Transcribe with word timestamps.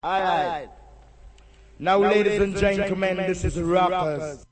All 0.00 0.20
right. 0.20 0.68
Now, 1.80 1.98
now 1.98 2.08
ladies, 2.08 2.38
ladies 2.38 2.40
and 2.40 2.56
gentlemen, 2.56 3.16
this 3.16 3.44
is 3.44 3.60
rappers. 3.60 4.46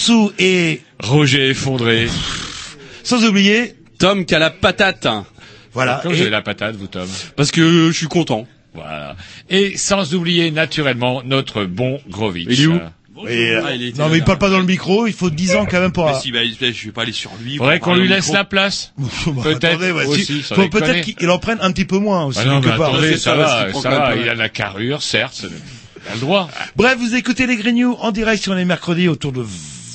Rousseau 0.00 0.32
et 0.38 0.80
Roger 1.02 1.50
effondré. 1.50 2.08
sans 3.02 3.22
oublier, 3.26 3.74
Tom 3.98 4.24
qui 4.24 4.34
a 4.34 4.38
la 4.38 4.48
patate. 4.48 5.06
voilà. 5.74 6.00
Et- 6.04 6.08
avez 6.08 6.30
la 6.30 6.40
patate, 6.40 6.76
vous 6.76 6.86
Tom. 6.86 7.06
Parce 7.36 7.50
que 7.50 7.88
je 7.88 7.92
suis 7.92 8.06
content. 8.06 8.46
Voilà. 8.72 9.14
Et 9.50 9.76
sans 9.76 10.14
oublier 10.14 10.50
naturellement 10.52 11.22
notre 11.22 11.64
bon 11.64 12.00
Grovitch. 12.08 12.46
Il 12.50 12.62
est 12.62 12.66
où? 12.66 12.80
Et, 13.28 13.50
euh, 13.50 13.62
Ah, 13.66 13.74
il 13.74 13.94
non 13.98 14.08
mais 14.08 14.16
il 14.18 14.24
parle 14.24 14.38
pas 14.38 14.48
dans 14.48 14.58
le 14.60 14.64
micro, 14.64 15.06
il 15.06 15.12
faut 15.12 15.28
10 15.28 15.54
ans 15.54 15.66
quand 15.70 15.80
même 15.80 15.92
pour... 15.92 16.06
Mais 16.06 16.18
si, 16.18 16.32
bah, 16.32 16.38
je 16.44 16.86
vais 16.86 16.92
pas 16.92 17.02
aller 17.02 17.12
sur 17.12 17.32
lui. 17.42 17.58
Faudrait 17.58 17.78
qu'on 17.78 17.94
lui 17.94 18.08
laisse 18.08 18.28
micro. 18.28 18.34
la 18.36 18.44
place. 18.44 18.94
Bah, 19.26 19.42
Peut-être 19.42 20.06
ouais, 20.06 20.18
si- 20.24 20.40
faut 20.42 20.68
peut-être 20.68 21.02
qu'il 21.04 21.28
en 21.28 21.38
prenne 21.38 21.58
un 21.60 21.72
petit 21.72 21.84
peu 21.84 21.98
moins 21.98 22.24
aussi 22.24 22.38
Ah 22.40 22.46
non, 22.46 22.60
mais 22.60 22.68
quelque 22.68 22.78
part. 22.78 22.94
attendez, 22.94 23.18
ça 23.18 23.32
ça, 23.32 23.34
va, 23.34 23.72
ça 23.74 23.90
va, 23.90 24.16
il 24.16 24.26
a 24.30 24.32
de 24.34 24.38
la 24.38 24.48
carrure, 24.48 25.02
certes. 25.02 25.44
Il 25.44 26.10
a 26.10 26.14
le 26.14 26.20
droit. 26.20 26.48
Bref, 26.76 26.96
vous 26.98 27.14
écoutez 27.14 27.46
les 27.46 27.56
Grignoux 27.56 27.94
en 28.00 28.10
direct 28.12 28.42
sur 28.42 28.54
les 28.54 28.64
mercredis 28.64 29.08
autour 29.08 29.32
de 29.32 29.42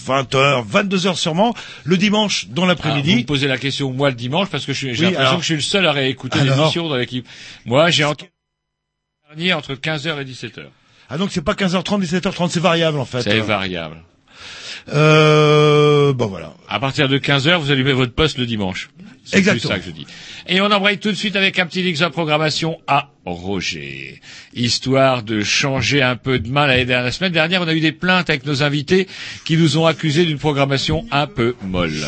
20h, 0.06 0.66
22h 0.68 1.16
sûrement, 1.16 1.54
le 1.84 1.98
dimanche 1.98 2.48
dans 2.48 2.54
Ah, 2.54 2.56
vous 2.56 2.62
me 2.64 2.68
l'après-midi. 2.70 3.24
posez 3.24 3.48
la 3.48 3.58
question 3.58 3.92
moi 3.92 4.10
le 4.10 4.16
dimanche 4.16 4.50
parce 4.50 4.66
que 4.66 4.74
j'ai 4.74 4.92
Oui, 4.92 4.98
l'impression 4.98 5.20
alors- 5.22 5.34
que 5.36 5.42
je 5.42 5.46
suis 5.46 5.56
le 5.56 5.62
seul 5.62 5.88
à 5.88 5.92
réécouter 5.92 6.40
l'émission 6.42 6.88
dans 6.90 6.96
l'équipe. 6.98 7.28
Moi, 7.66 7.90
j'ai 7.90 8.04
entendu 8.04 8.30
dernier 9.30 9.54
entre 9.54 9.74
15h 9.76 10.22
et 10.22 10.26
17h. 10.26 10.66
Ah 11.10 11.18
donc 11.18 11.30
c'est 11.32 11.42
pas 11.44 11.54
15h30, 11.54 12.02
17h30, 12.02 12.50
c'est 12.50 12.60
variable 12.60 13.00
en 13.00 13.06
fait. 13.06 13.22
C'est 13.22 13.40
variable. 13.40 13.98
Euh, 14.94 16.14
bon 16.14 16.28
voilà. 16.28 16.54
À 16.70 16.80
partir 16.80 17.08
de 17.10 17.18
15h, 17.18 17.58
vous 17.58 17.72
allumez 17.72 17.94
votre 17.94 18.14
poste 18.14 18.38
le 18.38 18.46
dimanche. 18.46 18.90
C'est 19.26 19.40
Exactement. 19.40 19.74
ça 19.74 19.80
que 19.80 19.86
je 19.86 19.92
dis. 19.92 20.06
Et 20.48 20.62
on 20.62 20.66
embraye 20.72 21.00
tout 21.00 21.10
de 21.10 21.16
suite 21.16 21.36
avec 21.36 21.58
un 21.58 21.66
petit 21.66 21.82
X 21.82 22.00
de 22.00 22.08
programmation 22.08 22.80
à 22.88 23.10
Roger. 23.26 24.22
Histoire 24.54 25.24
de 25.24 25.42
changer 25.42 26.04
un 26.04 26.16
peu 26.16 26.38
de 26.38 26.48
main 26.48 26.68
l'année 26.68 26.86
dernière. 26.86 27.06
La 27.06 27.12
semaine 27.12 27.32
dernière, 27.32 27.62
on 27.64 27.68
a 27.68 27.74
eu 27.74 27.80
des 27.80 27.92
plaintes 27.92 28.30
avec 28.30 28.46
nos 28.46 28.62
invités 28.62 29.08
qui 29.44 29.58
nous 29.58 29.78
ont 29.80 29.88
accusés 29.88 30.26
d'une 30.26 30.38
programmation 30.38 31.06
un 31.12 31.26
peu 31.26 31.56
molle. 31.64 32.06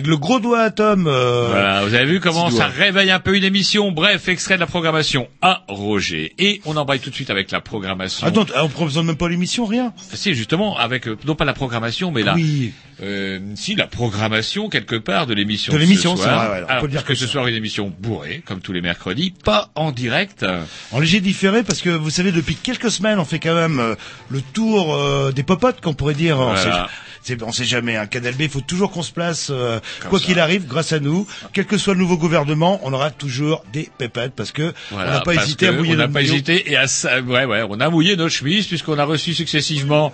Avec 0.00 0.06
le 0.08 0.16
gros 0.16 0.40
doigt 0.40 0.62
à 0.62 0.70
Tom. 0.70 1.06
euh, 1.06 1.48
Voilà, 1.50 1.84
vous 1.84 1.92
avez 1.94 2.06
vu 2.06 2.20
comment 2.20 2.48
ça 2.50 2.66
réveille 2.66 3.10
un 3.10 3.20
peu 3.20 3.36
une 3.36 3.44
émission. 3.44 3.92
Bref, 3.92 4.28
extrait 4.28 4.54
de 4.54 4.60
la 4.60 4.66
programmation 4.66 5.28
à 5.42 5.62
Roger. 5.68 6.32
Et 6.38 6.62
on 6.64 6.76
embraye 6.78 7.00
tout 7.00 7.10
de 7.10 7.14
suite 7.14 7.28
avec 7.28 7.50
la 7.50 7.60
programmation. 7.60 8.26
Attends, 8.26 8.46
on 8.62 8.68
présente 8.68 9.04
même 9.04 9.16
pas 9.16 9.28
l'émission, 9.28 9.66
rien. 9.66 9.92
Si, 10.14 10.34
justement, 10.34 10.78
avec, 10.78 11.06
euh, 11.06 11.18
non 11.26 11.34
pas 11.34 11.44
la 11.44 11.52
programmation, 11.52 12.10
mais 12.12 12.22
la, 12.22 12.34
Oui. 12.34 12.72
euh, 13.02 13.40
si, 13.56 13.74
la 13.74 13.86
programmation, 13.86 14.70
quelque 14.70 14.96
part, 14.96 15.26
de 15.26 15.34
l'émission 15.34 15.72
De 15.74 15.78
l'émission, 15.78 16.16
ce 16.16 16.22
c'est 16.22 16.28
soir. 16.28 16.48
vrai, 16.48 16.58
ouais, 16.60 16.62
on 16.64 16.66
peut 16.66 16.72
Alors, 16.72 16.88
dire 16.88 17.04
que 17.04 17.14
ce 17.14 17.26
soir 17.26 17.46
une 17.46 17.54
émission 17.54 17.92
bourrée, 18.00 18.42
comme 18.46 18.60
tous 18.60 18.72
les 18.72 18.80
mercredis, 18.80 19.34
pas 19.44 19.68
en 19.74 19.92
direct. 19.92 20.46
En 20.92 20.98
léger 21.00 21.20
différé, 21.20 21.62
parce 21.62 21.82
que 21.82 21.90
vous 21.90 22.08
savez, 22.10 22.32
depuis 22.32 22.54
quelques 22.54 22.90
semaines, 22.90 23.18
on 23.18 23.24
fait 23.26 23.38
quand 23.38 23.54
même 23.54 23.80
euh, 23.80 23.94
le 24.30 24.40
tour 24.40 24.94
euh, 24.94 25.30
des 25.30 25.42
popotes, 25.42 25.82
qu'on 25.82 25.92
pourrait 25.92 26.14
dire. 26.14 26.36
Voilà. 26.38 26.88
C'est- 27.22 27.42
on 27.42 27.52
sait 27.52 27.64
jamais, 27.64 27.96
un 27.96 28.06
Canal 28.06 28.34
B, 28.34 28.42
il 28.42 28.48
faut 28.48 28.60
toujours 28.60 28.90
qu'on 28.90 29.02
se 29.02 29.12
place, 29.12 29.48
euh, 29.50 29.78
quoi 30.08 30.18
qu'il 30.20 30.38
arrive, 30.38 30.66
grâce 30.66 30.92
à 30.92 31.00
nous, 31.00 31.26
quel 31.52 31.66
que 31.66 31.78
soit 31.78 31.94
le 31.94 32.00
nouveau 32.00 32.16
gouvernement, 32.16 32.80
on 32.84 32.92
aura 32.92 33.10
toujours 33.10 33.64
des 33.72 33.88
pépettes, 33.98 34.32
parce 34.34 34.52
que 34.52 34.72
Voilà, 34.90 35.10
on 35.10 35.14
n'a 35.14 35.20
pas 35.20 35.34
hésité 35.34 35.66
à 35.68 35.72
mouiller 35.72 35.94
On 35.94 35.96
n'a 35.98 36.08
pas 36.08 36.22
hésité 36.22 36.70
et 36.72 36.76
à 36.76 36.86
ça, 36.86 37.20
ouais, 37.20 37.44
ouais, 37.44 37.62
on 37.68 37.80
a 37.80 37.88
mouillé 37.90 38.16
notre 38.16 38.34
chemise 38.34 38.66
puisqu'on 38.66 38.98
a 38.98 39.04
reçu 39.04 39.34
successivement, 39.34 40.12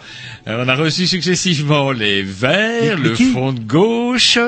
euh, 0.48 0.64
on 0.64 0.68
a 0.68 0.74
reçu 0.74 1.06
successivement 1.06 1.92
les 1.92 2.22
Verts, 2.22 2.98
le 2.98 3.14
Front 3.32 3.52
de 3.52 3.60
gauche, 3.60 4.38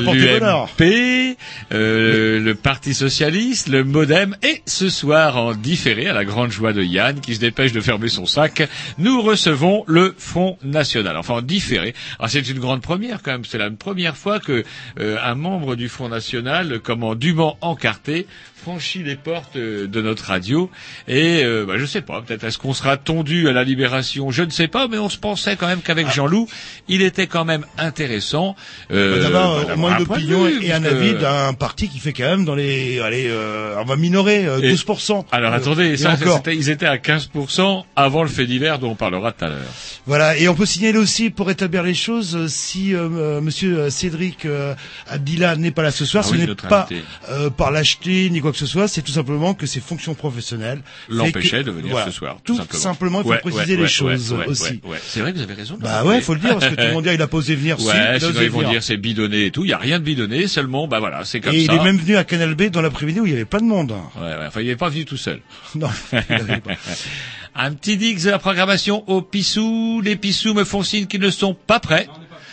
bonheur 0.00 0.68
l'UMP, 0.78 1.36
euh, 1.72 2.40
le 2.40 2.54
Parti 2.54 2.94
socialiste, 2.94 3.68
le 3.68 3.84
MoDem 3.84 4.36
et 4.42 4.62
ce 4.66 4.88
soir 4.88 5.36
en 5.36 5.54
différé 5.54 6.06
à 6.08 6.12
la 6.12 6.24
grande 6.24 6.50
joie 6.50 6.72
de 6.72 6.82
Yann 6.82 7.20
qui 7.20 7.34
se 7.34 7.40
dépêche 7.40 7.72
de 7.72 7.80
fermer 7.80 8.08
son 8.08 8.26
sac, 8.26 8.68
nous 8.98 9.22
recevons 9.22 9.84
le 9.86 10.14
Front 10.18 10.58
national. 10.62 11.16
Enfin 11.16 11.34
en 11.34 11.42
différé. 11.50 11.94
Alors 12.18 12.30
c'est 12.30 12.48
une 12.48 12.60
grande 12.60 12.80
première 12.80 13.22
quand 13.22 13.32
même. 13.32 13.44
C'est 13.44 13.58
la 13.58 13.70
première 13.70 14.16
fois 14.16 14.38
que 14.38 14.64
euh, 15.00 15.18
un 15.22 15.34
membre 15.34 15.74
du 15.74 15.88
Front 15.88 16.08
national, 16.08 16.78
comme 16.80 17.02
en 17.02 17.16
dûment 17.16 17.58
encarté, 17.60 18.26
franchit 18.60 19.02
les 19.02 19.16
portes 19.16 19.56
euh, 19.56 19.86
de 19.86 20.00
notre 20.02 20.24
radio. 20.26 20.70
Et 21.08 21.42
euh, 21.44 21.64
bah, 21.66 21.74
je 21.78 21.86
sais 21.86 22.00
pas, 22.02 22.20
peut-être 22.22 22.44
est-ce 22.44 22.58
qu'on 22.58 22.74
sera 22.74 22.96
tondu 22.96 23.48
à 23.48 23.52
la 23.52 23.64
libération, 23.64 24.30
je 24.30 24.42
ne 24.42 24.50
sais 24.50 24.68
pas, 24.68 24.88
mais 24.88 24.98
on 24.98 25.08
se 25.08 25.18
pensait 25.18 25.56
quand 25.56 25.66
même 25.66 25.80
qu'avec 25.80 26.10
Jean-Loup, 26.12 26.48
il 26.88 27.02
était 27.02 27.26
quand 27.26 27.44
même 27.44 27.64
intéressant. 27.78 28.54
euh, 28.90 29.16
Bah, 29.16 29.22
D'abord, 29.24 29.64
bah, 29.66 29.74
au 29.74 29.76
moins 29.78 29.98
d'opinion 29.98 30.46
et 30.46 30.72
un 30.72 30.84
avis 30.84 31.14
d'un 31.14 31.52
parti 31.54 31.88
qui 31.88 31.98
fait 31.98 32.12
quand 32.12 32.24
même 32.24 32.44
dans 32.44 32.54
les, 32.54 33.00
allez, 33.00 33.26
euh, 33.28 33.74
on 33.78 33.84
va 33.84 33.96
minorer 33.96 34.46
euh, 34.46 34.60
Et- 34.60 34.72
12%. 34.74 35.24
Alors 35.32 35.52
Euh, 35.52 35.56
attendez, 35.56 35.96
ça, 35.96 36.16
ils 36.52 36.68
étaient 36.70 36.86
à 36.86 36.98
15% 36.98 37.84
avant 37.96 38.22
le 38.22 38.28
fait 38.28 38.46
divers 38.46 38.78
dont 38.78 38.90
on 38.90 38.94
parlera 38.94 39.32
tout 39.32 39.44
à 39.44 39.48
l'heure. 39.48 39.58
Voilà, 40.06 40.36
et 40.36 40.48
on 40.48 40.54
peut 40.54 40.66
signaler 40.66 40.98
aussi, 40.98 41.30
pour 41.30 41.50
établir 41.50 41.82
les 41.82 41.94
choses, 41.94 42.36
euh, 42.36 42.48
si 42.48 42.94
euh, 42.94 43.08
euh, 43.12 43.40
Monsieur 43.40 43.78
euh, 43.78 43.90
Cédric 43.90 44.44
euh, 44.44 44.74
Abdillah 45.08 45.56
n'est 45.56 45.70
pas 45.70 45.82
là 45.82 45.90
ce 45.90 46.04
soir, 46.04 46.24
Ah 46.26 46.28
ce 46.30 46.34
oui, 46.34 46.46
n'est 46.46 46.54
pas 46.54 46.88
euh, 47.30 47.50
par 47.50 47.70
lâcheté 47.70 48.28
ni 48.30 48.40
quoi 48.40 48.49
que 48.52 48.58
ce 48.58 48.66
soit, 48.66 48.88
c'est 48.88 49.02
tout 49.02 49.12
simplement 49.12 49.54
que 49.54 49.66
ses 49.66 49.80
fonctions 49.80 50.14
professionnelles 50.14 50.82
que- 51.08 51.62
de 51.62 51.70
venir 51.70 51.90
voilà, 51.90 52.06
ce 52.06 52.12
soir. 52.12 52.36
Tout 52.44 52.56
simplement, 52.56 52.80
simplement, 52.82 53.18
il 53.20 53.24
faut 53.24 53.28
Ouais, 53.30 53.38
préciser 53.38 53.76
ouais, 53.76 53.82
les 53.82 53.88
choses 53.88 54.32
aussi. 54.46 54.80
C'est 55.02 55.20
vrai 55.20 55.32
que 55.32 55.38
vous 55.38 55.42
avez 55.42 55.54
raison. 55.54 55.78
Bah 55.80 56.04
ouais, 56.04 56.20
faut 56.20 56.34
le 56.34 56.40
dire, 56.40 56.58
parce 56.58 56.68
que 56.70 56.74
tout 56.80 56.86
le 56.86 56.92
monde 56.92 57.04
dit 57.04 57.10
il 57.14 57.22
a 57.22 57.26
pas 57.26 57.36
osé 57.36 57.54
venir. 57.54 57.78
si, 57.78 57.86
Ouais, 57.86 57.92
il 57.94 57.98
a 58.00 58.20
sinon 58.20 58.40
ils 58.40 58.50
vont 58.50 58.68
dire 58.68 58.82
c'est 58.82 58.96
bidonné 58.96 59.46
et 59.46 59.50
tout. 59.50 59.64
Il 59.64 59.70
y 59.70 59.72
a 59.72 59.78
rien 59.78 59.98
de 59.98 60.04
bidonné, 60.04 60.46
seulement, 60.48 60.86
bah 60.88 61.00
voilà, 61.00 61.24
c'est 61.24 61.40
comme 61.40 61.54
Et 61.54 61.60
il 61.62 61.66
ça. 61.66 61.74
est 61.74 61.84
même 61.84 61.96
venu 61.98 62.16
à 62.16 62.24
Canal 62.24 62.54
B 62.54 62.64
dans 62.70 62.82
l'après-midi 62.82 63.20
où 63.20 63.26
il 63.26 63.32
y 63.32 63.34
avait 63.34 63.44
plein 63.44 63.60
de 63.60 63.64
monde. 63.66 63.92
Ouais, 64.16 64.22
ouais, 64.22 64.46
enfin, 64.46 64.60
il 64.60 64.66
n'est 64.68 64.76
pas 64.76 64.88
venu 64.88 65.04
tout 65.04 65.16
seul. 65.16 65.40
Non, 65.74 65.88
il 66.12 66.60
pas. 66.60 66.72
Un 67.54 67.72
petit 67.72 67.96
dix 67.96 68.24
de 68.24 68.30
la 68.30 68.38
programmation 68.38 69.02
aux 69.08 69.22
pissous. 69.22 70.00
Les 70.04 70.14
pissous 70.16 70.54
me 70.54 70.64
font 70.64 70.82
signe 70.84 71.06
qu'ils 71.06 71.20
ne 71.20 71.30
sont 71.30 71.54
pas 71.54 71.80
prêts. 71.80 72.08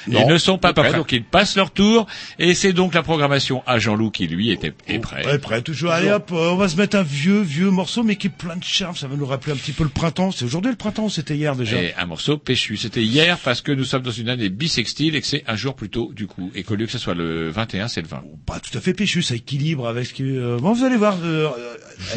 Non, 0.08 0.26
ils 0.28 0.34
ne 0.34 0.38
sont 0.38 0.58
pas, 0.58 0.74
pas 0.74 0.84
prêts, 0.84 0.94
donc 0.98 1.12
ils 1.12 1.24
passent 1.24 1.56
leur 1.56 1.72
tour. 1.72 2.06
Et 2.40 2.54
c'est 2.54 2.74
donc 2.74 2.94
la 2.94 3.04
programmation 3.04 3.64
à 3.66 3.80
Jean-Loup 3.80 4.12
qui, 4.12 4.28
lui, 4.28 4.52
était, 4.52 4.74
est 4.88 5.00
prêt. 5.00 5.26
Ouais, 5.26 5.38
prêt, 5.40 5.62
toujours. 5.62 5.92
Allez 5.92 6.12
hop, 6.12 6.30
euh, 6.32 6.50
on 6.52 6.56
va 6.56 6.68
se 6.70 6.76
mettre 6.78 6.98
un 6.98 7.04
vieux, 7.04 7.42
vieux 7.42 7.70
morceau, 7.70 8.04
mais 8.04 8.16
qui 8.16 8.28
est 8.28 8.32
plein 8.32 8.56
de 8.56 8.64
charme. 8.64 8.96
Ça 8.96 9.08
va 9.08 9.16
nous 9.16 9.26
rappeler 9.26 9.54
un 9.54 9.58
petit 9.58 9.72
peu 9.74 9.84
le 9.84 9.90
printemps. 9.90 10.32
C'est 10.32 10.46
aujourd'hui 10.46 10.72
le 10.72 10.78
printemps 10.78 11.10
c'était 11.10 11.36
hier 11.36 11.56
déjà 11.56 11.82
Et 11.82 11.94
un 11.96 12.06
morceau 12.06 12.38
péchu. 12.38 12.78
C'était 12.78 13.04
hier 13.04 13.38
parce 13.40 13.62
que 13.62 13.72
nous 13.72 13.84
sommes 13.86 14.04
dans 14.04 14.12
une 14.12 14.30
année 14.30 14.50
bissextile 14.50 15.16
et 15.16 15.22
que 15.22 15.28
c'est 15.28 15.44
un 15.48 15.56
jour 15.56 15.76
plus 15.76 15.90
tôt, 15.90 16.12
du 16.16 16.28
coup. 16.28 16.52
Et 16.56 16.64
qu'au 16.64 16.76
lieu 16.76 16.86
que 16.86 16.92
ce 16.92 16.98
soit 17.00 17.14
le 17.16 17.50
21, 17.50 17.88
c'est 17.88 18.02
le 18.02 18.08
20. 18.08 18.24
Pas 18.46 18.60
tout 18.60 18.78
à 18.78 18.82
fait 18.82 18.94
péchu, 18.94 19.22
ça 19.22 19.36
équilibre 19.36 19.88
avec 19.88 20.06
ce 20.08 20.14
que... 20.14 20.24
euh, 20.24 20.58
bon, 20.60 20.74
vous 20.74 20.84
allez 20.84 20.96
voir. 20.98 21.18
euh, 21.24 21.50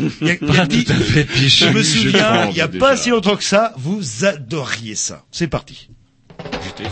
euh, 0.00 0.08
y 0.20 0.31
a- 0.31 0.54
y 0.54 0.58
a 0.58 0.66
dit- 0.66 0.84
tout 0.84 0.92
à 0.92 0.96
fait 0.96 1.25
péchu, 1.32 1.64
Je 1.64 1.69
me 1.70 1.82
souviens, 1.82 2.48
il 2.50 2.56
y 2.56 2.60
a 2.60 2.69
déjà. 2.69 2.78
pas 2.87 2.96
si 2.96 3.10
longtemps 3.10 3.37
que 3.37 3.44
ça, 3.44 3.72
vous 3.76 4.25
adoriez 4.25 4.94
ça. 4.94 5.25
C'est 5.31 5.48
parti. 5.48 5.88
J'étais- 6.64 6.90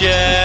Yeah. 0.00 0.37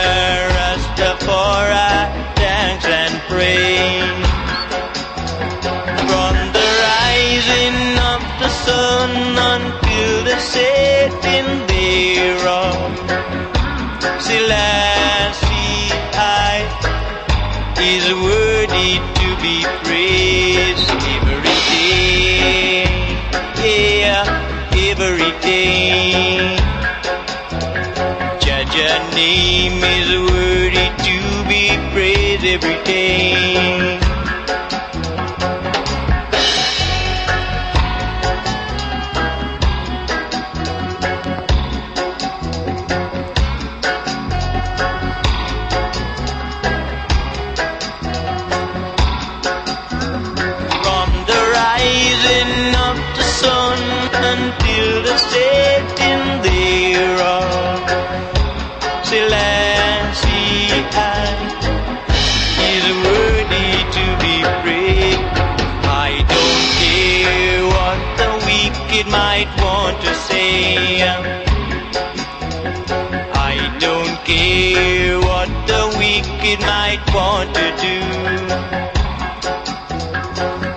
Every 32.45 32.83
day. 32.83 33.82
Want 77.13 77.53
to 77.53 77.67
do. 77.77 77.99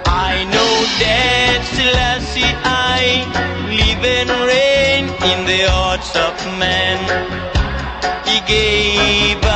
I 0.05 0.45
know 0.53 0.75
that 1.01 1.61
Selassie 1.75 2.53
I 2.63 3.25
live 3.73 4.05
and 4.05 4.31
reign 4.45 5.05
in 5.33 5.47
the 5.47 5.63
hearts 5.71 6.15
of 6.15 6.35
man. 6.59 6.99
He 8.27 8.41
gave 8.47 9.56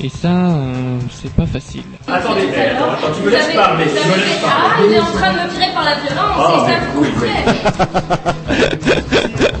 Et 0.00 0.08
ça, 0.08 0.28
euh, 0.28 0.98
c'est 1.22 1.32
pas 1.32 1.46
facile. 1.46 1.82
Attendez, 2.08 2.48
attends, 2.52 2.90
attends, 2.92 3.14
tu 3.16 3.22
me 3.22 3.30
laisses 3.30 3.54
parler, 3.54 3.84
tu 3.86 3.90
me 4.08 4.14
laisses 4.16 4.40
Ah, 4.44 4.80
il 4.86 4.92
est 4.92 4.98
en 5.00 5.04
train 5.04 5.32
de 5.32 5.38
me 5.38 5.48
virer 5.50 5.72
par 5.72 5.84
la 5.84 5.94
violence, 5.94 6.36
Ah, 6.36 6.66
et 6.66 6.72
ça 6.72 6.78
oui, 6.96 7.08
plaît. 7.20 7.44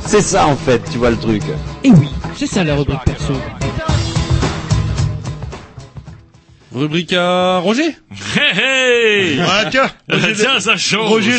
C'est 0.06 0.20
ça 0.20 0.46
en 0.46 0.56
fait, 0.56 0.82
tu 0.90 0.98
vois 0.98 1.10
le 1.10 1.16
truc. 1.16 1.42
Et 1.82 1.90
oui, 1.90 2.08
c'est 2.36 2.46
ça 2.46 2.62
la 2.62 2.74
rubrique 2.76 3.02
perso. 3.04 3.32
Rubrique 6.74 7.12
à 7.12 7.58
Roger 7.58 7.96
Hey, 8.34 8.58
hey 8.58 9.40
Ah, 9.46 9.66
tiens, 9.70 9.88
Roger, 10.08 10.34
Tiens, 10.34 10.58
ça 10.58 10.76
change. 10.76 11.08
Roger 11.08 11.36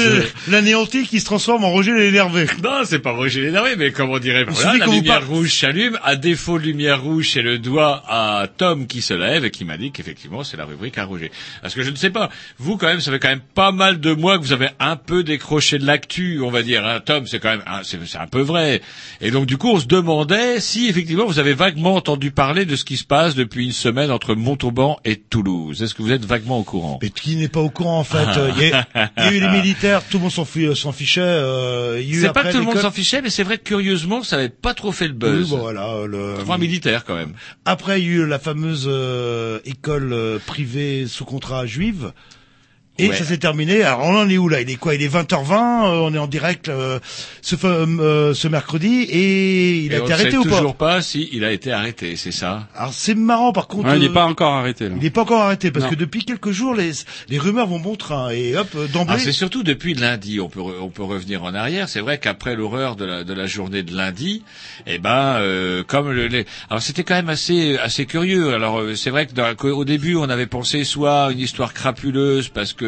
l'anéanti 0.48 1.06
qui 1.06 1.20
se 1.20 1.26
transforme 1.26 1.66
en 1.66 1.72
Roger 1.72 1.94
l'énervé. 1.94 2.46
Non, 2.64 2.84
c'est 2.86 3.00
pas 3.00 3.12
Roger 3.12 3.42
l'énervé, 3.42 3.76
mais 3.76 3.92
comment 3.92 4.18
dirait 4.18 4.46
On 4.48 4.56
se 4.56 4.64
voilà, 4.64 4.86
la 4.86 4.86
lumière 4.86 5.28
rouge 5.28 5.54
s'allume. 5.54 6.00
À 6.04 6.16
défaut 6.16 6.58
de 6.58 6.64
lumière 6.64 7.04
rouge, 7.04 7.32
c'est 7.34 7.42
le 7.42 7.60
doigt 7.60 8.02
à 8.08 8.48
Tom 8.56 8.88
qui 8.88 9.02
se 9.02 9.14
lève 9.14 9.44
et 9.44 9.52
qui 9.52 9.66
m'a 9.66 9.76
dit 9.76 9.92
qu'effectivement 9.92 10.46
c'est 10.46 10.56
la 10.56 10.64
rubrique 10.64 10.98
à 10.98 11.04
Roger. 11.04 11.32
Parce 11.62 11.76
que 11.76 11.84
je 11.84 11.90
ne 11.90 11.98
sais 11.98 12.12
pas, 12.12 12.30
vous 12.58 12.78
quand 12.78 12.88
même, 12.88 13.02
ça 13.02 13.12
fait 13.12 13.20
quand 13.20 13.28
même 13.28 13.42
pas 13.54 13.74
mal 13.74 14.00
de 14.00 14.14
mois 14.14 14.38
que 14.38 14.44
vous 14.44 14.54
avez 14.54 14.70
un 14.80 14.96
peu 14.96 15.24
décroché 15.24 15.80
de 15.80 15.86
l'actu, 15.86 16.40
on 16.42 16.50
va 16.50 16.64
dire. 16.64 16.86
Hein. 16.86 17.02
Tom, 17.04 17.28
c'est 17.28 17.40
quand 17.40 17.50
même, 17.50 17.64
c'est 17.84 18.18
un 18.18 18.28
peu 18.28 18.42
vrai. 18.42 18.82
Et 19.20 19.32
donc 19.32 19.48
du 19.48 19.58
coup, 19.58 19.70
on 19.70 19.80
se 19.82 19.88
demandait 19.88 20.62
si 20.62 20.88
effectivement 20.88 21.26
vous 21.26 21.40
avez 21.40 21.54
vaguement 21.54 21.96
entendu 21.96 22.32
parler 22.32 22.64
de 22.64 22.78
ce 22.78 22.86
qui 22.86 22.96
se 22.96 23.04
passe 23.04 23.36
depuis 23.36 23.66
une 23.66 23.74
semaine 23.74 24.12
entre 24.12 24.34
Montauban 24.34 24.98
et 25.04 25.25
Toulouse. 25.30 25.82
Est-ce 25.82 25.94
que 25.94 26.02
vous 26.02 26.12
êtes 26.12 26.26
vaguement 26.26 26.60
au 26.60 26.64
courant 26.64 27.00
Mais 27.02 27.10
qui 27.10 27.36
n'est 27.36 27.48
pas 27.48 27.60
au 27.60 27.70
courant 27.70 28.00
en 28.00 28.04
fait? 28.04 28.28
Euh, 28.38 28.52
Il 28.58 28.62
y, 28.68 28.72
a- 28.72 28.88
il 29.18 29.24
y 29.24 29.28
a 29.28 29.32
eu 29.32 29.40
les 29.40 29.48
militaires, 29.50 30.02
tout 30.08 30.18
le 30.18 30.24
monde 30.24 30.32
s'en 30.32 30.46
s'en 30.76 30.92
fichait. 30.92 31.22
euh, 31.22 32.02
C'est 32.14 32.32
pas 32.34 32.44
que 32.44 32.52
tout 32.52 32.58
le 32.60 32.64
monde 32.64 32.78
s'en 32.78 32.92
fichait, 32.92 33.22
mais 33.22 33.30
c'est 33.30 33.44
vrai 33.44 33.58
que 33.58 33.64
curieusement, 33.64 34.24
ça 34.24 34.38
avait 34.38 34.50
pas 34.50 34.74
trop 34.74 34.92
fait 34.92 35.08
le 35.08 35.14
Oui, 35.14 35.20
buzz. 35.20 35.50
bon, 35.50 35.58
voilà, 35.58 35.90
euh, 35.90 36.08
le... 36.08 36.36
Enfin, 36.42 36.58
militaire 36.58 37.04
quand 37.06 37.16
même. 37.16 37.34
Après, 37.66 38.02
il 38.02 38.06
y 38.08 38.10
a 38.10 38.14
eu 38.14 38.28
la 38.28 38.40
fameuse 38.40 38.86
euh, 38.88 39.60
école 39.66 40.14
euh, 40.14 40.40
privée 40.46 41.06
sous 41.08 41.26
contrat 41.26 41.66
juive. 41.66 42.12
Et 42.98 43.10
Ouais. 43.10 43.16
ça 43.16 43.26
s'est 43.26 43.38
terminé. 43.38 43.84
Alors 43.84 44.04
on 44.04 44.16
en 44.16 44.30
est 44.30 44.38
où 44.38 44.48
là? 44.48 44.62
Il 44.62 44.70
est 44.70 44.76
quoi? 44.76 44.96
Il 44.96 45.02
est 45.04 45.14
20h20. 45.14 45.52
euh, 45.54 46.00
on 46.00 46.14
est 46.14 46.18
en 46.18 46.28
direct 46.28 46.70
euh, 46.70 47.00
ce, 47.42 47.58
fa- 47.58 47.68
euh, 47.68 48.34
ce 48.34 48.48
mercredi 48.48 49.02
et 49.10 49.80
il 49.80 49.94
a 49.94 49.98
Et 49.98 50.02
été 50.02 50.14
arrêté 50.14 50.38
ou 50.38 50.44
pas? 50.44 50.50
toujours 50.58 50.76
pas 50.76 51.02
si 51.02 51.28
il 51.34 51.44
a 51.44 51.52
été 51.52 51.74
arrêté, 51.74 52.16
c'est 52.16 52.32
ça? 52.32 52.68
Alors 52.74 52.94
c'est 52.94 53.16
marrant 53.16 53.52
par 53.52 53.68
contre. 53.68 53.90
Ouais, 53.90 53.98
Il 53.98 54.02
n'est 54.04 54.10
euh, 54.10 54.14
pas 54.14 54.26
encore 54.26 54.54
arrêté 54.54 54.88
là. 54.88 54.96
il 54.98 55.04
n'est 55.04 55.10
pas 55.10 55.24
encore 55.24 55.42
arrêté 55.42 55.72
parce 55.72 55.84
Non. 55.86 55.92
que 55.92 55.96
depuis 55.96 56.24
quelques 56.24 56.52
jours 56.52 56.74
les 56.74 56.92
les 57.28 57.38
rumeurs 57.38 57.68
vont 57.68 57.80
bon 57.80 57.96
train 57.96 58.30
et 58.30 58.56
hop 58.56 58.68
euh, 58.76 58.88
d'emblée. 58.88 59.16
Ah, 59.18 59.20
c'est 59.20 59.34
surtout 59.34 59.64
depuis 59.64 59.94
lundi, 59.94 60.40
on 60.40 60.48
peut 60.48 60.62
on 60.62 60.90
peut 60.90 61.04
revenir 61.04 61.44
en 61.44 61.54
arrière. 61.54 61.90
C'est 61.90 62.00
vrai 62.00 62.18
qu'après 62.18 62.56
l'horreur 62.56 62.96
de 62.96 63.04
la 63.04 63.24
de 63.26 63.34
la 63.34 63.46
journée 63.46 63.84
de 63.84 63.94
lundi, 63.94 64.42
eh 64.88 65.00
ben 65.00 65.36
euh, 65.42 65.84
comme 65.86 66.12
le, 66.12 66.28
les... 66.28 66.46
alors 66.70 66.82
c'était 66.82 67.04
quand 67.04 67.16
même 67.16 67.28
assez 67.30 67.78
assez 67.78 68.06
curieux. 68.06 68.54
Alors 68.54 68.80
euh, 68.80 68.96
c'est 68.96 69.10
vrai 69.10 69.26
que 69.28 69.34
dans- 69.34 69.54
qu'au 69.56 69.84
début 69.84 70.16
on 70.16 70.30
avait 70.30 70.48
pensé 70.48 70.86
soit 70.86 71.30
une 71.34 71.40
histoire 71.40 71.74
crapuleuse 71.74 72.48
parce 72.48 72.72
que 72.72 72.85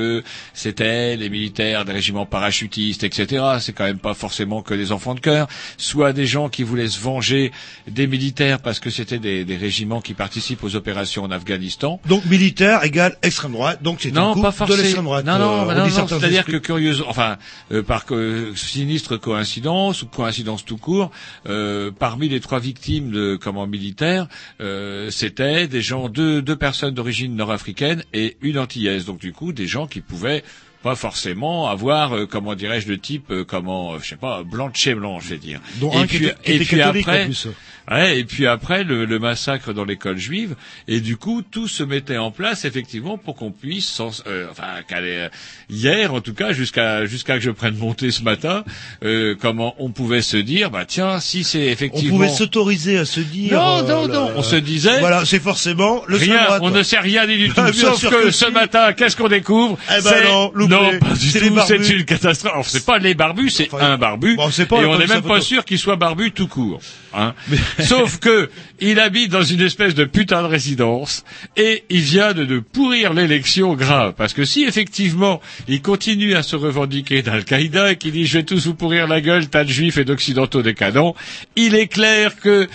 c'était 0.54 1.16
les 1.16 1.30
militaires 1.30 1.86
des 1.86 1.92
régiments 1.94 2.26
parachutistes, 2.26 3.04
etc. 3.04 3.44
C'est 3.60 3.74
quand 3.74 3.86
même 3.86 4.00
pas 4.00 4.14
forcément 4.14 4.62
que 4.62 4.74
des 4.74 4.92
enfants 4.92 5.16
de 5.16 5.20
cœur, 5.20 5.48
soit 5.78 6.14
des 6.14 6.26
gens 6.26 6.50
qui 6.50 6.64
voulaient 6.64 6.88
se 6.88 7.00
venger 7.00 7.52
des 7.88 8.08
militaires 8.08 8.60
parce 8.60 8.80
que 8.80 8.90
c'était 8.90 9.20
des, 9.20 9.46
des 9.46 9.58
régiments 9.58 10.02
qui 10.02 10.14
participent 10.14 10.64
aux 10.64 10.76
opérations 10.76 11.24
en 11.24 11.32
Afghanistan. 11.32 12.00
Donc 12.08 12.26
militaire 12.26 12.84
égale 12.84 13.18
extrême 13.24 13.52
droite. 13.54 13.82
Donc 13.84 14.00
c'est 14.02 14.16
un 14.18 14.34
coup 14.34 14.42
pas 14.42 14.52
de 14.52 14.74
l'extrême 14.76 15.06
droite. 15.06 15.26
Non, 15.26 15.40
non, 15.40 15.46
euh, 15.46 15.62
on 15.64 15.66
non, 15.76 15.88
non, 15.88 16.08
c'est-à-dire 16.08 16.46
que 16.46 16.58
curieuse, 16.58 17.04
enfin, 17.08 17.38
euh, 17.72 17.82
par 17.84 18.06
co- 18.06 18.56
sinistre 18.56 19.18
coïncidence 19.18 20.02
ou 20.04 20.08
coïncidence 20.08 20.66
tout 20.66 20.78
court, 20.78 21.12
euh, 21.48 21.92
parmi 21.98 22.30
les 22.30 22.40
trois 22.40 22.60
victimes 22.60 23.12
de 23.12 23.38
comment 23.42 23.68
militaire, 23.68 24.28
euh, 24.62 25.10
c'était 25.10 25.68
des 25.68 25.82
gens, 25.82 26.10
deux, 26.10 26.42
deux 26.42 26.56
personnes 26.56 26.94
d'origine 26.94 27.36
nord-africaine 27.36 28.04
et 28.14 28.38
une 28.42 28.58
antillaise. 28.60 29.06
Donc 29.06 29.20
du 29.20 29.34
coup, 29.34 29.54
des 29.54 29.68
gens 29.68 29.87
qui 29.88 30.02
pouvaient 30.02 30.44
pas 30.84 30.96
forcément 30.96 31.68
avoir, 31.70 32.14
euh, 32.16 32.26
comment 32.28 32.54
dirais-je, 32.56 32.88
de 32.88 32.96
type, 32.96 33.32
euh, 33.32 33.44
comment, 33.44 33.94
euh, 33.96 34.00
je 34.02 34.10
sais 34.10 34.16
pas, 34.16 34.44
blanc 34.44 34.70
de 34.70 34.76
chez 34.76 34.94
blanc, 34.94 35.20
je 35.20 35.30
vais 35.30 35.38
dire. 35.38 35.60
Dont 35.82 35.92
et 35.92 35.98
un 35.98 36.08
qui 36.08 36.18
puis, 36.18 36.26
était- 36.28 36.36
qui 36.44 36.52
et 36.52 36.56
était 36.56 36.66
puis 36.66 36.78
catholique, 36.78 37.08
en 37.08 37.12
après, 37.12 37.26
plus. 37.26 37.48
Ouais, 37.90 38.20
et 38.20 38.24
puis 38.26 38.48
après 38.48 38.84
le, 38.84 39.06
le 39.06 39.20
massacre 39.20 39.74
dans 39.74 39.86
l'école 39.86 40.18
juive, 40.18 40.56
et 40.90 41.00
du 41.00 41.16
coup 41.16 41.42
tout 41.42 41.68
se 41.70 41.84
mettait 41.84 42.18
en 42.18 42.32
place 42.32 42.66
effectivement 42.66 43.18
pour 43.18 43.36
qu'on 43.36 43.52
puisse, 43.52 43.88
sans, 43.88 44.24
euh, 44.28 44.48
enfin 44.52 44.82
qu'aller 44.88 45.16
euh, 45.16 45.30
hier 45.70 46.14
en 46.14 46.20
tout 46.22 46.34
cas 46.34 46.52
jusqu'à 46.52 47.06
jusqu'à 47.06 47.36
que 47.36 47.44
je 47.44 47.52
prenne 47.52 47.78
mon 47.78 47.94
thé 47.94 48.12
ce 48.12 48.24
matin, 48.24 48.66
euh, 49.04 49.36
comment 49.40 49.74
on 49.80 49.92
pouvait 49.92 50.22
se 50.22 50.36
dire, 50.38 50.70
bah 50.70 50.84
tiens 50.86 51.20
si 51.22 51.44
c'est 51.46 51.60
On 51.60 51.72
effectivement 51.72 52.18
pouvait 52.18 52.30
s'autoriser 52.30 52.98
à 52.98 53.06
se 53.06 53.22
dire. 53.22 53.54
non 53.54 53.80
euh, 53.80 53.84
non 53.84 54.08
non, 54.08 54.32
on 54.36 54.44
se 54.44 54.58
disait 54.58 55.00
Voilà, 55.00 55.24
c'est 55.26 55.40
forcément 55.40 56.04
le 56.08 56.18
rien, 56.18 56.60
on 56.62 56.70
ne 56.72 56.84
sait 56.84 57.00
rien 57.00 57.26
du 57.26 57.50
tout, 57.56 57.74
sauf 57.74 58.02
que, 58.10 58.24
que 58.26 58.32
ce 58.32 58.46
si. 58.48 58.52
matin 58.52 58.92
qu'est-ce 58.94 59.16
qu'on 59.16 59.30
découvre 59.30 59.78
Eh 59.98 60.02
ben 60.04 60.24
non, 60.26 60.52
loupé. 60.54 60.74
non 60.74 61.00
pas 61.00 61.14
du 61.14 61.32
tout, 61.32 61.60
c'est 61.66 61.90
une 61.90 62.04
catastrophe. 62.06 62.68
C'est 62.68 62.86
pas 62.86 62.98
les 62.98 63.14
barbus, 63.14 63.50
c'est 63.52 63.74
Enfin, 63.74 63.92
un 63.94 63.98
barbu, 63.98 64.36
bon, 64.36 64.50
pas, 64.50 64.82
et 64.82 64.86
on 64.86 64.92
on 64.92 64.98
n'est 65.00 65.08
même 65.08 65.22
pas 65.22 65.40
sûr 65.42 65.64
qu'il 65.64 65.80
soit 65.80 65.96
barbu 65.96 66.32
tout 66.32 66.48
court. 66.48 66.82
Hein. 67.14 67.34
Sauf 67.84 68.20
que 68.20 68.50
il 68.80 69.00
habite 69.00 69.32
dans 69.32 69.42
une 69.44 69.62
espèce 69.62 69.96
de 69.96 70.06
putain 70.06 70.42
de 70.44 70.48
résidence 70.48 71.24
et 71.56 71.84
il 71.90 72.02
vient 72.02 72.34
de, 72.34 72.46
de 72.46 72.60
pourrir 72.60 73.14
l'élection 73.14 73.74
grave. 73.76 74.14
Parce 74.18 74.34
que 74.34 74.46
si 74.46 74.64
effectivement 74.64 75.42
il 75.68 75.82
continue 75.82 76.36
à 76.36 76.44
se 76.44 76.56
revendiquer 76.56 77.22
d'Al-Qaïda 77.22 77.92
et 77.92 77.96
qu'il 77.98 78.12
dit 78.12 78.26
je 78.26 78.38
vais 78.40 78.44
tous 78.44 78.68
vous 78.68 78.74
pourrir 78.76 79.08
la 79.08 79.22
gueule, 79.22 79.48
tas 79.48 79.64
de 79.64 79.70
juifs 79.70 79.98
et 79.98 80.06
d'occidentaux 80.06 80.62
décadents, 80.62 81.16
il 81.56 81.76
est 81.76 81.88
clair 81.88 82.36
que, 82.40 82.68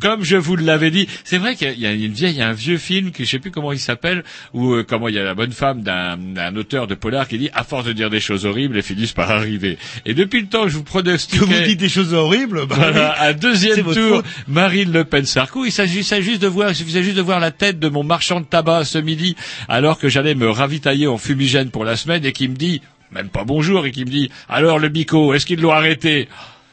comme 0.00 0.24
je 0.24 0.36
vous 0.36 0.56
l'avais 0.56 0.90
dit, 0.90 1.08
c'est 1.24 1.38
vrai 1.38 1.54
qu'il 1.56 1.68
y, 1.68 1.70
a- 1.70 1.74
y 1.74 1.86
a 1.86 1.92
une 1.92 2.12
vieille, 2.12 2.32
il 2.32 2.38
y 2.38 2.42
a 2.42 2.48
un 2.48 2.52
vieux 2.52 2.78
film 2.78 3.10
que 3.10 3.24
je 3.24 3.28
sais 3.30 3.38
plus 3.38 3.50
comment 3.50 3.72
il 3.72 3.78
s'appelle, 3.78 4.24
où 4.52 4.72
euh, 4.74 4.84
comment 4.86 5.08
il 5.08 5.14
y 5.14 5.18
a 5.18 5.24
la 5.24 5.34
bonne 5.34 5.52
femme 5.52 5.82
d'un 5.82 6.56
auteur 6.56 6.86
de 6.86 6.94
polar 6.94 7.28
qui 7.28 7.38
dit 7.38 7.50
à 7.54 7.64
force 7.64 7.84
de 7.86 7.92
dire 7.92 8.10
des 8.10 8.20
choses 8.20 8.44
horribles, 8.46 8.76
elles 8.76 8.82
finissent 8.82 9.12
par 9.12 9.30
arriver. 9.30 9.78
Et 10.06 10.14
depuis 10.14 10.40
le 10.40 10.46
temps 10.48 10.64
que 10.64 10.70
je 10.70 10.76
vous 10.76 10.82
Que 10.84 10.88
pronostiquais 10.88 11.38
vous 11.44 11.52
dites 11.66 11.78
des 11.80 11.88
choses 11.88 12.12
horribles. 12.14 12.66
Bah, 12.66 12.74
voilà, 12.76 13.14
oui. 13.20 13.26
un 13.28 13.32
deuxième 13.34 13.76
tour. 13.94 14.22
Marine 14.46 14.92
Le 14.92 15.04
Pen 15.04 15.24
Sarko. 15.24 15.64
Il 15.64 15.72
s'agissait 15.72 16.22
juste 16.22 16.42
de 16.42 16.46
voir, 16.46 16.70
il 16.70 16.74
suffisait 16.74 17.02
juste 17.02 17.16
de 17.16 17.22
voir 17.22 17.40
la 17.40 17.50
tête 17.50 17.78
de 17.78 17.88
mon 17.88 18.04
marchand 18.04 18.40
de 18.40 18.46
tabac 18.46 18.84
ce 18.84 18.98
midi, 18.98 19.36
alors 19.68 19.98
que 19.98 20.08
j'allais 20.08 20.34
me 20.34 20.48
ravitailler 20.48 21.06
en 21.06 21.18
fumigène 21.18 21.70
pour 21.70 21.84
la 21.84 21.96
semaine, 21.96 22.24
et 22.24 22.32
qui 22.32 22.48
me 22.48 22.56
dit, 22.56 22.82
même 23.10 23.28
pas 23.28 23.44
bonjour, 23.44 23.86
et 23.86 23.90
qui 23.90 24.04
me 24.04 24.10
dit, 24.10 24.30
alors 24.48 24.78
le 24.78 24.88
bico, 24.88 25.34
est-ce 25.34 25.46
qu'ils 25.46 25.60
l'ont 25.60 25.72
arrêté 25.72 26.28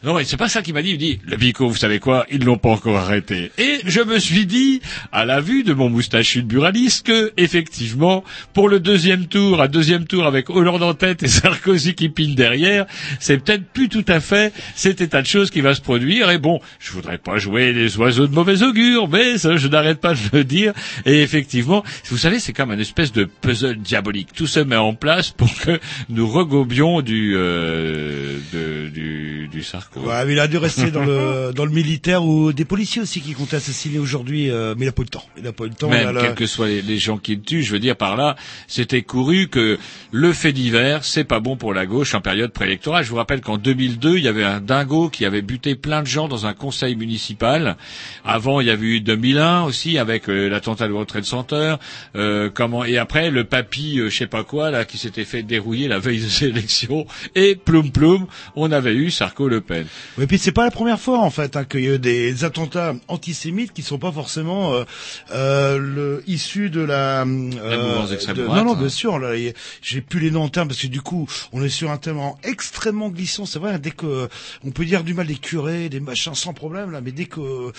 non, 0.06 0.14
mais 0.14 0.24
c'est 0.24 0.38
pas 0.38 0.50
ça 0.50 0.62
qu'il 0.62 0.76
m'a 0.76 0.84
dit. 0.84 0.92
Il 0.92 0.98
dit, 1.00 1.20
le 1.26 1.36
bico, 1.36 1.68
vous 1.68 1.76
savez 1.76 1.98
quoi, 1.98 2.28
ils 2.30 2.44
l'ont 2.44 2.60
pas 2.60 2.70
encore 2.70 2.96
arrêté. 2.96 3.52
Et 3.58 3.80
je 3.86 4.02
me 4.02 4.20
suis 4.20 4.46
dit, 4.46 4.80
à 5.12 5.26
la 5.26 5.42
vue 5.42 5.64
de 5.64 5.74
mon 5.74 5.90
moustachu 5.90 6.44
de 6.44 6.48
buraliste, 6.48 7.08
que, 7.08 7.34
effectivement, 7.38 8.24
pour 8.54 8.70
le 8.70 8.80
deuxième 8.80 9.26
tour, 9.26 9.64
un 9.64 9.68
deuxième 9.68 10.06
tour 10.06 10.28
avec 10.28 10.52
Hollande 10.52 10.84
en 10.84 10.94
tête 10.94 11.24
et 11.24 11.28
Sarkozy 11.28 11.96
qui 11.96 12.10
pine 12.10 12.36
derrière, 12.36 12.86
c'est 13.20 13.40
peut-être 13.40 13.64
plus 13.64 13.90
tout 13.90 14.06
à 14.08 14.20
fait 14.20 14.54
cet 14.76 15.02
état 15.02 15.24
de 15.24 15.28
choses 15.28 15.50
qui 15.50 15.62
va 15.62 15.74
se 15.74 15.82
produire. 15.82 16.30
Et 16.30 16.38
bon, 16.38 16.60
je 16.78 16.92
voudrais 16.92 17.18
pas 17.18 17.40
jouer 17.40 17.74
les 17.74 17.98
oiseaux 17.98 18.28
de 18.28 18.36
mauvais 18.36 18.62
augure, 18.62 19.10
mais 19.10 19.40
ça, 19.40 19.58
je 19.58 19.68
n'arrête 19.68 20.00
pas 20.00 20.14
de 20.14 20.20
le 20.34 20.44
dire. 20.44 20.74
Et 21.08 21.24
effectivement, 21.24 21.84
vous 22.12 22.18
savez, 22.20 22.38
c'est 22.38 22.54
comme 22.54 22.72
une 22.72 22.80
espèce 22.80 23.12
de 23.12 23.24
puzzle 23.24 23.78
diabolique. 23.78 24.34
Tout 24.36 24.46
se 24.46 24.60
met 24.60 24.76
en 24.76 24.94
place 24.94 25.32
pour 25.32 25.52
que 25.62 25.80
nous 26.10 26.28
regobions 26.28 27.02
du, 27.02 27.34
euh, 27.36 28.38
du, 28.94 29.48
du 29.52 29.64
Sarkozy 29.64 29.95
Ouais, 29.96 30.26
mais 30.26 30.34
il 30.34 30.40
a 30.40 30.48
dû 30.48 30.58
rester 30.58 30.92
dans 30.92 31.06
le 31.06 31.52
dans 31.56 31.66
le 31.66 31.72
militaire 31.72 32.24
ou 32.24 32.54
des 32.54 32.66
policiers 32.66 33.02
aussi 33.02 33.22
qui 33.22 33.34
comptaient 33.34 33.58
assassiner 33.58 34.00
aujourd'hui, 34.00 34.50
euh, 34.50 34.76
mais 34.78 34.86
il 34.86 34.90
a 34.90 34.92
pas 34.92 35.02
eu 35.02 35.06
le 35.06 35.10
temps. 35.10 35.26
Il 35.38 35.48
a 35.48 35.54
pas 35.54 35.66
eu 35.66 35.70
le 35.70 35.76
temps. 35.76 35.90
Même 35.90 36.06
là, 36.06 36.12
là. 36.12 36.22
quels 36.22 36.36
que 36.36 36.46
soient 36.46 36.68
les, 36.68 36.82
les 36.82 36.98
gens 36.98 37.18
qui 37.18 37.36
le 37.36 37.42
tuent, 37.42 37.64
je 37.64 37.72
veux 37.72 37.80
dire 37.80 37.96
par 37.96 38.16
là, 38.16 38.36
c'était 38.68 39.02
couru 39.02 39.48
que 39.48 39.78
le 40.12 40.34
fait 40.34 40.52
divers, 40.52 41.04
c'est 41.04 41.24
pas 41.24 41.40
bon 41.40 41.58
pour 41.58 41.74
la 41.74 41.86
gauche 41.86 42.14
en 42.16 42.22
période 42.22 42.52
préélectorale. 42.52 43.04
Je 43.04 43.10
vous 43.10 43.16
rappelle 43.16 43.42
qu'en 43.42 43.58
2002, 43.58 44.18
il 44.18 44.24
y 44.24 44.28
avait 44.28 44.44
un 44.44 44.60
dingo 44.60 45.10
qui 45.10 45.26
avait 45.26 45.42
buté 45.42 45.76
plein 45.76 46.02
de 46.02 46.08
gens 46.08 46.28
dans 46.28 46.46
un 46.46 46.54
conseil 46.54 46.96
municipal. 46.96 47.78
Avant, 48.24 48.60
il 48.62 48.68
y 48.68 48.72
avait 48.72 48.86
eu 48.86 49.02
2001 49.02 49.64
aussi 49.64 49.98
avec 49.98 50.30
euh, 50.30 50.50
l'attentat 50.50 50.88
de 50.88 50.94
World 50.94 51.24
Center. 51.24 51.76
Euh, 52.16 52.50
comment 52.54 52.84
et 52.84 52.98
après 52.98 53.30
le 53.30 53.44
papy, 53.44 54.00
euh, 54.00 54.10
je 54.10 54.18
sais 54.18 54.28
pas 54.28 54.44
quoi 54.44 54.72
là, 54.72 54.86
qui 54.86 54.98
s'était 54.98 55.26
fait 55.26 55.44
dérouiller 55.44 55.88
la 55.88 56.00
veille 56.00 56.22
de 56.22 56.28
ces 56.28 56.46
élections 56.50 57.06
et 57.36 57.56
ploum 57.56 57.92
ploum, 57.92 58.28
on 58.56 58.72
avait 58.72 58.94
eu 58.94 59.12
Sarko 59.12 59.48
Le 59.48 59.62
Pen. 59.62 59.85
Et 60.22 60.28
puis 60.28 60.38
c'est 60.38 60.52
pas 60.52 60.64
la 60.66 60.72
première 60.72 61.00
fois 61.00 61.20
en 61.20 61.30
fait 61.30 61.56
hein, 61.56 61.64
qu'il 61.66 61.82
y 61.82 61.88
a 61.88 61.96
eu 61.96 62.00
des 62.00 62.44
attentats 62.44 62.94
antisémites 63.08 63.74
qui 63.74 63.82
sont 63.82 63.98
pas 63.98 64.12
forcément 64.12 64.74
euh, 64.74 64.84
euh, 65.32 65.78
le, 65.78 66.24
issus 66.28 66.70
de 66.70 66.82
la, 66.82 67.22
euh, 67.22 67.26
de- 67.26 68.44
droite, 68.44 68.58
Non 68.58 68.66
non 68.66 68.74
hein. 68.74 68.78
bien 68.80 68.90
sûr 68.90 69.20
là 69.20 69.34
j'ai 69.82 70.02
plus 70.02 70.20
les 70.20 70.32
noms 70.32 70.44
en 70.44 70.50
termes 70.50 70.68
parce 70.68 70.82
que 70.82 70.88
du 70.88 71.02
coup 71.02 71.28
on 71.54 71.64
est 71.64 71.70
sur 71.70 71.92
un 71.92 71.98
thème 71.98 72.20
en 72.20 72.38
extrêmement 72.44 73.10
glissant 73.10 73.46
c'est 73.46 73.60
vrai 73.60 73.74
hein, 73.74 73.80
dès 73.82 73.92
que 73.92 74.28
on 74.66 74.72
peut 74.72 74.86
dire 74.86 75.04
du 75.04 75.14
mal 75.14 75.28
des 75.28 75.36
curés 75.36 75.90
des 75.90 76.00
machins 76.00 76.36
sans 76.36 76.54
problème 76.54 76.92
là 76.92 77.02
mais 77.02 77.12
dès 77.12 77.26
que 77.26 77.72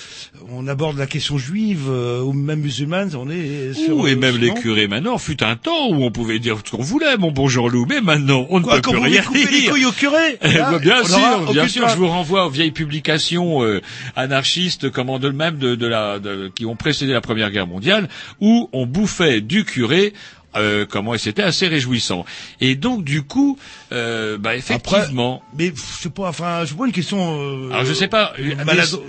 on 0.50 0.66
aborde 0.66 0.98
la 0.98 1.06
question 1.06 1.38
juive 1.38 1.84
euh, 1.88 2.20
ou 2.20 2.32
même 2.32 2.60
musulmane 2.60 3.10
on 3.16 3.28
est 3.30 3.72
sur 3.74 3.96
Ouh, 3.96 4.06
et 4.06 4.16
même 4.16 4.36
les 4.36 4.52
curés 4.54 4.88
maintenant, 4.88 5.18
fut 5.18 5.42
un 5.42 5.56
temps 5.56 5.88
où 5.90 6.02
on 6.02 6.10
pouvait 6.10 6.38
dire 6.38 6.58
ce 6.64 6.70
qu'on 6.70 6.82
voulait, 6.82 7.16
mon 7.16 7.30
bon 7.30 7.48
Jean-Loup, 7.48 7.86
mais 7.88 8.00
maintenant 8.00 8.46
on 8.50 8.60
ne 8.60 8.64
peut 8.64 8.80
quand 8.82 8.92
plus 8.92 9.00
rien 9.00 9.22
couper 9.22 9.44
les 9.50 9.60
dire. 9.60 9.70
couilles 9.70 9.84
aux 9.86 9.92
curés 9.92 10.38
Eh 10.42 10.52
là, 10.52 10.78
bien 10.78 10.96
on 11.04 11.10
aura 11.12 11.36
sûr, 11.44 11.52
bien 11.52 11.68
sûr, 11.68 11.85
je 11.88 11.96
vous 11.96 12.08
renvoie 12.08 12.46
aux 12.46 12.50
vieilles 12.50 12.70
publications 12.70 13.62
euh, 13.62 13.80
anarchistes, 14.14 14.90
comment 14.90 15.18
de 15.18 15.30
même 15.30 15.58
de, 15.58 15.74
de 15.74 15.86
la, 15.86 16.18
de- 16.18 16.50
qui 16.54 16.66
ont 16.66 16.76
précédé 16.76 17.12
la 17.12 17.20
Première 17.20 17.50
Guerre 17.50 17.66
mondiale, 17.66 18.08
où 18.40 18.68
on 18.72 18.86
bouffait 18.86 19.40
du 19.40 19.64
curé. 19.64 20.12
Euh, 20.56 20.86
comment 20.88 21.14
et 21.14 21.18
c'était 21.18 21.42
assez 21.42 21.66
réjouissant. 21.68 22.24
Et 22.60 22.74
donc 22.74 23.04
du 23.04 23.22
coup, 23.22 23.58
euh, 23.92 24.38
bah 24.38 24.56
effectivement. 24.56 25.42
mais 25.56 25.72
je 25.74 25.80
sais 26.02 26.10
pas 26.10 26.28
enfin 26.28 26.64
je 26.64 26.74
vois 26.74 26.86
une 26.86 26.92
question 26.92 27.40
euh, 27.40 27.70
Alors 27.70 27.84
je 27.84 27.92
sais 27.92 28.08
pas, 28.08 28.32
euh, 28.38 28.54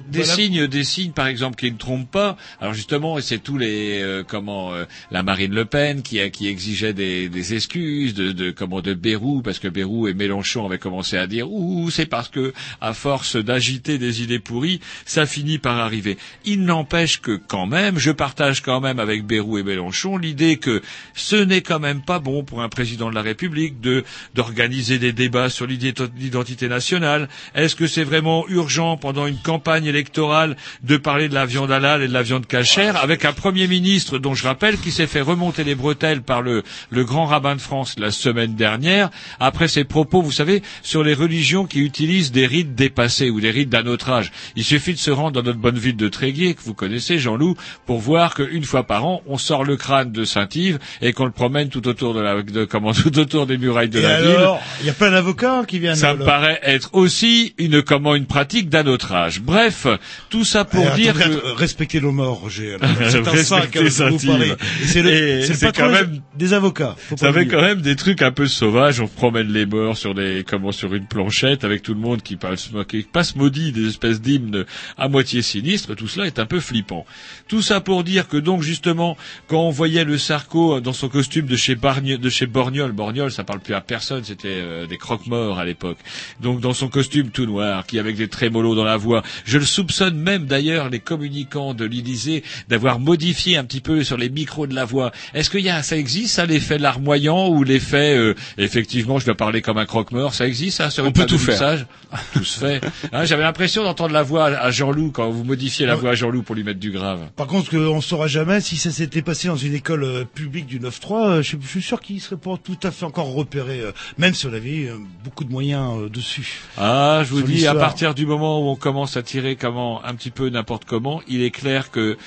des, 0.08 0.24
signes, 0.24 0.68
des 0.68 0.84
signes 0.84 1.12
par 1.12 1.28
exemple 1.28 1.56
qui 1.56 1.72
ne 1.72 1.78
trompent 1.78 2.10
pas. 2.12 2.38
Alors 2.62 2.74
justement, 2.74 3.20
c'est 3.22 3.40
tous 3.40 3.58
les 3.58 4.02
euh, 4.02 4.24
comment 4.28 4.74
euh, 4.74 4.86
la 5.12 5.24
Marine 5.24 5.54
Le 5.54 5.66
Pen 5.66 6.02
qui 6.02 6.20
a- 6.20 6.30
qui 6.30 6.48
exigeait 6.48 6.94
des, 6.94 7.30
des 7.30 7.54
excuses 7.54 8.14
de, 8.14 8.32
de 8.32 8.52
comment 8.52 8.82
de 8.82 8.94
Bérou 8.94 9.42
parce 9.42 9.60
que 9.60 9.68
Bérou 9.68 10.08
et 10.08 10.14
Mélenchon 10.14 10.66
avaient 10.66 10.78
commencé 10.78 11.18
à 11.18 11.28
dire 11.28 11.52
ouh 11.52 11.90
c'est 11.90 12.06
parce 12.06 12.30
que 12.30 12.54
à 12.82 12.94
force 12.94 13.36
d'agiter 13.38 13.98
des 13.98 14.22
idées 14.22 14.40
pourries, 14.40 14.80
ça 15.06 15.26
finit 15.26 15.58
par 15.58 15.78
arriver. 15.78 16.18
Il 16.46 16.64
n'empêche 16.66 17.22
que 17.22 17.36
quand 17.48 17.66
même, 17.66 17.98
je 17.98 18.12
partage 18.12 18.62
quand 18.62 18.82
même 18.82 19.00
avec 19.00 19.26
Bérou 19.26 19.58
et 19.58 19.64
Mélenchon 19.64 20.18
l'idée 20.18 20.58
que 20.58 20.82
ce 21.16 21.37
n'est 21.38 21.62
quand 21.62 21.80
même 21.80 22.02
pas 22.02 22.20
bon 22.20 22.44
pour 22.44 22.62
un 22.62 22.70
président 22.70 23.10
de 23.10 23.16
la 23.16 23.22
République 23.22 23.80
de 23.82 24.04
d'organiser 24.36 25.00
des 25.00 25.14
débats 25.14 25.50
sur 25.50 25.66
l'identité 25.68 26.68
nationale. 26.68 27.28
Est-ce 27.56 27.76
que 27.76 27.88
c'est 27.88 28.04
vraiment 28.04 28.46
urgent 28.50 28.98
pendant 28.98 29.28
une 29.28 29.38
campagne 29.38 29.86
électorale 29.86 30.56
de 30.84 30.98
parler 30.98 31.30
de 31.30 31.34
la 31.34 31.46
viande 31.46 31.72
halal 31.72 32.02
et 32.02 32.08
de 32.08 32.14
la 32.14 32.24
viande 32.24 32.46
cachère 32.48 32.98
avec 32.98 33.26
un 33.26 33.34
premier 33.34 33.68
ministre 33.68 34.18
dont 34.18 34.34
je 34.34 34.44
rappelle 34.46 34.78
qui 34.78 34.92
s'est 34.92 35.08
fait 35.08 35.22
remonter 35.22 35.64
les 35.64 35.76
bretelles 35.76 36.22
par 36.22 36.42
le, 36.42 36.64
le 36.90 37.04
grand 37.04 37.26
rabbin 37.26 37.56
de 37.56 37.62
France 37.62 37.96
la 37.98 38.12
semaine 38.12 38.56
dernière 38.56 39.10
après 39.40 39.68
ses 39.68 39.84
propos, 39.84 40.22
vous 40.22 40.32
savez, 40.32 40.62
sur 40.82 41.04
les 41.04 41.14
religions 41.14 41.66
qui 41.66 41.80
utilisent 41.80 42.32
des 42.32 42.46
rites 42.48 42.76
dépassés 42.76 43.30
ou 43.30 43.40
des 43.42 43.52
rites 43.52 43.70
d'un 43.70 43.86
autre 43.88 44.10
âge. 44.10 44.32
Il 44.56 44.64
suffit 44.64 44.94
de 44.94 45.00
se 45.00 45.12
rendre 45.12 45.32
dans 45.34 45.44
notre 45.44 45.60
bonne 45.60 45.78
ville 45.78 45.96
de 45.96 46.08
Tréguier, 46.08 46.54
que 46.54 46.62
vous 46.62 46.74
connaissez, 46.74 47.20
Jean-Loup, 47.20 47.56
pour 47.86 48.00
voir 48.00 48.34
qu'une 48.36 48.64
fois 48.64 48.84
par 48.84 49.06
an, 49.06 49.22
on 49.28 49.38
sort 49.38 49.64
le 49.64 49.78
crâne 49.78 50.12
de 50.12 50.24
Saint-Yves 50.26 50.80
et 51.02 51.14
qu'on 51.14 51.27
le 51.28 51.32
promène 51.34 51.70
tout 51.70 51.88
autour 51.88 52.14
de 52.14 52.20
la, 52.22 52.42
de, 52.42 52.66
comment, 52.66 52.94
tout 52.94 53.18
autour 53.20 53.46
des 53.46 53.58
murailles 53.58 53.90
de 53.90 54.00
Et 54.00 54.02
la 54.02 54.22
ville. 54.22 54.32
alors, 54.32 54.62
il 54.82 54.88
y 54.88 54.90
a 54.90 54.94
plein 54.94 55.12
d'avocats 55.12 55.64
qui 55.68 55.80
viennent. 55.80 55.96
Ça 55.96 56.12
euh, 56.12 56.16
me 56.18 56.26
paraît 56.26 56.60
être 56.64 56.90
aussi 56.94 57.54
une 57.58 57.82
comment 57.82 58.16
une 58.16 58.26
pratique 58.26 58.70
d'un 58.70 58.88
autre 58.88 59.14
âge. 59.14 59.42
Bref, 59.42 59.88
tout 60.30 60.44
ça 60.44 60.66
pour 60.66 60.86
Eh, 60.94 60.96
dire 61.00 61.14
que 61.14 61.56
respectez 61.56 62.02
nos 62.02 62.12
morts, 62.12 62.40
Roger. 62.42 62.78
C'est 63.10 63.28
un 63.28 63.36
sac 63.44 63.72
que 63.72 63.80
vous 64.10 64.28
parlez. 64.28 64.54
C'est 64.86 65.02
le, 65.04 65.42
c'est 65.42 65.48
le 65.50 65.54
c'est 65.56 65.66
patron 65.68 65.84
quand 65.86 65.92
même- 65.92 66.22
des 66.36 66.54
avocats. 66.54 66.96
Faut 66.98 67.18
ça 67.18 67.32
fait 67.34 67.48
quand 67.48 67.62
même 67.62 67.82
des 67.82 67.96
trucs 67.96 68.22
un 68.22 68.32
peu 68.32 68.48
sauvages. 68.48 69.00
On 69.02 69.08
promène 69.08 69.52
les 69.52 69.66
morts 69.66 69.98
sur 69.98 70.14
des, 70.14 70.44
comment, 70.48 70.72
sur 70.72 70.94
une 70.94 71.06
planchette 71.06 71.64
avec 71.64 71.82
tout 71.84 71.94
le 71.94 72.00
monde 72.00 72.22
qui 72.22 72.36
passe, 72.36 72.70
qui 72.88 73.04
passe 73.04 73.36
maudit 73.36 73.72
des 73.72 73.88
espèces 73.88 74.22
d'hymnes 74.22 74.66
à 74.98 75.08
moitié 75.08 75.42
sinistres. 75.42 75.96
Tout 75.96 76.08
cela 76.08 76.26
est 76.28 76.40
un 76.40 76.46
peu 76.46 76.60
flippant. 76.60 77.06
Tout 77.48 77.62
ça 77.62 77.82
pour 77.82 78.04
dire 78.04 78.28
que 78.28 78.38
donc 78.38 78.62
justement, 78.62 79.18
quand 79.48 79.62
on 79.62 79.70
voyait 79.72 80.04
le 80.04 80.18
Sarko 80.18 80.80
dans 80.80 80.94
son 80.94 81.07
costume 81.10 81.46
de 81.46 81.56
chez 81.56 81.76
Bargne, 81.76 82.18
de 82.18 82.30
chez 82.30 82.46
Borgnol, 82.46 82.92
Borgnol, 82.92 83.32
ça 83.32 83.44
parle 83.44 83.60
plus 83.60 83.74
à 83.74 83.82
personne, 83.82 84.24
c'était 84.24 84.48
euh, 84.50 84.88
des 84.88 84.98
croque-morts 84.98 85.60
à 85.60 85.66
l'époque. 85.66 85.98
Donc 86.42 86.60
dans 86.60 86.74
son 86.74 86.88
costume 86.88 87.30
tout 87.30 87.46
noir, 87.46 87.86
qui 87.86 88.00
avec 88.00 88.16
des 88.16 88.28
trémolos 88.28 88.76
dans 88.76 88.84
la 88.84 88.98
voix. 88.98 89.24
Je 89.46 89.58
le 89.58 89.66
soupçonne 89.66 90.18
même 90.18 90.46
d'ailleurs 90.46 90.90
les 90.90 91.00
communicants 91.00 91.74
de 91.74 91.86
l'Élysée 91.86 92.44
d'avoir 92.70 93.00
modifié 93.00 93.58
un 93.58 93.64
petit 93.64 93.82
peu 93.82 94.04
sur 94.04 94.18
les 94.18 94.30
micros 94.30 94.68
de 94.68 94.76
la 94.76 94.86
voix. 94.86 95.12
Est-ce 95.34 95.50
qu'il 95.50 95.62
y 95.62 95.70
a, 95.70 95.84
ça 95.84 95.98
existe, 95.98 96.36
ça, 96.36 96.46
l'effet 96.46 96.78
larmoyant 96.78 97.48
ou 97.50 97.64
l'effet, 97.64 98.16
euh, 98.18 98.36
effectivement, 98.58 99.20
je 99.20 99.26
dois 99.26 99.36
parler 99.36 99.62
comme 99.62 99.78
un 99.78 99.86
croque-mort, 99.86 100.34
ça 100.34 100.48
existe, 100.48 100.78
ça, 100.78 100.90
sur 100.90 101.04
On 101.04 101.08
une 101.08 101.14
peut 101.14 101.26
tout 101.26 101.38
faire. 101.38 101.54
mixage 101.54 101.86
Tout 102.34 102.44
se 102.44 102.60
fait. 102.60 102.82
Hein, 103.12 103.26
J'avais 103.26 103.44
l'impression 103.44 103.84
d'entendre 103.84 104.14
la 104.14 104.24
voix 104.24 104.46
à 104.46 104.72
Jean-Loup 104.72 105.12
quand 105.12 105.30
vous 105.30 105.44
modifiez 105.44 105.86
la 105.86 105.96
voix 105.96 106.12
à 106.12 106.16
Jean-Loup 106.16 106.44
pour 106.44 106.56
lui 106.56 106.64
mettre 106.64 106.80
du 106.80 106.92
grave. 106.92 107.28
Par 107.36 107.48
contre, 107.48 107.70
que 107.70 107.78
on 107.78 108.02
saura 108.02 108.28
jamais 108.28 108.62
si 108.62 108.78
ça 108.78 108.92
s'était 108.92 109.22
passé 109.22 109.48
dans 109.48 109.56
une 109.56 109.74
école 109.74 110.04
euh, 110.04 110.24
publique 110.26 110.68
du 110.68 110.80
9-3. 111.00 111.28
euh, 111.30 111.36
je, 111.42 111.48
suis- 111.50 111.58
je 111.62 111.68
suis 111.68 111.82
sûr 111.82 112.02
qu'il 112.02 112.20
serait 112.22 112.38
pas 112.38 112.58
tout 112.64 112.78
à 112.84 112.92
fait 112.92 113.06
encore 113.06 113.34
repéré, 113.34 113.80
euh, 113.82 113.92
même 114.18 114.34
si 114.34 114.46
on 114.48 114.54
avait 114.54 114.88
euh, 114.90 114.98
beaucoup 115.24 115.44
de 115.44 115.52
moyens 115.52 116.10
dessus. 116.12 116.62
Ah, 116.78 117.22
je 117.26 117.32
vous 117.32 117.42
dis, 117.42 117.68
à 117.68 117.74
partir 117.80 118.14
du 118.16 118.26
moment 118.26 118.60
où 118.62 118.70
on 118.70 118.76
commence 118.76 119.18
à 119.18 119.24
tirer 119.24 119.56
comment, 119.56 120.04
un 120.06 120.16
petit 120.16 120.32
peu 120.32 120.50
n'importe 120.50 120.86
comment, 120.86 121.22
il 121.28 121.42
est 121.42 121.52
clair 121.52 121.92
que, 121.92 122.18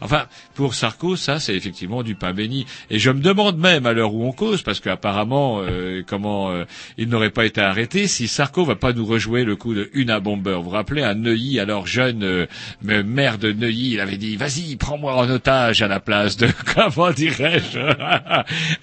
enfin, 0.00 0.26
pour 0.54 0.74
Sarko, 0.74 1.16
ça, 1.16 1.40
c'est 1.40 1.54
effectivement 1.54 2.02
du 2.02 2.14
pain 2.14 2.32
béni. 2.32 2.66
Et 2.90 2.98
je 2.98 3.10
me 3.10 3.20
demande 3.20 3.58
même, 3.58 3.86
à 3.86 3.92
l'heure 3.92 4.14
où 4.14 4.24
on 4.24 4.32
cause, 4.32 4.62
parce 4.62 4.80
qu'apparemment, 4.80 5.60
euh, 5.62 6.02
comment, 6.06 6.50
euh, 6.50 6.64
il 6.96 7.08
n'aurait 7.08 7.30
pas 7.30 7.44
été 7.44 7.60
arrêté, 7.60 8.06
si 8.06 8.28
Sarko 8.28 8.64
va 8.64 8.76
pas 8.76 8.92
nous 8.92 9.06
rejouer 9.06 9.44
le 9.44 9.56
coup 9.56 9.74
de 9.74 9.90
Una 9.94 10.20
Bomber. 10.20 10.56
Vous 10.56 10.64
vous 10.64 10.70
rappelez, 10.70 11.02
à 11.02 11.14
Neuilly, 11.14 11.60
alors 11.60 11.86
jeune 11.86 12.22
euh, 12.22 12.46
maire 12.82 13.38
de 13.38 13.52
Neuilly, 13.52 13.94
il 13.94 14.00
avait 14.00 14.16
dit, 14.16 14.36
vas-y, 14.36 14.76
prends-moi 14.76 15.14
en 15.14 15.28
otage 15.28 15.82
à 15.82 15.88
la 15.88 16.00
place 16.00 16.36
de, 16.36 16.48
comment 16.74 17.10
dirais-je, 17.10 17.78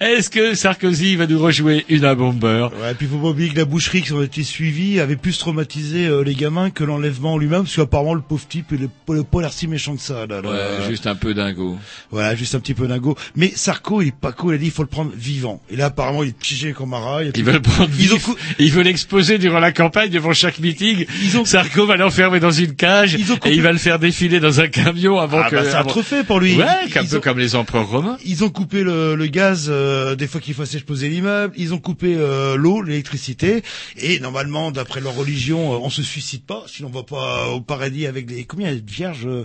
est-ce 0.04 0.30
que 0.30 0.54
Sarkozy 0.54 1.16
va 1.16 1.26
nous 1.26 1.40
rejouer 1.40 1.84
Una 1.88 2.14
Bomber? 2.14 2.68
Ouais, 2.80 2.92
et 2.92 2.94
puis 2.94 3.06
faut 3.06 3.18
pas 3.18 3.28
oublier 3.28 3.50
que 3.50 3.56
la 3.56 3.64
boucherie 3.64 4.02
qui 4.02 4.12
ont 4.12 4.22
été 4.22 4.42
suivies 4.42 5.00
avait 5.00 5.16
plus 5.16 5.38
traumatisé 5.38 6.06
euh, 6.06 6.22
les 6.22 6.34
gamins 6.34 6.70
que 6.70 6.84
l'enlèvement 6.84 7.38
lui-même, 7.38 7.62
parce 7.62 7.76
qu'apparemment 7.76 8.14
le 8.14 8.20
pauvre 8.20 8.46
type, 8.46 8.72
il 8.72 8.84
est 8.84 9.24
pas, 9.24 9.40
l'air 9.40 9.52
si 9.52 9.68
méchant 9.68 9.96
que 9.96 10.02
ça. 10.02 10.26
Là, 10.26 10.40
là. 10.40 10.50
Ouais, 10.50 10.86
juste 10.88 11.05
un 11.06 11.14
peu 11.14 11.34
dingo. 11.34 11.78
Voilà, 12.10 12.34
juste 12.34 12.54
un 12.54 12.60
petit 12.60 12.74
peu 12.74 12.86
dingo. 12.86 13.16
Mais 13.34 13.52
Sarko, 13.54 14.02
il 14.02 14.08
est 14.08 14.14
pas 14.14 14.32
cool, 14.32 14.54
il 14.54 14.56
a 14.56 14.58
dit 14.58 14.64
il 14.66 14.70
faut 14.70 14.82
le 14.82 14.88
prendre 14.88 15.12
vivant. 15.14 15.60
Et 15.70 15.76
là, 15.76 15.86
apparemment, 15.86 16.22
il 16.22 16.30
est 16.30 16.38
pigé 16.38 16.72
comme 16.72 16.94
un 16.94 16.98
rat. 16.98 17.24
il 17.24 17.32
Ils 17.36 17.44
veulent 17.44 17.60
prendre 17.62 17.90
Ils 17.98 18.14
ont 18.14 18.18
Ils 18.58 18.72
veulent 18.72 18.84
l'exposer 18.84 19.38
durant 19.38 19.58
la 19.60 19.72
campagne 19.72 20.10
devant 20.10 20.32
chaque 20.32 20.58
meeting. 20.60 21.06
Ils 21.22 21.36
ont- 21.38 21.44
Sarko 21.44 21.86
va 21.86 21.96
l'enfermer 21.96 22.40
dans 22.40 22.50
une 22.50 22.74
cage 22.74 23.14
Ils 23.14 23.32
ont 23.32 23.36
et 23.44 23.52
il 23.52 23.62
va 23.62 23.72
le 23.72 23.78
faire 23.78 23.98
défiler 23.98 24.40
dans 24.40 24.60
un 24.60 24.68
camion 24.68 25.18
avant 25.18 25.40
Ah 25.44 25.50
que. 25.50 25.56
bah, 25.56 25.62
c'est 25.64 25.74
un 25.74 25.78
avant- 25.80 25.88
trophée 25.90 26.24
pour 26.24 26.40
lui. 26.40 26.56
Ouais, 26.56 26.64
un 26.96 27.04
peu 27.04 27.20
comme 27.20 27.38
les 27.38 27.54
empereurs 27.54 27.88
romains. 27.88 28.18
Ils 28.24 28.44
ont 28.44 28.50
coupé 28.50 28.82
le, 28.82 29.14
le 29.14 29.26
gaz 29.26 29.66
euh, 29.68 30.14
des 30.16 30.26
fois 30.26 30.40
qu'il 30.40 30.54
fallait 30.54 30.80
poser 30.86 31.08
l'immeuble. 31.08 31.54
Ils 31.56 31.72
ont 31.74 31.78
coupé 31.78 32.14
euh, 32.16 32.56
l'eau, 32.56 32.82
l'électricité. 32.82 33.62
Et 33.98 34.20
normalement, 34.20 34.70
d'après 34.70 35.00
leur 35.00 35.14
religion, 35.14 35.74
euh, 35.74 35.78
on 35.82 35.90
se 35.90 36.02
suicide 36.02 36.42
pas, 36.44 36.64
sinon 36.66 36.90
on 36.92 36.96
va 36.96 37.02
pas 37.04 37.48
au 37.48 37.60
paradis 37.60 38.06
avec 38.06 38.26
des 38.26 38.44
combien 38.44 38.68
il 38.70 38.74
y 38.74 38.78
a 38.78 38.80
de 38.80 38.90
vierges 38.90 39.26
euh, 39.26 39.44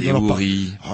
Les 0.00 0.06
dans 0.06 0.12
leur 0.20 0.22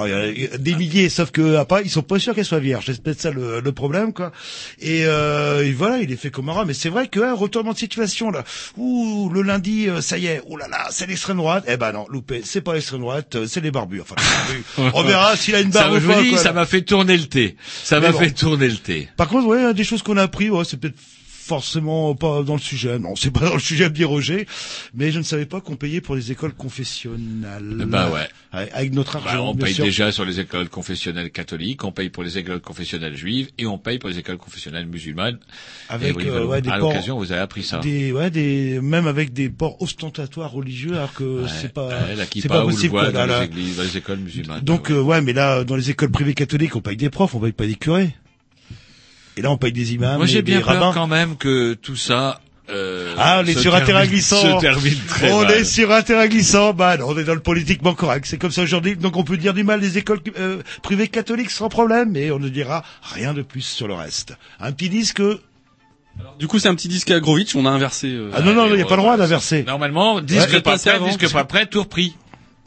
il 0.05 0.11
y 0.11 0.12
a- 0.12 0.27
il 0.29 0.40
y 0.42 0.47
a 0.47 0.59
des 0.59 0.75
milliers, 0.75 1.09
sauf 1.09 1.31
que 1.31 1.57
après, 1.57 1.83
ils 1.85 1.90
sont 1.90 2.03
pas 2.03 2.18
sûrs 2.18 2.35
qu'elles 2.35 2.45
soient 2.45 2.59
vierges. 2.59 2.85
C'est 2.87 3.03
peut-être 3.03 3.21
ça 3.21 3.31
le, 3.31 3.61
le 3.61 3.73
problème, 3.73 4.12
quoi. 4.12 4.33
Et, 4.81 5.05
euh, 5.05 5.64
et 5.64 5.73
voilà, 5.73 5.99
il 5.99 6.11
est 6.12 6.16
fait 6.16 6.31
comme 6.31 6.49
un 6.49 6.53
rat. 6.53 6.64
Mais 6.64 6.75
c'est 6.75 6.88
vrai 6.88 7.09
que 7.09 7.21
hein, 7.21 7.35
retournement 7.35 7.73
de 7.73 7.79
situation 7.79 8.31
là. 8.31 8.45
Ouh, 8.77 9.31
le 9.33 9.42
lundi, 9.42 9.88
euh, 9.88 10.01
ça 10.01 10.18
y 10.18 10.27
est. 10.27 10.40
Oh 10.47 10.57
là 10.57 10.68
là, 10.68 10.87
c'est 10.90 11.07
l'extrême 11.07 11.37
droite. 11.38 11.64
Eh 11.68 11.77
ben 11.77 11.92
non, 11.92 12.07
loupé. 12.09 12.42
C'est 12.45 12.61
pas 12.61 12.75
l'extrême 12.75 13.01
droite, 13.01 13.37
euh, 13.37 13.47
c'est 13.47 13.61
les 13.61 13.71
barbus. 13.71 14.01
Enfin, 14.01 14.14
les 14.18 14.57
barbus. 14.85 14.92
on 14.97 15.03
verra 15.03 15.37
s'il 15.37 15.55
a 15.55 15.61
une 15.61 15.73
Ça, 15.73 15.88
barbe 15.88 16.03
ou 16.03 16.07
pas. 16.09 16.23
quoi, 16.25 16.38
ça 16.38 16.45
là. 16.45 16.53
m'a 16.53 16.66
fait 16.66 16.83
tourner 16.83 17.16
le 17.16 17.27
thé. 17.27 17.57
Ça 17.85 18.01
m'a 18.01 18.11
bon. 18.12 18.18
fait 18.18 18.31
tourner 18.31 18.68
le 18.68 18.77
thé. 18.77 19.09
Par 19.16 19.29
contre, 19.29 19.47
ouais, 19.47 19.75
des 19.75 19.85
choses 19.85 20.03
qu'on 20.03 20.16
a 20.16 20.23
appris, 20.23 20.51
ouais, 20.51 20.64
c'est 20.64 20.77
peut-être 20.79 20.97
forcément 21.42 22.14
pas 22.14 22.42
dans 22.42 22.55
le 22.55 22.61
sujet. 22.61 22.98
Non, 22.98 23.16
c'est 23.16 23.31
pas 23.33 23.40
dans 23.46 23.55
le 23.55 23.61
sujet 23.61 23.88
de 23.90 23.94
dire 23.94 24.09
Roger, 24.09 24.46
mais 24.94 25.11
je 25.11 25.18
ne 25.18 25.24
savais 25.24 25.46
pas 25.46 25.61
qu'on 25.61 25.76
payait 25.76 26.00
pour 26.00 26.14
les 26.14 26.31
écoles 26.33 26.52
confessionnelles. 26.55 27.85
Bah 27.87 28.11
ouais. 28.11 28.28
Avec 28.52 28.92
notre 28.92 29.14
Bah, 29.18 29.22
argent, 29.26 29.48
on 29.50 29.55
bien 29.55 29.64
paye 29.66 29.74
sûr. 29.74 29.85
déjà 29.85 30.12
sur 30.12 30.24
les 30.24 30.38
écoles 30.40 30.68
confessionnelles 30.68 31.31
catholiques, 31.31 31.85
on 31.85 31.92
paye 31.92 32.11
pour 32.11 32.22
les 32.22 32.38
écoles 32.38 32.61
confessionnelles 32.61 33.16
juives 33.16 33.48
et 33.59 33.66
on 33.66 33.78
paye 33.78 33.98
pour 33.98 34.11
les 34.11 34.18
écoles 34.18 34.37
confessionnelles 34.37 34.87
musulmanes. 34.87 35.38
Avec, 35.88 36.16
et 36.20 36.28
euh, 36.28 36.44
ouais, 36.46 36.61
des 36.62 36.68
à 36.70 36.78
l'occasion, 36.78 37.18
vous 37.18 37.33
avez 37.33 37.40
appris 37.40 37.62
ça. 37.62 37.78
Des, 37.81 38.12
ouais, 38.12 38.31
des, 38.31 38.81
même 38.81 39.07
avec 39.07 39.33
des 39.33 39.48
ports 39.48 39.81
ostentatoires 39.83 40.52
religieux, 40.52 40.92
alors 40.96 41.12
que 41.14 41.42
Ouais, 41.42 41.48
c'est 41.61 41.72
pas, 41.72 41.88
ouais, 41.88 42.14
la 42.16 42.24
c'est 42.24 42.31
kippa 42.31 42.48
pas 42.48 42.62
possible, 42.64 42.90
quoi, 42.90 43.11
dans, 43.11 43.26
là. 43.26 43.40
les 43.40 43.46
églises, 43.46 43.76
dans 43.76 43.83
les 43.83 43.96
écoles 43.96 44.18
musulmanes. 44.18 44.61
Donc, 44.61 44.90
euh, 44.90 45.00
ouais, 45.00 45.20
mais 45.22 45.33
là, 45.33 45.64
dans 45.64 45.76
les 45.76 45.90
écoles 45.90 46.11
privées 46.11 46.35
catholiques, 46.35 46.76
on 46.76 46.81
paye 46.83 46.96
des 46.96 47.11
profs, 47.11 47.35
on 47.35 47.40
paye 47.40 47.52
pas 47.52 47.66
des 47.66 47.74
curés. 47.76 48.14
Et 49.37 49.42
là, 49.42 49.51
on 49.51 49.57
paye 49.57 49.73
des 49.73 49.95
imams. 49.95 50.16
Moi, 50.16 50.27
et 50.27 50.29
j'ai 50.29 50.42
bien 50.42 50.59
des 50.59 50.64
peur 50.64 50.75
rabbins. 50.75 50.92
quand 50.95 51.07
même 51.07 51.37
que 51.37 51.75
tout 51.75 51.97
ça. 51.97 52.40
Euh, 52.71 53.14
Ah, 53.18 53.40
on 53.42 53.47
est 53.47 53.59
sur 53.59 53.75
un 53.75 53.81
terrain 53.81 54.07
glissant. 54.07 54.57
Se 54.57 54.61
termine 54.61 54.95
très 55.09 55.33
on 55.33 55.42
mal. 55.42 55.51
est 55.53 55.64
sur 55.64 55.90
un 55.90 56.03
terrain 56.03 56.27
glissant. 56.29 56.73
Bah, 56.73 56.97
non, 56.97 57.07
on 57.09 57.18
est 57.18 57.25
dans 57.25 57.35
le 57.35 57.40
politiquement 57.40 57.95
correct. 57.95 58.25
C'est 58.27 58.38
comme 58.38 58.53
ça 58.53 58.62
aujourd'hui. 58.62 58.97
Donc, 58.97 59.16
on 59.16 59.25
peut 59.25 59.37
dire 59.37 59.53
du 59.55 59.64
mal 59.64 59.81
des 59.81 59.99
écoles 59.99 60.21
euh, 60.38 60.62
privées 60.83 61.09
catholiques 61.09 61.51
sans 61.51 61.68
problème, 61.68 62.11
mais 62.12 62.31
on 62.31 62.38
ne 62.38 62.49
dira 62.49 62.85
rien 63.03 63.35
de 63.35 63.42
plus 63.42 63.62
sur 63.62 63.88
le 63.88 63.95
reste. 63.95 64.35
Un 64.61 64.73
petit 64.73 64.88
disque. 64.88 65.23
Du 66.38 66.47
coup, 66.47 66.59
c'est 66.59 66.68
un 66.68 66.75
petit 66.75 66.88
disque 66.88 67.11
à 67.11 67.21
Grovitch, 67.21 67.57
on 67.57 67.64
a 67.64 67.71
inversé. 67.71 68.09
euh, 68.09 68.31
Ah 68.35 68.42
non, 68.42 68.53
non, 68.53 68.66
il 68.68 68.75
n'y 68.77 68.83
a 68.83 68.85
pas 68.85 68.97
le 68.97 69.03
droit 69.03 69.16
d'inverser. 69.16 69.62
Normalement, 69.64 70.21
disque 70.21 70.51
Ouais, 70.53 70.61
pas 70.61 70.77
prêt, 70.77 71.01
disque 71.09 71.33
pas 71.33 71.45
prêt, 71.45 71.66
tout 71.66 71.81
repris. 71.81 72.14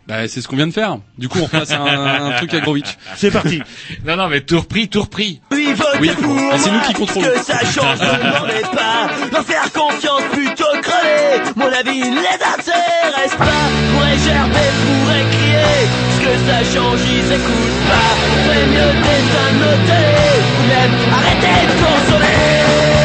Bah, 0.08 0.28
c'est 0.28 0.40
ce 0.42 0.48
qu'on 0.48 0.56
vient 0.56 0.68
de 0.68 0.74
faire. 0.74 1.00
Du 1.18 1.28
coup, 1.30 1.40
on 1.42 1.46
repasse 1.46 1.72
un, 1.72 1.84
un 1.84 2.32
truc 2.34 2.54
à 2.54 2.60
Grovitch. 2.60 2.96
C'est 3.16 3.32
parti. 3.32 3.62
Non, 4.06 4.16
non, 4.18 4.28
mais 4.28 4.42
tout 4.42 4.60
repris, 4.60 4.88
tout 4.88 5.02
repris. 5.02 5.42
Oui, 5.52 5.74
votez 5.76 5.98
Oui, 6.00 6.10
pour 6.22 6.34
mais 6.36 6.58
c'est 6.60 6.70
moi, 6.70 6.80
nous 6.80 6.88
qui 6.88 6.94
contrôlons. 6.94 7.28
Que 7.28 7.40
ça 7.44 7.60
change, 7.60 7.98
vous 7.98 8.06
n'en 8.06 8.48
êtes 8.48 8.70
pas. 8.72 9.10
Leur 9.32 9.44
faire 9.44 9.72
confiance 9.74 10.22
plutôt 10.32 10.64
crever. 10.82 11.42
Mon 11.56 11.66
avis 11.66 12.00
ne 12.02 12.16
les 12.16 12.40
intéresse 12.54 13.36
pas. 13.38 13.46
Pourrait 13.94 14.20
gerber, 14.24 14.70
pourrait 14.86 15.26
crier. 15.32 15.90
Ce 16.14 16.20
que 16.22 16.34
ça 16.48 16.60
change, 16.80 17.00
ils 17.10 17.32
écoutent 17.34 17.82
pas. 17.90 18.12
Ferait 18.46 18.68
mieux 18.68 18.94
d'éteindre 19.02 19.60
nos 19.60 19.78
télés. 19.88 20.42
Ou 20.60 20.68
même 20.68 20.94
arrêter 21.14 21.66
de 21.66 21.74
consommer. 21.82 23.05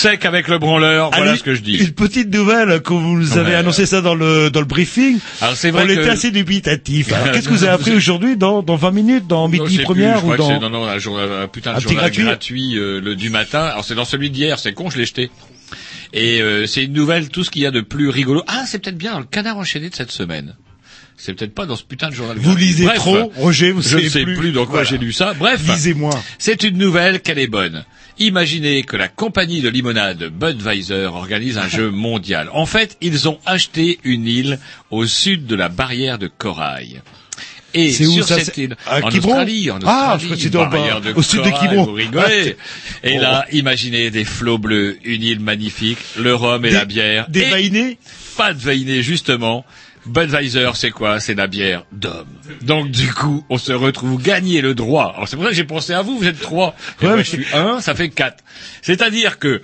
Sec 0.00 0.24
avec 0.24 0.48
le 0.48 0.58
branleur, 0.58 1.10
voilà 1.10 1.30
Allez, 1.32 1.38
ce 1.38 1.42
que 1.44 1.54
je 1.54 1.60
dis. 1.60 1.76
Une 1.76 1.92
petite 1.92 2.32
nouvelle, 2.32 2.80
quand 2.82 2.98
vous 2.98 3.16
nous 3.18 3.36
avez 3.38 3.50
Ouais. 3.50 3.56
annoncé 3.56 3.84
ça 3.86 4.00
dans 4.00 4.14
le, 4.14 4.50
dans 4.50 4.60
le 4.60 4.66
briefing. 4.66 5.18
Alors 5.40 5.56
c'est 5.56 5.70
vrai 5.70 5.82
on 5.84 5.86
que... 5.86 5.92
était 5.92 6.08
assez 6.08 6.30
dubitatif. 6.30 7.12
Alors, 7.12 7.30
qu'est-ce 7.32 7.48
que 7.48 7.52
vous 7.54 7.64
avez 7.64 7.72
appris 7.72 7.92
aujourd'hui 7.92 8.36
dans, 8.36 8.62
dans 8.62 8.76
20 8.76 8.90
minutes, 8.92 9.26
dans 9.26 9.48
midi 9.48 9.78
première 9.80 10.24
ou 10.24 10.34
dans... 10.36 10.58
non 10.60 10.70
non 10.70 10.84
un, 10.86 10.98
journal- 10.98 11.30
un 11.42 11.48
putain 11.48 11.72
de 11.72 11.76
Un 11.76 11.80
journal 11.80 11.98
gratuit 11.98 12.24
gratuit, 12.24 12.78
euh, 12.78 13.00
le 13.00 13.14
du 13.16 13.30
matin. 13.30 13.60
Alors 13.64 13.84
c'est 13.84 13.94
dans 13.94 14.04
celui 14.04 14.30
d'hier, 14.30 14.58
c'est 14.58 14.72
con, 14.72 14.88
je 14.90 14.98
l'ai 14.98 15.06
jeté. 15.06 15.30
Et 16.12 16.40
euh, 16.40 16.66
c'est 16.66 16.84
une 16.84 16.92
nouvelle, 16.92 17.28
tout 17.28 17.44
ce 17.44 17.50
qu'il 17.50 17.62
y 17.62 17.66
a 17.66 17.70
de 17.70 17.80
plus 17.82 18.08
rigolo. 18.08 18.42
Ah, 18.48 18.64
c'est 18.66 18.78
peut-être 18.82 18.98
bien 18.98 19.12
dans 19.12 19.20
le 19.20 19.24
canard 19.26 19.58
enchaîné 19.58 19.90
de 19.90 19.94
cette 19.94 20.10
semaine. 20.10 20.56
C'est 21.16 21.34
peut-être 21.34 21.54
pas 21.54 21.66
dans 21.66 21.76
ce 21.76 21.84
putain 21.84 22.08
de 22.08 22.14
journal. 22.14 22.36
Vous 22.38 22.50
gratuit. 22.52 22.64
lisez 22.66 22.84
Bref, 22.86 22.96
trop, 22.96 23.30
Roger, 23.36 23.72
vous 23.72 23.82
je 23.82 23.88
savez 23.90 24.04
ne 24.04 24.08
sais 24.08 24.22
plus. 24.24 24.36
plus, 24.36 24.52
dans 24.52 24.64
quoi 24.64 24.82
Voilà. 24.82 24.88
j'ai 24.88 24.96
lu 24.98 25.12
ça. 25.12 25.34
Bref, 25.38 25.60
Lisez 25.68 25.92
moins. 25.92 26.18
c'est 26.38 26.62
une 26.64 26.78
nouvelle 26.78 27.20
qu'elle 27.20 27.38
est 27.38 27.46
bonne. 27.46 27.84
Imaginez 28.20 28.82
que 28.82 28.96
la 28.96 29.08
compagnie 29.08 29.62
de 29.62 29.68
limonade 29.70 30.24
Budweiser 30.30 31.06
organise 31.06 31.56
un 31.58 31.68
jeu 31.68 31.90
mondial. 31.90 32.50
En 32.52 32.66
fait, 32.66 32.96
ils 33.00 33.28
ont 33.28 33.38
acheté 33.46 33.98
une 34.04 34.26
île 34.26 34.58
au 34.90 35.06
sud 35.06 35.46
de 35.46 35.54
la 35.56 35.68
barrière 35.70 36.18
de 36.18 36.28
corail. 36.28 37.00
Et 37.72 37.92
C'est 37.92 38.06
où, 38.06 38.22
ça, 38.22 38.38
cette 38.38 38.56
île, 38.58 38.76
à 38.86 38.98
en 39.00 39.08
Australie, 39.08 39.70
en 39.70 39.78
Ah, 39.86 40.18
je 40.20 40.26
une 40.26 40.50
barrière 40.50 41.00
de 41.00 41.12
au 41.14 41.22
sud 41.22 41.40
de 41.42 41.50
Quiberon. 41.50 41.84
Vous 41.84 41.92
rigolez. 41.92 42.56
Et 43.04 43.16
Oh. 43.16 43.22
là, 43.22 43.46
imaginez 43.52 44.10
des 44.10 44.24
flots 44.24 44.58
bleus, 44.58 44.98
une 45.04 45.22
île 45.22 45.40
magnifique, 45.40 45.98
le 46.18 46.34
rhum 46.34 46.64
et 46.64 46.70
Des- 46.70 46.74
la 46.74 46.84
bière. 46.84 47.26
Des 47.30 47.40
et 47.42 47.50
vainés 47.50 47.98
pas 48.36 48.54
de 48.54 48.58
Vainé, 48.58 49.02
justement. 49.02 49.66
Budweiser, 50.06 50.70
c'est 50.74 50.90
quoi? 50.90 51.20
C'est 51.20 51.34
la 51.34 51.46
bière 51.46 51.84
d'homme. 51.92 52.28
Donc 52.62 52.90
du 52.90 53.12
coup, 53.12 53.44
on 53.48 53.58
se 53.58 53.72
retrouve 53.72 54.20
gagner 54.22 54.60
le 54.60 54.74
droit. 54.74 55.12
Alors 55.14 55.28
c'est 55.28 55.36
pour 55.36 55.44
ça 55.44 55.50
que 55.50 55.56
j'ai 55.56 55.64
pensé 55.64 55.92
à 55.92 56.02
vous, 56.02 56.18
vous 56.18 56.26
êtes 56.26 56.40
trois. 56.40 56.74
Ouais, 57.00 57.08
moi, 57.08 57.16
mais 57.16 57.24
je 57.24 57.28
suis 57.28 57.46
un, 57.52 57.80
ça 57.80 57.94
fait 57.94 58.08
quatre. 58.08 58.42
C'est-à-dire 58.82 59.38
que, 59.38 59.62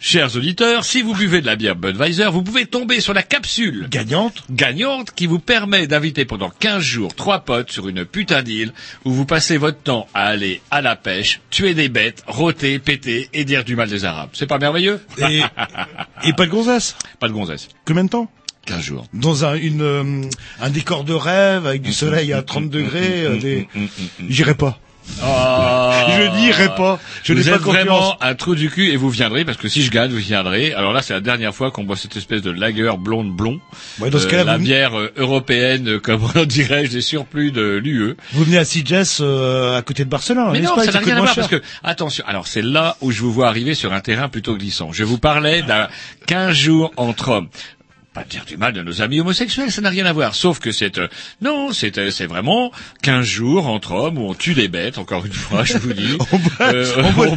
chers 0.00 0.36
auditeurs, 0.36 0.84
si 0.84 1.02
vous 1.02 1.14
buvez 1.14 1.40
de 1.40 1.46
la 1.46 1.56
bière 1.56 1.76
Budweiser, 1.76 2.28
vous 2.30 2.42
pouvez 2.42 2.66
tomber 2.66 3.00
sur 3.00 3.12
la 3.12 3.22
capsule 3.22 3.86
Gagnante 3.90 4.44
gagnante 4.50 5.10
qui 5.14 5.26
vous 5.26 5.38
permet 5.38 5.86
d'inviter 5.86 6.24
pendant 6.24 6.50
15 6.50 6.82
jours 6.82 7.14
trois 7.14 7.40
potes 7.40 7.70
sur 7.70 7.88
une 7.88 8.04
putain 8.04 8.42
d'île 8.42 8.72
où 9.04 9.12
vous 9.12 9.26
passez 9.26 9.58
votre 9.58 9.78
temps 9.78 10.08
à 10.14 10.26
aller 10.26 10.62
à 10.70 10.80
la 10.80 10.96
pêche, 10.96 11.40
tuer 11.50 11.74
des 11.74 11.88
bêtes, 11.88 12.22
rôter, 12.26 12.78
péter 12.78 13.28
et 13.34 13.44
dire 13.44 13.64
du 13.64 13.76
mal 13.76 13.88
des 13.88 14.04
Arabes. 14.04 14.30
C'est 14.32 14.46
pas 14.46 14.58
merveilleux? 14.58 15.00
Et, 15.18 15.40
et 16.24 16.32
pas 16.32 16.46
de 16.46 16.50
gonzesse? 16.50 16.96
Pas 17.20 17.28
de 17.28 17.32
gonzesse. 17.32 17.68
Combien 17.84 18.04
de 18.04 18.10
temps? 18.10 18.30
15 18.68 18.82
jours. 18.82 19.06
Dans 19.14 19.44
un, 19.44 19.54
une, 19.54 19.82
euh, 19.82 20.22
un 20.60 20.70
décor 20.70 21.04
de 21.04 21.14
rêve 21.14 21.66
avec 21.66 21.82
du 21.82 21.92
soleil 21.92 22.32
à 22.32 22.42
30 22.42 22.68
degrés, 22.70 23.24
euh, 23.24 23.38
des... 23.38 23.68
j'irai 24.28 24.54
pas. 24.54 24.78
Je 25.20 26.36
n'irai 26.36 26.68
pas. 26.74 26.98
Je 27.24 27.32
n'ai 27.32 27.40
vous 27.40 27.48
pas 27.48 27.56
êtes 27.56 27.62
confiance. 27.62 27.84
vraiment 27.86 28.22
un 28.22 28.34
trou 28.34 28.54
du 28.54 28.68
cul 28.68 28.90
et 28.90 28.96
vous 28.96 29.08
viendrez 29.08 29.46
parce 29.46 29.56
que 29.56 29.66
si 29.68 29.82
je 29.82 29.90
gagne, 29.90 30.10
vous 30.10 30.18
viendrez. 30.18 30.74
Alors 30.74 30.92
là, 30.92 31.00
c'est 31.00 31.14
la 31.14 31.20
dernière 31.20 31.54
fois 31.54 31.70
qu'on 31.70 31.84
boit 31.84 31.96
cette 31.96 32.14
espèce 32.16 32.42
de 32.42 32.50
lager 32.50 32.90
blonde 32.98 33.34
blond. 33.34 33.58
Ouais, 34.00 34.10
dans 34.10 34.18
ce 34.18 34.26
Euh, 34.26 34.30
cas-là, 34.30 34.44
la 34.44 34.56
vous- 34.58 34.64
bière 34.64 34.92
européenne, 35.16 35.98
comme 36.00 36.20
on 36.34 36.44
dirait, 36.44 36.88
des 36.88 37.00
surplus 37.00 37.52
de 37.52 37.76
l'UE. 37.82 38.16
Vous 38.34 38.44
venez 38.44 38.58
à 38.58 38.66
Sitges, 38.66 39.18
euh, 39.22 39.78
à 39.78 39.82
côté 39.82 40.04
de 40.04 40.10
Barcelone, 40.10 40.50
Mais 40.52 40.60
non, 40.60 40.74
pas 40.74 40.84
ça 40.84 40.92
n'a 40.92 40.98
rien 40.98 41.16
à 41.16 41.20
voir 41.22 41.34
parce 41.34 41.48
que 41.48 41.62
attention. 41.82 42.24
Alors 42.26 42.46
c'est 42.46 42.60
là 42.62 42.96
où 43.00 43.10
je 43.10 43.22
vous 43.22 43.32
vois 43.32 43.48
arriver 43.48 43.74
sur 43.74 43.94
un 43.94 44.00
terrain 44.00 44.28
plutôt 44.28 44.56
glissant. 44.56 44.92
Je 44.92 45.04
vous 45.04 45.16
parlais 45.18 45.62
d'un 45.62 45.88
15 46.26 46.54
jours 46.54 46.92
entre 46.98 47.30
hommes. 47.30 47.48
Pas 48.18 48.24
dire 48.24 48.44
du 48.44 48.56
mal 48.56 48.72
de 48.72 48.82
nos 48.82 49.00
amis 49.00 49.20
homosexuels, 49.20 49.70
ça 49.70 49.80
n'a 49.80 49.90
rien 49.90 50.04
à 50.04 50.12
voir. 50.12 50.34
Sauf 50.34 50.58
que 50.58 50.72
c'est 50.72 50.98
euh, 50.98 51.06
non, 51.40 51.72
c'est 51.72 51.98
euh, 51.98 52.10
c'est 52.10 52.26
vraiment 52.26 52.72
15 53.02 53.24
jours 53.24 53.68
entre 53.68 53.92
hommes 53.92 54.18
où 54.18 54.28
on 54.28 54.34
tue 54.34 54.54
des 54.54 54.66
bêtes. 54.66 54.98
Encore 54.98 55.24
une 55.24 55.32
fois, 55.32 55.62
je 55.62 55.78
vous 55.78 55.92
dis, 55.92 56.18
Euh, 56.60 56.84
on, 57.04 57.12
boit, 57.12 57.28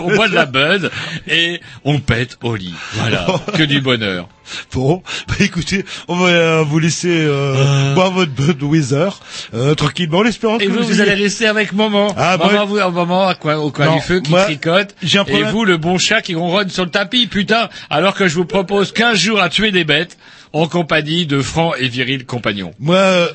on 0.00 0.14
boit 0.14 0.28
de 0.28 0.34
la 0.36 0.46
bud 0.46 0.92
et 1.26 1.60
on 1.84 1.98
pète 1.98 2.38
au 2.44 2.54
lit. 2.54 2.74
Voilà, 2.92 3.26
que 3.56 3.64
du 3.64 3.80
bonheur. 3.80 4.28
Bon, 4.72 5.02
bah 5.28 5.34
écoutez, 5.40 5.84
on 6.08 6.16
va 6.16 6.28
euh, 6.28 6.62
vous 6.62 6.78
laisser 6.78 7.08
euh, 7.10 7.94
boire 7.94 8.10
votre 8.10 8.32
Budweiser 8.32 9.08
euh, 9.54 9.74
tranquillement, 9.74 10.18
en 10.18 10.24
espérant 10.24 10.58
Et 10.58 10.66
que 10.66 10.72
vous, 10.72 10.82
vous 10.82 11.00
allez 11.00 11.14
rester 11.14 11.46
avec 11.46 11.72
maman. 11.72 12.14
Ah, 12.16 12.36
maman, 12.36 12.66
moi- 12.66 12.88
vous, 12.88 13.14
à 13.14 13.34
quoi- 13.34 13.58
au 13.58 13.70
coin 13.70 13.86
Non, 13.86 13.96
du 13.96 14.02
feu, 14.02 14.20
qui 14.20 14.30
moi, 14.30 14.44
tricote. 14.44 14.94
j'ai 15.02 15.18
un 15.18 15.24
Et 15.24 15.42
vous, 15.44 15.64
le 15.64 15.76
bon 15.76 15.98
chat 15.98 16.22
qui 16.22 16.34
ronronne 16.34 16.68
sur 16.70 16.84
le 16.84 16.90
tapis, 16.90 17.26
putain. 17.26 17.68
Alors 17.90 18.14
que 18.14 18.28
je 18.28 18.34
vous 18.34 18.44
propose 18.44 18.92
15 18.92 19.18
jours 19.18 19.40
à 19.40 19.48
tuer 19.48 19.70
des 19.70 19.84
bêtes 19.84 20.16
en 20.52 20.66
compagnie 20.68 21.26
de 21.26 21.40
francs 21.42 21.74
et 21.78 21.88
virils 21.88 22.24
compagnons. 22.26 22.72
Moi, 22.78 22.96
euh, 22.96 23.28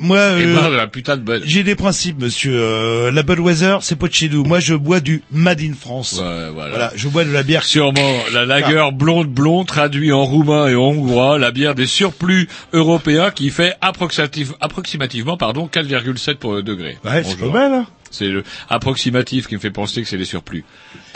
moi, 0.00 0.16
euh, 0.18 0.76
la 0.76 0.86
putain 0.86 1.16
de 1.16 1.22
bonne. 1.22 1.42
j'ai 1.44 1.62
des 1.62 1.74
principes, 1.76 2.20
monsieur. 2.20 2.54
Euh, 2.54 3.10
la 3.12 3.22
Budweiser, 3.22 3.76
c'est 3.80 3.96
pas 3.98 4.08
de 4.08 4.12
chez 4.12 4.28
nous. 4.28 4.44
Moi, 4.44 4.58
je 4.60 4.74
bois 4.74 5.00
du 5.00 5.22
Made 5.30 5.60
in 5.60 5.72
France. 5.78 6.14
Ouais, 6.20 6.50
voilà. 6.52 6.70
Voilà, 6.70 6.92
je 6.96 7.08
bois 7.08 7.24
de 7.24 7.30
la 7.32 7.42
bière. 7.42 7.62
Sûrement 7.64 8.14
la 8.32 8.40
Ah. 8.40 8.44
lager 8.46 8.88
blonde 8.92 9.28
blond 9.28 9.64
traduit 9.64 10.12
en 10.12 10.24
roumain 10.24 10.68
et 10.68 10.74
en 10.74 10.80
hongrois, 10.80 11.38
la 11.38 11.50
bière 11.50 11.74
des 11.74 11.86
surplus 11.86 12.48
européens 12.72 13.30
qui 13.30 13.50
fait 13.50 13.74
approximative- 13.80 14.54
approximativement 14.60 15.36
pardon 15.36 15.66
4,7 15.68 16.38
pour- 16.38 16.62
degrés. 16.62 16.98
Ouais, 17.04 17.22
c'est 17.24 17.38
pas 17.38 17.46
mal. 17.46 17.72
Hein 17.72 17.86
C'est 18.10 18.28
le 18.28 18.44
approximatif 18.68 19.48
qui 19.48 19.54
me 19.56 19.60
fait 19.60 19.70
penser 19.70 20.02
que 20.02 20.08
c'est 20.08 20.16
des 20.18 20.24
surplus. 20.24 20.64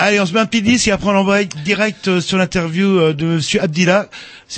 Allez, 0.00 0.20
on 0.20 0.26
se 0.26 0.32
met 0.32 0.38
un 0.38 0.46
petit 0.46 0.62
disque 0.62 0.86
et 0.86 0.92
après 0.92 1.08
on 1.08 1.16
envoie 1.16 1.42
direct 1.42 2.06
euh, 2.06 2.20
sur 2.20 2.38
l'interview 2.38 2.86
euh, 3.00 3.12
de 3.14 3.24
Monsieur 3.24 3.60
Abdillah. 3.60 4.08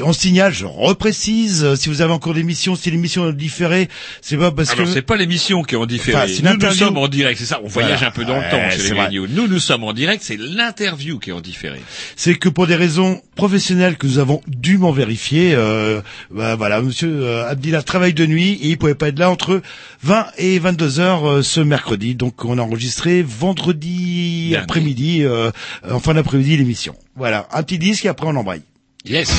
On 0.03 0.13
signale, 0.13 0.53
je 0.53 0.67
reprécise, 0.67 1.65
euh, 1.65 1.75
si 1.77 1.89
vous 1.89 2.03
avez 2.03 2.13
encore 2.13 2.35
des 2.35 2.45
missions, 2.45 2.77
si 2.77 2.91
l'émission 2.91 3.29
est 3.29 3.33
différée, 3.33 3.89
c'est 4.21 4.37
pas 4.37 4.53
parce 4.53 4.71
Alors 4.73 4.85
que... 4.87 4.93
c'est 4.93 5.03
pas 5.03 5.17
l'émission 5.17 5.63
qui 5.63 5.75
est 5.75 5.79
en 5.79 5.87
différé. 5.87 6.17
Enfin, 6.17 6.53
nous, 6.55 6.69
nous 6.69 6.75
sommes 6.75 6.99
en 6.99 7.09
direct, 7.09 7.41
c'est 7.41 7.47
ça. 7.47 7.59
On 7.65 7.69
voyage 7.69 7.99
Voilà. 7.99 8.09
un 8.09 8.11
peu 8.13 8.25
dans 8.27 8.37
le 8.37 8.43
temps 8.51 8.71
chez 8.71 8.79
c'est 8.79 8.95
les. 9.11 9.19
Nous, 9.19 9.49
nous 9.49 9.59
sommes 9.59 9.83
en 9.85 9.93
direct, 9.95 10.23
c'est 10.25 10.37
l'interview 10.39 11.19
qui 11.19 11.31
est 11.31 11.33
en 11.33 11.41
différé. 11.41 11.81
c'est 12.17 12.35
que 12.35 12.49
pour 12.51 12.67
des 12.67 12.77
raisons 12.77 13.21
professionnelles 13.35 13.97
que 13.97 14.07
nous 14.07 14.19
avons 14.19 14.43
dûment 14.47 14.93
vérifiées, 14.93 15.55
euh, 15.55 16.03
bah, 16.31 16.55
voilà, 16.55 16.83
Monsieur 16.83 17.27
Abdillah 17.49 17.83
travaille 17.83 18.15
de 18.15 18.27
nuit 18.27 18.53
et 18.63 18.69
il 18.69 18.79
pouvait 18.79 18.95
pas 18.95 19.09
être 19.09 19.19
là 19.19 19.31
entre 19.31 19.61
20 20.03 20.27
et 20.39 20.59
22 20.59 21.01
heures 21.01 21.43
ce 21.45 21.61
mercredi. 21.61 22.15
Donc 22.15 22.45
on 22.45 22.59
a 22.59 22.63
enregistré 22.63 23.23
vendredi 23.23 24.55
après-midi, 24.57 25.25
en 25.89 26.01
fin 26.01 26.15
d'après-midi 26.15 26.57
l'émission. 26.57 26.95
Voilà, 27.17 27.49
un 27.53 27.63
petit 27.63 27.79
disque 27.79 28.05
et 28.05 28.09
après 28.09 28.27
on 28.27 28.37
embraye. 28.37 28.63
Yes. 29.05 29.31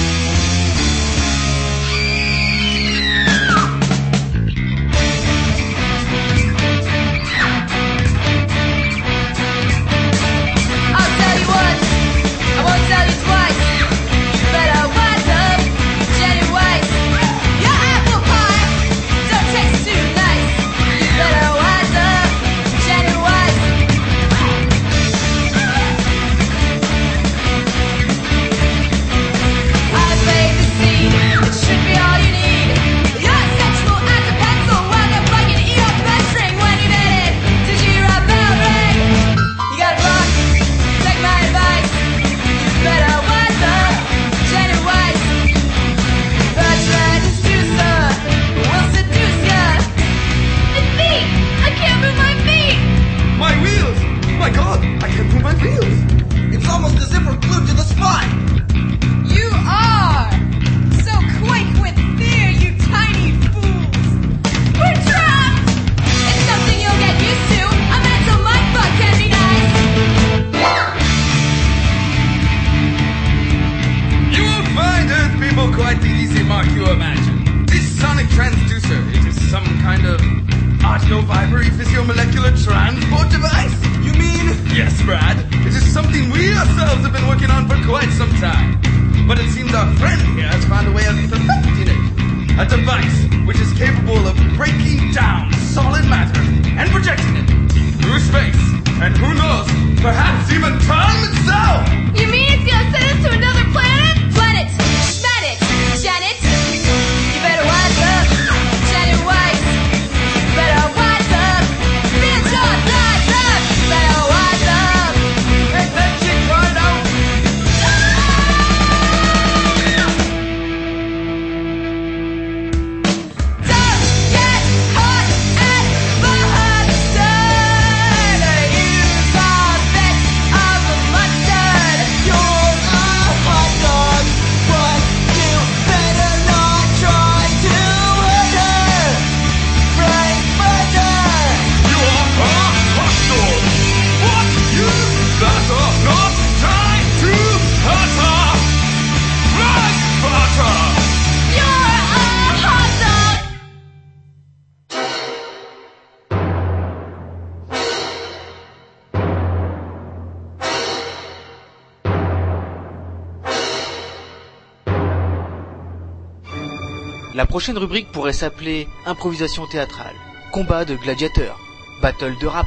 Prochaine 167.52 167.78
rubrique 167.78 168.10
pourrait 168.14 168.32
s'appeler 168.32 168.88
improvisation 169.06 169.68
théâtrale, 169.68 170.16
combat 170.54 170.86
de 170.86 170.96
gladiateurs, 170.96 171.60
battle 172.02 172.38
de 172.40 172.48
rap, 172.48 172.66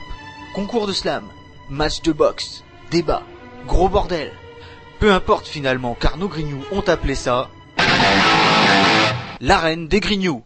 concours 0.54 0.86
de 0.86 0.92
slam, 0.92 1.24
match 1.70 2.02
de 2.02 2.12
boxe, 2.12 2.62
débat, 2.90 3.22
gros 3.66 3.88
bordel. 3.88 4.30
Peu 5.00 5.10
importe 5.10 5.46
finalement, 5.46 5.96
car 5.98 6.18
nos 6.18 6.28
grignoux 6.28 6.62
ont 6.70 6.82
appelé 6.82 7.14
ça 7.14 7.48
l'arène 9.40 9.88
des 9.88 10.00
grignoux. 10.00 10.44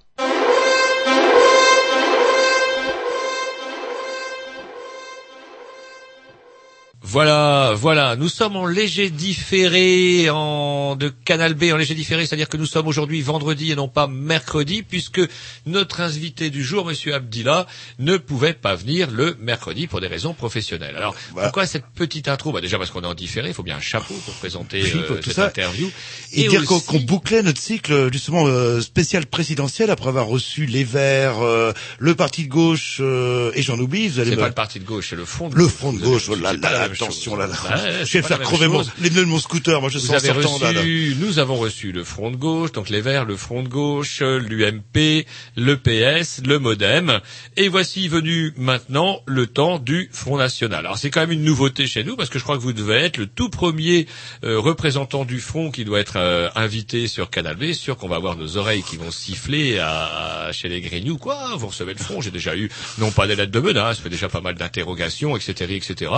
Voilà, 7.10 7.72
voilà, 7.74 8.16
nous 8.16 8.28
sommes 8.28 8.54
en 8.56 8.66
léger 8.66 9.08
différé 9.08 10.28
en 10.28 10.94
de 10.94 11.08
Canal 11.08 11.54
B 11.54 11.64
en 11.72 11.78
léger 11.78 11.94
différé, 11.94 12.26
c'est-à-dire 12.26 12.50
que 12.50 12.58
nous 12.58 12.66
sommes 12.66 12.86
aujourd'hui 12.86 13.22
vendredi 13.22 13.72
et 13.72 13.74
non 13.76 13.88
pas 13.88 14.06
mercredi, 14.06 14.82
puisque 14.82 15.22
notre 15.64 16.02
invité 16.02 16.50
du 16.50 16.62
jour, 16.62 16.84
Monsieur 16.84 17.14
Abdillah, 17.14 17.66
ne 17.98 18.18
pouvait 18.18 18.52
pas 18.52 18.74
venir 18.74 19.10
le 19.10 19.38
mercredi 19.40 19.86
pour 19.86 20.02
des 20.02 20.06
raisons 20.06 20.34
professionnelles. 20.34 20.96
Alors, 20.96 21.14
pourquoi 21.34 21.64
cette 21.64 21.86
petite 21.94 22.28
intro? 22.28 22.52
Bah 22.52 22.60
Déjà 22.60 22.76
parce 22.76 22.90
qu'on 22.90 23.00
est 23.00 23.06
en 23.06 23.14
différé, 23.14 23.48
il 23.48 23.54
faut 23.54 23.62
bien 23.62 23.76
un 23.78 23.80
chapeau 23.80 24.12
pour 24.26 24.34
présenter 24.34 24.82
Oui, 24.82 25.00
euh, 25.08 25.18
cette 25.24 25.32
ça. 25.32 25.46
interview. 25.46 25.90
Et, 26.34 26.46
dire 26.48 26.62
qu'on 26.66 26.76
aussi- 26.76 26.84
qu'on 26.86 27.00
bouclait 27.00 27.42
notre 27.42 27.60
cycle 27.60 28.12
justement 28.12 28.46
euh, 28.46 28.82
spécial 28.82 29.24
présidentiel 29.24 29.88
après 29.90 30.08
avoir 30.08 30.26
reçu 30.26 30.66
les 30.66 30.84
Verts, 30.84 31.40
euh, 31.42 31.72
le 31.98 32.14
parti 32.14 32.44
de 32.44 32.48
gauche 32.50 32.98
euh, 33.00 33.50
et 33.54 33.62
j'en 33.62 33.78
oublie. 33.78 34.08
Vous 34.08 34.20
allez 34.20 34.30
C'est 34.30 34.36
me- 34.36 34.42
pas 34.42 34.48
le 34.48 34.54
parti 34.54 34.78
de 34.78 34.84
gauche, 34.84 35.06
c'est 35.08 35.16
le 35.16 35.24
front 35.24 35.48
de 35.48 35.54
le 35.56 35.64
gauche. 35.64 35.72
front 35.72 35.92
de 35.94 36.00
gauche. 36.00 36.26
Oh 36.30 36.34
là 36.34 36.52
là, 36.52 36.88
attention 37.04 37.30
chose. 37.32 37.38
là 37.40 37.46
là. 37.46 37.54
C'est 38.04 38.06
je 38.06 38.18
vais 38.18 38.22
faire 38.22 38.40
crever 38.40 38.68
mon, 38.68 38.82
les 39.00 39.10
pneus 39.10 39.20
de 39.24 39.28
mon 39.28 39.38
scooter. 39.38 39.80
Moi 39.80 39.90
je 39.90 39.98
Vous 39.98 40.06
sens 40.06 40.24
avez 40.24 40.42
sortant 40.42 40.58
là, 40.66 40.72
là. 40.72 40.80
reçu, 40.80 41.16
nous 41.20 41.38
avons 41.38 41.56
reçu 41.56 41.92
le 41.92 42.04
Front 42.04 42.30
de 42.30 42.36
gauche, 42.36 42.72
donc 42.72 42.88
les 42.90 43.00
Verts, 43.00 43.24
le 43.24 43.36
Front 43.36 43.62
de 43.62 43.68
gauche, 43.68 44.20
l'UMP, 44.22 45.24
le 45.56 45.76
PS, 45.76 46.40
le 46.44 46.58
MoDem, 46.58 47.20
et 47.56 47.68
voici 47.68 48.08
venu 48.08 48.52
maintenant 48.56 49.20
le 49.26 49.46
temps 49.46 49.78
du 49.78 50.08
Front 50.12 50.36
National. 50.36 50.80
Alors 50.80 50.98
c'est 50.98 51.10
quand 51.10 51.20
même 51.20 51.32
une 51.32 51.44
nouveauté 51.44 51.86
chez 51.86 52.04
nous 52.04 52.16
parce 52.16 52.28
que 52.30 52.38
je 52.38 52.44
crois 52.44 52.56
que 52.56 52.62
vous 52.62 52.72
devez 52.72 52.96
être 52.96 53.16
le 53.16 53.26
tout 53.26 53.48
premier 53.50 54.06
euh, 54.44 54.58
représentant 54.58 55.24
du 55.24 55.40
Front 55.40 55.70
qui 55.70 55.84
doit 55.84 56.00
être 56.00 56.16
euh, 56.16 56.48
invité 56.54 57.06
sur 57.08 57.30
Canal 57.30 57.56
B. 57.56 57.72
Sûr 57.72 57.96
qu'on 57.96 58.08
va 58.08 58.16
avoir 58.16 58.36
nos 58.36 58.56
oreilles 58.56 58.82
qui 58.82 58.96
vont 58.96 59.10
siffler 59.10 59.78
à, 59.78 60.46
à- 60.46 60.52
chez 60.52 60.68
les 60.68 60.80
Grignoux. 60.80 61.18
Quoi 61.18 61.54
Vous 61.56 61.68
recevez 61.68 61.92
le 61.94 61.98
Front 61.98 62.20
J'ai 62.20 62.30
déjà 62.30 62.56
eu 62.56 62.70
non 62.98 63.10
pas 63.10 63.26
des 63.26 63.36
lettres 63.36 63.52
de 63.52 63.60
menaces, 63.60 63.98
ça 63.98 64.02
fait 64.02 64.08
déjà 64.10 64.28
pas 64.28 64.40
mal 64.40 64.54
d'interrogations, 64.54 65.36
etc., 65.36 65.74
etc. 65.74 66.10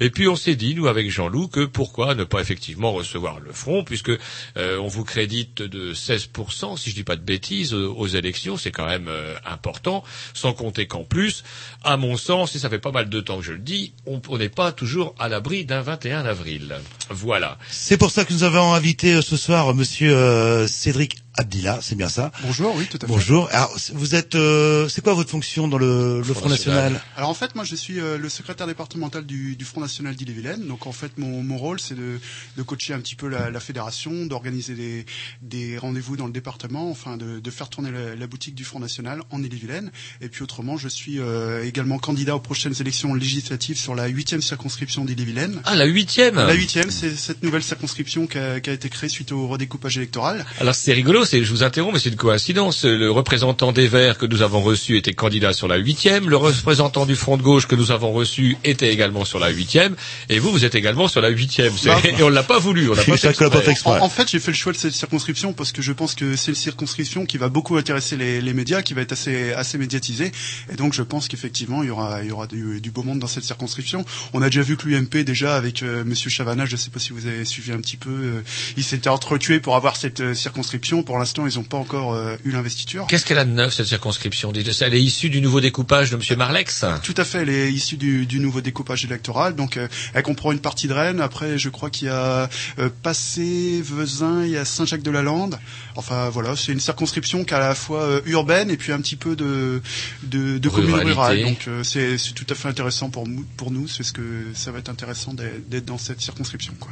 Et 0.00 0.10
puis 0.14 0.28
on 0.28 0.36
s'est 0.36 0.54
dit, 0.54 0.74
nous 0.74 0.86
avec 0.86 1.10
Jean-Loup, 1.10 1.48
que 1.48 1.64
pourquoi 1.64 2.14
ne 2.14 2.24
pas 2.24 2.40
effectivement 2.40 2.92
recevoir 2.92 3.40
le 3.40 3.52
front, 3.52 3.84
puisque 3.84 4.12
euh, 4.56 4.78
on 4.78 4.86
vous 4.86 5.04
crédite 5.04 5.60
de 5.60 5.92
16%, 5.92 6.78
si 6.78 6.90
je 6.90 6.94
dis 6.94 7.04
pas 7.04 7.16
de 7.16 7.22
bêtises, 7.22 7.74
euh, 7.74 7.88
aux 7.88 8.06
élections, 8.06 8.56
c'est 8.56 8.70
quand 8.70 8.86
même 8.86 9.08
euh, 9.08 9.34
important, 9.44 10.04
sans 10.32 10.52
compter 10.52 10.86
qu'en 10.86 11.04
plus, 11.04 11.42
à 11.82 11.96
mon 11.96 12.16
sens, 12.16 12.54
et 12.54 12.58
ça 12.58 12.70
fait 12.70 12.78
pas 12.78 12.92
mal 12.92 13.08
de 13.08 13.20
temps 13.20 13.38
que 13.38 13.44
je 13.44 13.52
le 13.52 13.58
dis, 13.58 13.92
on 14.06 14.38
n'est 14.38 14.48
pas 14.48 14.72
toujours 14.72 15.14
à 15.18 15.28
l'abri 15.28 15.64
d'un 15.64 15.82
21 15.82 16.24
avril. 16.24 16.76
Voilà. 17.10 17.58
C'est 17.68 17.98
pour 17.98 18.10
ça 18.10 18.24
que 18.24 18.32
nous 18.32 18.44
avons 18.44 18.72
invité 18.72 19.20
ce 19.20 19.36
soir 19.36 19.74
Monsieur 19.74 20.66
Cédric 20.68 21.23
Abdillah, 21.36 21.80
c'est 21.82 21.96
bien 21.96 22.08
ça. 22.08 22.30
Bonjour, 22.44 22.74
oui, 22.76 22.86
tout 22.88 22.96
à 22.98 23.00
fait. 23.00 23.06
Bonjour. 23.06 23.48
Alors 23.52 23.76
vous 23.92 24.14
êtes, 24.14 24.36
euh, 24.36 24.88
c'est 24.88 25.02
quoi 25.02 25.14
votre 25.14 25.30
fonction 25.30 25.66
dans 25.66 25.78
le, 25.78 26.18
le 26.26 26.34
Front 26.34 26.48
National, 26.48 27.00
Alors 27.16 27.28
en 27.30 27.34
fait, 27.34 27.54
moi 27.56 27.64
je 27.64 27.74
suis 27.74 27.98
euh, 27.98 28.18
le 28.18 28.28
secrétaire 28.28 28.66
départemental 28.68 29.26
du, 29.26 29.56
du 29.56 29.64
Front 29.64 29.80
National 29.80 30.14
d'Ille-et-Vilaine. 30.14 30.66
Donc 30.68 30.86
en 30.86 30.92
fait, 30.92 31.18
mon, 31.18 31.42
mon 31.42 31.58
rôle 31.58 31.80
c'est 31.80 31.96
de, 31.96 32.20
de 32.56 32.62
coacher 32.62 32.94
un 32.94 33.00
petit 33.00 33.16
peu 33.16 33.26
la, 33.28 33.50
la 33.50 33.60
fédération, 33.60 34.26
d'organiser 34.26 34.74
des, 34.74 35.06
des 35.42 35.76
rendez-vous 35.76 36.16
dans 36.16 36.26
le 36.26 36.32
département, 36.32 36.88
enfin 36.90 37.16
de, 37.16 37.40
de 37.40 37.50
faire 37.50 37.68
tourner 37.68 37.90
la, 37.90 38.14
la 38.14 38.26
boutique 38.28 38.54
du 38.54 38.62
Front 38.64 38.78
National 38.78 39.20
en 39.30 39.42
Ille-et-Vilaine. 39.42 39.90
Et 40.20 40.28
puis 40.28 40.42
autrement, 40.44 40.76
je 40.76 40.88
suis 40.88 41.18
euh, 41.18 41.64
également 41.64 41.98
candidat 41.98 42.36
aux 42.36 42.40
prochaines 42.40 42.74
élections 42.80 43.12
législatives 43.12 43.76
sur 43.76 43.96
la 43.96 44.06
huitième 44.06 44.40
circonscription 44.40 45.04
d'Ille-et-Vilaine. 45.04 45.60
Ah, 45.64 45.74
la 45.74 45.86
huitième 45.86 46.36
La 46.36 46.54
huitième, 46.54 46.92
c'est 46.92 47.14
cette 47.16 47.42
nouvelle 47.42 47.64
circonscription 47.64 48.28
qui 48.28 48.38
a, 48.38 48.60
qui 48.60 48.70
a 48.70 48.72
été 48.72 48.88
créée 48.88 49.08
suite 49.10 49.32
au 49.32 49.48
redécoupage 49.48 49.96
électoral. 49.98 50.46
Alors 50.60 50.76
c'est 50.76 50.92
rigolo, 50.92 51.23
c'est, 51.24 51.44
je 51.44 51.50
vous 51.50 51.62
interromps, 51.62 51.94
mais 51.94 52.00
c'est 52.00 52.10
une 52.10 52.16
coïncidence. 52.16 52.84
Le 52.84 53.10
représentant 53.10 53.72
des 53.72 53.88
Verts 53.88 54.18
que 54.18 54.26
nous 54.26 54.42
avons 54.42 54.62
reçu 54.62 54.96
était 54.96 55.12
candidat 55.12 55.52
sur 55.52 55.68
la 55.68 55.76
huitième, 55.76 56.28
le 56.28 56.36
représentant 56.36 57.06
du 57.06 57.16
Front 57.16 57.36
de 57.36 57.42
gauche 57.42 57.66
que 57.66 57.74
nous 57.74 57.90
avons 57.90 58.12
reçu 58.12 58.56
était 58.64 58.92
également 58.92 59.24
sur 59.24 59.38
la 59.38 59.48
huitième, 59.48 59.96
et 60.28 60.38
vous, 60.38 60.50
vous 60.50 60.64
êtes 60.64 60.74
également 60.74 61.08
sur 61.08 61.20
la 61.20 61.28
huitième. 61.28 61.72
Bah, 61.84 61.98
et 62.04 62.22
on 62.22 62.28
l'a 62.28 62.42
pas 62.42 62.58
voulu, 62.58 62.88
on 62.88 62.94
l'a 62.94 63.04
pas 63.04 63.16
fait 63.16 63.70
exprès. 63.70 64.00
En, 64.00 64.04
en 64.04 64.08
fait, 64.08 64.30
j'ai 64.30 64.40
fait 64.40 64.50
le 64.50 64.56
choix 64.56 64.72
de 64.72 64.78
cette 64.78 64.92
circonscription 64.92 65.52
parce 65.52 65.72
que 65.72 65.82
je 65.82 65.92
pense 65.92 66.14
que 66.14 66.36
c'est 66.36 66.52
une 66.52 66.56
circonscription 66.56 67.26
qui 67.26 67.38
va 67.38 67.48
beaucoup 67.48 67.76
intéresser 67.76 68.16
les, 68.16 68.40
les 68.40 68.52
médias, 68.52 68.82
qui 68.82 68.94
va 68.94 69.02
être 69.02 69.12
assez, 69.12 69.52
assez 69.52 69.78
médiatisée. 69.78 70.32
Et 70.72 70.76
donc, 70.76 70.92
je 70.92 71.02
pense 71.02 71.28
qu'effectivement, 71.28 71.82
il 71.82 71.88
y 71.88 71.90
aura, 71.90 72.22
il 72.22 72.28
y 72.28 72.32
aura 72.32 72.46
du, 72.46 72.80
du 72.80 72.90
beau 72.90 73.02
monde 73.02 73.18
dans 73.18 73.26
cette 73.26 73.44
circonscription. 73.44 74.04
On 74.32 74.42
a 74.42 74.46
déjà 74.46 74.62
vu 74.62 74.76
que 74.76 74.88
l'UMP, 74.88 75.24
déjà, 75.24 75.56
avec 75.56 75.82
euh, 75.82 76.04
Monsieur 76.04 76.30
Chavana, 76.30 76.66
je 76.66 76.72
ne 76.72 76.76
sais 76.76 76.90
pas 76.90 77.00
si 77.00 77.12
vous 77.12 77.26
avez 77.26 77.44
suivi 77.44 77.72
un 77.72 77.78
petit 77.78 77.96
peu, 77.96 78.10
euh, 78.10 78.42
ils 78.76 78.84
s'étaient 78.84 79.08
entretués 79.08 79.60
pour 79.60 79.76
avoir 79.76 79.96
cette 79.96 80.20
euh, 80.20 80.34
circonscription. 80.34 81.02
Pour 81.02 81.13
l'instant, 81.18 81.46
ils 81.46 81.56
n'ont 81.56 81.64
pas 81.64 81.76
encore 81.76 82.14
euh, 82.14 82.36
eu 82.44 82.50
l'investiture. 82.50 83.06
Qu'est-ce 83.06 83.24
qu'elle 83.24 83.38
a 83.38 83.44
de 83.44 83.50
neuf, 83.50 83.74
cette 83.74 83.86
circonscription? 83.86 84.52
Elle 84.80 84.94
est 84.94 85.02
issue 85.02 85.30
du 85.30 85.40
nouveau 85.40 85.60
découpage 85.60 86.10
de 86.10 86.16
Monsieur 86.16 86.36
Marlex? 86.36 86.84
Tout 87.02 87.14
à 87.16 87.24
fait, 87.24 87.38
elle 87.42 87.50
est 87.50 87.72
issue 87.72 87.96
du, 87.96 88.26
du 88.26 88.40
nouveau 88.40 88.60
découpage 88.60 89.04
électoral, 89.04 89.54
donc 89.54 89.76
euh, 89.76 89.88
elle 90.14 90.22
comprend 90.22 90.52
une 90.52 90.60
partie 90.60 90.88
de 90.88 90.92
Rennes. 90.92 91.20
Après, 91.20 91.58
je 91.58 91.68
crois 91.68 91.90
qu'il 91.90 92.08
y 92.08 92.10
a 92.10 92.48
euh, 92.78 92.88
Passé, 93.02 93.82
Vezin, 93.82 94.44
il 94.44 94.50
y 94.50 94.56
a 94.56 94.64
Saint-Jacques-de-la-Lande. 94.64 95.58
Enfin 95.96 96.28
voilà, 96.30 96.56
c'est 96.56 96.72
une 96.72 96.80
circonscription 96.80 97.44
qui 97.44 97.54
est 97.54 97.56
à 97.56 97.60
la 97.60 97.74
fois 97.74 98.02
euh, 98.02 98.20
urbaine 98.26 98.70
et 98.70 98.76
puis 98.76 98.92
un 98.92 99.00
petit 99.00 99.16
peu 99.16 99.36
de 99.36 99.80
de, 100.22 100.58
de 100.58 100.68
communes 100.68 100.94
rurales. 100.94 101.42
Donc 101.42 101.66
euh, 101.68 101.82
c'est 101.82 102.16
tout 102.34 102.46
à 102.48 102.54
fait 102.54 102.68
intéressant 102.68 103.10
pour 103.10 103.28
nous, 103.28 103.44
pour 103.56 103.70
nous, 103.70 103.88
c'est 103.88 104.02
ce 104.02 104.12
que 104.12 104.22
ça 104.54 104.72
va 104.72 104.78
être 104.78 104.88
intéressant 104.88 105.34
d'être 105.34 105.68
d'être 105.68 105.84
dans 105.84 105.98
cette 105.98 106.20
circonscription. 106.20 106.74
Quoi. 106.80 106.90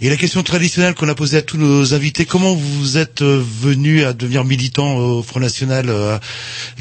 Et 0.00 0.08
la 0.08 0.16
question 0.16 0.42
traditionnelle 0.42 0.94
qu'on 0.94 1.08
a 1.08 1.14
posée 1.14 1.38
à 1.38 1.42
tous 1.42 1.58
nos 1.58 1.94
invités, 1.94 2.26
comment 2.26 2.54
vous 2.54 2.96
êtes 2.96 3.22
euh, 3.22 3.42
venu 3.48 4.04
à 4.04 4.12
devenir 4.12 4.44
militant 4.44 4.96
au 4.96 5.22
Front 5.22 5.40
National 5.40 5.86
euh, 5.88 6.18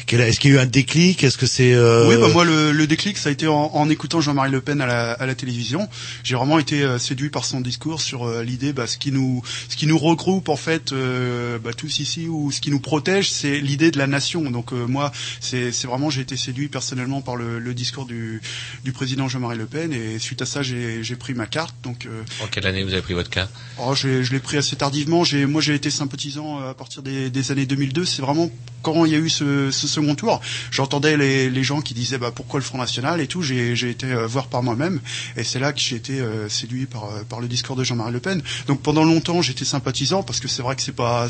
Est-ce 0.07 0.39
qu'il 0.39 0.51
y 0.51 0.53
a 0.53 0.57
eu 0.57 0.59
un 0.59 0.65
déclic? 0.65 1.23
Est-ce 1.23 1.37
que 1.37 1.45
c'est 1.45 1.73
euh, 1.73 2.07
Oui, 2.09 2.15
bah 2.17 2.29
moi 2.33 2.45
le, 2.45 2.71
le 2.71 2.87
déclic 2.87 3.17
ça 3.17 3.29
a 3.29 3.31
été 3.31 3.47
en, 3.47 3.71
en 3.73 3.89
écoutant 3.89 4.21
Jean-Marie 4.21 4.51
Le 4.51 4.61
Pen 4.61 4.81
à 4.81 4.85
la, 4.85 5.11
à 5.13 5.25
la 5.25 5.35
télévision. 5.35 5.87
J'ai 6.23 6.35
vraiment 6.35 6.59
été 6.59 6.83
euh, 6.83 6.99
séduit 6.99 7.29
par 7.29 7.45
son 7.45 7.61
discours 7.61 8.01
sur 8.01 8.25
euh, 8.27 8.43
l'idée, 8.43 8.73
bah, 8.73 8.87
ce 8.87 8.97
qui 8.97 9.11
nous, 9.11 9.41
ce 9.69 9.75
qui 9.75 9.87
nous 9.87 9.97
regroupe 9.97 10.49
en 10.49 10.55
fait 10.55 10.91
euh, 10.91 11.57
bah, 11.59 11.71
tous 11.75 11.99
ici 11.99 12.27
ou 12.27 12.51
ce 12.51 12.61
qui 12.61 12.71
nous 12.71 12.79
protège, 12.79 13.31
c'est 13.31 13.59
l'idée 13.59 13.91
de 13.91 13.97
la 13.97 14.07
nation. 14.07 14.49
Donc 14.51 14.73
euh, 14.73 14.85
moi, 14.87 15.11
c'est 15.39 15.71
vraiment 15.85 16.09
j'ai 16.09 16.21
été 16.21 16.37
séduit 16.37 16.67
personnellement 16.67 17.21
par 17.21 17.35
le, 17.35 17.59
le 17.59 17.73
discours 17.73 18.05
du, 18.05 18.41
du 18.83 18.91
président 18.91 19.27
Jean-Marie 19.27 19.57
Le 19.57 19.65
Pen 19.65 19.93
et 19.93 20.19
suite 20.19 20.41
à 20.41 20.45
ça 20.45 20.61
j'ai 20.63 21.15
pris 21.17 21.33
ma 21.33 21.45
carte. 21.45 21.75
Donc 21.83 22.05
euh, 22.05 22.23
En 22.43 22.47
quelle 22.47 22.67
année 22.67 22.83
vous 22.83 22.93
avez 22.93 23.01
pris 23.01 23.13
votre 23.13 23.29
carte? 23.29 23.51
Oh, 23.79 23.93
je, 23.95 24.31
l'ai 24.31 24.39
pris 24.39 24.57
assez 24.57 24.75
tardivement. 24.75 25.23
Moi, 25.47 25.61
j'ai 25.61 25.75
été 25.75 25.89
sympathisant 25.89 26.56
euh, 26.57 26.71
à 26.71 26.73
partir 26.73 27.01
des, 27.01 27.51
années 27.51 27.65
2002. 27.65 28.05
C'est 28.05 28.21
vraiment 28.21 28.49
quand 28.81 29.05
il 29.05 29.11
y 29.11 29.15
a 29.15 29.17
eu 29.17 29.29
ce, 29.29 29.71
second 29.71 30.15
tour. 30.15 30.41
J'entendais 30.71 31.17
les, 31.17 31.63
gens 31.63 31.81
qui 31.81 31.93
disaient 31.93 32.17
bah, 32.17 32.31
pourquoi 32.33 32.59
le 32.59 32.63
Front 32.63 32.77
National 32.77 33.21
et 33.21 33.27
tout. 33.27 33.41
J'ai, 33.41 33.89
été 33.89 34.07
euh, 34.07 34.27
voir 34.27 34.47
par 34.47 34.63
moi-même 34.63 34.99
et 35.35 35.43
c'est 35.43 35.59
là 35.59 35.73
que 35.73 35.79
j'ai 35.79 35.95
été 35.95 36.19
euh, 36.19 36.49
séduit 36.49 36.85
par, 36.85 37.39
le 37.39 37.47
discours 37.47 37.75
de 37.75 37.83
Jean-Marie 37.83 38.13
Le 38.13 38.19
Pen. 38.19 38.41
Donc 38.67 38.81
pendant 38.81 39.03
longtemps, 39.03 39.41
j'étais 39.41 39.65
sympathisant 39.65 40.23
parce 40.23 40.39
que 40.39 40.47
c'est 40.47 40.61
vrai 40.61 40.75
que 40.75 40.81
c'est 40.81 40.95
pas 40.95 41.27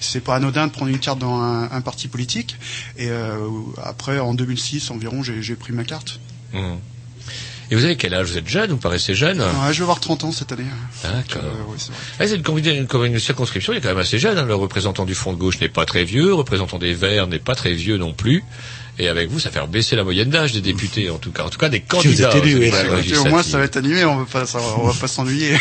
c'est, 0.00 0.20
pas 0.20 0.36
anodin 0.36 0.66
de 0.66 0.72
prendre 0.72 0.90
une 0.90 0.98
carte 0.98 1.18
dans 1.18 1.40
un, 1.40 1.80
parti 1.80 2.08
politique. 2.08 2.56
Et 2.96 3.08
après, 3.82 4.18
en 4.18 4.34
2006 4.34 4.90
environ, 4.90 5.22
j'ai, 5.22 5.56
pris 5.56 5.72
ma 5.72 5.84
carte. 5.84 6.20
Hum. 6.54 6.78
Et 7.70 7.74
vous 7.74 7.84
avez 7.84 7.96
quel 7.96 8.14
âge? 8.14 8.30
Vous 8.30 8.38
êtes 8.38 8.48
jeune 8.48 8.70
Vous 8.70 8.76
paraissez 8.76 9.14
jeune 9.14 9.40
Ouais, 9.40 9.72
je 9.72 9.78
vais 9.78 9.82
avoir 9.82 9.98
30 10.00 10.24
ans 10.24 10.32
cette 10.32 10.52
année. 10.52 10.64
D'accord. 11.02 11.42
Euh, 11.44 11.70
ouais, 11.70 11.76
c'est. 11.78 11.92
Ah, 12.20 12.26
une, 12.26 12.86
une, 12.86 13.04
une 13.14 13.18
circonscription, 13.18 13.72
il 13.72 13.78
est 13.78 13.80
quand 13.80 13.88
même 13.88 13.98
assez 13.98 14.18
jeune. 14.18 14.38
hein. 14.38 14.44
Le 14.44 14.54
représentant 14.54 15.04
du 15.04 15.14
Front 15.14 15.32
de 15.32 15.38
gauche 15.38 15.60
n'est 15.60 15.68
pas 15.68 15.84
très 15.84 16.04
vieux, 16.04 16.26
le 16.28 16.34
représentant 16.34 16.78
des 16.78 16.94
Verts 16.94 17.26
n'est 17.26 17.38
pas 17.40 17.54
très 17.54 17.72
vieux 17.72 17.96
non 17.96 18.12
plus. 18.12 18.44
Et 18.98 19.08
avec 19.08 19.28
vous, 19.28 19.38
ça 19.38 19.50
fait 19.50 19.60
baisser 19.68 19.94
la 19.94 20.04
moyenne 20.04 20.30
d'âge 20.30 20.52
des 20.52 20.62
députés, 20.62 21.10
en 21.10 21.18
tout 21.18 21.30
cas, 21.30 21.44
en 21.44 21.50
tout 21.50 21.58
cas 21.58 21.68
des 21.68 21.80
candidats. 21.80 22.30
êtes 22.34 22.44
élu, 22.44 22.68
aux 22.68 22.72
là, 22.72 22.82
Écoutez, 22.98 23.16
au 23.18 23.24
moins, 23.26 23.42
ça 23.42 23.58
va 23.58 23.64
être 23.64 23.76
animé. 23.76 24.04
On 24.06 24.16
va 24.16 24.24
pas, 24.24 24.46
ça 24.46 24.58
va- 24.58 24.64
on 24.78 24.86
va 24.86 24.94
pas 24.94 25.06
s'ennuyer. 25.08 25.58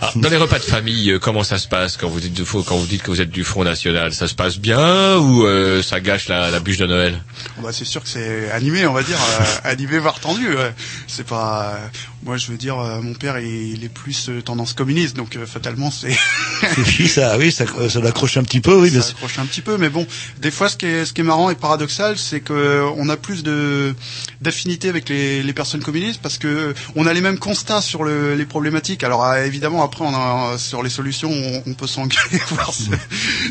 Ah, 0.00 0.10
dans 0.16 0.28
les 0.28 0.36
repas 0.36 0.58
de 0.58 0.64
famille, 0.64 1.12
euh, 1.12 1.18
comment 1.20 1.44
ça 1.44 1.58
se 1.58 1.68
passe 1.68 1.96
quand 1.96 2.08
vous 2.08 2.18
dites 2.18 2.34
de 2.34 2.44
faux, 2.44 2.62
quand 2.64 2.76
vous 2.76 2.86
dites 2.86 3.02
que 3.02 3.10
vous 3.12 3.20
êtes 3.20 3.30
du 3.30 3.44
Front 3.44 3.62
National 3.64 4.12
Ça 4.12 4.26
se 4.26 4.34
passe 4.34 4.58
bien 4.58 5.16
ou 5.18 5.46
euh, 5.46 5.80
ça 5.82 6.00
gâche 6.00 6.26
la, 6.28 6.50
la 6.50 6.58
bûche 6.58 6.78
de 6.78 6.86
Noël? 6.86 7.22
Bah, 7.62 7.68
c'est 7.72 7.84
sûr 7.84 8.02
que 8.02 8.08
c'est 8.08 8.50
animé, 8.50 8.84
on 8.86 8.92
va 8.92 9.02
dire, 9.04 9.16
euh, 9.40 9.44
animé 9.70 9.98
voire 10.00 10.18
tendu. 10.18 10.48
ouais. 10.48 10.72
C'est 11.06 11.26
pas, 11.26 11.78
Moi, 12.24 12.36
je 12.36 12.52
veux 12.52 12.56
dire, 12.56 12.78
euh, 12.78 13.00
mon 13.02 13.14
père, 13.14 13.38
il, 13.40 13.46
il 13.74 13.84
est 13.84 13.88
plus 13.88 14.28
euh, 14.28 14.40
tendance 14.42 14.74
communiste, 14.74 15.16
donc 15.16 15.34
euh, 15.34 15.44
fatalement, 15.44 15.90
c'est 15.90 16.16
Oui, 17.00 17.08
ça, 17.08 17.36
oui, 17.36 17.50
ça, 17.50 17.64
ça 17.88 17.98
l'accroche 18.00 18.36
un 18.36 18.44
petit 18.44 18.60
peu, 18.60 18.76
oui, 18.76 18.90
bien 18.90 19.00
ça 19.00 19.08
sûr. 19.08 19.16
accroche 19.16 19.38
un 19.40 19.46
petit 19.46 19.60
peu. 19.60 19.76
Mais 19.76 19.88
bon, 19.88 20.06
des 20.40 20.52
fois, 20.52 20.68
ce 20.68 20.76
qui 20.76 20.86
est, 20.86 21.04
ce 21.04 21.12
qui 21.12 21.22
est 21.22 21.24
marrant 21.24 21.50
et 21.50 21.56
paradoxal, 21.56 22.16
c'est 22.16 22.40
que 22.40 22.52
euh, 22.52 22.88
on 22.96 23.08
a 23.08 23.16
plus 23.16 23.42
de 23.42 23.94
d'affinité 24.40 24.88
avec 24.88 25.08
les, 25.08 25.42
les 25.42 25.52
personnes 25.52 25.82
communistes 25.82 26.20
parce 26.22 26.38
que 26.38 26.74
on 26.96 27.06
a 27.06 27.12
les 27.12 27.20
mêmes 27.20 27.38
constats 27.38 27.80
sur 27.82 28.04
le, 28.04 28.34
les 28.36 28.46
problématiques. 28.46 29.02
Alors 29.02 29.24
euh, 29.24 29.44
évidemment, 29.44 29.82
après, 29.82 30.04
on 30.04 30.14
a 30.14 30.58
sur 30.58 30.82
les 30.84 30.90
solutions, 30.90 31.30
on, 31.32 31.62
on 31.66 31.74
peut 31.74 31.88
s'engueuler, 31.88 32.38
voir 32.50 32.72
si, 32.72 32.88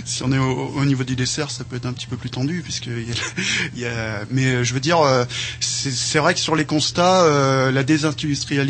si 0.06 0.24
on 0.24 0.32
est 0.32 0.38
au, 0.38 0.68
au 0.78 0.86
niveau 0.86 1.04
du 1.04 1.18
dessert, 1.18 1.52
ça 1.52 1.66
peut 1.66 1.76
être 1.76 1.86
un 1.88 1.94
petit 1.94 2.08
peu 2.08 2.16
plus 2.16 2.30
tendu, 2.30 2.62
puisque 2.64 2.86
il 2.88 3.14
y 3.78 3.82
y 3.82 3.86
a- 3.86 4.22
mais 4.32 4.46
euh, 4.46 4.64
je 4.64 4.74
veux 4.74 4.80
dire, 4.80 5.00
euh, 5.02 5.26
c'est 5.60 5.92
c'est 5.92 6.20
vrai 6.20 6.34
que 6.34 6.40
sur 6.40 6.56
les 6.56 6.66
constats, 6.66 7.24
euh, 7.24 7.72
la 7.72 7.84
désindustrialisation, 7.84 8.61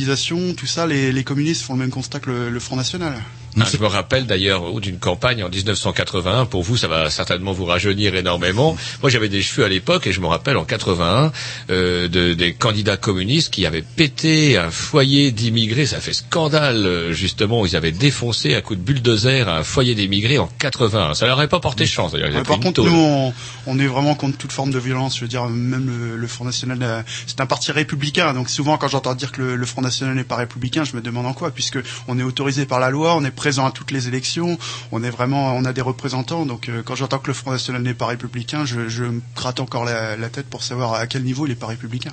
tout 0.54 0.66
ça, 0.66 0.88
les, 0.88 1.24
communistes 1.24 1.64
font 1.64 1.74
le 1.74 1.80
même 1.80 1.89
constat 1.89 2.20
que 2.20 2.30
le 2.50 2.60
Front 2.60 2.76
National. 2.76 3.14
Ah, 3.60 3.66
je 3.72 3.78
me 3.78 3.88
rappelle 3.88 4.26
d'ailleurs 4.26 4.80
d'une 4.80 4.97
campagne 4.97 5.43
en 5.43 5.49
1981. 5.49 6.45
Pour 6.45 6.64
vous, 6.64 6.78
ça 6.78 6.88
va 6.88 7.10
certainement 7.10 7.52
vous 7.52 7.66
rajeunir 7.66 8.16
énormément. 8.16 8.78
Moi, 9.02 9.10
j'avais 9.10 9.28
des 9.28 9.41
cheveux 9.41 9.66
à 9.66 9.70
l'époque 9.70 10.08
et 10.08 10.14
je 10.14 10.22
me 10.22 10.28
rappelle 10.28 10.58
en 10.58 10.64
81 10.64 11.32
euh, 11.70 12.08
de, 12.08 12.34
des 12.34 12.54
candidats 12.54 12.97
communistes 12.97 13.54
qui 13.54 13.66
avaient 13.66 13.82
pété 13.82 14.58
un 14.58 14.72
foyer 14.72 15.32
d'immigrés. 15.32 15.86
Ça 15.86 15.99
fait 15.99 16.14
scandale 16.14 16.86
euh, 16.86 17.12
justement. 17.12 17.66
Ils 17.66 17.76
avaient 17.76 17.91
défoncé 17.91 18.56
à 18.56 18.62
coup 18.62 18.76
de 18.76 18.82
bulldozer 18.82 19.49
un 19.49 19.64
foyer 19.64 19.95
d'immigrés 19.95 20.38
en 20.38 20.49
81. 20.60 21.14
Ça 21.14 21.26
leur 21.26 21.38
avait 21.39 21.49
pas 21.49 21.60
porté 21.60 21.86
chance 21.86 22.14
d'ailleurs. 22.14 22.34
Ouais, 22.34 22.43
par 22.43 22.60
contre, 22.60 22.84
nous, 22.84 22.91
on, 22.95 23.34
on 23.68 23.80
est 23.80 23.88
vraiment 23.88 24.16
contre 24.16 24.38
toute 24.38 24.54
forme 24.54 24.72
de 24.72 24.80
violence. 24.80 25.18
Je 25.18 25.22
veux 25.22 25.28
dire, 25.28 25.45
même 25.47 25.88
le, 25.88 26.16
le 26.16 26.28
Front 26.28 26.45
National, 26.45 26.80
euh, 26.82 27.02
c'est 27.28 27.41
un 27.41 27.45
parti 27.45 27.74
républicain. 27.74 28.34
Donc 28.34 28.49
souvent, 28.49 28.78
quand 28.78 28.88
j'entends 28.88 29.14
dire 29.14 29.34
que 29.34 29.41
le, 29.41 29.56
le 29.58 29.66
Front 29.66 29.82
National 29.82 30.16
n'est 30.16 30.24
pas 30.24 30.38
républicain, 30.38 30.86
je 30.86 30.95
me 30.95 31.02
demande 31.02 31.26
en 31.26 31.34
quoi, 31.34 31.52
puisque 31.52 31.80
on 32.08 32.18
est 32.18 32.24
autorisé 32.24 32.66
par 32.66 32.80
la 32.80 32.89
loi, 32.89 33.16
on 33.16 33.26
est 33.26 33.32
présent 33.42 33.66
à 33.66 33.72
toutes 33.72 33.89
les 33.98 34.04
élections, 34.08 34.50
on 34.92 35.00
est 35.04 35.10
vraiment, 35.18 35.44
on 35.60 35.66
a 35.66 35.74
des 35.74 35.82
représentants. 35.92 36.46
Donc 36.46 36.70
euh, 36.70 36.84
quand 36.86 36.96
j'entends 36.96 37.18
que 37.24 37.28
le 37.28 37.34
Front 37.34 37.52
National 37.58 37.82
n'est 37.82 37.96
pas 38.02 38.06
républicain, 38.06 38.66
je, 38.66 38.88
je 38.88 39.04
me 39.06 39.22
gratte 39.36 39.60
encore 39.60 39.84
la, 39.84 40.16
la 40.16 40.30
tête 40.30 40.48
pour 40.48 40.62
savoir 40.62 40.94
à 40.94 41.08
quel 41.08 41.24
niveau 41.24 41.48
il 41.48 41.52
est 41.54 41.56
pas 41.64 41.66
républicain. 41.76 42.12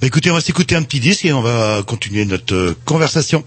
Bah, 0.00 0.06
écoutez, 0.10 0.30
on 0.30 0.34
va 0.34 0.40
s'écouter 0.40 0.74
un 0.76 0.82
petit 0.82 1.00
disque 1.00 1.26
et 1.26 1.32
on 1.34 1.42
va 1.42 1.82
continuer 1.86 2.24
notre 2.24 2.54
euh, 2.54 2.74
conversation. 2.86 3.44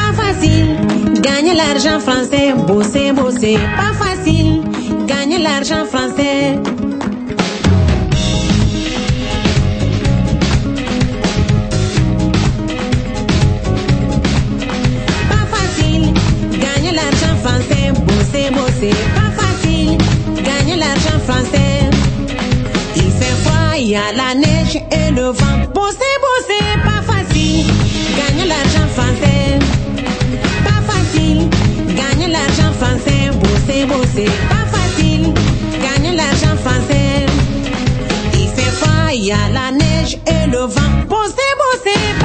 Pas 0.00 0.12
facile, 0.22 0.76
gagner 1.22 1.54
l'argent 1.54 1.98
français, 2.00 2.52
bosser, 2.68 3.12
bosser. 3.12 3.56
Pas 3.76 3.94
facile, 4.04 4.62
gagner 5.06 5.38
l'argent 5.38 5.86
français. 5.86 6.58
Bosser, 18.50 18.90
bosser. 18.90 18.94
Pas 19.14 19.42
facile, 19.42 19.98
gagner 20.44 20.76
l'argent 20.76 21.18
français. 21.26 21.90
Il 22.96 23.10
fait 23.10 23.36
froid, 23.44 23.76
il 23.76 23.88
y 23.88 23.96
a 23.96 24.12
la 24.14 24.34
neige 24.34 24.76
et 24.76 25.10
le 25.12 25.28
vent. 25.30 25.58
Bosser, 25.74 26.14
bosser, 26.24 26.64
pas 26.84 27.02
facile. 27.12 27.66
Gagner 28.16 28.46
l'argent 28.46 28.88
français. 28.94 29.58
Pas 30.64 30.82
facile. 30.92 31.48
Gagner 31.96 32.28
l'argent 32.28 32.72
français. 32.78 33.30
Bosser, 33.42 33.86
bosser, 33.86 34.30
pas 34.48 34.66
facile. 34.76 35.32
Gagner 35.82 36.16
l'argent 36.16 36.56
français. 36.64 37.26
Il 38.34 38.48
fait 38.48 38.72
froid, 38.78 39.12
il 39.12 39.24
y 39.24 39.32
a 39.32 39.48
la 39.52 39.70
neige 39.72 40.18
et 40.26 40.50
le 40.50 40.58
vent. 40.58 40.92
Bosser, 41.08 41.52
bosser, 41.62 42.19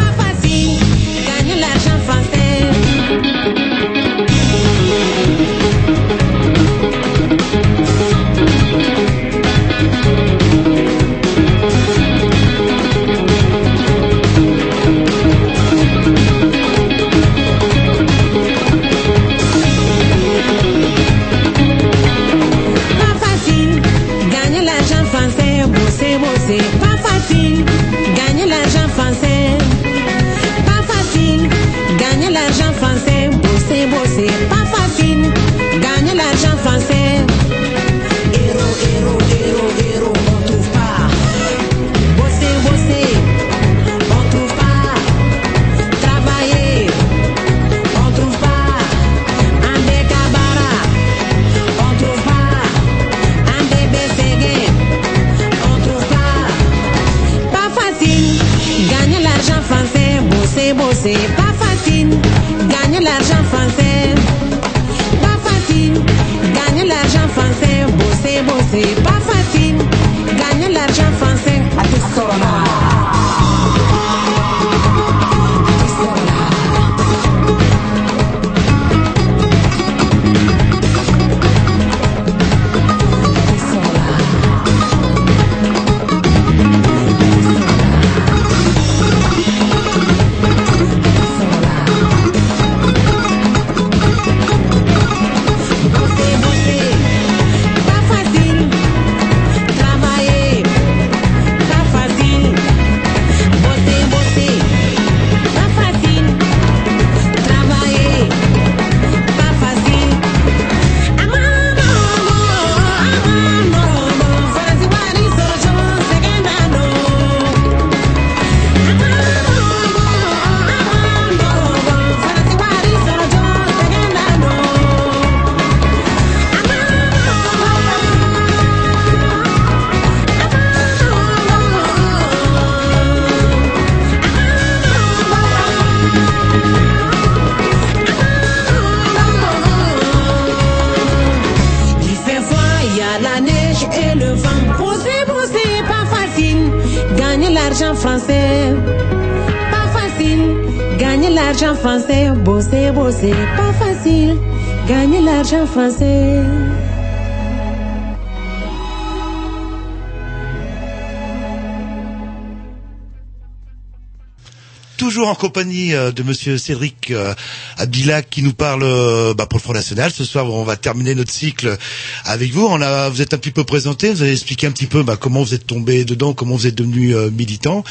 Toujours 164.97 165.27
en 165.27 165.35
compagnie 165.35 165.93
euh, 165.93 166.11
de 166.11 166.23
Monsieur 166.23 166.57
Cédric 166.57 167.11
euh, 167.11 167.35
Abdillac 167.77 168.27
qui 168.29 168.41
nous 168.41 168.53
parle 168.53 168.81
euh, 168.83 169.35
bah, 169.35 169.45
pour 169.45 169.59
le 169.59 169.61
Front 169.61 169.73
National. 169.73 170.11
Ce 170.11 170.23
soir, 170.23 170.51
on 170.51 170.63
va 170.63 170.77
terminer 170.77 171.13
notre 171.13 171.31
cycle 171.31 171.77
avec 172.23 172.51
vous. 172.51 172.65
On 172.65 172.81
a, 172.81 173.09
vous 173.09 173.21
êtes 173.21 173.35
un 173.35 173.37
petit 173.37 173.51
peu 173.51 173.63
présenté, 173.65 174.11
vous 174.11 174.23
avez 174.23 174.31
expliqué 174.31 174.65
un 174.65 174.71
petit 174.71 174.87
peu 174.87 175.03
bah, 175.03 175.15
comment 175.15 175.43
vous 175.43 175.53
êtes 175.53 175.67
tombé 175.67 176.05
dedans, 176.05 176.33
comment 176.33 176.55
vous 176.55 176.65
êtes 176.65 176.75
devenu 176.75 177.13
euh, 177.15 177.29
militant. 177.29 177.83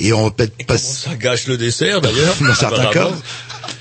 Et 0.00 0.12
on 0.12 0.30
peut-être. 0.30 0.78
Ça 0.78 1.14
gâche 1.14 1.46
le 1.46 1.56
dessert 1.56 2.02
d'ailleurs. 2.02 2.36
Dans 2.40 2.54
certains 2.54 2.82
Apparemment. 2.82 3.12
cas. 3.12 3.78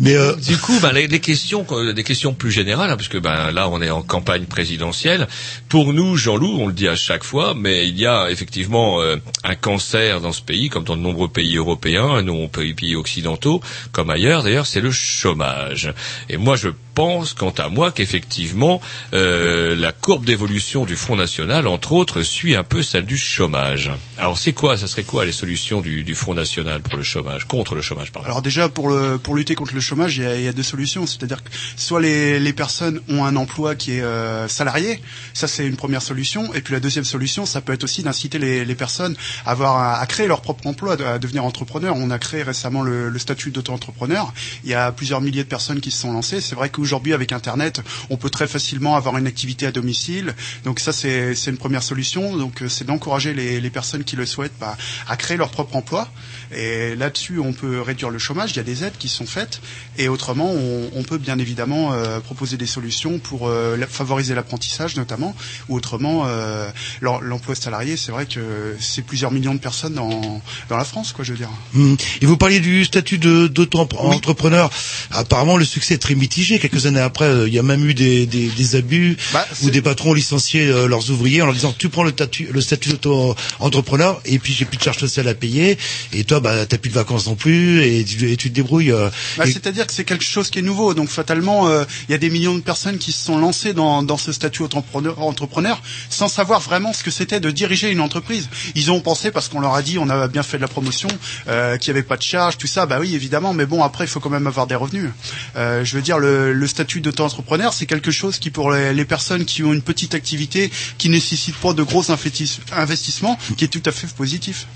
Mais 0.00 0.16
euh, 0.16 0.34
Du 0.36 0.56
coup, 0.56 0.78
ben, 0.80 0.92
les, 0.92 1.06
les 1.06 1.20
questions, 1.20 1.66
euh, 1.72 1.92
des 1.92 2.04
questions 2.04 2.32
plus 2.32 2.50
générales, 2.50 2.90
hein, 2.90 2.96
puisque 2.96 3.20
ben 3.20 3.50
là 3.52 3.68
on 3.68 3.82
est 3.82 3.90
en 3.90 4.02
campagne 4.02 4.44
présidentielle. 4.46 5.28
Pour 5.68 5.92
nous, 5.92 6.16
Jean-Loup, 6.16 6.56
on 6.58 6.66
le 6.68 6.72
dit 6.72 6.88
à 6.88 6.96
chaque 6.96 7.22
fois, 7.22 7.54
mais 7.54 7.86
il 7.86 7.98
y 7.98 8.06
a 8.06 8.30
effectivement 8.30 9.00
euh, 9.02 9.16
un 9.44 9.54
cancer 9.54 10.20
dans 10.22 10.32
ce 10.32 10.40
pays, 10.42 10.70
comme 10.70 10.84
dans 10.84 10.96
de 10.96 11.02
nombreux 11.02 11.28
pays 11.28 11.56
européens, 11.56 12.22
nous 12.22 12.48
pays, 12.48 12.72
pays 12.72 12.96
occidentaux, 12.96 13.60
comme 13.92 14.08
ailleurs. 14.10 14.42
D'ailleurs, 14.42 14.66
c'est 14.66 14.80
le 14.80 14.90
chômage. 14.90 15.92
Et 16.30 16.38
moi, 16.38 16.56
je 16.56 16.70
pense, 16.94 17.34
quant 17.34 17.54
à 17.58 17.68
moi, 17.68 17.92
qu'effectivement, 17.92 18.80
euh, 19.14 19.76
la 19.76 19.92
courbe 19.92 20.24
d'évolution 20.24 20.84
du 20.84 20.96
Front 20.96 21.16
National, 21.16 21.66
entre 21.66 21.92
autres, 21.92 22.22
suit 22.22 22.54
un 22.56 22.64
peu 22.64 22.82
celle 22.82 23.04
du 23.04 23.16
chômage. 23.18 23.90
Alors, 24.18 24.38
c'est 24.38 24.52
quoi 24.52 24.76
Ça 24.76 24.86
serait 24.86 25.02
quoi 25.02 25.24
les 25.24 25.32
solutions 25.32 25.80
du, 25.80 26.04
du 26.04 26.14
Front 26.14 26.34
National 26.34 26.80
pour 26.80 26.96
le 26.96 27.02
chômage, 27.02 27.46
contre 27.46 27.74
le 27.74 27.82
chômage, 27.82 28.12
pardon? 28.12 28.28
Alors 28.28 28.42
déjà 28.42 28.68
pour 28.68 28.88
le 28.88 29.18
pour 29.18 29.34
lutter 29.34 29.54
contre 29.54 29.74
le 29.74 29.80
chômage, 29.80 29.89
il 29.96 30.22
y 30.22 30.26
a, 30.26 30.36
il 30.36 30.42
y 30.42 30.48
a 30.48 30.52
deux 30.52 30.62
solutions. 30.62 31.06
C'est-à-dire 31.06 31.42
que 31.42 31.50
soit 31.76 32.00
les, 32.00 32.40
les 32.40 32.52
personnes 32.52 33.00
ont 33.08 33.24
un 33.24 33.36
emploi 33.36 33.74
qui 33.74 33.92
est 33.92 34.02
euh, 34.02 34.48
salarié, 34.48 35.00
ça 35.34 35.46
c'est 35.46 35.66
une 35.66 35.76
première 35.76 36.02
solution. 36.02 36.52
Et 36.54 36.60
puis 36.60 36.72
la 36.74 36.80
deuxième 36.80 37.04
solution, 37.04 37.46
ça 37.46 37.60
peut 37.60 37.72
être 37.72 37.84
aussi 37.84 38.02
d'inciter 38.02 38.38
les, 38.38 38.64
les 38.64 38.74
personnes 38.74 39.16
à 39.44 39.50
avoir 39.52 40.00
à 40.00 40.06
créer 40.06 40.26
leur 40.26 40.40
propre 40.40 40.66
emploi, 40.66 40.96
à 41.02 41.18
devenir 41.18 41.44
entrepreneur. 41.44 41.94
On 41.96 42.10
a 42.10 42.18
créé 42.18 42.42
récemment 42.42 42.82
le, 42.82 43.08
le 43.08 43.18
statut 43.18 43.50
d'auto-entrepreneur. 43.50 44.32
Il 44.64 44.70
y 44.70 44.74
a 44.74 44.92
plusieurs 44.92 45.20
milliers 45.20 45.44
de 45.44 45.48
personnes 45.48 45.80
qui 45.80 45.90
se 45.90 46.00
sont 46.00 46.12
lancées. 46.12 46.40
C'est 46.40 46.54
vrai 46.54 46.70
qu'aujourd'hui 46.70 47.12
avec 47.12 47.32
Internet, 47.32 47.80
on 48.10 48.16
peut 48.16 48.30
très 48.30 48.46
facilement 48.46 48.96
avoir 48.96 49.16
une 49.18 49.26
activité 49.26 49.66
à 49.66 49.72
domicile. 49.72 50.34
Donc 50.64 50.80
ça 50.80 50.92
c'est 50.92 51.34
c'est 51.34 51.50
une 51.50 51.58
première 51.58 51.82
solution. 51.82 52.36
Donc 52.36 52.62
euh, 52.62 52.68
c'est 52.68 52.84
d'encourager 52.84 53.34
les, 53.34 53.60
les 53.60 53.70
personnes 53.70 54.04
qui 54.04 54.16
le 54.16 54.26
souhaitent 54.26 54.58
bah, 54.60 54.76
à 55.08 55.16
créer 55.16 55.36
leur 55.36 55.50
propre 55.50 55.76
emploi. 55.76 56.08
Et 56.52 56.96
là-dessus, 56.96 57.38
on 57.38 57.52
peut 57.52 57.80
réduire 57.80 58.10
le 58.10 58.18
chômage. 58.18 58.52
Il 58.52 58.56
y 58.56 58.60
a 58.60 58.64
des 58.64 58.84
aides 58.84 58.96
qui 58.98 59.08
sont 59.08 59.26
faites. 59.26 59.60
Et 59.98 60.08
autrement, 60.08 60.50
on, 60.50 60.90
on 60.94 61.02
peut 61.02 61.18
bien 61.18 61.38
évidemment 61.38 61.92
euh, 61.92 62.20
proposer 62.20 62.56
des 62.56 62.66
solutions 62.66 63.18
pour 63.18 63.48
euh, 63.48 63.76
la- 63.76 63.86
favoriser 63.86 64.34
l'apprentissage 64.34 64.96
notamment. 64.96 65.34
Ou 65.68 65.76
autrement, 65.76 66.24
euh, 66.26 66.70
l'em- 67.02 67.20
l'emploi 67.22 67.54
salarié, 67.54 67.96
c'est 67.96 68.12
vrai 68.12 68.26
que 68.26 68.76
c'est 68.80 69.02
plusieurs 69.02 69.30
millions 69.30 69.54
de 69.54 69.60
personnes 69.60 69.94
dans, 69.94 70.40
dans 70.68 70.76
la 70.76 70.84
France, 70.84 71.12
quoi, 71.12 71.24
je 71.24 71.32
veux 71.32 71.38
dire. 71.38 71.50
hum, 71.74 71.96
et 72.20 72.26
vous 72.26 72.36
parliez 72.36 72.60
du 72.60 72.84
statut 72.84 73.18
d'auto-entrepreneur. 73.18 74.70
Apparemment, 75.10 75.56
le 75.56 75.64
succès 75.64 75.94
est 75.94 75.98
très 75.98 76.14
mitigé. 76.14 76.58
Quelques 76.58 76.86
années 76.86 77.00
après, 77.00 77.26
euh, 77.26 77.48
il 77.48 77.54
y 77.54 77.58
a 77.58 77.62
même 77.62 77.84
eu 77.86 77.94
des, 77.94 78.26
des, 78.26 78.48
des 78.48 78.76
abus 78.76 79.16
Bah, 79.32 79.46
où 79.62 79.70
des 79.70 79.82
patrons 79.82 80.10
ont 80.10 80.14
licencié 80.14 80.66
euh, 80.66 80.86
leurs 80.86 81.10
ouvriers 81.10 81.42
en 81.42 81.46
leur 81.46 81.54
disant 81.54 81.74
tu 81.76 81.88
prends 81.88 82.04
le 82.04 82.10
statut, 82.12 82.48
le 82.50 82.60
statut 82.60 82.90
d'auto-entrepreneur 82.90 84.20
et 84.24 84.38
puis 84.38 84.52
j'ai 84.52 84.64
plus 84.64 84.76
de 84.78 84.82
charges 84.82 84.98
sociales 84.98 85.28
à 85.28 85.34
payer 85.34 85.78
et 86.12 86.24
toi 86.24 86.40
bah 86.40 86.66
t'as 86.66 86.78
plus 86.78 86.88
de 86.90 86.94
vacances 86.94 87.26
non 87.26 87.34
plus 87.36 87.82
et 87.82 88.04
tu, 88.04 88.30
et 88.30 88.36
tu 88.36 88.50
te 88.50 88.54
débrouilles. 88.54 88.92
euh, 88.92 89.08
Bah, 89.36 89.44
et- 89.46 89.52
C'est-à-dire 89.62 89.86
que 89.86 89.92
c'est 89.92 90.04
quelque 90.04 90.24
chose 90.24 90.50
qui 90.50 90.58
est 90.58 90.62
nouveau. 90.62 90.94
Donc 90.94 91.08
fatalement, 91.08 91.68
euh, 91.68 91.84
il 92.08 92.12
y 92.12 92.14
a 92.14 92.18
des 92.18 92.30
millions 92.30 92.54
de 92.54 92.60
personnes 92.60 92.98
qui 92.98 93.12
se 93.12 93.24
sont 93.24 93.38
lancées 93.38 93.72
dans, 93.72 94.02
dans 94.02 94.16
ce 94.16 94.32
statut 94.32 94.62
entrepreneur, 94.62 95.20
entrepreneur 95.20 95.80
sans 96.08 96.28
savoir 96.28 96.60
vraiment 96.60 96.92
ce 96.92 97.02
que 97.02 97.10
c'était 97.10 97.40
de 97.40 97.50
diriger 97.50 97.90
une 97.90 98.00
entreprise. 98.00 98.48
Ils 98.74 98.90
ont 98.90 99.00
pensé 99.00 99.30
parce 99.30 99.48
qu'on 99.48 99.60
leur 99.60 99.74
a 99.74 99.82
dit, 99.82 99.98
on 99.98 100.08
a 100.08 100.28
bien 100.28 100.42
fait 100.42 100.56
de 100.56 100.62
la 100.62 100.68
promotion, 100.68 101.08
euh, 101.48 101.76
qu'il 101.76 101.92
n'y 101.92 101.98
avait 101.98 102.06
pas 102.06 102.16
de 102.16 102.22
charge, 102.22 102.56
tout 102.56 102.66
ça. 102.66 102.86
Bah 102.86 102.98
oui, 103.00 103.14
évidemment. 103.14 103.52
Mais 103.52 103.66
bon, 103.66 103.82
après, 103.82 104.04
il 104.04 104.08
faut 104.08 104.20
quand 104.20 104.30
même 104.30 104.46
avoir 104.46 104.66
des 104.66 104.74
revenus. 104.74 105.10
Euh, 105.56 105.84
je 105.84 105.96
veux 105.96 106.02
dire, 106.02 106.18
le, 106.18 106.52
le 106.52 106.66
statut 106.66 107.00
d'auto-entrepreneur, 107.00 107.72
c'est 107.72 107.86
quelque 107.86 108.10
chose 108.10 108.38
qui, 108.38 108.50
pour 108.50 108.72
les, 108.72 108.94
les 108.94 109.04
personnes 109.04 109.44
qui 109.44 109.62
ont 109.62 109.72
une 109.72 109.82
petite 109.82 110.14
activité, 110.14 110.70
qui 110.98 111.08
nécessite 111.08 111.56
pas 111.56 111.72
de 111.72 111.82
gros 111.82 112.02
investis- 112.10 112.60
investissements, 112.72 113.38
qui 113.56 113.64
est 113.64 113.68
tout 113.68 113.82
à 113.84 113.92
fait 113.92 114.06
positif. 114.14 114.66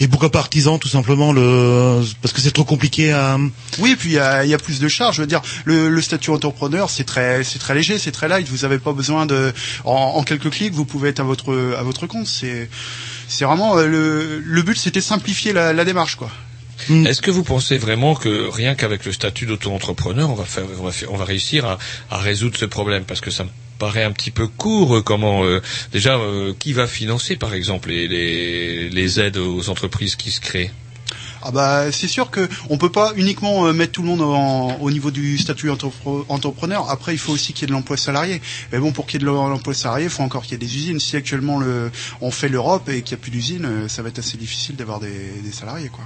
Et 0.00 0.08
pourquoi 0.08 0.30
pas 0.30 0.40
artisan 0.40 0.78
tout 0.78 0.88
simplement 0.88 1.32
le 1.32 2.02
parce 2.20 2.32
que 2.32 2.40
c'est 2.40 2.50
trop 2.52 2.64
compliqué 2.64 3.12
à 3.12 3.38
Oui, 3.78 3.92
et 3.92 3.96
puis 3.96 4.10
il 4.10 4.14
y 4.14 4.18
il 4.44 4.50
y 4.50 4.54
a 4.54 4.58
plus 4.58 4.80
de 4.80 4.88
charges. 4.88 5.16
Je 5.16 5.20
veux 5.22 5.26
dire, 5.26 5.42
le, 5.64 5.88
le 5.88 6.00
statut 6.02 6.30
entrepreneur, 6.30 6.90
c'est 6.90 7.04
très, 7.04 7.44
c'est 7.44 7.58
très 7.58 7.74
léger, 7.74 7.98
c'est 7.98 8.12
très 8.12 8.28
light. 8.28 8.48
Vous 8.48 8.58
n'avez 8.62 8.78
pas 8.78 8.92
besoin 8.92 9.26
de, 9.26 9.52
en, 9.84 10.22
quelques 10.22 10.50
clics, 10.50 10.72
vous 10.72 10.84
pouvez 10.84 11.10
être 11.10 11.20
à 11.20 11.24
votre, 11.24 11.76
à 11.78 11.82
votre 11.82 12.06
compte. 12.06 12.26
C'est, 12.26 12.68
c'est 13.28 13.44
vraiment 13.44 13.76
euh, 13.78 13.86
le, 13.86 14.38
le 14.40 14.62
but, 14.62 14.76
c'était 14.76 15.00
simplifier 15.00 15.52
la, 15.52 15.84
démarche, 15.84 16.16
quoi. 16.16 16.30
Est-ce 16.90 17.22
que 17.22 17.30
vous 17.30 17.44
pensez 17.44 17.78
vraiment 17.78 18.14
que 18.14 18.48
rien 18.50 18.74
qu'avec 18.74 19.04
le 19.04 19.12
statut 19.12 19.46
d'auto-entrepreneur, 19.46 20.28
on 20.28 20.34
va 20.34 20.44
faire, 20.44 20.64
on 20.80 20.84
va, 20.84 20.90
on 21.10 21.16
va 21.16 21.24
réussir 21.24 21.78
à, 22.10 22.18
résoudre 22.18 22.56
ce 22.56 22.64
problème? 22.64 23.04
Parce 23.04 23.20
que 23.20 23.30
ça 23.30 23.44
me 23.44 23.50
paraît 23.78 24.02
un 24.02 24.12
petit 24.12 24.32
peu 24.32 24.48
court. 24.48 24.96
euh, 24.96 25.02
Comment 25.02 25.44
euh, 25.44 25.62
déjà, 25.92 26.18
qui 26.58 26.72
va 26.72 26.86
financer, 26.86 27.36
par 27.36 27.54
exemple, 27.54 27.90
les 27.90 29.20
aides 29.20 29.36
aux 29.36 29.68
entreprises 29.70 30.16
qui 30.16 30.30
se 30.30 30.40
créent? 30.40 30.72
Ah 31.44 31.50
bah 31.50 31.90
c'est 31.92 32.08
sûr 32.08 32.30
que 32.30 32.48
on 32.70 32.78
peut 32.78 32.90
pas 32.90 33.12
uniquement 33.16 33.66
euh, 33.66 33.72
mettre 33.72 33.92
tout 33.92 34.02
le 34.02 34.08
monde 34.08 34.20
au 34.80 34.90
niveau 34.90 35.10
du 35.10 35.38
statut 35.38 35.70
entrepre- 35.70 36.24
entrepreneur. 36.28 36.88
Après 36.90 37.12
il 37.14 37.18
faut 37.18 37.32
aussi 37.32 37.52
qu'il 37.52 37.62
y 37.62 37.64
ait 37.64 37.68
de 37.68 37.72
l'emploi 37.72 37.96
salarié. 37.96 38.40
Mais 38.72 38.78
bon 38.78 38.92
pour 38.92 39.06
qu'il 39.06 39.20
y 39.20 39.24
ait 39.24 39.26
de 39.26 39.30
l'emploi 39.30 39.74
salarié, 39.74 40.04
il 40.04 40.10
faut 40.10 40.22
encore 40.22 40.42
qu'il 40.42 40.52
y 40.52 40.54
ait 40.54 40.58
des 40.66 40.76
usines. 40.76 41.00
Si 41.00 41.16
actuellement 41.16 41.58
le, 41.58 41.90
on 42.20 42.30
fait 42.30 42.48
l'Europe 42.48 42.88
et 42.88 43.02
qu'il 43.02 43.16
n'y 43.16 43.20
a 43.20 43.22
plus 43.22 43.30
d'usines, 43.30 43.64
euh, 43.64 43.88
ça 43.88 44.02
va 44.02 44.08
être 44.08 44.18
assez 44.20 44.36
difficile 44.36 44.76
d'avoir 44.76 45.00
des, 45.00 45.08
des 45.44 45.52
salariés 45.52 45.88
quoi. 45.88 46.04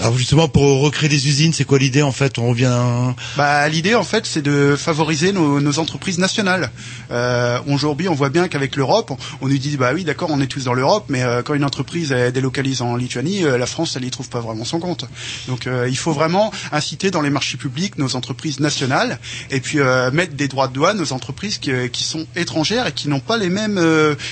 Alors 0.00 0.16
justement 0.16 0.48
pour 0.48 0.80
recréer 0.80 1.08
des 1.08 1.28
usines, 1.28 1.52
c'est 1.52 1.64
quoi 1.64 1.78
l'idée 1.78 2.02
en 2.02 2.12
fait? 2.12 2.38
On 2.38 2.48
revient 2.48 2.72
Bah, 3.36 3.68
l'idée 3.68 3.94
en 3.94 4.02
fait, 4.02 4.26
c'est 4.26 4.42
de 4.42 4.76
favoriser 4.76 5.32
nos, 5.32 5.60
nos 5.60 5.78
entreprises 5.78 6.18
nationales. 6.18 6.70
Euh, 7.10 7.58
Aujourd'hui, 7.68 8.08
on 8.08 8.14
voit 8.14 8.28
bien 8.30 8.48
qu'avec 8.48 8.76
l'Europe, 8.76 9.12
on, 9.40 9.48
nous 9.48 9.58
dit 9.58 9.76
bah 9.76 9.92
oui, 9.94 10.04
d'accord, 10.04 10.30
on 10.32 10.40
est 10.40 10.46
tous 10.46 10.64
dans 10.64 10.74
l'Europe, 10.74 11.06
mais 11.08 11.22
euh, 11.22 11.42
quand 11.42 11.54
une 11.54 11.64
entreprise 11.64 12.10
délocalise 12.10 12.82
en 12.82 12.96
Lituanie, 12.96 13.44
euh, 13.44 13.58
la 13.58 13.66
France, 13.66 13.96
elle 13.96 14.04
y 14.04 14.10
trouve 14.10 14.28
pas 14.28 14.40
vraiment 14.40 14.64
son 14.64 14.80
compte. 14.80 15.04
Donc, 15.48 15.66
euh, 15.66 15.86
il 15.88 15.96
faut 15.96 16.12
vraiment 16.12 16.52
inciter 16.72 17.10
dans 17.10 17.20
les 17.20 17.30
marchés 17.30 17.56
publics 17.56 17.98
nos 17.98 18.16
entreprises 18.16 18.60
nationales, 18.60 19.18
et 19.50 19.60
puis 19.60 19.80
euh, 19.80 20.10
mettre 20.10 20.34
des 20.34 20.48
droits 20.48 20.68
de 20.68 20.72
douane 20.72 21.00
aux 21.00 21.12
entreprises 21.12 21.58
qui, 21.58 21.72
euh, 21.72 21.88
qui 21.88 22.04
sont 22.04 22.26
étrangères 22.36 22.86
et 22.86 22.92
qui 22.92 23.08
n'ont 23.08 23.20
pas 23.20 23.36
les 23.36 23.48
mêmes 23.50 23.80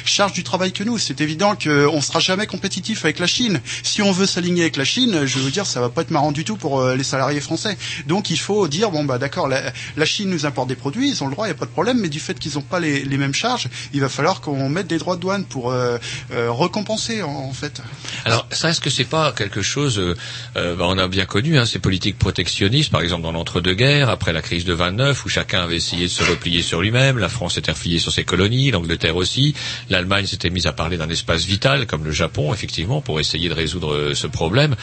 charges 0.05 0.33
du 0.33 0.43
travail 0.45 0.73
que 0.73 0.85
nous. 0.85 0.99
C'est 0.99 1.21
évident 1.21 1.57
qu'on 1.57 2.01
sera 2.01 2.21
jamais 2.21 2.47
compétitif 2.47 3.05
avec 3.05 3.19
la 3.19 3.27
Chine. 3.27 3.61
Si 3.83 4.03
on 4.03 4.13
veut 4.13 4.27
s'aligner 4.27 4.63
avec 4.63 4.77
la 4.77 4.85
Chine, 4.85 5.25
je 5.25 5.39
dire, 5.53 5.67
ça 5.67 5.81
va 5.81 5.89
pas 5.89 6.03
être 6.03 6.11
marrant 6.11 6.33
du 6.33 6.45
tout 6.45 6.57
pour 6.57 6.81
euh, 6.81 6.97
les 6.97 7.05
salariés 7.05 7.41
français. 7.41 7.77
Donc 8.07 8.31
il 8.31 8.39
faut 8.39 8.69
dire 8.69 8.91
bon 8.91 9.05
bah 9.05 9.19
d'accord, 9.19 9.49
la, 9.49 9.73
Chine 10.05 10.31
nous 10.31 10.47
importe 10.47 10.69
des 10.69 10.75
produits, 10.75 11.09
ils 11.11 11.23
ont 11.23 11.29
le 11.29 11.33
droit, 11.33 11.47
il 11.47 11.51
y 11.51 11.53
a 11.53 11.57
pas 11.57 11.67
de 11.67 11.71
problème, 11.71 11.99
mais 12.01 12.09
du 12.09 12.21
fait 12.21 12.39
qu'ils 12.39 12.55
n'ont 12.55 12.63
pas 12.63 12.81
les, 12.81 13.05
mêmes 13.17 13.35
charges, 13.35 13.69
il 13.93 14.01
va 14.01 14.09
falloir 14.09 14.41
qu'on 14.41 14.69
mette 14.69 14.89
des 14.89 14.99
droits 14.99 15.17
de 15.17 15.21
douane 15.21 15.45
pour 15.45 15.71
euh, 15.71 15.97
euh, 16.33 16.51
récompenser 16.53 17.23
en, 17.23 17.53
fait. 17.53 17.83
Alors, 18.25 18.47
ça, 18.51 18.71
est-ce 18.71 18.81
que 18.81 18.91
c'est 18.91 19.05
pas 19.05 19.33
quelque 19.33 19.63
chose 19.63 19.99
euh, 19.99 20.15
euh, 20.57 20.77
bah, 20.77 20.85
On 20.89 20.99
a 20.99 21.09
bien 21.09 21.27
connu 21.27 21.59
hein, 21.59 21.67
ces 21.67 21.79
politiques 21.79 22.19
protectionnistes, 22.19 22.91
par 22.91 23.01
exemple 23.01 23.23
dans 23.23 23.33
l'entre-deux-guerres, 23.33 24.09
après 24.09 24.33
la 24.33 24.43
crise 24.43 24.65
de 24.65 24.73
29, 24.73 25.25
où 25.25 25.29
chacun 25.29 25.63
avait 25.63 25.77
essayé 25.77 26.05
de 26.05 26.11
se 26.11 26.25
replier 26.25 26.63
sur 26.63 26.81
lui-même. 26.81 27.19
La 27.19 27.29
France 27.29 27.55
s'était 27.55 27.73
repliée 27.73 27.99
sur 27.99 28.13
ses 28.13 28.25
colonies, 28.25 28.71
l'Angleterre 28.71 29.17
aussi. 29.17 29.55
L'Allemagne 29.91 30.27
s'était 30.27 30.51
mise 30.51 30.67
à 30.67 30.73
parler 30.73 30.97
d'un 30.97 31.09
espace 31.09 31.45
vital, 31.45 31.87
comme 31.87 32.05
le 32.05 32.13
Japon, 32.13 32.53
effectivement, 32.53 33.01
pour 33.01 33.21
essayer 33.21 33.49
de 33.49 33.55
résoudre 33.55 34.15
ce 34.15 34.27
problème. 34.27 34.75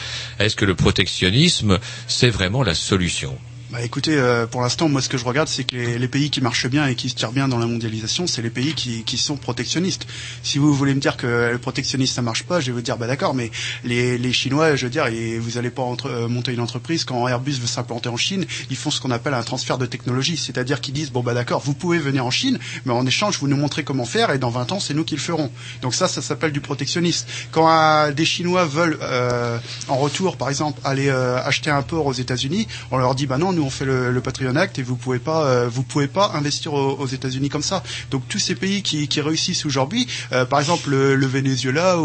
Que 0.60 0.66
le 0.66 0.74
protectionnisme, 0.74 1.78
c'est 2.06 2.28
vraiment 2.28 2.62
la 2.62 2.74
solution 2.74 3.34
Bah 3.72 3.82
écoutez, 3.82 4.16
euh, 4.16 4.48
pour 4.48 4.62
l'instant, 4.62 4.88
moi 4.88 5.00
ce 5.00 5.08
que 5.08 5.16
je 5.16 5.24
regarde, 5.24 5.46
c'est 5.46 5.62
que 5.62 5.76
les, 5.76 5.96
les 5.96 6.08
pays 6.08 6.28
qui 6.28 6.40
marchent 6.40 6.66
bien 6.66 6.88
et 6.88 6.96
qui 6.96 7.08
se 7.08 7.14
tirent 7.14 7.30
bien 7.30 7.46
dans 7.46 7.58
la 7.58 7.66
mondialisation, 7.66 8.26
c'est 8.26 8.42
les 8.42 8.50
pays 8.50 8.74
qui, 8.74 9.04
qui 9.04 9.16
sont 9.16 9.36
protectionnistes. 9.36 10.08
Si 10.42 10.58
vous 10.58 10.74
voulez 10.74 10.92
me 10.92 10.98
dire 10.98 11.16
que 11.16 11.50
le 11.52 11.58
protectionnisme 11.58 12.16
ça 12.16 12.20
marche 12.22 12.42
pas, 12.42 12.58
je 12.58 12.66
vais 12.66 12.72
vous 12.72 12.80
dire 12.80 12.96
bah 12.96 13.06
d'accord, 13.06 13.32
mais 13.32 13.52
les, 13.84 14.18
les 14.18 14.32
Chinois, 14.32 14.74
je 14.74 14.86
veux 14.86 14.90
dire, 14.90 15.06
et 15.06 15.38
vous 15.38 15.56
allez 15.56 15.70
pas 15.70 15.82
entre- 15.82 16.06
euh, 16.10 16.26
monter 16.26 16.52
une 16.52 16.58
entreprise 16.58 17.04
quand 17.04 17.28
Airbus 17.28 17.52
veut 17.60 17.68
s'implanter 17.68 18.08
en 18.08 18.16
Chine, 18.16 18.44
ils 18.70 18.76
font 18.76 18.90
ce 18.90 19.00
qu'on 19.00 19.12
appelle 19.12 19.34
un 19.34 19.42
transfert 19.44 19.78
de 19.78 19.86
technologie, 19.86 20.36
c'est-à-dire 20.36 20.80
qu'ils 20.80 20.94
disent 20.94 21.12
bon 21.12 21.22
bah 21.22 21.34
d'accord, 21.34 21.60
vous 21.64 21.74
pouvez 21.74 21.98
venir 22.00 22.26
en 22.26 22.32
Chine, 22.32 22.58
mais 22.86 22.92
en 22.92 23.06
échange 23.06 23.38
vous 23.38 23.46
nous 23.46 23.56
montrez 23.56 23.84
comment 23.84 24.04
faire 24.04 24.32
et 24.32 24.38
dans 24.38 24.50
20 24.50 24.72
ans 24.72 24.80
c'est 24.80 24.94
nous 24.94 25.04
qui 25.04 25.14
le 25.14 25.20
ferons. 25.20 25.48
Donc 25.82 25.94
ça, 25.94 26.08
ça 26.08 26.20
s'appelle 26.22 26.50
du 26.50 26.60
protectionnisme. 26.60 27.28
Quand 27.52 27.70
euh, 27.70 28.10
des 28.10 28.24
Chinois 28.24 28.64
veulent 28.64 28.98
euh, 29.00 29.58
en 29.86 29.96
retour, 29.96 30.36
par 30.36 30.48
exemple, 30.48 30.80
aller 30.82 31.08
euh, 31.08 31.40
acheter 31.44 31.70
un 31.70 31.82
port 31.82 32.06
aux 32.06 32.12
États-Unis, 32.14 32.66
on 32.90 32.98
leur 32.98 33.14
dit 33.14 33.28
bah 33.28 33.38
non, 33.38 33.52
nous 33.52 33.59
nous 33.60 33.66
on 33.66 33.70
fait 33.70 33.84
le, 33.84 34.20
Patriot 34.20 34.56
Act 34.56 34.78
et 34.78 34.82
vous 34.82 34.96
pouvez 34.96 35.20
euh, 35.28 35.68
pouvez 35.88 36.08
pas 36.08 36.32
investir 36.34 36.72
aux, 36.72 37.06
États-Unis 37.06 37.48
comme 37.50 37.62
ça. 37.62 37.82
Donc 38.10 38.26
tous 38.28 38.38
ces 38.38 38.54
pays 38.54 38.82
qui, 38.82 39.20
réussissent 39.20 39.66
aujourd'hui, 39.66 40.06
euh, 40.32 40.46
par 40.46 40.60
exemple 40.60 40.90
le, 40.90 41.26
Venezuela 41.26 41.96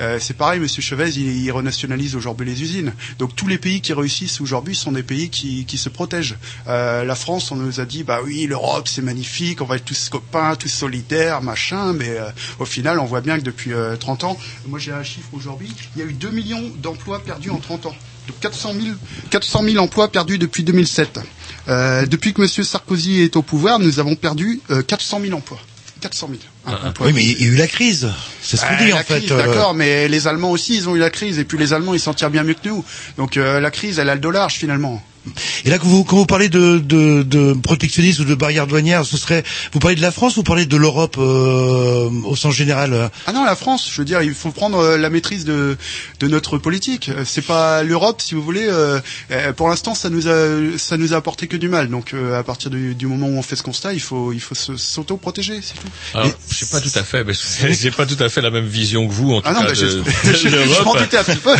euh, 0.00 0.18
c'est 0.20 0.36
pareil, 0.36 0.60
Monsieur 0.60 0.82
Chavez, 0.82 1.10
il, 1.10 1.50
renationalise 1.50 2.14
aujourd'hui 2.14 2.46
les 2.46 2.62
usines. 2.62 2.92
Donc 3.18 3.34
tous 3.34 3.48
les 3.48 3.58
pays 3.58 3.80
qui 3.80 3.92
réussissent 3.92 4.40
aujourd'hui 4.40 4.74
sont 4.74 4.92
des 4.92 5.02
pays 5.02 5.30
qui, 5.30 5.78
se 5.78 5.88
protègent. 5.88 6.36
La 6.66 7.14
France, 7.14 7.50
on 7.52 7.56
nous 7.56 7.80
a 7.80 7.84
dit 7.84 8.02
bah 8.02 8.20
oui, 8.24 8.46
l'Europe 8.46 8.88
c'est 8.88 9.02
magnifique, 9.02 9.62
on 9.62 9.64
va 9.64 9.76
être 9.76 9.84
tous 9.84 10.08
copains, 10.10 10.56
tous 10.56 10.68
solidaires, 10.68 11.40
machin, 11.42 11.92
mais 11.92 12.18
au 12.58 12.64
final 12.64 12.98
on 12.98 13.04
voit 13.06 13.20
bien 13.20 13.38
que 13.38 13.44
depuis 13.44 13.72
euh, 13.72 13.96
30 13.96 14.24
ans, 14.24 14.38
moi 14.66 14.78
j'ai 14.78 14.92
un 14.92 15.02
chiffre 15.02 15.28
aujourd'hui, 15.32 15.70
il 15.96 16.02
y 16.02 16.04
a 16.04 16.06
eu 16.06 16.12
2 16.12 16.30
millions 16.30 16.70
d'emplois 16.82 17.22
perdus 17.22 17.50
en 17.50 17.58
30 17.58 17.86
ans. 17.86 17.96
Donc 18.28 18.38
400 18.40 18.74
000, 18.74 18.84
400 19.30 19.62
000 19.64 19.76
emplois 19.82 20.08
perdus 20.12 20.38
depuis 20.38 20.62
2007. 20.62 21.18
Euh, 21.68 22.06
depuis 22.06 22.32
que 22.32 22.40
M. 22.42 22.48
Sarkozy 22.48 23.22
est 23.22 23.36
au 23.36 23.42
pouvoir, 23.42 23.78
nous 23.78 23.98
avons 23.98 24.14
perdu 24.14 24.60
euh, 24.70 24.82
400 24.82 25.20
000 25.22 25.34
emplois. 25.36 25.58
400 26.00 26.28
000. 26.30 26.40
Ah, 26.66 26.92
Oui, 27.00 27.12
mais 27.12 27.24
il 27.24 27.42
y 27.42 27.44
a 27.44 27.48
eu 27.48 27.56
la 27.56 27.66
crise. 27.66 28.08
C'est 28.40 28.56
ce 28.56 28.62
qu'on 28.64 28.74
Ouais, 28.74 28.86
dit 28.86 28.92
en 28.92 28.98
fait. 28.98 29.18
crise, 29.20 29.32
euh, 29.32 29.38
D'accord, 29.46 29.74
mais 29.74 30.06
les 30.08 30.28
Allemands 30.28 30.52
aussi, 30.52 30.76
ils 30.76 30.88
ont 30.88 30.94
eu 30.94 31.00
la 31.00 31.10
crise, 31.10 31.38
et 31.40 31.44
puis 31.44 31.58
les 31.58 31.72
Allemands, 31.72 31.94
ils 31.94 31.98
s'en 32.00 32.14
tirent 32.14 32.30
bien 32.30 32.44
mieux 32.44 32.54
que 32.54 32.68
nous. 32.68 32.84
Donc 33.16 33.36
euh, 33.36 33.58
la 33.58 33.70
crise, 33.72 33.98
elle 33.98 34.08
a 34.08 34.14
le 34.14 34.20
dollar 34.20 34.50
finalement. 34.52 35.02
Et 35.64 35.70
là, 35.70 35.78
quand 35.78 35.86
vous, 35.88 36.04
quand 36.04 36.16
vous 36.16 36.26
parlez 36.26 36.48
de, 36.48 36.78
de, 36.78 37.22
de 37.22 37.52
protectionnisme 37.54 38.22
ou 38.22 38.24
de 38.24 38.34
barrières 38.34 38.66
douanières, 38.66 39.04
ce 39.04 39.16
serait, 39.16 39.42
vous 39.72 39.78
parlez 39.78 39.96
de 39.96 40.02
la 40.02 40.10
France 40.12 40.34
ou 40.36 40.40
vous 40.40 40.44
parlez 40.44 40.66
de 40.66 40.76
l'Europe 40.76 41.16
euh, 41.18 42.08
au 42.24 42.36
sens 42.36 42.54
général? 42.54 43.10
Ah 43.26 43.32
non, 43.32 43.44
la 43.44 43.56
France, 43.56 43.88
je 43.92 44.00
veux 44.00 44.04
dire, 44.04 44.22
il 44.22 44.34
faut 44.34 44.50
prendre 44.50 44.78
euh, 44.78 44.96
la 44.98 45.10
maîtrise 45.10 45.44
de, 45.44 45.76
de 46.20 46.28
notre 46.28 46.58
politique. 46.58 47.08
Euh, 47.10 47.24
C'est 47.26 47.42
pas 47.46 47.82
l'Europe, 47.82 48.20
si 48.22 48.34
vous 48.34 48.42
voulez. 48.42 48.66
euh, 48.68 49.00
euh, 49.30 49.52
pour 49.52 49.68
l'instant, 49.68 49.94
ça 49.94 50.10
nous 50.10 50.28
a 50.28 50.78
ça 50.78 50.96
nous 50.96 51.12
a 51.14 51.16
apporté 51.16 51.46
que 51.46 51.56
du 51.56 51.68
mal. 51.68 51.88
Donc, 51.88 52.14
euh, 52.14 52.38
à 52.38 52.42
partir 52.42 52.70
du, 52.70 52.94
du 52.94 53.06
moment 53.06 53.26
où 53.28 53.36
on 53.38 53.42
fait 53.42 53.56
ce 53.56 53.62
constat, 53.62 53.92
il 53.94 54.00
faut 54.00 54.32
il 54.32 54.40
faut 54.40 54.54
se- 54.54 54.76
s'auto-protéger, 54.76 55.60
c'est 55.62 55.74
tout. 55.74 55.88
Alors, 56.14 56.30
je 56.50 56.54
sais 56.56 56.66
pas 56.66 56.80
tout 56.80 56.90
à 56.98 57.02
fait, 57.02 57.24
j'ai 57.80 57.90
pas 57.90 58.06
tout 58.06 58.16
à 58.22 58.28
fait 58.28 58.40
la 58.40 58.50
même 58.50 58.66
vision 58.66 59.06
que 59.06 59.12
vous 59.12 59.32
en 59.34 59.40
tout 59.40 59.48
Ah 59.48 59.52
non, 59.52 59.60
cas 59.62 59.66
bah, 59.68 59.72
de, 59.72 60.48
l'Europe. 60.48 60.84
m'en 60.84 60.94
doutais 60.94 61.18
un 61.18 61.24
petit 61.24 61.36
peu. 61.36 61.50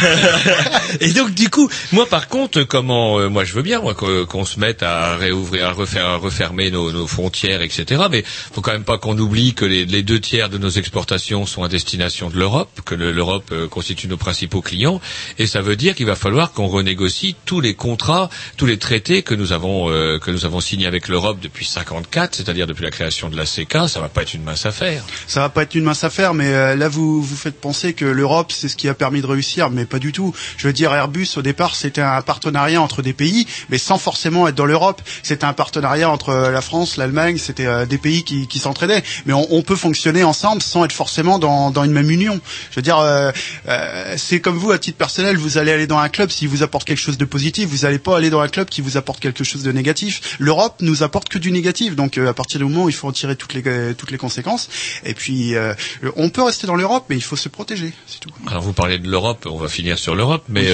Et 1.01 1.13
donc 1.13 1.33
du 1.35 1.49
coup, 1.51 1.69
moi 1.93 2.07
par 2.07 2.29
contre, 2.29 2.63
comment, 2.63 3.19
euh, 3.19 3.29
moi 3.29 3.45
je 3.45 3.53
veux 3.55 3.58
bien 3.63 3.81
moi, 3.81 3.95
qu'on 3.95 4.45
se 4.45 4.59
mette 4.61 4.83
à 4.83 5.17
réouvrir, 5.17 5.67
à 5.69 5.73
refaire, 5.73 6.07
à 6.07 6.17
refermer 6.17 6.71
nos, 6.71 6.93
nos 6.93 7.07
frontières, 7.07 7.63
etc. 7.63 8.03
Mais 8.11 8.23
faut 8.27 8.61
quand 8.61 8.73
même 8.73 8.85
pas 8.85 8.99
qu'on 8.99 9.19
oublie 9.19 9.55
que 9.55 9.65
les, 9.65 9.85
les 9.87 10.03
deux 10.03 10.21
tiers 10.21 10.49
de 10.49 10.59
nos 10.59 10.69
exportations 10.71 11.47
sont 11.47 11.63
à 11.63 11.69
destination 11.69 12.31
de 12.31 12.37
l'Europe, 12.39 12.81
que 12.85 12.95
le- 12.95 13.13
l'Europe 13.13 13.51
euh, 13.53 13.69
constitue 13.69 14.09
nos 14.09 14.17
principaux 14.17 14.61
clients, 14.63 15.01
et 15.39 15.47
ça 15.47 15.61
veut 15.63 15.77
dire 15.77 15.95
qu'il 15.95 16.07
va 16.07 16.17
falloir 16.17 16.53
qu'on 16.53 16.67
renégocie 16.69 17.35
tous 17.45 17.61
les 17.61 17.75
contrats, 17.75 18.29
tous 18.57 18.67
les 18.67 18.79
traités 18.79 19.23
que 19.23 19.35
nous 19.35 19.53
avons 19.53 19.91
euh, 19.91 20.19
que 20.19 20.31
nous 20.31 20.45
avons 20.45 20.61
signés 20.61 20.87
avec 20.87 21.09
l'Europe 21.09 21.39
depuis 21.41 21.65
54, 21.67 22.35
c'est-à-dire 22.35 22.67
depuis 22.67 22.85
la 22.85 22.91
création 22.91 23.29
de 23.29 23.37
la 23.37 23.45
CK. 23.45 23.89
Ça 23.89 24.01
va 24.01 24.09
pas 24.09 24.23
être 24.23 24.35
une 24.35 24.43
mince 24.45 24.67
affaire. 24.67 25.03
Ça 25.27 25.41
va 25.41 25.49
pas 25.49 25.63
être 25.63 25.75
une 25.75 25.85
mince 25.85 26.05
affaire, 26.05 26.35
mais 26.35 26.53
euh, 26.53 26.77
là 26.77 26.89
vous 26.89 27.23
vous 27.23 27.37
faites 27.37 27.61
penser 27.61 27.95
que 27.95 28.05
l'Europe 28.05 28.53
c'est 28.53 28.69
ce 28.69 28.77
qui 28.77 28.89
a 28.89 28.95
permis 28.95 29.21
de 29.23 29.27
réussir, 29.27 29.71
mais 29.71 29.85
pas 29.87 29.99
du 29.99 30.13
tout. 30.13 30.35
Je 30.57 30.67
veux 30.67 30.73
dire, 30.73 30.93
Airbus 30.95 31.29
au 31.37 31.43
départ 31.43 31.75
c'était 31.75 32.01
un 32.03 32.23
partenariat 32.23 32.81
entre 32.83 33.03
des 33.03 33.13
pays, 33.13 33.47
mais 33.69 33.79
sans 33.79 33.99
forcément 33.99 34.49
être 34.49 34.55
dans 34.55 34.67
l'Europe. 34.67 35.01
C'était 35.23 35.45
un 35.45 35.53
partenariat 35.53 36.11
entre 36.11 36.31
euh, 36.31 36.51
la 36.51 36.61
France, 36.61 36.97
l'Allemagne, 36.97 37.39
c'était 37.39 37.67
euh, 37.67 37.87
des 37.87 37.99
pays 37.99 38.23
qui, 38.25 38.47
qui 38.47 38.59
s'entraidaient. 38.59 39.03
Mais 39.27 39.33
on, 39.33 39.47
on 39.55 39.63
peut 39.63 39.77
fonctionner 39.77 40.25
ensemble 40.25 40.63
sans 40.63 40.85
être 40.85 40.93
forcément 40.93 41.39
dans, 41.39 41.71
dans 41.71 41.85
une 41.85 41.93
même 41.93 42.11
union. 42.11 42.41
Je 42.71 42.77
veux 42.77 42.83
dire, 42.83 42.99
euh, 42.99 43.31
euh, 43.69 44.15
c'est 44.17 44.41
comme 44.41 44.57
vous 44.57 44.71
à 44.71 44.79
titre 44.79 44.99
personnel, 44.99 45.37
vous 45.37 45.59
allez 45.59 45.73
aller 45.73 45.87
dans 45.87 45.99
un 45.99 46.09
club 46.09 46.31
s'il 46.31 46.49
vous 46.49 46.63
apporte 46.63 46.87
quelque 46.87 47.01
chose 47.01 47.19
de 47.19 47.25
positif, 47.25 47.69
vous 47.69 47.79
n'allez 47.87 47.99
pas 47.99 48.17
aller 48.17 48.31
dans 48.31 48.41
un 48.41 48.49
club 48.49 48.69
qui 48.69 48.81
vous 48.81 48.97
apporte 48.97 49.21
quelque 49.21 49.45
chose 49.45 49.63
de 49.63 49.73
négatif. 49.73 50.37
L'Europe 50.39 50.77
nous 50.81 51.03
apporte 51.03 51.29
que 51.29 51.39
du 51.39 51.51
négatif, 51.53 51.97
donc 51.97 52.19
euh, 52.19 52.29
à 52.29 52.35
partir 52.35 52.59
du 52.59 52.65
moment 52.65 52.85
où 52.85 52.89
il 52.89 52.95
faut 52.95 53.09
en 53.09 53.13
tirer 53.13 53.37
toutes 53.37 53.55
les 53.55 53.95
toutes 53.95 54.11
les 54.11 54.19
conséquences. 54.19 54.69
Et 55.05 55.15
puis 55.15 55.55
euh, 55.55 55.75
on 56.17 56.29
peut 56.31 56.43
rester 56.43 56.67
dans 56.67 56.75
l'Europe, 56.77 57.05
mais 57.11 57.17
il 57.17 57.23
faut 57.23 57.37
se 57.37 57.49
protéger, 57.49 57.93
c'est 58.07 58.21
tout. 58.21 58.31
Alors 58.47 58.63
vous 58.63 58.73
parlez 58.73 58.99
de 58.99 59.09
l'Europe, 59.09 59.47
on 59.51 59.57
va 59.59 59.69
finir 59.69 59.99
sur 59.99 60.15
l'Europe, 60.15 60.45
mais 60.49 60.67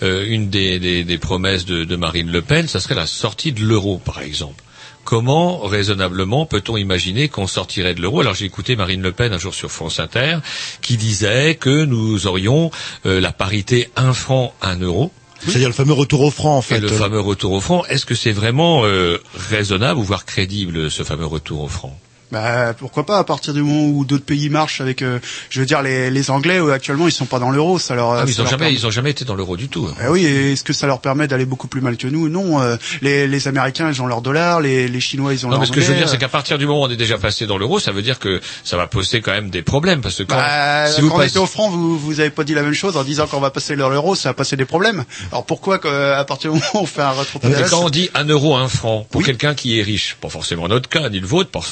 une 0.00 0.48
des, 0.50 0.78
des- 0.78 1.04
des 1.04 1.18
promesses 1.18 1.64
de, 1.64 1.84
de 1.84 1.96
Marine 2.10 2.32
Le 2.32 2.42
Pen, 2.42 2.66
ça 2.66 2.80
serait 2.80 2.96
la 2.96 3.06
sortie 3.06 3.52
de 3.52 3.62
l'euro, 3.62 3.98
par 3.98 4.20
exemple. 4.20 4.64
Comment, 5.04 5.60
raisonnablement, 5.60 6.44
peut-on 6.44 6.76
imaginer 6.76 7.28
qu'on 7.28 7.46
sortirait 7.46 7.94
de 7.94 8.02
l'euro? 8.02 8.20
Alors 8.20 8.34
j'ai 8.34 8.46
écouté 8.46 8.74
Marine 8.74 9.00
Le 9.00 9.12
Pen 9.12 9.32
un 9.32 9.38
jour 9.38 9.54
sur 9.54 9.70
France 9.70 10.00
Inter, 10.00 10.38
qui 10.82 10.96
disait 10.96 11.54
que 11.54 11.84
nous 11.84 12.26
aurions 12.26 12.72
euh, 13.06 13.20
la 13.20 13.30
parité 13.30 13.90
un 13.94 14.12
franc, 14.12 14.52
un 14.60 14.80
euro. 14.80 15.12
C'est-à-dire 15.46 15.68
le 15.68 15.74
fameux 15.74 15.92
retour 15.92 16.22
au 16.22 16.32
franc 16.32 16.56
en 16.56 16.62
fait. 16.62 16.78
Et 16.78 16.80
le 16.80 16.88
fameux 16.88 17.20
retour 17.20 17.52
au 17.52 17.60
franc, 17.60 17.84
est-ce 17.84 18.04
que 18.04 18.16
c'est 18.16 18.32
vraiment 18.32 18.84
euh, 18.84 19.18
raisonnable 19.48 20.00
ou 20.00 20.02
voire 20.02 20.24
crédible 20.24 20.90
ce 20.90 21.04
fameux 21.04 21.26
retour 21.26 21.62
au 21.62 21.68
franc 21.68 21.96
Bah 22.32 22.74
pourquoi 22.78 23.04
pas 23.06 23.18
à 23.18 23.24
partir 23.24 23.52
du 23.54 23.62
moment 23.62 23.86
où 23.88 24.04
d'autres 24.04 24.24
pays 24.24 24.48
marchent 24.50 24.80
avec, 24.80 25.02
euh, 25.02 25.18
je 25.50 25.58
veux 25.60 25.66
dire 25.66 25.82
les, 25.82 26.10
les 26.10 26.30
Anglais 26.30 26.60
euh, 26.60 26.72
actuellement 26.72 27.08
ils 27.08 27.12
sont 27.12 27.26
pas 27.26 27.38
dans 27.40 27.50
l'euro, 27.50 27.78
ça 27.78 27.94
leur. 27.94 28.12
ah, 28.12 28.22
mais 28.24 28.30
ils 28.30 28.34
ça 28.34 28.40
ont 28.42 28.44
leur 28.44 28.50
jamais, 28.52 28.64
permet- 28.66 28.74
ils 28.78 28.86
ont 28.86 28.90
jamais 28.90 29.10
été 29.10 29.24
dans 29.24 29.34
l'euro 29.34 29.56
du 29.56 29.68
tout. 29.68 29.86
hein. 29.90 29.94
Eh 30.04 30.08
oui, 30.08 30.24
et 30.24 30.52
est-ce 30.52 30.62
que 30.62 30.72
ça 30.72 30.86
leur 30.86 31.00
permet 31.00 31.26
d'aller 31.26 31.44
beaucoup 31.44 31.66
plus 31.68 31.80
mal 31.80 31.96
que 31.96 32.06
nous? 32.06 32.28
Non. 32.28 32.60
euh, 32.62 32.76
les, 33.02 33.26
les 33.26 33.48
Américains 33.48 33.90
ils 33.90 34.00
ont 34.00 34.06
leur 34.06 34.22
dollar, 34.22 34.60
les, 34.60 34.86
les 34.88 35.00
Chinois 35.00 35.32
ils 35.34 35.44
ont 35.44 35.48
Non, 35.48 35.52
leur 35.54 35.60
mais 35.62 35.66
ce 35.66 35.72
que 35.72 35.80
je 35.80 35.90
veux 35.90 35.96
dire, 35.96 36.08
c'est 36.08 36.16
euh. 36.16 36.18
qu'à 36.18 36.28
partir 36.28 36.56
du 36.58 36.66
moment 36.66 36.82
où 36.82 36.84
on 36.84 36.90
est 36.90 36.96
déjà 36.96 37.18
passé 37.18 37.46
dans 37.46 37.58
l'euro, 37.58 37.78
ça 37.80 37.90
veut 37.92 38.02
dire 38.02 38.18
que 38.18 38.40
ça 38.64 38.76
va 38.76 38.86
poser 38.86 39.20
quand 39.20 39.32
même 39.32 39.50
des 39.50 39.62
problèmes, 39.62 40.00
parce 40.00 40.16
que 40.18 40.22
quand, 40.22 40.36
Bah, 40.36 40.86
si 40.86 41.00
quand 41.00 41.06
vous 41.08 41.12
on 41.16 41.22
était 41.22 41.38
au 41.38 41.46
franc, 41.46 41.68
vous 41.70 41.98
vous 41.98 42.20
avez 42.20 42.30
pas 42.30 42.44
dit 42.44 42.54
la 42.54 42.62
même 42.62 42.74
chose 42.74 42.96
en 42.96 43.02
disant 43.04 43.26
qu'on 43.26 43.40
va 43.40 43.50
passer 43.50 43.74
dans 43.76 43.88
l'euro, 43.88 44.14
ça 44.14 44.28
va 44.30 44.34
passer 44.34 44.56
des 44.56 44.64
problèmes. 44.66 45.04
Alors 45.32 45.44
pourquoi 45.46 45.78
que, 45.78 45.88
à 46.12 46.24
partir 46.24 46.52
du 46.52 46.58
moment 46.58 46.70
où 46.74 46.78
on 46.84 46.86
fait 46.86 47.02
un 47.02 47.12
Et 47.14 47.18
rétropédalage 47.18 47.70
quand 47.70 47.84
on 47.84 47.90
dit 47.90 48.08
un 48.14 48.24
euro, 48.24 48.54
un 48.56 48.68
franc, 48.68 49.06
pour 49.10 49.22
quelqu'un 49.24 49.54
qui 49.54 49.78
est 49.78 49.82
riche, 49.82 50.16
pas 50.20 50.28
forcément 50.28 50.68
notre 50.68 50.88
cas, 50.88 51.08
ni 51.08 51.18
le 51.20 51.26
vôtre, 51.26 51.50
par, 51.50 51.64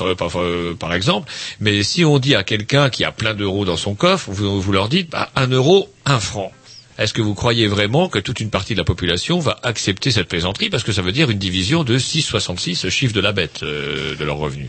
euh, 0.49 0.75
par 0.75 0.95
exemple, 0.95 1.31
mais 1.61 1.83
si 1.83 2.05
on 2.05 2.19
dit 2.19 2.35
à 2.35 2.43
quelqu'un 2.43 2.91
qui 2.91 3.05
a 3.05 3.13
plein 3.13 3.35
d'euros 3.35 3.65
dans 3.65 3.77
son 3.77 3.95
coffre, 3.95 4.31
vous, 4.31 4.61
vous 4.61 4.73
leur 4.73 4.89
dites, 4.89 5.11
bah, 5.11 5.31
un 5.37 5.49
euro, 5.49 5.93
un 6.05 6.21
franc. 6.21 6.53
Est-ce 6.99 7.15
que 7.15 7.23
vous 7.23 7.35
croyez 7.35 7.69
vraiment 7.69 8.09
que 8.09 8.19
toute 8.19 8.41
une 8.41 8.51
partie 8.51 8.75
de 8.75 8.79
la 8.79 8.85
population 8.85 9.39
va 9.39 9.59
accepter 9.63 10.11
cette 10.11 10.29
plaisanterie? 10.29 10.69
Parce 10.69 10.83
que 10.83 10.93
ça 10.93 11.01
veut 11.01 11.13
dire 11.13 11.31
une 11.31 11.39
division 11.39 11.85
de 11.85 11.97
6,66 11.97 12.89
chiffre 12.91 13.15
de 13.15 13.21
la 13.21 13.33
bête 13.33 13.63
euh, 13.63 14.17
de 14.17 14.25
leurs 14.25 14.39
revenus. 14.39 14.69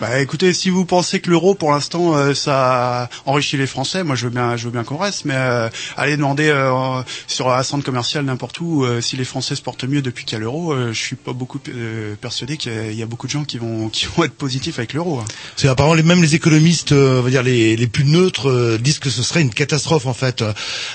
Bah 0.00 0.20
écoutez, 0.20 0.52
si 0.52 0.70
vous 0.70 0.84
pensez 0.84 1.20
que 1.20 1.30
l'euro 1.30 1.54
pour 1.54 1.70
l'instant 1.72 2.16
euh, 2.16 2.34
ça 2.34 3.08
enrichit 3.26 3.56
les 3.56 3.66
Français, 3.66 4.02
moi 4.04 4.16
je 4.16 4.24
veux 4.24 4.30
bien, 4.30 4.56
je 4.56 4.64
veux 4.64 4.70
bien 4.70 4.84
qu'on 4.84 4.96
reste, 4.98 5.24
mais 5.24 5.34
euh, 5.36 5.68
allez 5.96 6.16
demander 6.16 6.48
euh, 6.48 7.02
sur 7.26 7.50
un 7.52 7.62
centre 7.62 7.84
commercial 7.84 8.24
n'importe 8.24 8.60
où 8.60 8.84
euh, 8.84 9.00
si 9.00 9.16
les 9.16 9.24
Français 9.24 9.54
se 9.56 9.62
portent 9.62 9.84
mieux 9.84 10.02
depuis 10.02 10.24
qu'il 10.24 10.34
y 10.34 10.36
a 10.36 10.40
l'euro. 10.40 10.72
euh, 10.72 10.92
je 10.92 10.98
suis 11.00 11.16
pas 11.16 11.32
beaucoup 11.32 11.60
euh, 11.68 12.14
persuadé 12.20 12.56
qu'il 12.56 12.72
y 12.72 12.76
a- 12.78 12.90
il 12.90 12.96
y 12.98 13.02
a 13.02 13.06
beaucoup 13.06 13.26
de 13.26 13.32
gens 13.32 13.44
qui 13.44 13.58
vont 13.58 13.88
qui 13.92 14.06
vont 14.16 14.24
être 14.24 14.34
positifs 14.34 14.78
avec 14.78 14.92
l'euro. 14.94 15.18
hein. 15.20 15.24
C'est 15.56 15.68
apparemment 15.68 15.94
les, 15.94 16.02
même 16.02 16.22
les 16.22 16.34
économistes, 16.34 16.92
euh, 16.92 17.20
on 17.20 17.22
va 17.22 17.30
dire 17.30 17.42
les, 17.42 17.76
les 17.76 17.86
plus 17.86 18.04
neutres, 18.04 18.48
euh, 18.48 18.78
disent 18.78 18.98
que 18.98 19.10
ce 19.10 19.22
serait 19.22 19.42
une 19.42 19.52
catastrophe 19.54 20.06
en 20.06 20.14
fait 20.14 20.42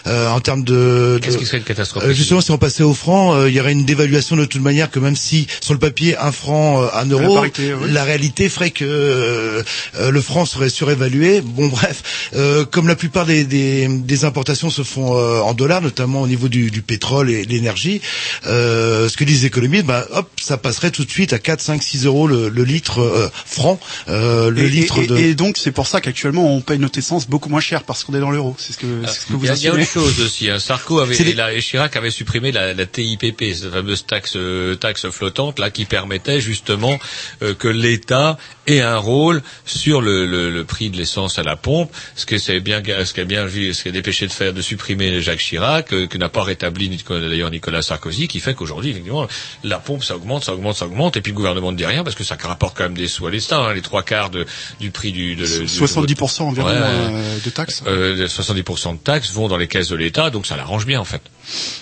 euh, 0.07 0.29
en 0.29 0.39
termes 0.39 0.63
de. 0.63 1.19
Qu'est-ce 1.21 1.35
de- 1.35 1.39
qui 1.39 1.45
serait 1.45 1.57
une 1.59 1.63
catastrophe 1.63 2.03
Euh, 2.05 2.13
Justement, 2.13 2.41
si 2.41 2.51
on 2.51 2.57
passait 2.57 2.83
au 2.83 2.93
franc, 2.93 3.33
euh, 3.35 3.49
il 3.49 3.55
y 3.55 3.59
aurait 3.59 3.71
une 3.71 3.85
dévaluation 3.85 4.35
de 4.35 4.45
toute 4.45 4.61
manière 4.61 4.89
que 4.91 4.99
même 4.99 5.15
si 5.15 5.47
sur 5.61 5.73
le 5.73 5.79
papier 5.79 6.17
un 6.17 6.31
franc, 6.31 6.81
euh, 6.81 6.87
un 6.93 7.05
euro, 7.09 7.35
parité, 7.35 7.73
oui. 7.73 7.91
la 7.91 8.03
réalité 8.03 8.49
ferait 8.57 8.71
que 8.71 8.85
euh, 8.85 9.61
euh, 9.99 10.09
le 10.11 10.21
franc 10.21 10.45
serait 10.45 10.69
surévalué. 10.69 11.41
Bon, 11.41 11.67
bref, 11.77 12.29
euh, 12.35 12.65
comme 12.65 12.87
la 12.87 12.95
plupart 12.95 13.25
des, 13.25 13.43
des, 13.43 13.87
des 13.87 14.25
importations 14.25 14.69
se 14.69 14.81
font 14.83 15.15
euh, 15.17 15.39
en 15.41 15.53
dollars, 15.53 15.81
notamment 15.81 16.21
au 16.21 16.27
niveau 16.27 16.47
du, 16.49 16.71
du 16.71 16.81
pétrole 16.81 17.29
et 17.29 17.45
de 17.45 17.51
l'énergie, 17.51 18.01
euh, 18.47 19.07
ce 19.09 19.15
que 19.17 19.23
disent 19.23 19.41
les 19.41 19.47
économistes, 19.47 19.85
bah, 19.85 20.05
hop, 20.11 20.29
ça 20.41 20.57
passerait 20.57 20.91
tout 20.91 21.05
de 21.05 21.11
suite 21.11 21.33
à 21.33 21.39
4, 21.39 21.61
5, 21.61 21.83
6 21.83 22.05
euros 22.05 22.27
le, 22.27 22.49
le 22.49 22.63
litre 22.63 23.01
euh, 23.01 23.29
franc, 23.45 23.79
euh, 24.09 24.49
le 24.49 24.63
Et, 24.63 24.69
litre 24.69 24.99
et- 24.99 25.07
de. 25.07 25.17
et 25.17 25.35
donc 25.35 25.57
c'est 25.57 25.71
pour 25.71 25.87
ça 25.87 26.01
qu'actuellement 26.01 26.51
on 26.55 26.61
paye 26.61 26.79
notre 26.79 26.97
essence 26.97 27.27
beaucoup 27.27 27.49
moins 27.49 27.59
cher 27.61 27.83
parce 27.83 28.03
qu'on 28.03 28.15
est 28.15 28.19
dans 28.19 28.31
l'euro. 28.31 28.55
C'est 28.57 28.73
ce 28.73 28.77
que, 28.79 28.87
c'est 29.05 29.21
ce 29.21 29.25
que 29.27 29.33
vous 29.33 29.43
Il 29.43 29.47
y 29.47 29.49
a, 29.51 29.55
il 29.55 29.61
y 29.61 29.67
a 29.67 29.71
assumez. 29.71 29.83
autre 29.83 29.91
chose 29.91 30.19
aussi. 30.21 30.49
Hein. 30.49 30.57
Sarko 30.59 30.99
avait, 30.99 31.15
des- 31.15 31.29
et, 31.29 31.33
la- 31.33 31.53
et 31.53 31.61
Chirac 31.61 31.95
avait 31.95 32.09
supprimé 32.11 32.51
la, 32.51 32.73
la 32.73 32.85
TIPP, 32.87 33.53
cette 33.53 33.71
fameuse 33.71 34.05
taxe, 34.07 34.35
taxe 34.79 35.07
flottante 35.09 35.59
là 35.59 35.69
qui 35.69 35.85
permettait 35.85 36.41
justement 36.41 36.97
euh, 37.43 37.53
que 37.53 37.67
l'État 37.67 38.37
ait 38.67 38.81
un 38.81 38.97
rôle 38.97 39.41
sur 39.65 40.01
le, 40.01 40.25
le, 40.25 40.51
le 40.51 40.63
prix 40.65 40.89
de 40.89 40.97
l'essence 40.97 41.39
à 41.39 41.43
la 41.43 41.55
pompe. 41.55 41.89
Ce 42.15 42.25
que 42.25 42.37
c'est 42.37 42.59
bien, 42.59 42.81
ce 43.05 43.13
qu'a 43.13 43.23
bien 43.23 43.45
vu, 43.45 43.73
ce 43.73 43.83
qu'a 43.85 43.91
dépêché 43.91 44.27
de 44.27 44.31
faire, 44.33 44.53
de 44.53 44.61
supprimer 44.61 45.21
Jacques 45.21 45.39
Chirac, 45.39 45.93
euh, 45.93 46.07
que 46.07 46.17
n'a 46.17 46.27
pas 46.29 46.43
rétabli 46.43 46.89
d'ailleurs 47.09 47.49
Nicolas 47.51 47.81
Sarkozy, 47.81 48.27
qui 48.27 48.39
fait 48.41 48.53
qu'aujourd'hui 48.55 48.89
effectivement 48.91 49.27
la 49.63 49.79
pompe 49.79 50.03
ça 50.03 50.15
augmente, 50.17 50.43
ça 50.43 50.53
augmente, 50.53 50.75
ça 50.75 50.85
augmente, 50.85 51.15
et 51.17 51.21
puis 51.21 51.31
le 51.31 51.37
gouvernement 51.37 51.71
ne 51.71 51.77
dit 51.77 51.85
rien 51.85 52.03
parce 52.03 52.15
que 52.15 52.23
ça 52.25 52.37
rapporte 52.41 52.75
quand 52.77 52.83
même 52.83 52.93
des 52.97 53.07
sous 53.07 53.25
à 53.25 53.31
l'État, 53.31 53.59
hein, 53.59 53.73
les 53.73 53.81
trois 53.81 54.03
quarts 54.03 54.29
de, 54.29 54.45
du 54.79 54.91
prix 54.91 55.11
du, 55.13 55.35
de, 55.35 55.45
du- 55.45 55.65
70% 55.65 56.41
environ 56.43 56.67
Ouais, 56.67 56.73
euh, 56.75 57.37
de 57.43 57.49
taxes. 57.49 57.83
euh, 57.87 58.27
70% 58.27 58.93
de 58.93 58.97
taxes 58.97 59.31
vont 59.31 59.47
dans 59.47 59.57
les 59.57 59.67
caisses 59.67 59.89
de 59.89 59.95
l'État, 59.95 60.29
donc 60.29 60.45
ça 60.45 60.57
l'arrange 60.57 60.85
bien 60.85 60.99
en 60.99 61.05
fait. 61.05 61.21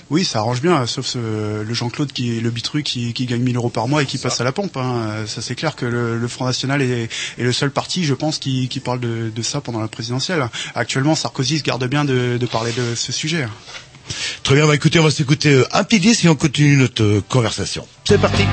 Oui, 0.09 0.23
ça 0.23 0.39
arrange 0.39 0.61
bien, 0.61 0.85
sauf 0.85 1.05
ce- 1.05 1.63
le 1.63 1.73
Jean-Claude 1.73 2.11
qui 2.11 2.37
est 2.37 2.41
le 2.41 2.51
bitru 2.51 2.83
qui, 2.83 3.13
qui 3.13 3.25
gagne 3.25 3.41
1000 3.41 3.55
euros 3.55 3.69
par 3.69 3.87
mois 3.87 4.03
et 4.03 4.05
qui 4.05 4.17
passe 4.17 4.39
à 4.39 4.43
la 4.43 4.51
pompe. 4.51 4.77
Hein. 4.77 5.25
Ça 5.27 5.41
c'est 5.41 5.55
clair 5.55 5.75
que 5.75 5.85
le, 5.85 6.17
le 6.19 6.27
Front 6.27 6.45
National 6.45 6.81
est, 6.81 7.03
est 7.37 7.43
le 7.43 7.51
seul 7.51 7.71
parti, 7.71 8.03
je 8.05 8.13
pense, 8.13 8.37
qui, 8.39 8.67
qui 8.67 8.79
parle 8.79 8.99
de, 8.99 9.31
de 9.35 9.41
ça 9.41 9.61
pendant 9.61 9.79
la 9.79 9.87
présidentielle. 9.87 10.47
Actuellement, 10.75 11.15
Sarkozy 11.15 11.57
se 11.59 11.63
garde 11.63 11.85
bien 11.87 12.05
de, 12.05 12.37
de 12.37 12.45
parler 12.45 12.71
de 12.73 12.95
ce 12.95 13.11
sujet. 13.11 13.47
Très 14.43 14.53
bien, 14.55 14.67
bah 14.67 14.75
écoutez, 14.75 14.99
on 14.99 15.03
va 15.03 15.09
s'écouter 15.11 15.49
euh, 15.53 15.65
un 15.71 15.83
petit 15.83 15.99
disque 15.99 16.25
et 16.25 16.29
on 16.29 16.35
continue 16.35 16.77
notre 16.77 17.03
euh, 17.03 17.23
conversation. 17.27 17.87
C'est 18.07 18.21
parti. 18.21 18.43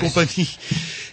Compagnie 0.00 0.48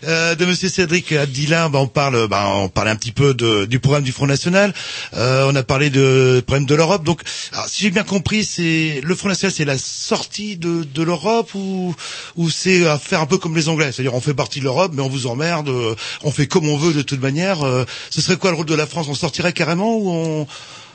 euh, 0.05 0.35
de 0.35 0.45
Monsieur 0.45 0.69
Cédric 0.69 1.11
Abdilin, 1.11 1.69
bah, 1.69 1.79
on 1.79 1.87
parle, 1.87 2.27
bah, 2.27 2.47
on 2.55 2.69
parlait 2.69 2.91
un 2.91 2.95
petit 2.95 3.11
peu 3.11 3.33
de, 3.33 3.65
du 3.65 3.79
programme 3.79 4.03
du 4.03 4.11
Front 4.11 4.27
National. 4.27 4.73
Euh, 5.15 5.49
on 5.51 5.55
a 5.55 5.63
parlé 5.63 5.89
de 5.89 6.41
problème 6.45 6.65
de 6.65 6.75
l'Europe. 6.75 7.03
Donc, 7.03 7.21
alors, 7.51 7.67
si 7.67 7.83
j'ai 7.83 7.89
bien 7.89 8.03
compris, 8.03 8.45
c'est 8.45 9.01
le 9.03 9.15
Front 9.15 9.29
National, 9.29 9.53
c'est 9.53 9.65
la 9.65 9.77
sortie 9.77 10.55
de, 10.57 10.83
de 10.83 11.03
l'Europe 11.03 11.53
ou, 11.55 11.93
ou 12.35 12.49
c'est 12.49 12.87
à 12.87 12.97
faire 12.97 13.21
un 13.21 13.25
peu 13.25 13.37
comme 13.37 13.55
les 13.55 13.69
Anglais, 13.69 13.91
c'est-à-dire 13.91 14.13
on 14.13 14.21
fait 14.21 14.33
partie 14.33 14.59
de 14.59 14.63
l'Europe, 14.63 14.91
mais 14.95 15.01
on 15.01 15.09
vous 15.09 15.27
emmerde, 15.27 15.69
euh, 15.69 15.95
on 16.23 16.31
fait 16.31 16.47
comme 16.47 16.67
on 16.69 16.77
veut 16.77 16.93
de 16.93 17.01
toute 17.01 17.21
manière. 17.21 17.63
Euh, 17.63 17.85
ce 18.09 18.21
serait 18.21 18.37
quoi 18.37 18.51
le 18.51 18.57
rôle 18.57 18.65
de 18.65 18.75
la 18.75 18.87
France? 18.87 19.07
On 19.09 19.15
sortirait 19.15 19.53
carrément 19.53 19.97
ou 19.97 20.09
on 20.11 20.47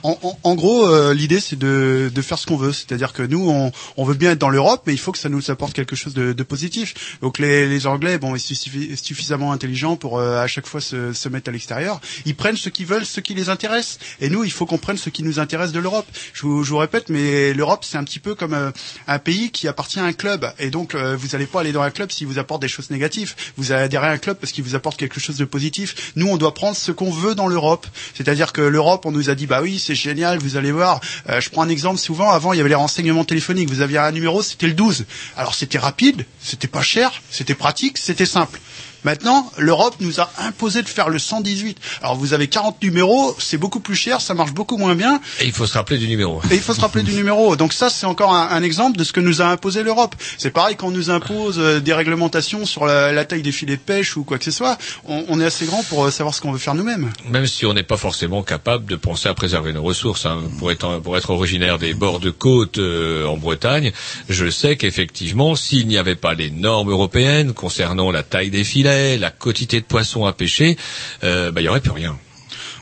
En, 0.03 0.18
en- 0.22 0.38
en 0.42 0.55
gros, 0.55 0.86
euh, 0.88 1.14
l'idée 1.14 1.40
c'est 1.40 1.59
de, 1.59 2.11
de 2.12 2.22
faire 2.22 2.38
ce 2.38 2.46
qu'on 2.46 2.57
veut, 2.57 2.72
c'est-à-dire 2.72 3.12
que 3.12 3.22
nous, 3.22 3.48
on, 3.48 3.70
on 3.96 4.05
veut 4.05 4.14
bien 4.14 4.32
être 4.32 4.38
dans 4.38 4.48
l'Europe, 4.50 4.82
mais 4.86 4.92
il 4.92 4.98
faut 4.98 5.12
que 5.12 5.18
ça 5.18 5.28
nous 5.28 5.50
apporte 5.50 5.72
quelque 5.72 5.94
chose 5.96 6.14
de, 6.14 6.32
de 6.32 6.42
positif. 6.42 7.18
Donc 7.22 7.38
les, 7.38 7.68
les 7.68 7.86
Anglais, 7.86 8.18
bon, 8.18 8.34
ils 8.34 8.40
sont 8.40 8.55
suffi- 8.55 8.96
suffisamment 8.96 9.53
intelligents 9.53 9.96
pour 9.96 10.18
euh, 10.18 10.42
à 10.42 10.46
chaque 10.46 10.66
fois 10.66 10.80
se, 10.80 11.12
se 11.12 11.28
mettre 11.28 11.48
à 11.48 11.53
l'extérieur. 11.53 12.00
Ils 12.24 12.34
prennent 12.34 12.57
ce 12.57 12.68
qu'ils 12.68 12.86
veulent, 12.86 13.07
ce 13.07 13.20
qui 13.20 13.34
les 13.34 13.48
intéresse, 13.48 13.98
et 14.20 14.28
nous, 14.28 14.44
il 14.44 14.50
faut 14.50 14.66
qu'on 14.66 14.78
prenne 14.78 14.96
ce 14.96 15.11
qui 15.11 15.22
nous 15.22 15.38
intéresse 15.38 15.72
de 15.72 15.78
l'Europe. 15.78 16.07
Je 16.32 16.42
vous, 16.42 16.64
je 16.64 16.70
vous 16.70 16.78
répète, 16.78 17.09
mais 17.09 17.53
l'Europe, 17.55 17.84
c'est 17.84 17.96
un 17.98 18.05
petit 18.05 18.18
peu 18.18 18.34
comme 18.34 18.55
euh, 18.55 18.70
un 19.07 19.18
pays 19.18 19.50
qui 19.50 19.68
appartient 19.68 20.00
à 20.00 20.05
un 20.05 20.12
club, 20.12 20.53
et 20.59 20.70
donc 20.70 20.94
euh, 20.94 21.16
vous 21.16 21.28
n'allez 21.32 21.46
pas 21.46 21.61
aller 21.61 21.72
dans 21.72 21.82
un 21.82 21.90
club 21.90 22.11
s'il 22.11 22.26
vous 22.26 22.38
apporte 22.38 22.61
des 22.62 22.68
choses 22.68 22.90
négatives. 22.90 23.34
Vous 23.57 23.72
allez 23.72 23.82
adhérer 23.84 24.07
à 24.09 24.11
un 24.11 24.18
club 24.18 24.36
parce 24.38 24.53
qu'il 24.53 24.64
vous 24.64 24.74
apporte 24.74 24.98
quelque 24.98 25.20
chose 25.20 25.36
de 25.36 25.44
positif. 25.44 26.12
Nous, 26.16 26.26
on 26.26 26.36
doit 26.36 26.55
prendre 26.55 26.76
ce 26.76 26.90
qu'on 26.92 27.11
veut 27.11 27.34
dans 27.34 27.46
l'Europe, 27.46 27.86
c'est-à-dire 28.14 28.53
que 28.53 28.61
l'Europe, 28.62 29.07
on 29.07 29.12
nous 29.12 29.30
a 29.30 29.34
dit, 29.34 29.46
bah 29.46 29.61
oui, 29.62 29.78
c'est 29.78 29.91
génial, 29.95 30.38
vous 30.38 30.57
allez 30.57 30.72
voir. 30.72 31.01
Euh, 31.28 31.40
je 31.40 31.51
prends 31.51 31.62
un 31.62 31.68
exemple. 31.68 31.99
Souvent, 31.99 32.30
avant, 32.30 32.53
il 32.53 32.57
y 32.57 32.61
avait 32.61 32.68
les 32.68 32.74
renseignements 32.74 33.24
téléphoniques. 33.24 33.68
Vous 33.68 33.80
aviez 33.80 33.99
un 33.99 34.12
numéro, 34.12 34.43
c'était 34.43 34.66
le 34.66 34.74
12. 34.74 35.05
Alors, 35.36 35.55
c'était 35.55 35.78
rapide, 35.78 36.24
c'était 36.40 36.68
pas 36.68 36.82
cher, 36.82 37.12
c'était 37.30 37.55
pratique, 37.55 37.99
c'était 37.99 38.26
simple. 38.26 38.61
Maintenant, 39.05 39.50
l'Europe 39.59 39.96
nous 40.00 40.20
a 40.20 40.30
imposé 40.38 40.82
de 40.82 40.88
faire 40.88 41.09
le 41.09 41.18
118. 41.18 41.76
Alors, 42.03 42.16
vous 42.16 42.32
avez 42.34 42.46
40 42.48 42.82
numéros, 42.82 43.34
c'est 43.38 43.59
beaucoup 43.59 43.80
plus 43.80 43.94
cher, 43.96 44.20
ça 44.20 44.34
marche 44.34 44.53
beaucoup 44.53 44.76
moins 44.76 44.94
bien. 44.94 45.20
Et 45.40 45.46
il 45.46 45.53
faut 45.53 45.66
se 45.66 45.74
rappeler 45.74 45.98
du 45.98 46.09
numéro. 46.09 46.40
Et 46.50 46.55
il 46.55 46.61
faut 46.61 46.74
se 46.74 46.80
rappeler 46.80 47.03
du 47.03 47.12
numéro. 47.14 47.57
Donc 47.57 47.72
ça, 47.72 47.90
c'est 47.90 48.07
encore 48.07 48.34
un, 48.34 48.48
un 48.50 48.62
exemple 48.62 48.96
de 48.98 49.05
ce 49.05 49.12
que 49.12 49.20
nous 49.20 49.42
a 49.42 49.46
imposé 49.46 49.82
l'Europe. 49.82 50.14
C'est 50.38 50.50
pareil 50.50 50.76
quand 50.76 50.88
on 50.88 50.90
nous 50.92 51.11
impose 51.11 51.57
euh, 51.59 51.80
des 51.80 51.92
réglementations 51.92 52.64
sur 52.66 52.86
la, 52.86 53.12
la 53.12 53.24
taille 53.24 53.42
des 53.42 53.53
filets 53.53 53.76
de 53.76 53.80
pêche 53.82 54.16
ou 54.16 54.24
quoi 54.24 54.38
que 54.38 54.44
ce 54.44 54.50
soit. 54.50 54.78
On, 55.07 55.24
on 55.28 55.40
est 55.40 55.44
assez 55.44 55.66
grand 55.66 55.82
pour 55.84 56.05
euh, 56.05 56.11
savoir 56.11 56.34
ce 56.34 56.40
qu'on 56.40 56.53
veut 56.53 56.59
faire 56.59 56.74
nous-mêmes. 56.74 57.11
Même 57.28 57.46
si 57.46 57.66
on 57.66 57.74
n'est 57.74 57.82
pas 57.82 57.96
forcément 57.96 58.42
capable 58.42 58.86
de 58.86 58.96
penser 58.96 59.28
à 59.28 59.34
préserver 59.34 59.72
nos 59.72 59.82
ressources. 59.82 60.26
hein. 60.26 60.38
Pour, 60.59 60.70
être, 60.70 61.00
pour 61.00 61.16
être 61.16 61.30
originaire 61.30 61.78
des 61.78 61.94
bords 61.94 62.20
de 62.20 62.30
côte 62.30 62.78
euh, 62.78 63.26
en 63.26 63.36
Bretagne, 63.36 63.90
je 64.28 64.48
sais 64.50 64.76
qu'effectivement, 64.76 65.57
s'il 65.57 65.88
n'y 65.88 65.98
avait 65.98 66.14
pas 66.16 66.34
les 66.34 66.50
normes 66.50 66.90
européennes 66.90 67.53
concernant 67.53 68.11
la 68.11 68.22
taille 68.22 68.50
des 68.50 68.64
filets, 68.64 68.91
la 69.18 69.30
quantité 69.30 69.80
de 69.80 69.86
poissons 69.86 70.24
à 70.26 70.32
pêcher, 70.32 70.76
euh, 71.24 71.51
bah, 71.51 71.61
il 71.61 71.64
y 71.64 71.68
aurait 71.68 71.80
plus 71.80 71.90
rien. 71.93 72.18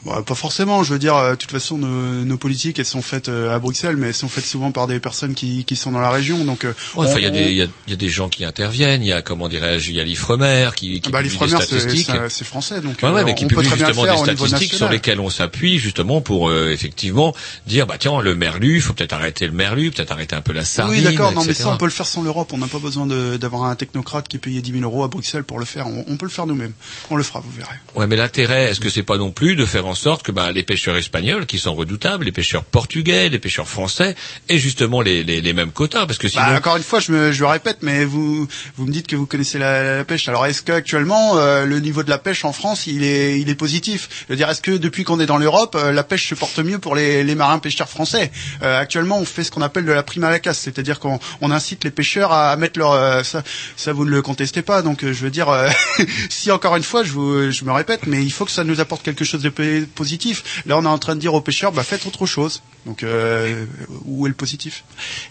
Bon, 0.04 0.22
pas 0.22 0.34
forcément. 0.34 0.82
Je 0.82 0.92
veux 0.94 0.98
dire, 0.98 1.14
euh, 1.16 1.32
de 1.32 1.36
toute 1.36 1.50
façon, 1.50 1.76
nos, 1.76 2.24
nos 2.24 2.36
politiques, 2.38 2.78
elles 2.78 2.84
sont 2.86 3.02
faites 3.02 3.28
euh, 3.28 3.54
à 3.54 3.58
Bruxelles, 3.58 3.96
mais 3.96 4.08
elles 4.08 4.14
sont 4.14 4.28
faites 4.28 4.46
souvent 4.46 4.72
par 4.72 4.86
des 4.86 4.98
personnes 5.00 5.34
qui, 5.34 5.64
qui 5.64 5.76
sont 5.76 5.92
dans 5.92 6.00
la 6.00 6.10
région. 6.10 6.44
Donc, 6.44 6.66
Enfin, 6.96 7.14
il 7.18 7.22
y, 7.22 7.26
a 7.26 7.28
on- 7.28 7.32
des- 7.32 7.50
il 7.50 7.56
y, 7.56 7.62
a, 7.62 7.66
il 7.86 7.90
y 7.90 7.92
a 7.92 7.96
des 7.96 8.08
gens 8.08 8.28
qui 8.28 8.44
interviennent. 8.44 9.02
Il 9.02 9.08
y 9.08 9.12
a 9.12 9.20
comment 9.22 9.48
dirais-je, 9.48 9.90
il 9.90 9.96
y 9.96 10.00
a 10.00 10.04
l'Ifremer 10.04 10.70
qui, 10.74 11.00
qui 11.00 11.10
bah, 11.10 11.22
publie 11.22 11.36
des 11.38 11.46
statistiques. 11.60 12.06
c'est 12.10 12.30
c'est 12.30 12.44
français, 12.46 12.80
donc 12.80 12.96
Ouais, 13.02 13.10
ouais, 13.10 13.20
euh, 13.20 13.24
mais 13.24 13.34
qui 13.34 13.44
on 13.44 13.48
publie 13.48 13.68
justement 13.68 14.04
faire 14.04 14.22
des 14.24 14.36
statistiques 14.36 14.74
sur 14.74 14.88
lesquelles 14.88 15.20
on 15.20 15.28
s'appuie 15.30 15.78
justement 15.78 16.20
pour 16.22 16.48
euh, 16.48 16.70
effectivement 16.70 17.34
dire 17.66 17.86
bah 17.86 17.96
tiens 17.98 18.20
le 18.22 18.34
merlu, 18.34 18.76
il 18.76 18.80
faut 18.80 18.94
peut-être 18.94 19.12
arrêter 19.12 19.46
le 19.46 19.52
merlu, 19.52 19.90
peut-être 19.90 20.12
arrêter 20.12 20.34
un 20.34 20.40
peu 20.40 20.52
la 20.52 20.64
sardine. 20.64 20.96
Oui, 20.98 21.02
d'accord. 21.04 21.32
Non, 21.32 21.44
mais 21.44 21.52
ça, 21.54 21.68
on 21.68 21.76
peut 21.76 21.84
le 21.84 21.90
faire 21.90 22.06
sans 22.06 22.22
l'Europe. 22.22 22.50
On 22.52 22.58
n'a 22.58 22.66
pas 22.68 22.78
besoin 22.78 23.06
d'avoir 23.06 23.64
un 23.64 23.74
technocrate 23.76 24.28
qui 24.28 24.36
est 24.36 24.40
payé 24.40 24.62
10 24.62 24.72
000 24.72 24.84
euros 24.84 25.04
à 25.04 25.08
Bruxelles 25.08 25.44
pour 25.44 25.58
le 25.58 25.64
faire. 25.66 25.86
On, 25.88 26.04
on 26.08 26.16
peut 26.16 26.26
le 26.26 26.30
faire 26.30 26.46
nous-mêmes. 26.46 26.72
On 27.10 27.16
le 27.16 27.22
fera, 27.22 27.40
vous 27.40 27.50
verrez. 27.50 27.74
Ouais, 27.96 28.06
mais 28.06 28.16
l'intérêt, 28.16 28.70
est-ce 28.70 28.80
que 28.80 28.88
c'est 28.88 29.02
pas 29.02 29.18
non 29.18 29.30
plus 29.30 29.56
de 29.56 29.66
faire 29.66 29.86
en 29.90 29.94
sorte 29.94 30.22
que 30.22 30.32
bah, 30.32 30.52
les 30.52 30.62
pêcheurs 30.62 30.96
espagnols, 30.96 31.46
qui 31.46 31.58
sont 31.58 31.74
redoutables, 31.74 32.24
les 32.24 32.32
pêcheurs 32.32 32.64
portugais, 32.64 33.28
les 33.28 33.38
pêcheurs 33.38 33.68
français, 33.68 34.14
aient 34.48 34.58
justement 34.58 35.00
les, 35.00 35.24
les, 35.24 35.40
les 35.40 35.52
mêmes 35.52 35.72
quotas, 35.72 36.06
parce 36.06 36.18
que 36.18 36.28
sinon. 36.28 36.44
Bah, 36.44 36.56
encore 36.56 36.76
une 36.76 36.82
fois, 36.82 37.00
je 37.00 37.12
me, 37.12 37.32
je 37.32 37.40
le 37.40 37.46
répète, 37.46 37.78
mais 37.82 38.04
vous, 38.04 38.46
vous 38.76 38.86
me 38.86 38.92
dites 38.92 39.06
que 39.06 39.16
vous 39.16 39.26
connaissez 39.26 39.58
la, 39.58 39.98
la 39.98 40.04
pêche. 40.04 40.28
Alors, 40.28 40.46
est-ce 40.46 40.62
qu'actuellement, 40.62 41.36
euh, 41.36 41.64
le 41.66 41.80
niveau 41.80 42.02
de 42.02 42.10
la 42.10 42.18
pêche 42.18 42.44
en 42.44 42.52
France, 42.52 42.86
il 42.86 43.02
est, 43.04 43.40
il 43.40 43.48
est 43.48 43.54
positif? 43.54 44.08
Je 44.28 44.32
veux 44.32 44.36
dire, 44.36 44.48
est-ce 44.48 44.62
que 44.62 44.72
depuis 44.72 45.04
qu'on 45.04 45.20
est 45.20 45.26
dans 45.26 45.38
l'Europe, 45.38 45.74
euh, 45.74 45.92
la 45.92 46.04
pêche 46.04 46.28
se 46.28 46.34
porte 46.34 46.58
mieux 46.60 46.78
pour 46.78 46.94
les, 46.94 47.24
les 47.24 47.34
marins 47.34 47.58
pêcheurs 47.58 47.88
français? 47.88 48.30
Euh, 48.62 48.78
Actuellement, 48.80 49.18
on 49.18 49.24
fait 49.24 49.44
ce 49.44 49.50
qu'on 49.50 49.62
appelle 49.62 49.84
de 49.84 49.92
la 49.92 50.02
prime 50.02 50.24
à 50.24 50.30
la 50.30 50.38
casse, 50.38 50.58
c'est-à-dire 50.60 51.00
qu'on 51.00 51.18
on 51.40 51.50
incite 51.50 51.84
les 51.84 51.90
pêcheurs 51.90 52.32
à, 52.32 52.50
à 52.50 52.56
mettre 52.56 52.78
leur, 52.78 52.92
euh, 52.92 53.22
ça, 53.22 53.42
ça 53.76 53.92
vous 53.92 54.04
ne 54.04 54.10
le 54.10 54.22
contestez 54.22 54.62
pas. 54.62 54.82
Donc, 54.82 55.04
euh, 55.04 55.12
je 55.12 55.22
veux 55.24 55.30
dire, 55.30 55.48
euh, 55.48 55.68
si 56.30 56.50
encore 56.50 56.76
une 56.76 56.82
fois, 56.82 57.02
je, 57.04 57.12
vous, 57.12 57.50
je 57.50 57.64
me 57.64 57.72
répète, 57.72 58.06
mais 58.06 58.22
il 58.22 58.32
faut 58.32 58.44
que 58.44 58.50
ça 58.50 58.64
nous 58.64 58.80
apporte 58.80 59.02
quelque 59.02 59.24
chose 59.24 59.42
de 59.42 59.50
positif. 59.86 60.62
Là, 60.66 60.78
on 60.78 60.84
est 60.84 60.88
en 60.88 60.98
train 60.98 61.14
de 61.14 61.20
dire 61.20 61.34
aux 61.34 61.40
pêcheurs, 61.40 61.72
bah, 61.72 61.82
faites 61.82 62.06
autre 62.06 62.26
chose. 62.26 62.62
Donc, 62.86 63.02
euh, 63.02 63.66
où 64.06 64.26
est 64.26 64.30
le 64.30 64.34
positif? 64.34 64.84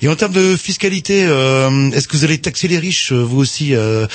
Et 0.04 0.08
en 0.08 0.16
termes 0.16 0.34
de 0.34 0.56
fiscalité, 0.56 1.24
euh, 1.26 1.89
est-ce 1.91 2.08
que 2.08 2.16
vous 2.16 2.24
allez 2.24 2.38
taxer 2.38 2.68
les 2.68 2.78
riches, 2.78 3.12
euh, 3.12 3.24
vous 3.24 3.39
aussi, 3.39 3.74
euh, 3.76 4.06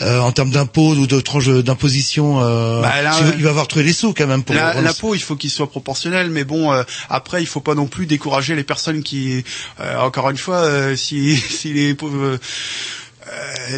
euh, 0.00 0.20
en 0.20 0.30
termes 0.30 0.50
d'impôts 0.50 0.94
ou 0.94 1.06
de 1.08 1.20
tranches 1.20 1.48
d'imposition 1.48 2.40
euh, 2.42 2.80
Bah, 2.82 3.02
là. 3.02 3.12
Il 3.36 3.42
va 3.42 3.50
avoir 3.50 3.66
trouvé 3.66 3.84
les 3.84 3.92
sous 3.92 4.12
quand 4.14 4.26
même 4.28 4.44
pour. 4.44 4.54
La- 4.54 4.80
L'impôt, 4.80 5.14
il 5.14 5.20
faut 5.20 5.34
qu'il 5.34 5.50
soit 5.50 5.68
proportionnel, 5.70 6.30
mais 6.30 6.44
bon, 6.44 6.72
euh, 6.72 6.84
après, 7.10 7.42
il 7.42 7.46
faut 7.46 7.60
pas 7.60 7.74
non 7.74 7.86
plus 7.86 8.06
décourager 8.06 8.54
les 8.54 8.64
personnes 8.64 9.02
qui, 9.02 9.42
euh, 9.80 9.98
encore 9.98 10.30
une 10.30 10.36
fois, 10.38 10.58
euh, 10.58 10.94
si, 10.94 11.36
si 11.50 11.72
les 11.72 11.94
pauvres, 11.94 12.38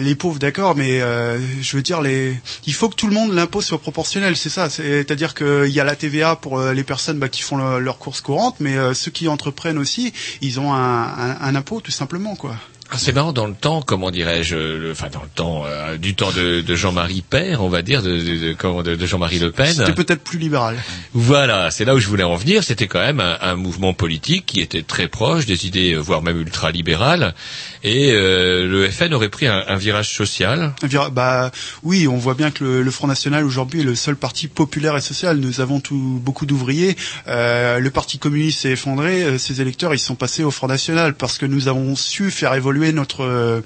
les 0.00 0.14
pauvres, 0.14 0.38
d'accord, 0.38 0.74
mais 0.76 1.00
euh, 1.00 1.38
je 1.60 1.76
veux 1.76 1.82
dire, 1.82 2.00
les, 2.02 2.34
il 2.66 2.74
faut 2.74 2.88
que 2.88 2.94
tout 2.96 3.06
le 3.06 3.14
monde 3.14 3.32
l'impôt 3.32 3.60
soit 3.60 3.78
proportionnel, 3.78 4.36
c'est 4.36 4.48
ça. 4.50 4.68
C'est-à-dire 4.70 5.34
qu'il 5.34 5.68
y 5.70 5.80
a 5.80 5.84
la 5.84 5.96
TVA 5.96 6.36
pour 6.36 6.58
euh, 6.58 6.72
les 6.72 6.84
personnes 6.84 7.18
bah, 7.18 7.28
qui 7.28 7.42
font 7.42 7.56
le- 7.56 7.78
leurs 7.80 7.98
courses 7.98 8.20
courantes, 8.20 8.56
mais 8.60 8.76
euh, 8.76 8.94
ceux 8.94 9.10
qui 9.10 9.28
entreprennent 9.28 9.78
aussi, 9.78 10.12
ils 10.42 10.58
ont 10.60 10.72
un, 10.72 11.04
un, 11.04 11.36
un 11.40 11.54
impôt 11.54 11.80
tout 11.80 11.90
simplement, 11.92 12.36
quoi. 12.36 12.56
Ah, 12.90 12.98
c'est 12.98 13.12
marrant 13.12 13.32
dans 13.32 13.46
le 13.46 13.54
temps, 13.54 13.82
comment 13.82 14.12
dirais-je, 14.12 14.54
le- 14.56 14.92
enfin 14.92 15.08
dans 15.12 15.22
le 15.22 15.28
temps 15.28 15.64
euh, 15.66 15.96
du 15.96 16.14
temps 16.14 16.30
de, 16.30 16.60
de 16.60 16.74
Jean-Marie 16.76 17.22
Père, 17.28 17.62
on 17.64 17.68
va 17.68 17.82
dire, 17.82 18.00
de, 18.00 18.16
de, 18.16 18.94
de- 18.94 19.06
Jean-Marie 19.06 19.40
Le 19.40 19.50
Pen. 19.50 19.66
C'était 19.74 19.92
peut-être 19.92 20.22
plus 20.22 20.38
libéral. 20.38 20.76
Voilà, 21.12 21.72
c'est 21.72 21.84
là 21.84 21.96
où 21.96 21.98
je 21.98 22.06
voulais 22.06 22.22
en 22.22 22.36
venir. 22.36 22.62
C'était 22.62 22.86
quand 22.86 23.00
même 23.00 23.18
un, 23.18 23.38
un 23.40 23.56
mouvement 23.56 23.92
politique 23.92 24.46
qui 24.46 24.60
était 24.60 24.82
très 24.82 25.08
proche 25.08 25.46
des 25.46 25.66
idées, 25.66 25.94
euh, 25.94 25.98
voire 25.98 26.22
même 26.22 26.40
ultra-libérales. 26.40 27.34
Et 27.82 28.12
euh, 28.12 28.66
le 28.68 28.88
FN 28.88 29.12
aurait 29.14 29.30
pris 29.30 29.46
un, 29.48 29.64
un 29.66 29.76
virage 29.76 30.14
social. 30.14 30.72
Vira- 30.84 31.10
Bah 31.10 31.50
oui, 31.82 32.06
on 32.06 32.16
voit 32.16 32.34
bien 32.34 32.52
que 32.52 32.62
le, 32.62 32.82
le 32.82 32.90
Front 32.92 33.08
National 33.08 33.44
aujourd'hui 33.44 33.80
est 33.80 33.84
le 33.84 33.96
seul 33.96 34.14
parti 34.16 34.46
populaire 34.46 34.96
et 34.96 35.00
social. 35.00 35.38
Nous 35.38 35.60
avons 35.60 35.80
tout, 35.80 36.20
beaucoup 36.22 36.46
d'ouvriers. 36.46 36.96
Euh, 37.26 37.80
le 37.80 37.90
Parti 37.90 38.18
communiste 38.18 38.60
s'est 38.60 38.70
effondré. 38.70 39.22
Euh, 39.24 39.38
Ses 39.38 39.60
électeurs, 39.60 39.92
ils 39.92 39.98
sont 39.98 40.14
passés 40.14 40.44
au 40.44 40.50
Front 40.52 40.68
National 40.68 41.14
parce 41.14 41.38
que 41.38 41.46
nous 41.46 41.66
avons 41.68 41.96
su 41.96 42.30
faire 42.30 42.54
évoluer 42.54 42.75
notre 42.92 43.24
euh, 43.24 43.60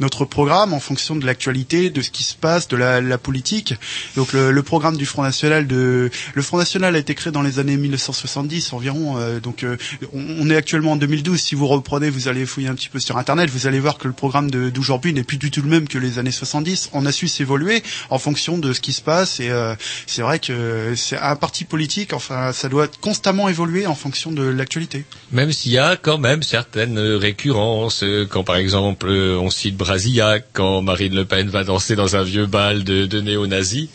notre 0.00 0.24
programme 0.24 0.72
en 0.72 0.80
fonction 0.80 1.16
de 1.16 1.26
l'actualité, 1.26 1.90
de 1.90 2.02
ce 2.02 2.10
qui 2.10 2.22
se 2.24 2.34
passe, 2.34 2.68
de 2.68 2.76
la, 2.76 3.00
la 3.00 3.18
politique. 3.18 3.74
Donc 4.16 4.32
le, 4.32 4.50
le 4.50 4.62
programme 4.62 4.96
du 4.96 5.06
Front 5.06 5.22
National 5.22 5.66
de 5.66 6.10
le 6.34 6.42
Front 6.42 6.58
National 6.58 6.94
a 6.94 6.98
été 6.98 7.14
créé 7.14 7.32
dans 7.32 7.42
les 7.42 7.58
années 7.58 7.76
1970 7.76 8.72
environ. 8.72 9.18
euh, 9.18 9.40
donc 9.40 9.62
euh, 9.64 9.76
on, 10.12 10.24
on 10.40 10.50
est 10.50 10.56
actuellement 10.56 10.92
en 10.92 10.96
2012. 10.96 11.40
Si 11.40 11.54
vous 11.54 11.66
reprenez, 11.66 12.10
vous 12.10 12.28
allez 12.28 12.46
fouiller 12.46 12.68
un 12.68 12.74
petit 12.74 12.88
peu 12.88 12.98
sur 13.00 13.16
Internet, 13.18 13.50
vous 13.50 13.66
allez 13.66 13.80
voir 13.80 13.98
que 13.98 14.08
le 14.08 14.14
programme 14.14 14.50
d'aujourd'hui 14.50 15.12
n'est 15.12 15.24
plus 15.24 15.38
du 15.38 15.50
tout 15.50 15.62
le 15.62 15.68
même 15.68 15.88
que 15.88 15.98
les 15.98 16.18
années 16.18 16.30
70. 16.30 16.90
On 16.92 17.06
a 17.06 17.12
su 17.12 17.28
s'évoluer 17.28 17.82
en 18.10 18.18
fonction 18.18 18.58
de 18.58 18.72
ce 18.72 18.80
qui 18.80 18.92
se 18.92 19.02
passe 19.02 19.40
et 19.40 19.50
euh, 19.50 19.74
c'est 20.06 20.22
vrai 20.22 20.38
que 20.38 20.94
c'est 20.96 21.18
un 21.18 21.36
parti 21.36 21.64
politique. 21.64 22.12
Enfin, 22.12 22.52
ça 22.52 22.68
doit 22.68 22.88
constamment 23.00 23.48
évoluer 23.48 23.86
en 23.86 23.94
fonction 23.94 24.32
de 24.32 24.42
l'actualité. 24.42 25.04
Même 25.32 25.52
s'il 25.52 25.72
y 25.72 25.78
a 25.78 25.96
quand 25.96 26.18
même 26.18 26.42
certaines 26.42 26.98
récurrences, 26.98 28.02
euh, 28.02 28.26
quand 28.28 28.44
par 28.44 28.53
exemple 28.56 29.08
euh, 29.08 29.38
on 29.38 29.50
cite 29.50 29.76
Brasillac, 29.76 30.46
quand 30.52 30.82
Marine 30.82 31.14
Le 31.14 31.24
Pen 31.24 31.48
va 31.48 31.64
danser 31.64 31.96
dans 31.96 32.16
un 32.16 32.22
vieux 32.22 32.46
bal 32.46 32.84
de, 32.84 33.06
de 33.06 33.20
néo-nazis. 33.20 33.88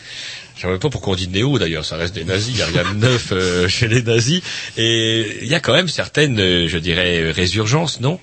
Je 0.57 0.67
ne 0.67 0.73
sais 0.73 0.79
pas 0.79 0.89
pourquoi 0.89 1.13
on 1.13 1.15
dit 1.15 1.29
néo 1.29 1.57
d'ailleurs, 1.57 1.85
ça 1.85 1.95
reste 1.95 2.13
des 2.13 2.25
nazis, 2.25 2.53
il 2.53 2.55
n'y 2.55 2.61
a 2.61 2.65
rien 2.83 2.93
de 2.93 2.99
neuf 2.99 3.29
euh, 3.31 3.67
chez 3.69 3.87
les 3.87 4.01
nazis. 4.01 4.41
Et 4.77 5.39
il 5.41 5.47
y 5.47 5.55
a 5.55 5.59
quand 5.59 5.73
même 5.73 5.87
certaines, 5.87 6.39
euh, 6.39 6.67
je 6.67 6.77
dirais, 6.77 7.31
résurgences, 7.31 8.01
non? 8.01 8.19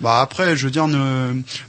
Bah 0.00 0.20
après, 0.20 0.56
je 0.56 0.64
veux 0.64 0.70
dire, 0.70 0.88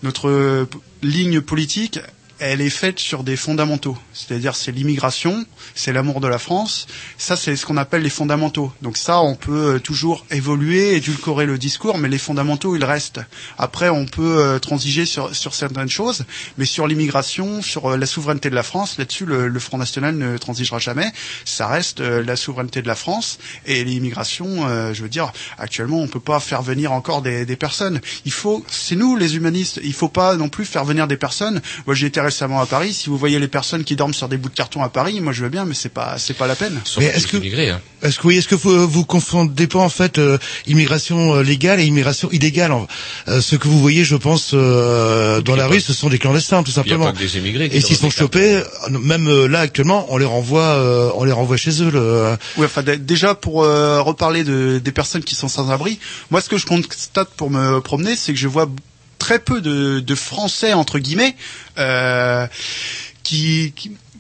notre 0.02 0.68
ligne 1.04 1.40
politique, 1.40 2.00
elle 2.42 2.60
est 2.60 2.72
faite 2.72 2.98
sur 2.98 3.24
des 3.24 3.36
fondamentaux. 3.36 3.96
C'est-à-dire, 4.14 4.56
c'est 4.56 4.72
l'immigration, 4.72 5.46
c'est 5.76 5.94
l'amour 5.94 6.22
de 6.22 6.28
la 6.28 6.40
France. 6.40 6.88
Ça, 7.20 7.36
c'est 7.36 7.56
ce 7.56 7.68
qu'on 7.68 7.78
appelle 7.78 8.02
les 8.02 8.10
fondamentaux. 8.10 8.74
Donc 8.82 8.98
ça, 8.98 9.22
on 9.22 9.36
peut 9.36 9.76
euh, 9.76 9.80
toujours 9.80 10.26
évoluer, 10.32 10.96
édulcorer 10.96 11.46
le 11.46 11.60
discours, 11.60 12.00
mais 12.00 12.10
les 12.10 12.18
fondamentaux, 12.18 12.76
ils 12.76 12.84
restent. 12.84 13.22
Après, 13.60 13.90
on 13.90 14.08
peut 14.08 14.40
euh, 14.40 14.58
transiger 14.58 15.06
sur, 15.06 15.36
sur 15.36 15.54
certaines 15.54 15.90
choses, 15.90 16.26
mais 16.58 16.66
sur 16.66 16.88
l'immigration, 16.88 17.62
sur 17.62 17.92
euh, 17.92 17.98
la 17.98 18.08
souveraineté 18.08 18.50
de 18.50 18.56
la 18.56 18.64
France, 18.64 18.98
là-dessus, 18.98 19.28
le, 19.28 19.48
le 19.48 19.60
Front 19.60 19.78
National 19.78 20.18
ne 20.18 20.36
transigera 20.40 20.80
jamais. 20.80 21.12
Ça 21.46 21.68
reste 21.68 22.00
la 22.00 22.36
souveraineté 22.36 22.82
de 22.82 22.88
la 22.88 22.96
France 22.96 23.38
et 23.68 23.84
l'immigration. 23.84 24.94
je 24.94 25.02
veux 25.04 25.10
dire, 25.10 25.32
actuellement, 25.60 26.00
on 26.00 26.08
peut 26.08 26.20
pas 26.20 26.40
faire 26.40 26.64
venir 26.64 26.92
encore 26.92 27.22
des, 27.22 27.46
des 27.46 27.56
personnes. 27.56 28.02
Il 28.26 28.32
faut, 28.32 28.66
c'est 28.68 28.96
nous 28.96 29.16
les 29.16 29.36
humanistes. 29.36 29.80
Il 29.84 29.94
faut 29.94 30.10
pas 30.10 30.36
non 30.36 30.50
plus 30.50 30.66
faire 30.66 30.86
venir 30.86 31.08
des 31.08 31.18
personnes. 31.18 31.62
Moi, 31.86 31.96
récemment 32.32 32.62
à 32.62 32.66
Paris. 32.66 32.94
Si 32.94 33.10
vous 33.10 33.18
voyez 33.18 33.40
les 33.40 33.48
personnes 33.50 33.84
qui 33.84 33.96
dorment 33.96 34.14
sur 34.14 34.30
des 34.30 34.38
bouts 34.38 34.50
de 34.50 34.56
carton 34.56 34.82
à 34.84 34.90
Paris, 34.90 35.20
moi, 35.22 35.34
je 35.34 35.44
veux 35.44 35.50
bien, 35.50 35.66
mais 35.66 35.74
c'est 35.76 35.90
pas, 36.00 36.16
c'est 36.18 36.34
pas 36.34 36.48
la 36.48 36.56
peine. 36.56 36.80
Mais 36.98 37.06
est-ce 37.06 37.28
que 37.28 37.38
hein. 37.38 37.80
est-ce 38.02 38.18
que 38.20 38.28
oui, 38.28 38.38
est-ce 38.38 38.48
que 38.48 38.56
vous, 38.56 38.88
vous 38.88 39.06
confondez 39.06 39.68
pas 39.68 39.80
en 39.80 39.90
fait 39.90 40.18
euh, 40.18 40.38
immigration 40.68 41.36
euh, 41.36 41.42
légale 41.44 41.80
et 41.80 41.86
immigration 41.86 42.30
illégale 42.32 42.72
en- 42.72 42.88
euh, 43.28 43.42
Ce 43.42 43.56
que 43.56 43.68
vous 43.68 43.80
voyez, 43.80 44.04
je 44.06 44.16
pense, 44.16 44.52
euh, 44.54 45.42
dans 45.42 45.56
la 45.56 45.68
rue, 45.68 45.82
ce 45.82 45.94
sont 45.94 46.10
des 46.10 46.20
clandestins, 46.20 46.64
tout 46.64 46.72
Il 46.72 46.74
n'y 46.74 46.80
a 46.80 46.84
simplement. 46.84 47.06
pas 47.06 47.12
que 47.12 47.18
des 47.20 47.38
émigrés 47.38 47.70
qui 47.70 47.78
Et 47.78 47.82
s'ils 47.82 47.98
sont 47.98 48.10
chopés, 48.10 48.56
euh, 48.56 48.64
même 48.90 49.28
euh, 49.28 49.48
là 49.48 49.60
actuellement, 49.60 50.06
on 50.10 50.18
les 50.18 50.26
renvoie, 50.26 50.62
euh, 50.78 51.10
on 51.16 51.24
les 51.26 51.32
renvoie 51.34 51.58
chez 51.58 51.82
eux. 51.84 51.92
Le... 51.92 52.38
Oui, 52.58 52.66
enfin 52.66 52.82
dé- 52.84 52.98
déjà 52.98 53.36
pour 53.36 53.64
euh, 53.64 54.02
reparler 54.02 54.44
de, 54.44 54.80
des 54.84 54.92
personnes 54.92 55.24
qui 55.24 55.36
sont 55.36 55.50
sans 55.50 55.70
abri, 55.72 56.00
moi 56.30 56.40
ce 56.42 56.50
que 56.50 56.58
je 56.58 56.66
constate 56.66 57.30
pour 57.36 57.50
me 57.50 57.80
promener, 57.82 58.16
c'est 58.16 58.32
que 58.34 58.40
je 58.40 58.48
vois 58.48 58.68
très 59.22 59.38
peu 59.38 59.62
de, 59.62 60.16
Français 60.16 60.74
entre 60.74 60.98
guillemets 60.98 61.36
euh, 61.78 62.48
qui- 63.22 63.72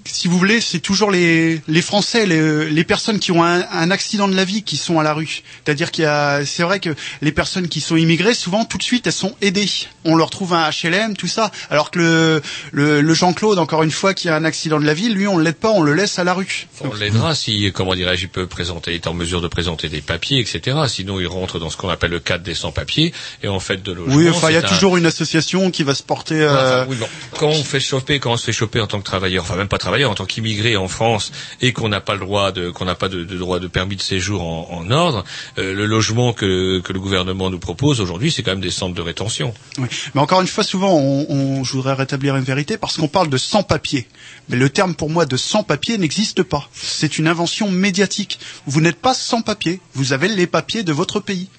si 0.05 0.27
vous 0.27 0.37
voulez, 0.37 0.61
c'est 0.61 0.79
toujours 0.79 1.11
les, 1.11 1.61
les 1.67 1.81
Français, 1.81 2.25
les, 2.25 2.69
les 2.69 2.83
personnes 2.83 3.19
qui 3.19 3.31
ont 3.31 3.43
un, 3.43 3.65
un 3.71 3.91
accident 3.91 4.27
de 4.27 4.35
la 4.35 4.45
vie 4.45 4.63
qui 4.63 4.77
sont 4.77 4.99
à 4.99 5.03
la 5.03 5.13
rue. 5.13 5.41
C'est-à-dire 5.63 5.91
qu'il 5.91 6.03
y 6.03 6.07
a, 6.07 6.45
c'est 6.45 6.63
vrai 6.63 6.79
que 6.79 6.89
les 7.21 7.31
personnes 7.31 7.67
qui 7.67 7.81
sont 7.81 7.95
immigrées, 7.95 8.33
souvent 8.33 8.65
tout 8.65 8.77
de 8.77 8.83
suite, 8.83 9.07
elles 9.07 9.13
sont 9.13 9.35
aidées. 9.41 9.69
On 10.05 10.15
leur 10.15 10.29
trouve 10.29 10.53
un 10.53 10.69
HLM, 10.69 11.15
tout 11.15 11.27
ça. 11.27 11.51
Alors 11.69 11.91
que 11.91 11.99
le, 11.99 12.41
le, 12.71 13.01
le 13.01 13.13
Jean-Claude, 13.13 13.59
encore 13.59 13.83
une 13.83 13.91
fois, 13.91 14.13
qui 14.13 14.29
a 14.29 14.35
un 14.35 14.45
accident 14.45 14.79
de 14.79 14.85
la 14.85 14.93
vie, 14.93 15.09
lui, 15.09 15.27
on 15.27 15.37
l'aide 15.37 15.55
pas, 15.55 15.69
on 15.71 15.81
le 15.81 15.93
laisse 15.93 16.17
à 16.19 16.23
la 16.23 16.33
rue. 16.33 16.67
On 16.81 16.93
l'aidera 16.93 17.35
si, 17.35 17.71
comment 17.73 17.93
dirais-je, 17.95 18.23
il 18.23 18.29
peut 18.29 18.47
présenter, 18.47 18.91
il 18.91 18.95
est 18.95 19.07
en 19.07 19.13
mesure 19.13 19.41
de 19.41 19.47
présenter 19.47 19.89
des 19.89 20.01
papiers, 20.01 20.39
etc. 20.39 20.77
Sinon, 20.87 21.19
il 21.19 21.27
rentre 21.27 21.59
dans 21.59 21.69
ce 21.69 21.77
qu'on 21.77 21.89
appelle 21.89 22.11
le 22.11 22.19
cadre 22.19 22.43
des 22.43 22.55
sans-papiers 22.55 23.13
et 23.43 23.47
en 23.47 23.59
fait 23.59 23.81
de 23.83 23.91
logement. 23.91 24.15
Oui, 24.15 24.29
enfin, 24.29 24.49
il 24.49 24.53
y 24.53 24.57
a 24.57 24.59
un- 24.59 24.61
toujours 24.63 24.97
une 24.97 25.05
association 25.05 25.69
qui 25.71 25.83
va 25.83 25.93
se 25.93 26.03
porter. 26.03 26.43
Enfin, 26.45 26.55
euh, 26.55 26.85
oui, 26.89 26.95
bon. 26.95 27.07
Quand 27.37 27.47
on 27.49 27.63
fait 27.63 27.79
choper, 27.79 28.19
quand 28.19 28.31
on 28.33 28.37
se 28.37 28.45
fait 28.45 28.51
choper 28.51 28.79
en 28.81 28.87
tant 28.87 28.99
que 28.99 29.03
travailleur, 29.05 29.43
enfin 29.43 29.55
même 29.55 29.67
pas 29.67 29.77
travailleur, 29.77 29.90
en 30.05 30.15
tant 30.15 30.25
qu'immigré 30.25 30.75
en 30.77 30.87
France 30.87 31.31
et 31.61 31.73
qu'on 31.73 31.89
n'a 31.89 32.01
pas 32.01 32.13
le 32.13 32.19
droit 32.21 32.51
de, 32.51 32.69
qu'on 32.69 32.85
n'a 32.85 32.95
pas 32.95 33.09
de, 33.09 33.23
droit 33.23 33.59
de 33.59 33.67
permis 33.67 33.95
de 33.95 34.01
séjour 34.01 34.41
en, 34.43 34.89
ordre, 34.91 35.23
euh, 35.57 35.73
le 35.73 35.85
logement 35.85 36.33
que, 36.33 36.81
le 36.87 36.99
gouvernement 36.99 37.49
nous 37.49 37.59
propose 37.59 38.01
aujourd'hui, 38.01 38.31
c'est 38.31 38.43
quand 38.43 38.51
même 38.51 38.61
des 38.61 38.71
centres 38.71 38.95
de 38.95 39.01
rétention. 39.01 39.53
Mais 39.77 40.21
encore 40.21 40.41
une 40.41 40.47
fois, 40.47 40.63
souvent, 40.63 40.93
on, 40.93 41.25
on- 41.29 41.63
je 41.63 41.73
voudrais 41.73 41.93
rétablir 41.93 42.35
une 42.35 42.43
vérité 42.43 42.77
parce 42.77 42.97
qu'on 42.97 43.07
parle 43.07 43.29
de 43.29 43.37
sans-papiers. 43.37 44.07
Mais 44.49 44.57
le 44.57 44.69
terme 44.69 44.95
pour 44.95 45.09
moi 45.09 45.25
de 45.25 45.37
sans-papiers 45.37 45.97
n'existe 45.97 46.43
pas. 46.43 46.69
C'est 46.73 47.17
une 47.17 47.27
invention 47.27 47.69
médiatique. 47.69 48.39
Vous 48.65 48.81
n'êtes 48.81 48.97
pas 48.99 49.13
sans-papiers. 49.13 49.79
Vous 49.93 50.13
avez 50.13 50.27
les 50.27 50.47
papiers 50.47 50.83
de 50.83 50.91
votre 50.93 51.19
pays. 51.19 51.49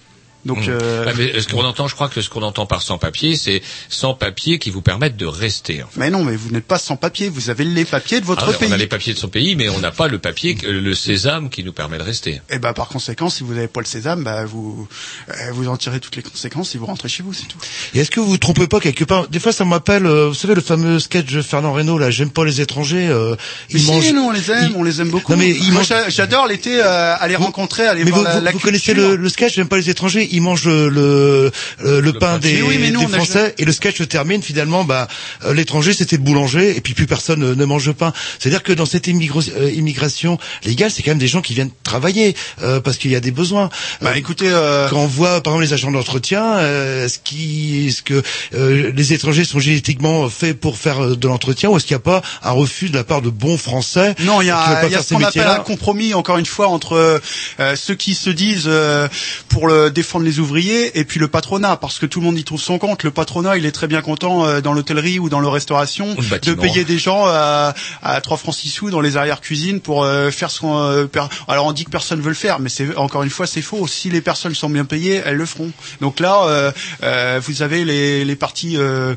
Donc, 0.44 0.58
Mmh. 0.66 0.70
euh, 0.70 1.12
mais 1.16 1.40
ce 1.40 1.46
qu'on 1.48 1.64
entend, 1.64 1.86
je 1.86 1.94
crois 1.94 2.08
que 2.08 2.20
ce 2.20 2.28
qu'on 2.28 2.42
entend 2.42 2.66
par 2.66 2.82
sans-papier, 2.82 3.36
c'est 3.36 3.62
sans-papier 3.88 4.58
qui 4.58 4.70
vous 4.70 4.82
permettent 4.82 5.16
de 5.16 5.26
rester. 5.26 5.82
en 5.82 5.86
fait. 5.86 6.00
mais 6.00 6.10
non, 6.10 6.24
mais 6.24 6.34
vous 6.34 6.50
n'êtes 6.50 6.64
pas 6.66 6.78
sans 6.78 6.96
papier. 6.96 7.28
Vous 7.28 7.50
avez 7.50 7.64
les 7.64 7.84
papiers 7.84 8.20
de 8.20 8.24
votre 8.26 8.48
Ah, 8.48 8.52
pays. 8.52 8.68
on 8.68 8.72
a 8.72 8.76
les 8.76 8.86
papiers 8.86 9.12
de 9.14 9.18
son 9.18 9.28
pays, 9.28 9.54
mais 9.54 9.68
on 9.68 9.78
n'a 9.78 9.90
pas 9.92 10.08
le 10.08 10.18
papier, 10.18 10.56
le 10.64 10.94
sésame 10.94 11.48
qui 11.50 11.62
nous 11.62 11.72
permet 11.72 11.98
de 11.98 12.02
rester. 12.02 12.40
Et 12.50 12.58
bah 12.58 12.72
par 12.72 12.88
conséquent, 12.88 13.28
si 13.28 13.44
vous 13.44 13.54
n'avez 13.54 13.68
pas 13.68 13.80
le 13.80 13.86
sésame, 13.86 14.24
bah 14.24 14.44
vous 14.44 14.88
euh, 15.28 15.32
vous 15.52 15.68
en 15.68 15.76
tirez 15.76 16.00
toutes 16.00 16.16
les 16.16 16.22
conséquences 16.22 16.74
et 16.74 16.78
vous 16.78 16.86
rentrez 16.86 17.08
chez 17.08 17.22
vous, 17.22 17.32
c'est 17.32 17.46
tout. 17.46 17.58
Et 17.94 18.00
est-ce 18.00 18.10
que 18.10 18.18
vous 18.20 18.26
vous 18.26 18.38
trompez 18.38 18.66
pas 18.66 18.80
quelque 18.80 19.04
part? 19.04 19.28
Des 19.28 19.38
fois, 19.38 19.52
ça 19.52 19.64
m'appelle, 19.64 20.06
euh, 20.06 20.28
vous 20.28 20.34
savez, 20.34 20.54
le 20.54 20.60
fameux 20.60 20.98
sketch 20.98 21.26
de 21.32 21.42
Fernand 21.42 21.72
Reynaud, 21.72 21.98
là, 21.98 22.10
j'aime 22.10 22.30
pas 22.30 22.44
les 22.44 22.60
étrangers. 22.60 23.06
Euh, 23.08 23.36
Mais 23.72 23.78
ils 23.78 23.84
si, 23.84 23.86
mangent- 23.90 24.12
nous 24.12 24.22
on 24.22 24.30
les 24.32 24.50
aime, 24.50 24.72
on 24.76 24.82
les 24.82 25.00
aime 25.00 25.10
beaucoup. 25.10 25.32
Non, 25.32 25.38
mais 25.38 25.50
ils 25.50 25.72
Moi 25.72 25.82
mangent- 25.82 26.08
j'adore 26.08 26.46
l'été 26.48 26.80
euh, 26.82 27.14
aller 27.18 27.36
rencontrer, 27.36 27.86
aller 27.86 28.04
Mais 28.04 28.10
voir 28.10 28.22
vous, 28.22 28.26
la, 28.26 28.38
vous- 28.38 28.44
la 28.44 28.50
vous 28.50 28.58
culture. 28.58 28.66
connaissez 28.68 28.94
le, 28.94 29.16
le 29.16 29.28
sketch, 29.28 29.54
j'aime 29.54 29.68
pas 29.68 29.76
les 29.76 29.88
étrangers, 29.90 30.28
ils 30.32 30.40
mangent 30.42 30.66
le, 30.66 30.88
le, 30.88 31.50
euh, 31.84 32.00
le 32.00 32.12
pain 32.12 32.38
des, 32.38 32.62
oui, 32.62 32.90
nous, 32.90 33.00
des 33.00 33.06
Français, 33.06 33.54
et 33.58 33.64
le 33.64 33.72
sketch 33.72 33.98
se 33.98 34.02
termine 34.04 34.42
finalement, 34.42 34.84
bah, 34.84 35.06
euh, 35.44 35.54
l'étranger 35.54 35.92
c'était 35.92 36.16
le 36.16 36.22
boulanger, 36.22 36.76
et 36.76 36.80
puis 36.80 36.94
plus 36.94 37.06
personne 37.06 37.42
euh, 37.44 37.54
ne 37.54 37.64
mange 37.64 37.86
de 37.86 37.92
pain. 37.92 38.12
C'est-à-dire 38.38 38.62
que 38.62 38.72
dans 38.72 38.86
cette 38.86 39.06
immigro- 39.06 39.42
euh, 39.56 39.70
immigration 39.70 40.38
légale, 40.64 40.90
c'est 40.90 41.02
quand 41.02 41.10
même 41.12 41.18
des 41.18 41.28
gens 41.28 41.42
qui 41.42 41.54
viennent 41.54 41.70
travailler, 41.84 42.34
euh, 42.62 42.80
parce 42.80 42.96
qu'il 42.96 43.10
y 43.10 43.16
a 43.16 43.20
des 43.20 43.30
besoins. 43.30 43.68
Bah 44.00 44.16
écoutez, 44.16 44.48
euh, 44.48 44.88
quand 44.88 44.98
on 45.00 45.06
voit 45.06 45.42
par 45.42 45.52
exemple 45.54 45.64
les 45.64 45.72
agents 45.74 45.90
d'entretien, 45.92 46.56
euh, 46.58 47.06
est-ce 47.06 47.18
qui, 47.18 47.88
est-ce 47.88 48.02
que 48.02 48.22
euh, 48.54 48.90
les 48.94 49.12
étrangers 49.12 49.44
sont 49.44 49.60
génétiquement 49.60 50.28
faits 50.28 50.58
pour 50.58 50.76
faire 50.78 51.16
de 51.16 51.28
l'entretien, 51.28 51.68
ou 51.70 51.76
est-ce 51.76 51.86
qu'il 51.86 51.94
n'y 51.96 52.00
a 52.02 52.04
pas 52.04 52.22
un 52.42 52.52
refus 52.52 52.88
de 52.88 52.94
la 52.94 53.04
part 53.04 53.22
de 53.22 53.30
bons 53.30 53.58
Français 53.58 54.14
Non, 54.20 54.40
il 54.40 54.46
y 54.46 54.50
a, 54.50 54.84
il 54.86 54.92
y 54.92 54.94
a 54.94 55.02
ce 55.02 55.14
qu'on 55.14 55.22
appelle 55.22 55.46
un 55.46 55.60
compromis, 55.60 56.14
encore 56.14 56.38
une 56.38 56.46
fois, 56.46 56.68
entre 56.68 57.20
euh, 57.60 57.76
ceux 57.76 57.94
qui 57.94 58.14
se 58.14 58.30
disent 58.30 58.64
euh, 58.66 59.08
pour 59.48 59.66
le, 59.68 59.90
défendre 59.90 60.21
les 60.22 60.38
ouvriers 60.38 60.98
et 60.98 61.04
puis 61.04 61.20
le 61.20 61.28
patronat, 61.28 61.76
parce 61.76 61.98
que 61.98 62.06
tout 62.06 62.20
le 62.20 62.26
monde 62.26 62.38
y 62.38 62.44
trouve 62.44 62.60
son 62.60 62.78
compte. 62.78 63.02
Le 63.02 63.10
patronat, 63.10 63.56
il 63.56 63.66
est 63.66 63.72
très 63.72 63.86
bien 63.86 64.00
content 64.02 64.44
euh, 64.46 64.60
dans 64.60 64.72
l'hôtellerie 64.72 65.18
ou 65.18 65.28
dans 65.28 65.40
la 65.40 65.50
restauration 65.50 66.14
de 66.14 66.54
payer 66.54 66.84
des 66.84 66.98
gens 66.98 67.24
à, 67.26 67.74
à 68.02 68.20
3 68.20 68.36
francs 68.36 68.54
6 68.54 68.68
sous 68.70 68.90
dans 68.90 69.00
les 69.00 69.16
arrières-cuisines 69.16 69.80
pour 69.80 70.04
euh, 70.04 70.30
faire 70.30 70.50
ce 70.50 70.60
qu'on... 70.60 70.76
euh, 70.78 71.06
Alors 71.48 71.66
on 71.66 71.72
dit 71.72 71.84
que 71.84 71.90
personne 71.90 72.20
veut 72.20 72.28
le 72.28 72.34
faire, 72.34 72.58
mais 72.60 72.68
c'est 72.68 72.96
encore 72.96 73.22
une 73.22 73.30
fois, 73.30 73.46
c'est 73.46 73.62
faux. 73.62 73.86
Si 73.86 74.10
les 74.10 74.20
personnes 74.20 74.54
sont 74.54 74.70
bien 74.70 74.84
payées, 74.84 75.22
elles 75.24 75.36
le 75.36 75.46
feront. 75.46 75.70
Donc 76.00 76.20
là, 76.20 76.44
euh, 76.46 76.72
euh, 77.02 77.40
vous 77.44 77.62
avez 77.62 77.84
les, 77.84 78.24
les 78.24 78.36
partis 78.36 78.76
euh, 78.76 79.14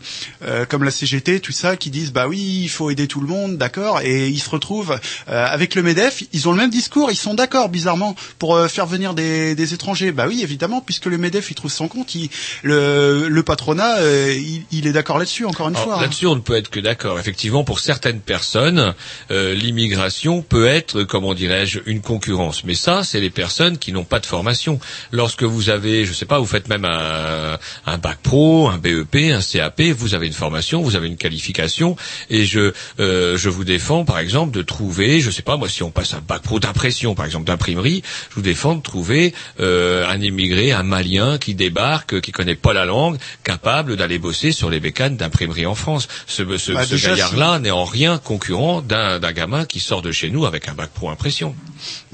comme 0.70 0.84
la 0.84 0.92
CGT, 0.92 1.40
tout 1.40 1.52
ça, 1.52 1.76
qui 1.76 1.90
disent 1.90 2.12
bah 2.12 2.28
oui, 2.28 2.62
il 2.64 2.70
faut 2.70 2.90
aider 2.90 3.08
tout 3.08 3.22
le 3.22 3.28
monde, 3.28 3.58
d'accord, 3.58 4.02
et 4.02 4.28
ils 4.30 4.40
se 4.40 4.50
retrouvent 4.50 4.98
avec 5.28 5.76
le 5.76 5.84
Medef, 5.84 6.24
ils 6.34 6.48
ont 6.48 6.52
le 6.52 6.58
même 6.58 6.70
discours, 6.70 7.12
ils 7.12 7.16
sont 7.16 7.34
d'accord 7.34 7.70
bizarrement 7.70 8.16
pour 8.40 8.60
faire 8.70 8.86
venir 8.86 9.14
des, 9.14 9.56
des 9.56 9.74
étrangers. 9.74 10.12
Bah 10.12 10.26
oui, 10.28 10.42
évidemment, 10.42 10.82
puisque 10.82 10.95
le 11.06 11.18
Medef 11.18 11.52
il 11.52 11.56
trouve 11.56 11.72
son 11.72 11.88
compte, 11.88 12.16
il- 12.16 12.30
le, 12.64 13.28
le 13.28 13.44
patronat, 13.44 13.98
euh, 14.00 14.34
il, 14.36 14.64
il 14.72 14.88
est 14.88 14.92
d'accord 14.94 15.18
là-dessus. 15.18 15.46
Encore 15.46 15.70
une 15.70 15.76
Alors, 15.76 15.86
fois. 15.88 15.98
hein. 15.98 16.02
Là-dessus, 16.02 16.28
on 16.28 16.36
ne 16.36 16.42
peut 16.42 16.56
être 16.56 16.70
que 16.70 16.80
d'accord. 16.80 17.20
Effectivement, 17.20 17.64
pour 17.64 17.80
certaines 17.80 18.20
personnes, 18.20 18.94
euh, 19.32 19.54
l'immigration 19.54 20.42
peut 20.42 20.68
être, 20.68 21.04
comment 21.04 21.34
dirais-je, 21.34 21.80
une 21.86 22.02
concurrence. 22.02 22.64
Mais 22.64 22.74
ça, 22.76 23.04
c'est 23.04 23.20
les 23.20 23.30
personnes 23.30 23.78
qui 23.78 23.92
n'ont 23.92 24.04
pas 24.04 24.20
de 24.20 24.26
formation. 24.26 24.80
Lorsque 25.12 25.44
vous 25.44 25.70
avez, 25.70 26.06
je 26.06 26.14
sais 26.14 26.26
pas, 26.26 26.40
vous 26.40 26.46
faites 26.46 26.68
même 26.70 26.86
un, 26.86 27.58
un 27.86 27.98
bac 27.98 28.18
pro, 28.24 28.70
un 28.70 28.78
BEP, 28.78 29.16
un 29.34 29.42
CAP, 29.42 29.82
vous 29.98 30.14
avez 30.14 30.28
une 30.28 30.34
formation, 30.34 30.82
vous 30.82 30.96
avez 30.96 31.08
une 31.08 31.18
qualification, 31.18 31.96
et 32.30 32.46
je, 32.46 32.74
euh, 33.00 33.38
je 33.38 33.50
vous 33.50 33.64
défends, 33.64 34.06
par 34.06 34.20
exemple, 34.20 34.56
de 34.56 34.62
trouver, 34.62 35.20
je 35.22 35.30
sais 35.32 35.42
pas, 35.42 35.58
moi, 35.58 35.70
si 35.70 35.84
on 35.84 35.92
passe 35.92 36.14
un 36.14 36.22
bac 36.28 36.42
pro 36.42 36.60
d'impression, 36.60 37.16
par 37.16 37.26
exemple, 37.26 37.46
d'imprimerie, 37.46 38.04
je 38.30 38.36
vous 38.36 38.42
défends 38.42 38.76
de 38.76 38.82
trouver 38.82 39.34
euh, 39.60 40.08
un 40.08 40.22
immigré, 40.22 40.72
un 40.72 40.85
Malien 40.86 41.38
qui 41.38 41.56
débarque, 41.56 42.22
qui 42.22 42.32
connaît 42.32 42.56
pas 42.56 42.74
la 42.74 42.86
langue, 42.86 43.18
capable 43.44 43.96
d'aller 43.98 44.18
bosser 44.20 44.52
sur 44.52 44.70
les 44.70 44.80
bécanes 44.80 45.18
d'imprimerie 45.18 45.66
en 45.66 45.76
France. 45.76 46.08
Ce, 46.28 46.44
ce, 46.58 46.72
Bah, 46.72 46.86
ce 46.86 46.96
gaillard-là 46.96 47.60
n'est 47.60 47.72
en 47.72 47.86
rien 47.86 48.18
concurrent 48.18 48.82
d'un 48.82 49.20
gamin 49.32 49.66
qui 49.66 49.80
sort 49.80 50.02
de 50.02 50.12
chez 50.12 50.30
nous 50.30 50.46
avec 50.46 50.68
un 50.70 50.74
bac 50.74 50.90
pro 50.94 51.10
impression. 51.10 51.56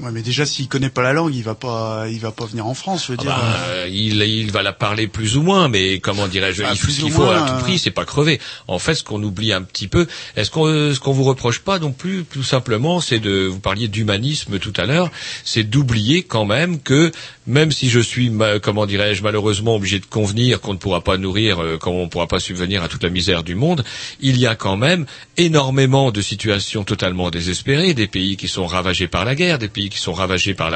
Ouais, 0.00 0.10
mais 0.10 0.22
déjà, 0.22 0.44
s'il 0.46 0.68
connaît 0.68 0.90
pas 0.90 1.02
la 1.02 1.12
langue, 1.12 1.34
il 1.34 1.42
va 1.42 1.54
pas, 1.54 2.06
il 2.08 2.18
va 2.18 2.32
pas 2.32 2.46
venir 2.46 2.66
en 2.66 2.74
France. 2.74 3.04
Je 3.06 3.12
veux 3.12 3.18
Ah 3.20 3.22
dire. 3.22 3.30
bah, 3.36 3.88
il, 3.88 4.20
il 4.22 4.50
va 4.50 4.62
la 4.62 4.72
parler 4.72 5.06
plus 5.06 5.36
ou 5.36 5.42
moins, 5.42 5.68
mais 5.68 6.00
comment 6.00 6.26
dirais-je 6.28 6.62
Bah, 6.62 6.70
il 6.74 6.78
plus 6.80 6.98
qu'il 6.98 7.10
faut 7.12 7.22
moins, 7.24 7.44
à 7.44 7.48
tout 7.48 7.54
euh, 7.54 7.60
prix, 7.60 7.78
c'est 7.78 7.90
pas 7.90 8.04
crever. 8.04 8.40
En 8.68 8.78
fait, 8.78 8.94
ce 8.94 9.04
qu'on 9.04 9.22
oublie 9.22 9.52
un 9.52 9.62
petit 9.62 9.88
peu, 9.88 10.06
est-ce 10.36 10.50
qu'on 10.50 10.62
ce 10.92 10.98
qu'on 10.98 11.12
vous 11.12 11.24
reproche 11.24 11.60
pas 11.60 11.78
non 11.78 11.92
plus, 11.92 12.24
tout 12.24 12.42
simplement, 12.42 13.00
c'est 13.00 13.20
de 13.20 13.46
vous 13.46 13.60
parliez 13.60 13.88
d'humanisme 13.88 14.58
tout 14.58 14.72
à 14.76 14.86
l'heure, 14.86 15.10
c'est 15.44 15.64
d'oublier 15.64 16.22
quand 16.22 16.44
même 16.44 16.80
que 16.80 17.12
même 17.46 17.72
si 17.72 17.90
je 17.90 18.00
suis, 18.00 18.30
comment 18.62 18.86
dirais-je, 18.86 19.22
malheureusement 19.22 19.76
obligé 19.76 19.98
de 19.98 20.06
convenir 20.06 20.60
qu'on 20.60 20.72
ne 20.72 20.78
pourra 20.78 21.02
pas 21.02 21.18
nourrir, 21.18 21.62
euh, 21.62 21.76
qu'on 21.76 22.04
ne 22.04 22.08
pourra 22.08 22.26
pas 22.26 22.40
subvenir 22.40 22.82
à 22.82 22.88
toute 22.88 23.02
la 23.02 23.10
misère 23.10 23.42
du 23.42 23.54
monde, 23.54 23.84
il 24.20 24.38
y 24.38 24.46
a 24.46 24.54
quand 24.54 24.76
même 24.76 25.04
énormément 25.36 26.10
de 26.10 26.22
situations 26.22 26.84
totalement 26.84 27.30
désespérées, 27.30 27.92
des 27.92 28.06
pays 28.06 28.36
qui 28.36 28.48
sont 28.48 28.66
ravagés 28.66 29.08
par 29.08 29.24
la 29.24 29.34
guerre, 29.34 29.58
des 29.58 29.68
pays 29.68 29.90
qui 29.90 29.98
sont 29.98 30.14
ravagés 30.14 30.54
par 30.54 30.70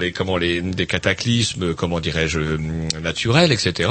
les, 0.00 0.12
comment 0.12 0.36
les, 0.36 0.60
des 0.60 0.86
cataclysmes, 0.86 1.74
comment 1.74 2.00
dirais-je, 2.00 2.40
hum, 2.40 2.88
naturels, 3.02 3.52
etc. 3.52 3.90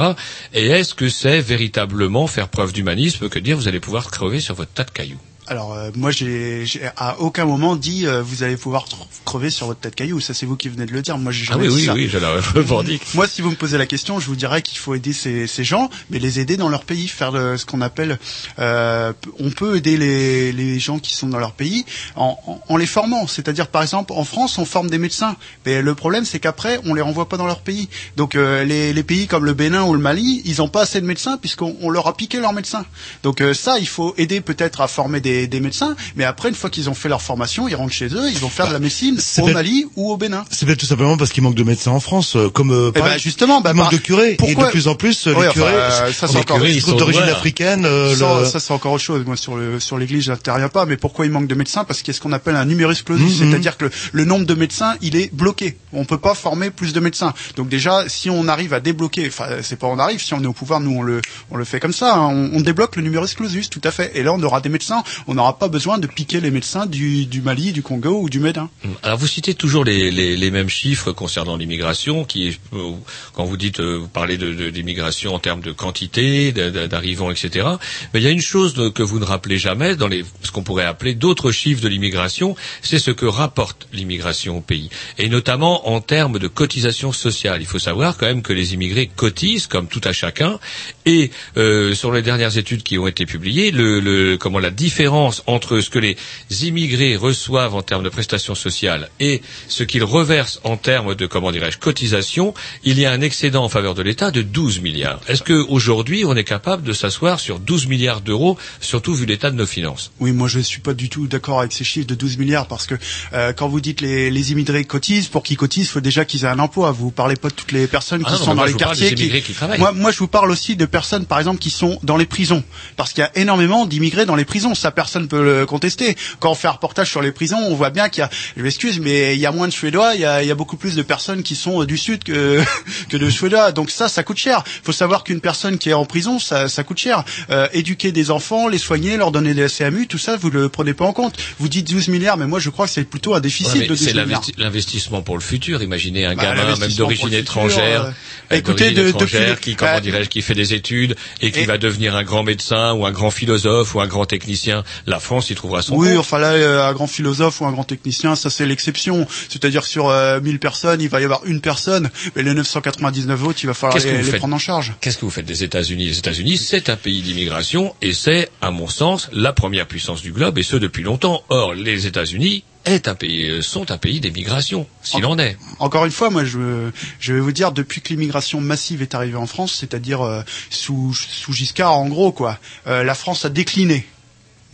Et 0.54 0.66
est-ce 0.66 0.94
que 0.94 1.08
c'est 1.08 1.40
véritablement 1.40 2.26
faire 2.26 2.48
preuve 2.48 2.72
d'humanisme 2.72 3.28
que 3.28 3.38
dire 3.38 3.56
vous 3.56 3.68
allez 3.68 3.80
pouvoir 3.80 4.10
crever 4.10 4.40
sur 4.40 4.54
votre 4.54 4.72
tas 4.72 4.84
de 4.84 4.90
cailloux? 4.90 5.18
Alors 5.50 5.74
euh, 5.74 5.90
moi, 5.96 6.12
j'ai 6.12 6.64
à 6.96 7.18
aucun 7.18 7.44
moment 7.44 7.74
dit 7.74 8.06
euh, 8.06 8.22
vous 8.22 8.44
allez 8.44 8.56
pouvoir 8.56 8.84
crever 9.24 9.50
sur 9.50 9.66
votre 9.66 9.80
tête 9.80 9.96
caillou. 9.96 10.20
Ça, 10.20 10.32
c'est 10.32 10.46
vous 10.46 10.56
qui 10.56 10.68
venez 10.68 10.86
de 10.86 10.92
le 10.92 11.02
dire. 11.02 11.18
Moi, 11.18 11.32
j'ai 11.32 11.44
Ah 11.48 11.54
jamais 11.54 11.68
oui, 11.68 11.74
dit 11.74 11.80
oui, 11.80 11.86
ça. 11.86 11.94
oui, 11.94 12.08
je 12.08 12.18
revendique. 12.56 13.02
Moi, 13.14 13.26
si 13.26 13.42
vous 13.42 13.50
me 13.50 13.56
posez 13.56 13.76
la 13.76 13.86
question, 13.86 14.20
je 14.20 14.26
vous 14.26 14.36
dirais 14.36 14.62
qu'il 14.62 14.78
faut 14.78 14.94
aider 14.94 15.12
ces, 15.12 15.48
ces 15.48 15.64
gens, 15.64 15.90
mais 16.08 16.20
les 16.20 16.38
aider 16.38 16.56
dans 16.56 16.68
leur 16.68 16.84
pays, 16.84 17.08
faire 17.08 17.32
le- 17.32 17.56
ce 17.56 17.66
qu'on 17.66 17.80
appelle. 17.80 18.20
euh, 18.60 19.12
on 19.40 19.50
peut 19.50 19.76
aider 19.76 19.96
les, 19.96 20.52
les 20.52 20.78
gens 20.78 21.00
qui 21.00 21.16
sont 21.16 21.26
dans 21.26 21.40
leur 21.40 21.52
pays 21.52 21.84
en, 22.14 22.38
en- 22.46 22.60
en 22.68 22.76
les 22.76 22.86
formant. 22.86 23.26
C'est-à-dire, 23.26 23.66
par 23.66 23.82
exemple, 23.82 24.12
en 24.12 24.24
France, 24.24 24.56
on 24.58 24.64
forme 24.64 24.88
des 24.88 24.98
médecins, 24.98 25.34
mais 25.66 25.82
le 25.82 25.94
problème, 25.96 26.24
c'est 26.24 26.38
qu'après, 26.38 26.78
on 26.84 26.94
les 26.94 27.02
renvoie 27.02 27.28
pas 27.28 27.36
dans 27.38 27.46
leur 27.48 27.60
pays. 27.62 27.88
Donc, 28.16 28.36
euh, 28.36 28.62
les, 28.62 28.92
les 28.92 29.02
pays 29.02 29.26
comme 29.26 29.44
le 29.44 29.54
Bénin 29.54 29.82
ou 29.82 29.94
le 29.94 30.00
Mali, 30.00 30.42
ils 30.44 30.62
ont 30.62 30.68
pas 30.68 30.82
assez 30.82 31.00
de 31.00 31.06
médecins 31.06 31.38
puisqu'on 31.38 31.76
on 31.80 31.90
leur 31.90 32.06
a 32.06 32.16
piqué 32.16 32.38
leurs 32.38 32.52
médecins. 32.52 32.84
Donc, 33.24 33.40
euh, 33.40 33.52
ça, 33.52 33.80
il 33.80 33.88
faut 33.88 34.14
aider 34.16 34.40
peut-être 34.40 34.80
à 34.80 34.86
former 34.86 35.20
des, 35.20 35.39
des 35.46 35.60
médecins, 35.60 35.96
mais 36.16 36.24
après, 36.24 36.48
une 36.48 36.54
fois 36.54 36.70
qu'ils 36.70 36.88
ont 36.90 36.94
fait 36.94 37.08
leur 37.08 37.22
formation, 37.22 37.68
ils 37.68 37.74
rentrent 37.74 37.92
chez 37.92 38.06
eux, 38.06 38.30
ils 38.30 38.38
vont 38.38 38.48
faire 38.48 38.68
de 38.68 38.72
la 38.72 38.78
médecine 38.78 39.18
au 39.38 39.46
Mali 39.48 39.86
ou 39.96 40.10
au 40.12 40.16
Bénin. 40.16 40.44
C'est 40.50 40.66
peut-être 40.66 40.80
tout 40.80 40.86
simplement 40.86 41.16
parce 41.16 41.30
qu'il 41.30 41.42
manque 41.42 41.54
de 41.54 41.62
médecins 41.64 41.90
en 41.92 42.00
France, 42.00 42.36
euh, 42.36 42.48
comme 42.48 42.70
euh, 42.72 42.92
pareil, 42.92 43.12
ben, 43.14 43.18
justement, 43.18 43.60
bah, 43.60 43.70
il 43.72 43.76
manque 43.76 43.86
par- 43.90 43.92
de 43.92 43.98
curés 43.98 44.34
pourquoi- 44.38 44.64
et 44.64 44.66
de 44.66 44.70
plus 44.72 44.88
en 44.88 44.94
plus 44.94 45.26
euh, 45.26 45.30
les 45.30 45.36
enfin, 45.36 45.50
curés, 45.52 45.72
euh, 45.74 46.12
ça, 46.12 46.26
c'est 46.26 46.34
les 46.34 46.38
encore- 46.40 46.56
curés, 46.58 46.70
ils 46.70 46.76
ils 46.76 46.80
sont 46.82 46.90
sont 46.92 46.96
d'origine 46.96 47.22
africaine. 47.22 47.84
euh, 47.84 48.14
ça, 48.16 48.40
le- 48.40 48.46
ça, 48.46 48.60
c'est 48.60 48.72
encore 48.72 48.92
autre 48.92 49.04
chose. 49.04 49.24
Moi, 49.26 49.36
sur 49.36 49.56
le 49.56 49.80
sur 49.80 49.98
l'Église, 49.98 50.24
j'interviens 50.24 50.68
pas. 50.68 50.86
Mais 50.86 50.96
pourquoi 50.96 51.26
il 51.26 51.32
manque 51.32 51.46
de 51.46 51.54
médecins? 51.54 51.84
Parce 51.84 52.00
qu'il 52.02 52.08
y 52.12 52.14
a 52.14 52.16
ce 52.16 52.20
qu'on 52.20 52.32
appelle 52.32 52.56
un 52.56 52.64
numerus 52.64 53.02
clausus, 53.02 53.40
Mhm. 53.40 53.50
c'est-à-dire 53.50 53.76
que 53.76 53.86
le, 53.86 53.90
le 54.12 54.24
nombre 54.24 54.46
de 54.46 54.54
médecins, 54.54 54.94
il 55.00 55.16
est 55.16 55.32
bloqué. 55.34 55.76
On 55.92 56.04
peut 56.04 56.18
pas 56.18 56.34
former 56.34 56.70
plus 56.70 56.92
de 56.92 57.00
médecins. 57.00 57.32
Donc 57.56 57.68
déjà, 57.68 58.04
si 58.08 58.30
on 58.30 58.48
arrive 58.48 58.74
à 58.74 58.80
débloquer, 58.80 59.26
enfin, 59.28 59.46
c'est 59.62 59.78
pas 59.78 59.86
on 59.86 59.98
arrive. 59.98 60.20
Si 60.22 60.34
on 60.34 60.42
est 60.42 60.46
au 60.46 60.52
pouvoir, 60.52 60.80
nous, 60.80 60.92
on 60.96 61.02
le 61.02 61.20
on 61.50 61.56
le 61.56 61.64
fait 61.64 61.80
comme 61.80 61.92
ça. 61.92 62.14
hein. 62.14 62.28
On, 62.30 62.50
on 62.54 62.60
débloque 62.60 62.96
le 62.96 63.02
numerus 63.02 63.34
clausus, 63.34 63.68
tout 63.70 63.80
à 63.84 63.90
fait. 63.90 64.12
Et 64.14 64.22
là, 64.22 64.32
on 64.32 64.42
aura 64.42 64.60
des 64.60 64.68
médecins. 64.68 65.02
On 65.30 65.34
n'aura 65.34 65.56
pas 65.60 65.68
besoin 65.68 65.98
de 65.98 66.08
piquer 66.08 66.40
les 66.40 66.50
médecins 66.50 66.86
du 66.86 67.24
du 67.24 67.40
Mali, 67.40 67.70
du 67.72 67.82
Congo 67.84 68.20
ou 68.22 68.28
du 68.28 68.40
Médin. 68.40 68.68
Alors 69.04 69.16
vous 69.16 69.28
citez 69.28 69.54
toujours 69.54 69.84
les, 69.84 70.10
les, 70.10 70.36
les 70.36 70.50
mêmes 70.50 70.68
chiffres 70.68 71.12
concernant 71.12 71.56
l'immigration, 71.56 72.24
qui 72.24 72.58
euh, 72.72 72.90
quand 73.32 73.44
vous 73.44 73.56
dites 73.56 73.78
euh, 73.78 73.98
vous 74.00 74.08
parlez 74.08 74.36
de, 74.38 74.70
d'immigration 74.70 75.32
en 75.32 75.38
termes 75.38 75.60
de 75.60 75.70
quantité, 75.70 76.50
d'arrivants, 76.50 77.30
etc. 77.30 77.64
Mais 78.12 78.18
il 78.20 78.24
y 78.24 78.26
a 78.26 78.30
une 78.30 78.40
chose 78.40 78.74
que 78.92 79.04
vous 79.04 79.20
ne 79.20 79.24
rappelez 79.24 79.56
jamais 79.58 79.94
dans 79.94 80.08
les 80.08 80.24
ce 80.42 80.50
qu'on 80.50 80.64
pourrait 80.64 80.84
appeler 80.84 81.14
d'autres 81.14 81.52
chiffres 81.52 81.80
de 81.80 81.88
l'immigration, 81.88 82.56
c'est 82.82 82.98
ce 82.98 83.12
que 83.12 83.26
rapporte 83.26 83.86
l'immigration 83.92 84.58
au 84.58 84.60
pays, 84.60 84.90
et 85.16 85.28
notamment 85.28 85.90
en 85.90 86.00
termes 86.00 86.40
de 86.40 86.48
cotisation 86.48 87.12
sociale. 87.12 87.58
Il 87.62 87.66
faut 87.66 87.78
savoir 87.78 88.16
quand 88.16 88.26
même 88.26 88.42
que 88.42 88.52
les 88.52 88.74
immigrés 88.74 89.08
cotisent 89.14 89.68
comme 89.68 89.86
tout 89.86 90.00
à 90.02 90.12
chacun, 90.12 90.58
et 91.06 91.30
euh, 91.56 91.94
sur 91.94 92.10
les 92.10 92.22
dernières 92.22 92.58
études 92.58 92.82
qui 92.82 92.98
ont 92.98 93.06
été 93.06 93.26
publiées, 93.26 93.70
le, 93.70 94.00
le- 94.00 94.36
comment 94.36 94.58
la 94.58 94.70
différence 94.70 95.19
entre 95.46 95.80
ce 95.80 95.90
que 95.90 95.98
les 95.98 96.16
immigrés 96.62 97.16
reçoivent 97.16 97.74
en 97.74 97.82
termes 97.82 98.02
de 98.02 98.08
prestations 98.08 98.54
sociales 98.54 99.08
et 99.20 99.42
ce 99.68 99.82
qu'ils 99.84 100.04
reversent 100.04 100.60
en 100.64 100.76
termes 100.76 101.14
de 101.14 101.26
comment 101.26 101.52
dirais-je 101.52 101.78
cotisation, 101.78 102.54
il 102.84 102.98
y 102.98 103.06
a 103.06 103.12
un 103.12 103.20
excédent 103.20 103.64
en 103.64 103.68
faveur 103.68 103.94
de 103.94 104.02
l'État 104.02 104.30
de 104.30 104.42
12 104.42 104.80
milliards. 104.80 105.20
Est-ce 105.28 105.42
que 105.42 105.64
aujourd'hui 105.68 106.24
on 106.24 106.34
est 106.36 106.44
capable 106.44 106.82
de 106.82 106.92
s'asseoir 106.92 107.40
sur 107.40 107.58
12 107.58 107.86
milliards 107.86 108.20
d'euros, 108.20 108.56
surtout 108.80 109.14
vu 109.14 109.26
l'état 109.26 109.50
de 109.50 109.56
nos 109.56 109.66
finances? 109.66 110.10
Oui, 110.20 110.32
moi 110.32 110.48
je 110.48 110.60
suis 110.60 110.80
pas 110.80 110.94
du 110.94 111.08
tout 111.08 111.26
d'accord 111.26 111.60
avec 111.60 111.72
ces 111.72 111.84
chiffres 111.84 112.06
de 112.06 112.14
12 112.14 112.38
milliards 112.38 112.66
parce 112.66 112.86
que 112.86 112.94
euh, 113.32 113.52
quand 113.52 113.68
vous 113.68 113.80
dites 113.80 114.00
les, 114.00 114.30
les 114.30 114.52
immigrés 114.52 114.84
cotisent, 114.84 115.28
pour 115.28 115.42
qu'ils 115.42 115.56
cotisent, 115.56 115.86
il 115.86 115.88
faut 115.88 116.00
déjà 116.00 116.24
qu'ils 116.24 116.44
aient 116.44 116.48
un 116.48 116.58
emploi. 116.58 116.92
Vous 116.92 117.10
parlez 117.10 117.36
pas 117.36 117.48
de 117.48 117.54
toutes 117.54 117.72
les 117.72 117.86
personnes 117.86 118.22
Ah 118.24 118.30
qui 118.32 118.38
non, 118.38 118.44
sont 118.44 118.54
dans 118.54 118.64
les 118.64 118.74
quartiers. 118.74 119.14
qui. 119.14 119.30
Moi, 119.78 119.92
moi, 119.92 120.10
je 120.12 120.18
vous 120.18 120.28
parle 120.28 120.50
aussi 120.50 120.76
de 120.76 120.86
personnes, 120.86 121.26
par 121.26 121.38
exemple, 121.38 121.58
qui 121.58 121.70
sont 121.70 121.98
dans 122.02 122.16
les 122.16 122.26
prisons, 122.26 122.62
parce 122.96 123.12
qu'il 123.12 123.22
y 123.22 123.26
a 123.26 123.30
énormément 123.38 123.86
d'immigrés 123.86 124.26
dans 124.26 124.36
les 124.36 124.44
prisons. 124.44 124.74
Ça 124.74 124.90
personne 125.00 125.28
peut 125.28 125.42
le 125.42 125.64
contester. 125.64 126.14
Quand 126.40 126.50
on 126.50 126.54
fait 126.54 126.68
un 126.68 126.72
reportage 126.72 127.08
sur 127.10 127.22
les 127.22 127.32
prisons, 127.32 127.56
on 127.58 127.74
voit 127.74 127.88
bien 127.88 128.10
qu'il 128.10 128.20
y 128.20 128.24
a, 128.24 128.30
je 128.56 128.62
m'excuse, 128.62 129.00
mais 129.00 129.34
il 129.34 129.40
y 129.40 129.46
a 129.46 129.50
moins 129.52 129.66
de 129.66 129.72
Suédois, 129.72 130.14
il 130.14 130.20
y 130.20 130.26
a, 130.26 130.42
il 130.42 130.48
y 130.48 130.50
a 130.50 130.54
beaucoup 130.54 130.76
plus 130.76 130.94
de 130.94 131.00
personnes 131.02 131.42
qui 131.42 131.56
sont 131.56 131.80
euh, 131.82 131.86
du 131.86 131.96
Sud 131.96 132.22
que, 132.22 132.60
que 133.08 133.16
de 133.16 133.30
Suédois. 133.30 133.72
Donc 133.72 133.90
ça, 133.90 134.08
ça 134.10 134.22
coûte 134.22 134.36
cher. 134.36 134.62
Il 134.66 134.84
faut 134.84 134.92
savoir 134.92 135.24
qu'une 135.24 135.40
personne 135.40 135.78
qui 135.78 135.88
est 135.88 135.94
en 135.94 136.04
prison, 136.04 136.38
ça, 136.38 136.68
ça 136.68 136.84
coûte 136.84 136.98
cher. 136.98 137.24
Euh, 137.50 137.66
éduquer 137.72 138.12
des 138.12 138.30
enfants, 138.30 138.68
les 138.68 138.76
soigner, 138.78 139.16
leur 139.16 139.30
donner 139.32 139.54
des 139.54 139.68
CMU, 139.68 140.06
tout 140.06 140.18
ça, 140.18 140.36
vous 140.36 140.50
le 140.50 140.68
prenez 140.68 140.92
pas 140.92 141.06
en 141.06 141.14
compte. 141.14 141.36
Vous 141.58 141.68
dites 141.68 141.90
12 141.90 142.08
milliards, 142.08 142.36
mais 142.36 142.46
moi 142.46 142.60
je 142.60 142.68
crois 142.68 142.86
que 142.86 142.92
c'est 142.92 143.04
plutôt 143.04 143.34
un 143.34 143.40
déficit 143.40 143.74
Ouais, 143.74 143.82
de 143.82 143.86
12 143.88 143.98
c'est 143.98 144.06
milliards. 144.12 144.26
l'investi- 144.26 144.54
l'investissement 144.58 145.22
pour 145.22 145.36
le 145.36 145.42
futur. 145.42 145.82
Imaginez 145.82 146.26
un 146.26 146.34
Bah, 146.34 146.42
gamin, 146.42 146.76
même 146.76 146.92
d'origine 146.92 147.24
futur, 147.28 147.38
étrangère, 147.40 148.04
euh, 148.04 148.10
euh, 148.52 148.56
écoutez, 148.56 148.90
de- 148.90 149.08
étrangère, 149.08 149.50
depuis- 149.54 149.70
qui, 149.72 149.76
comment 149.76 149.92
bah, 149.92 150.00
dirais-je, 150.00 150.28
qui 150.28 150.42
fait 150.42 150.54
des 150.54 150.74
études 150.74 151.16
et 151.40 151.50
qui 151.52 151.64
va 151.64 151.78
devenir 151.78 152.16
un 152.16 152.24
grand 152.24 152.42
médecin 152.42 152.92
ou 152.92 153.06
un 153.06 153.10
grand 153.12 153.30
philosophe 153.30 153.94
ou 153.94 154.00
un 154.00 154.06
grand 154.06 154.26
technicien. 154.26 154.82
La 155.06 155.20
France 155.20 155.50
y 155.50 155.54
trouvera 155.54 155.82
son 155.82 155.96
Oui, 155.96 156.08
compte. 156.10 156.18
enfin 156.18 156.38
là, 156.38 156.52
euh, 156.52 156.86
un 156.86 156.92
grand 156.92 157.06
philosophe 157.06 157.60
ou 157.60 157.66
un 157.66 157.72
grand 157.72 157.84
technicien, 157.84 158.34
ça 158.36 158.50
c'est 158.50 158.66
l'exception. 158.66 159.26
C'est-à-dire 159.48 159.82
que 159.82 159.88
sur 159.88 160.08
euh, 160.08 160.40
1000 160.40 160.58
personnes, 160.58 161.00
il 161.00 161.08
va 161.08 161.20
y 161.20 161.24
avoir 161.24 161.44
une 161.44 161.60
personne, 161.60 162.10
mais 162.36 162.42
les 162.42 162.54
999 162.54 163.44
autres, 163.44 163.60
il 163.62 163.66
va 163.66 163.74
falloir 163.74 163.98
les, 163.98 164.22
les 164.22 164.32
prendre 164.38 164.54
en 164.54 164.58
charge. 164.58 164.94
Qu'est-ce 165.00 165.18
que 165.18 165.24
vous 165.24 165.30
faites 165.30 165.46
des 165.46 165.64
États-Unis? 165.64 166.06
Les 166.06 166.18
États-Unis, 166.18 166.58
c'est 166.58 166.88
un 166.88 166.96
pays 166.96 167.22
d'immigration 167.22 167.94
et 168.02 168.12
c'est, 168.12 168.50
à 168.60 168.70
mon 168.70 168.88
sens, 168.88 169.28
la 169.32 169.52
première 169.52 169.86
puissance 169.86 170.22
du 170.22 170.32
globe 170.32 170.58
et 170.58 170.62
ce 170.62 170.76
depuis 170.76 171.02
longtemps. 171.02 171.42
Or, 171.48 171.74
les 171.74 172.06
États-Unis 172.06 172.64
est 172.86 173.08
un 173.08 173.14
pays, 173.14 173.50
euh, 173.50 173.60
sont 173.62 173.90
un 173.90 173.98
pays 173.98 174.20
d'immigration, 174.20 174.86
s'il 175.02 175.26
en 175.26 175.38
est. 175.38 175.58
Encore 175.80 176.06
une 176.06 176.10
fois, 176.10 176.30
moi, 176.30 176.44
je, 176.44 176.90
je 177.20 177.32
vais 177.34 177.40
vous 177.40 177.52
dire, 177.52 177.72
depuis 177.72 178.00
que 178.00 178.08
l'immigration 178.08 178.60
massive 178.60 179.02
est 179.02 179.14
arrivée 179.14 179.36
en 179.36 179.46
France, 179.46 179.76
c'est-à-dire 179.78 180.22
euh, 180.22 180.42
sous, 180.70 181.12
sous 181.14 181.52
Giscard, 181.52 181.92
en 181.92 182.08
gros, 182.08 182.32
quoi, 182.32 182.58
euh, 182.86 183.02
la 183.04 183.14
France 183.14 183.44
a 183.44 183.50
décliné. 183.50 184.06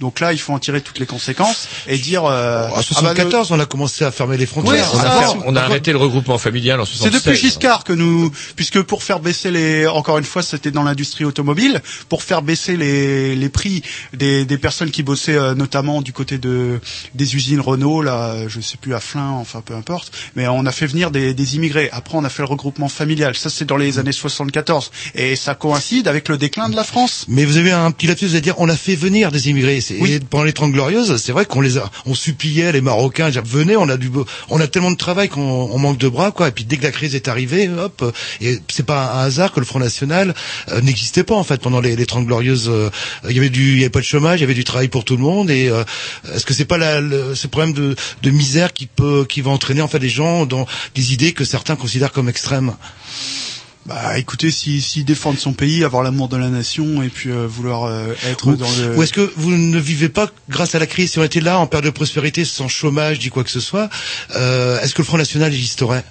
Donc 0.01 0.21
là, 0.21 0.33
il 0.33 0.39
faut 0.39 0.53
en 0.53 0.59
tirer 0.59 0.81
toutes 0.83 0.99
les 0.99 1.07
conséquences 1.07 1.69
et 1.87 1.97
dire. 1.97 2.25
Euh, 2.25 2.69
En 2.69 2.73
ah 2.73 2.77
bah, 2.77 2.83
74, 2.83 3.51
on 3.51 3.61
a 3.61 3.67
commencé 3.67 4.05
à 4.05 4.11
fermer 4.11 4.37
les 4.37 4.47
frontières. 4.47 4.75
Oui, 4.75 4.81
on 4.95 5.01
c'est 5.01 5.07
a 5.07 5.35
On 5.47 5.57
arrêté 5.57 5.93
le 5.93 5.99
regroupement 5.99 6.37
familial 6.39 6.81
en 6.81 6.85
C'est 6.85 6.97
76. 6.99 7.23
depuis 7.23 7.37
Giscard 7.41 7.85
que 7.85 7.93
nous, 7.93 8.31
puisque 8.57 8.83
pour 8.83 9.03
faire 9.03 9.21
baisser 9.21 9.51
les, 9.51 9.87
encore 9.87 10.19
une 10.19 10.25
fois, 10.25 10.43
c'était 10.43 10.71
dans 10.71 10.83
l'industrie 10.83 11.25
automobile, 11.25 11.81
pour 12.09 12.23
faire 12.23 12.43
baisser 12.43 12.77
les, 12.77 13.35
les 13.37 13.49
prix 13.49 13.83
des, 14.13 14.45
des 14.45 14.59
personnes 14.59 14.91
qui 14.91 15.03
bossaient 15.03 15.35
euh, 15.37 15.55
notamment 15.55 16.03
du 16.03 16.13
côté 16.13 16.39
de 16.39 16.81
des 17.15 17.35
usines 17.37 17.61
Renault, 17.61 18.03
là, 18.03 18.49
je 18.49 18.61
sais 18.61 18.77
plus 18.77 18.95
à 18.95 19.01
Flins, 19.01 19.31
enfin 19.41 19.63
peu 19.65 19.75
importe, 19.75 20.13
mais 20.35 20.47
on 20.47 20.67
a 20.67 20.73
fait 20.73 20.87
venir 20.87 21.11
des, 21.11 21.33
des 21.33 21.57
immigrés. 21.57 21.89
Après, 21.93 22.19
on 22.19 22.25
a 22.25 22.29
fait 22.29 22.43
le 22.43 22.49
regroupement 22.49 22.89
familial. 22.89 23.35
Ça, 23.35 23.49
c'est 23.49 23.65
dans 23.65 23.77
les 23.77 23.99
années 23.99 24.13
74, 24.13 24.91
et 25.15 25.37
ça 25.37 25.55
coïncide 25.55 26.07
avec 26.09 26.29
le 26.29 26.37
déclin 26.37 26.69
de 26.69 26.77
la 26.77 26.85
France. 26.85 27.25
Mais 27.29 27.45
vous 27.45 27.57
avez 27.57 27.73
un 27.73 27.91
petit 27.91 28.07
lapsus, 28.07 28.27
vous 28.27 28.33
allez 28.33 28.41
dire, 28.43 28.57
on 28.59 28.69
a 28.69 28.77
fait 28.77 28.95
venir 28.95 29.33
des 29.33 29.49
immigrés. 29.49 29.81
C'est- 29.87 30.25
pendant 30.29 30.45
les 30.45 30.53
Trente 30.53 30.73
Glorieuses, 30.73 31.17
c'est 31.17 31.33
vrai 31.33 31.47
qu'on 31.47 31.61
les 31.61 31.79
a, 31.79 31.91
on 32.07 32.15
suppliait 32.15 32.73
les 32.73 32.81
Marocains, 32.81 33.31
dire, 33.31 33.43
venez, 33.45 33.77
on 33.77 33.89
a 33.89 33.97
du, 33.97 34.11
on 34.49 34.61
a 34.61 34.67
tellement 34.67 34.91
de 34.91 34.97
travail 34.97 35.29
qu'on 35.29 35.41
on 35.41 35.79
manque 35.79 35.99
de 35.99 36.09
bras, 36.09 36.31
quoi. 36.33 36.49
Et 36.49 36.51
puis 36.51 36.65
dès 36.65 36.77
que 36.77 36.83
la 36.83 36.91
crise 36.93 37.15
est 37.15 37.29
arrivée, 37.29 37.69
hop, 37.69 38.05
et 38.41 38.59
c'est 38.69 38.85
pas 38.87 39.13
un 39.15 39.25
hasard 39.27 39.53
que 39.53 39.61
le 39.61 39.67
Front 39.67 39.79
National 39.79 40.35
euh, 40.71 40.81
n'existait 40.81 41.25
pas 41.25 41.35
en 41.35 41.45
fait 41.45 41.61
pendant 41.61 41.81
les, 41.81 41.95
les 41.97 42.07
Trente 42.07 42.27
Glorieuses. 42.27 42.69
euh, 42.69 42.91
Il 43.29 43.35
y 43.37 43.39
avait 43.39 43.51
du, 43.51 43.73
il 43.73 43.79
y 43.79 43.83
avait 43.83 43.91
pas 43.91 44.01
de 44.01 44.05
chômage, 44.05 44.41
il 44.41 44.43
y 44.43 44.45
avait 44.45 44.55
du 44.55 44.65
travail 44.65 44.89
pour 44.89 45.05
tout 45.05 45.17
le 45.17 45.23
monde. 45.23 45.51
Et 45.51 45.69
euh, 45.69 45.85
est-ce 46.35 46.45
que 46.47 46.55
c'est 46.55 46.65
pas 46.65 46.79
la, 46.79 47.01
le, 47.01 47.35
ce 47.35 47.47
problème 47.47 47.73
de, 47.73 47.95
de 48.23 48.31
misère 48.31 48.73
qui 48.73 48.87
peut, 48.87 49.25
qui 49.29 49.41
va 49.41 49.51
entraîner 49.51 49.83
en 49.83 49.89
fait 49.89 49.99
les 49.99 50.09
gens 50.09 50.47
dans 50.47 50.67
des 50.95 51.13
idées 51.13 51.33
que 51.33 51.45
certains 51.45 51.77
considèrent 51.77 52.13
comme 52.13 52.29
extrêmes? 52.29 52.75
Bah, 53.87 54.19
écoutez, 54.19 54.51
si, 54.51 54.81
si 54.81 55.05
défendre 55.05 55.39
son 55.39 55.53
pays, 55.53 55.85
avoir 55.85 56.03
l'amour 56.03 56.29
de 56.29 56.37
la 56.37 56.49
nation, 56.49 57.03
et 57.03 57.09
puis 57.09 57.31
euh, 57.31 57.47
vouloir 57.47 57.85
euh, 57.85 58.15
être 58.27 58.49
Ou, 58.49 58.57
dans 58.57 58.69
le. 58.79 58.97
ou 58.97 59.03
est-ce 59.03 59.13
que 59.13 59.33
vous 59.37 59.53
ne 59.53 59.79
vivez 59.79 60.09
pas 60.09 60.29
grâce 60.49 60.75
à 60.75 60.81
la 60.81 60.87
crise? 60.87 61.13
Si 61.13 61.19
on 61.21 61.25
était 61.25 61.41
là 61.41 61.61
en 61.61 61.69
période 61.69 61.85
de 61.85 61.91
prospérité, 61.91 62.45
sans 62.45 62.67
chômage, 62.67 63.21
dit 63.21 63.31
quoi 63.31 63.45
que 63.45 63.51
ce 63.51 63.61
soit, 63.61 63.89
euh, 64.35 64.81
est-ce 64.81 64.95
que 64.95 65.03
le 65.03 65.07
Front 65.07 65.19
National 65.19 65.53
existerait? 65.53 66.05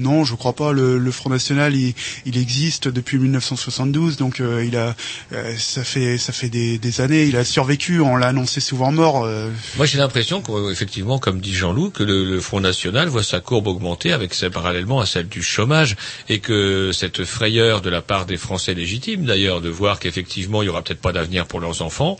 Non, 0.00 0.24
je 0.24 0.34
crois 0.34 0.54
pas. 0.54 0.72
Le, 0.72 1.10
Front 1.10 1.30
National, 1.30 1.74
il, 1.76 1.94
existe 2.38 2.88
depuis 2.88 3.18
1972, 3.18 4.16
donc 4.16 4.40
euh, 4.40 4.64
il 4.64 4.76
a, 4.76 4.94
euh, 5.32 5.54
ça 5.58 5.84
fait, 5.84 6.16
ça 6.16 6.32
fait 6.32 6.48
des, 6.48 7.00
années. 7.00 7.24
Il 7.24 7.36
a 7.36 7.44
survécu. 7.44 8.00
On 8.00 8.16
l'a 8.16 8.28
annoncé 8.28 8.60
souvent 8.60 8.92
mort. 8.92 9.24
euh, 9.24 9.50
Moi, 9.76 9.86
j'ai 9.86 9.98
l'impression 9.98 10.40
qu'effectivement, 10.40 11.18
comme 11.18 11.40
dit 11.40 11.54
Jean-Loup, 11.54 11.90
que 11.90 12.02
le, 12.02 12.40
Front 12.40 12.60
National 12.60 13.08
voit 13.08 13.22
sa 13.22 13.40
courbe 13.40 13.66
augmenter 13.66 14.12
avec 14.12 14.34
parallèlement 14.50 15.00
à 15.00 15.06
celle 15.06 15.28
du 15.28 15.42
chômage 15.42 15.96
et 16.28 16.38
que 16.38 16.90
cette 16.92 17.24
frayeur 17.24 17.82
de 17.82 17.90
la 17.90 18.00
part 18.00 18.24
des 18.24 18.38
Français 18.38 18.72
légitimes, 18.72 19.24
d'ailleurs, 19.24 19.60
de 19.60 19.68
voir 19.68 19.98
qu'effectivement, 19.98 20.62
il 20.62 20.66
y 20.66 20.68
aura 20.68 20.82
peut-être 20.82 21.00
pas 21.00 21.12
d'avenir 21.12 21.46
pour 21.46 21.60
leurs 21.60 21.82
enfants, 21.82 22.16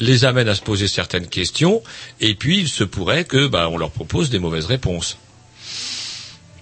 les 0.00 0.24
amène 0.24 0.48
à 0.48 0.54
se 0.56 0.62
poser 0.62 0.88
certaines 0.88 1.28
questions 1.28 1.82
et 2.20 2.34
puis 2.34 2.58
il 2.58 2.68
se 2.68 2.82
pourrait 2.82 3.24
que, 3.24 3.46
bah, 3.46 3.68
on 3.70 3.78
leur 3.78 3.90
propose 3.90 4.30
des 4.30 4.40
mauvaises 4.40 4.66
réponses. 4.66 5.18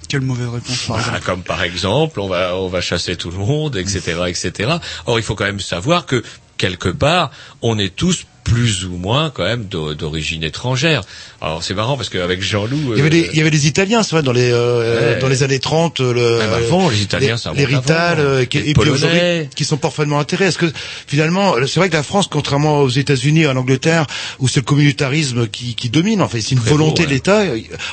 Quelle 0.08 0.22
mauvaise 0.22 0.48
réponse 0.48 0.86
par 0.86 0.98
exemple. 0.98 1.18
Ah, 1.18 1.24
comme 1.24 1.42
par 1.42 1.62
exemple, 1.62 2.20
on 2.20 2.28
va, 2.28 2.56
on 2.56 2.68
va 2.68 2.80
chasser 2.80 3.16
tout 3.16 3.30
le 3.30 3.36
monde, 3.36 3.76
etc., 3.76 4.22
etc. 4.26 4.72
Or, 5.06 5.18
il 5.18 5.22
faut 5.22 5.34
quand 5.34 5.44
même 5.44 5.60
savoir 5.60 6.06
que 6.06 6.22
quelque 6.56 6.88
part, 6.88 7.30
on 7.62 7.78
est 7.78 7.94
tous 7.94 8.26
plus 8.44 8.84
ou 8.86 8.96
moins 8.96 9.30
quand 9.30 9.44
même 9.44 9.64
d'o- 9.64 9.94
d'origine 9.94 10.42
étrangère. 10.42 11.02
Alors 11.40 11.62
c'est 11.62 11.74
marrant 11.74 11.96
parce 11.96 12.08
qu'avec 12.08 12.40
Jean-Loup, 12.42 12.94
il 12.94 12.98
y, 12.98 13.00
avait 13.00 13.06
euh, 13.06 13.10
des, 13.10 13.30
il 13.32 13.38
y 13.38 13.40
avait 13.40 13.50
des 13.50 13.66
Italiens, 13.66 14.02
c'est 14.02 14.12
vrai, 14.16 14.22
dans 14.22 14.32
les 14.32 14.50
euh, 14.50 15.14
Ouais. 15.14 15.20
dans 15.20 15.28
les 15.28 15.42
années 15.42 15.58
30. 15.58 16.00
Le, 16.00 16.38
Même 16.38 16.52
avant, 16.54 16.88
les 16.88 17.02
Italiens, 17.02 17.36
ça 17.36 17.52
les 17.54 17.64
Rital, 17.64 18.18
avant. 18.20 18.28
euh, 18.28 18.44
qui, 18.44 18.58
Les 18.60 18.70
et 18.70 18.72
puis 18.74 18.88
aujourd'hui, 18.90 19.18
Polonais. 19.18 19.50
qui 19.54 19.64
sont 19.64 19.76
parfaitement 19.76 20.18
intéressés. 20.18 20.48
Est-ce 20.48 20.58
que 20.58 20.72
finalement, 21.06 21.54
c'est 21.66 21.78
vrai 21.80 21.88
que 21.90 21.94
la 21.96 22.02
France, 22.02 22.26
contrairement 22.28 22.80
aux 22.80 22.88
États-Unis, 22.88 23.46
en 23.46 23.56
Angleterre, 23.56 24.06
où 24.38 24.48
c'est 24.48 24.60
le 24.60 24.64
communautarisme 24.64 25.46
qui, 25.48 25.74
qui 25.74 25.90
domine, 25.90 26.22
en 26.22 26.28
fait, 26.28 26.40
c'est 26.40 26.52
une 26.52 26.58
volonté 26.60 27.02
ouais. 27.02 27.06
de 27.08 27.12
l'État. 27.12 27.42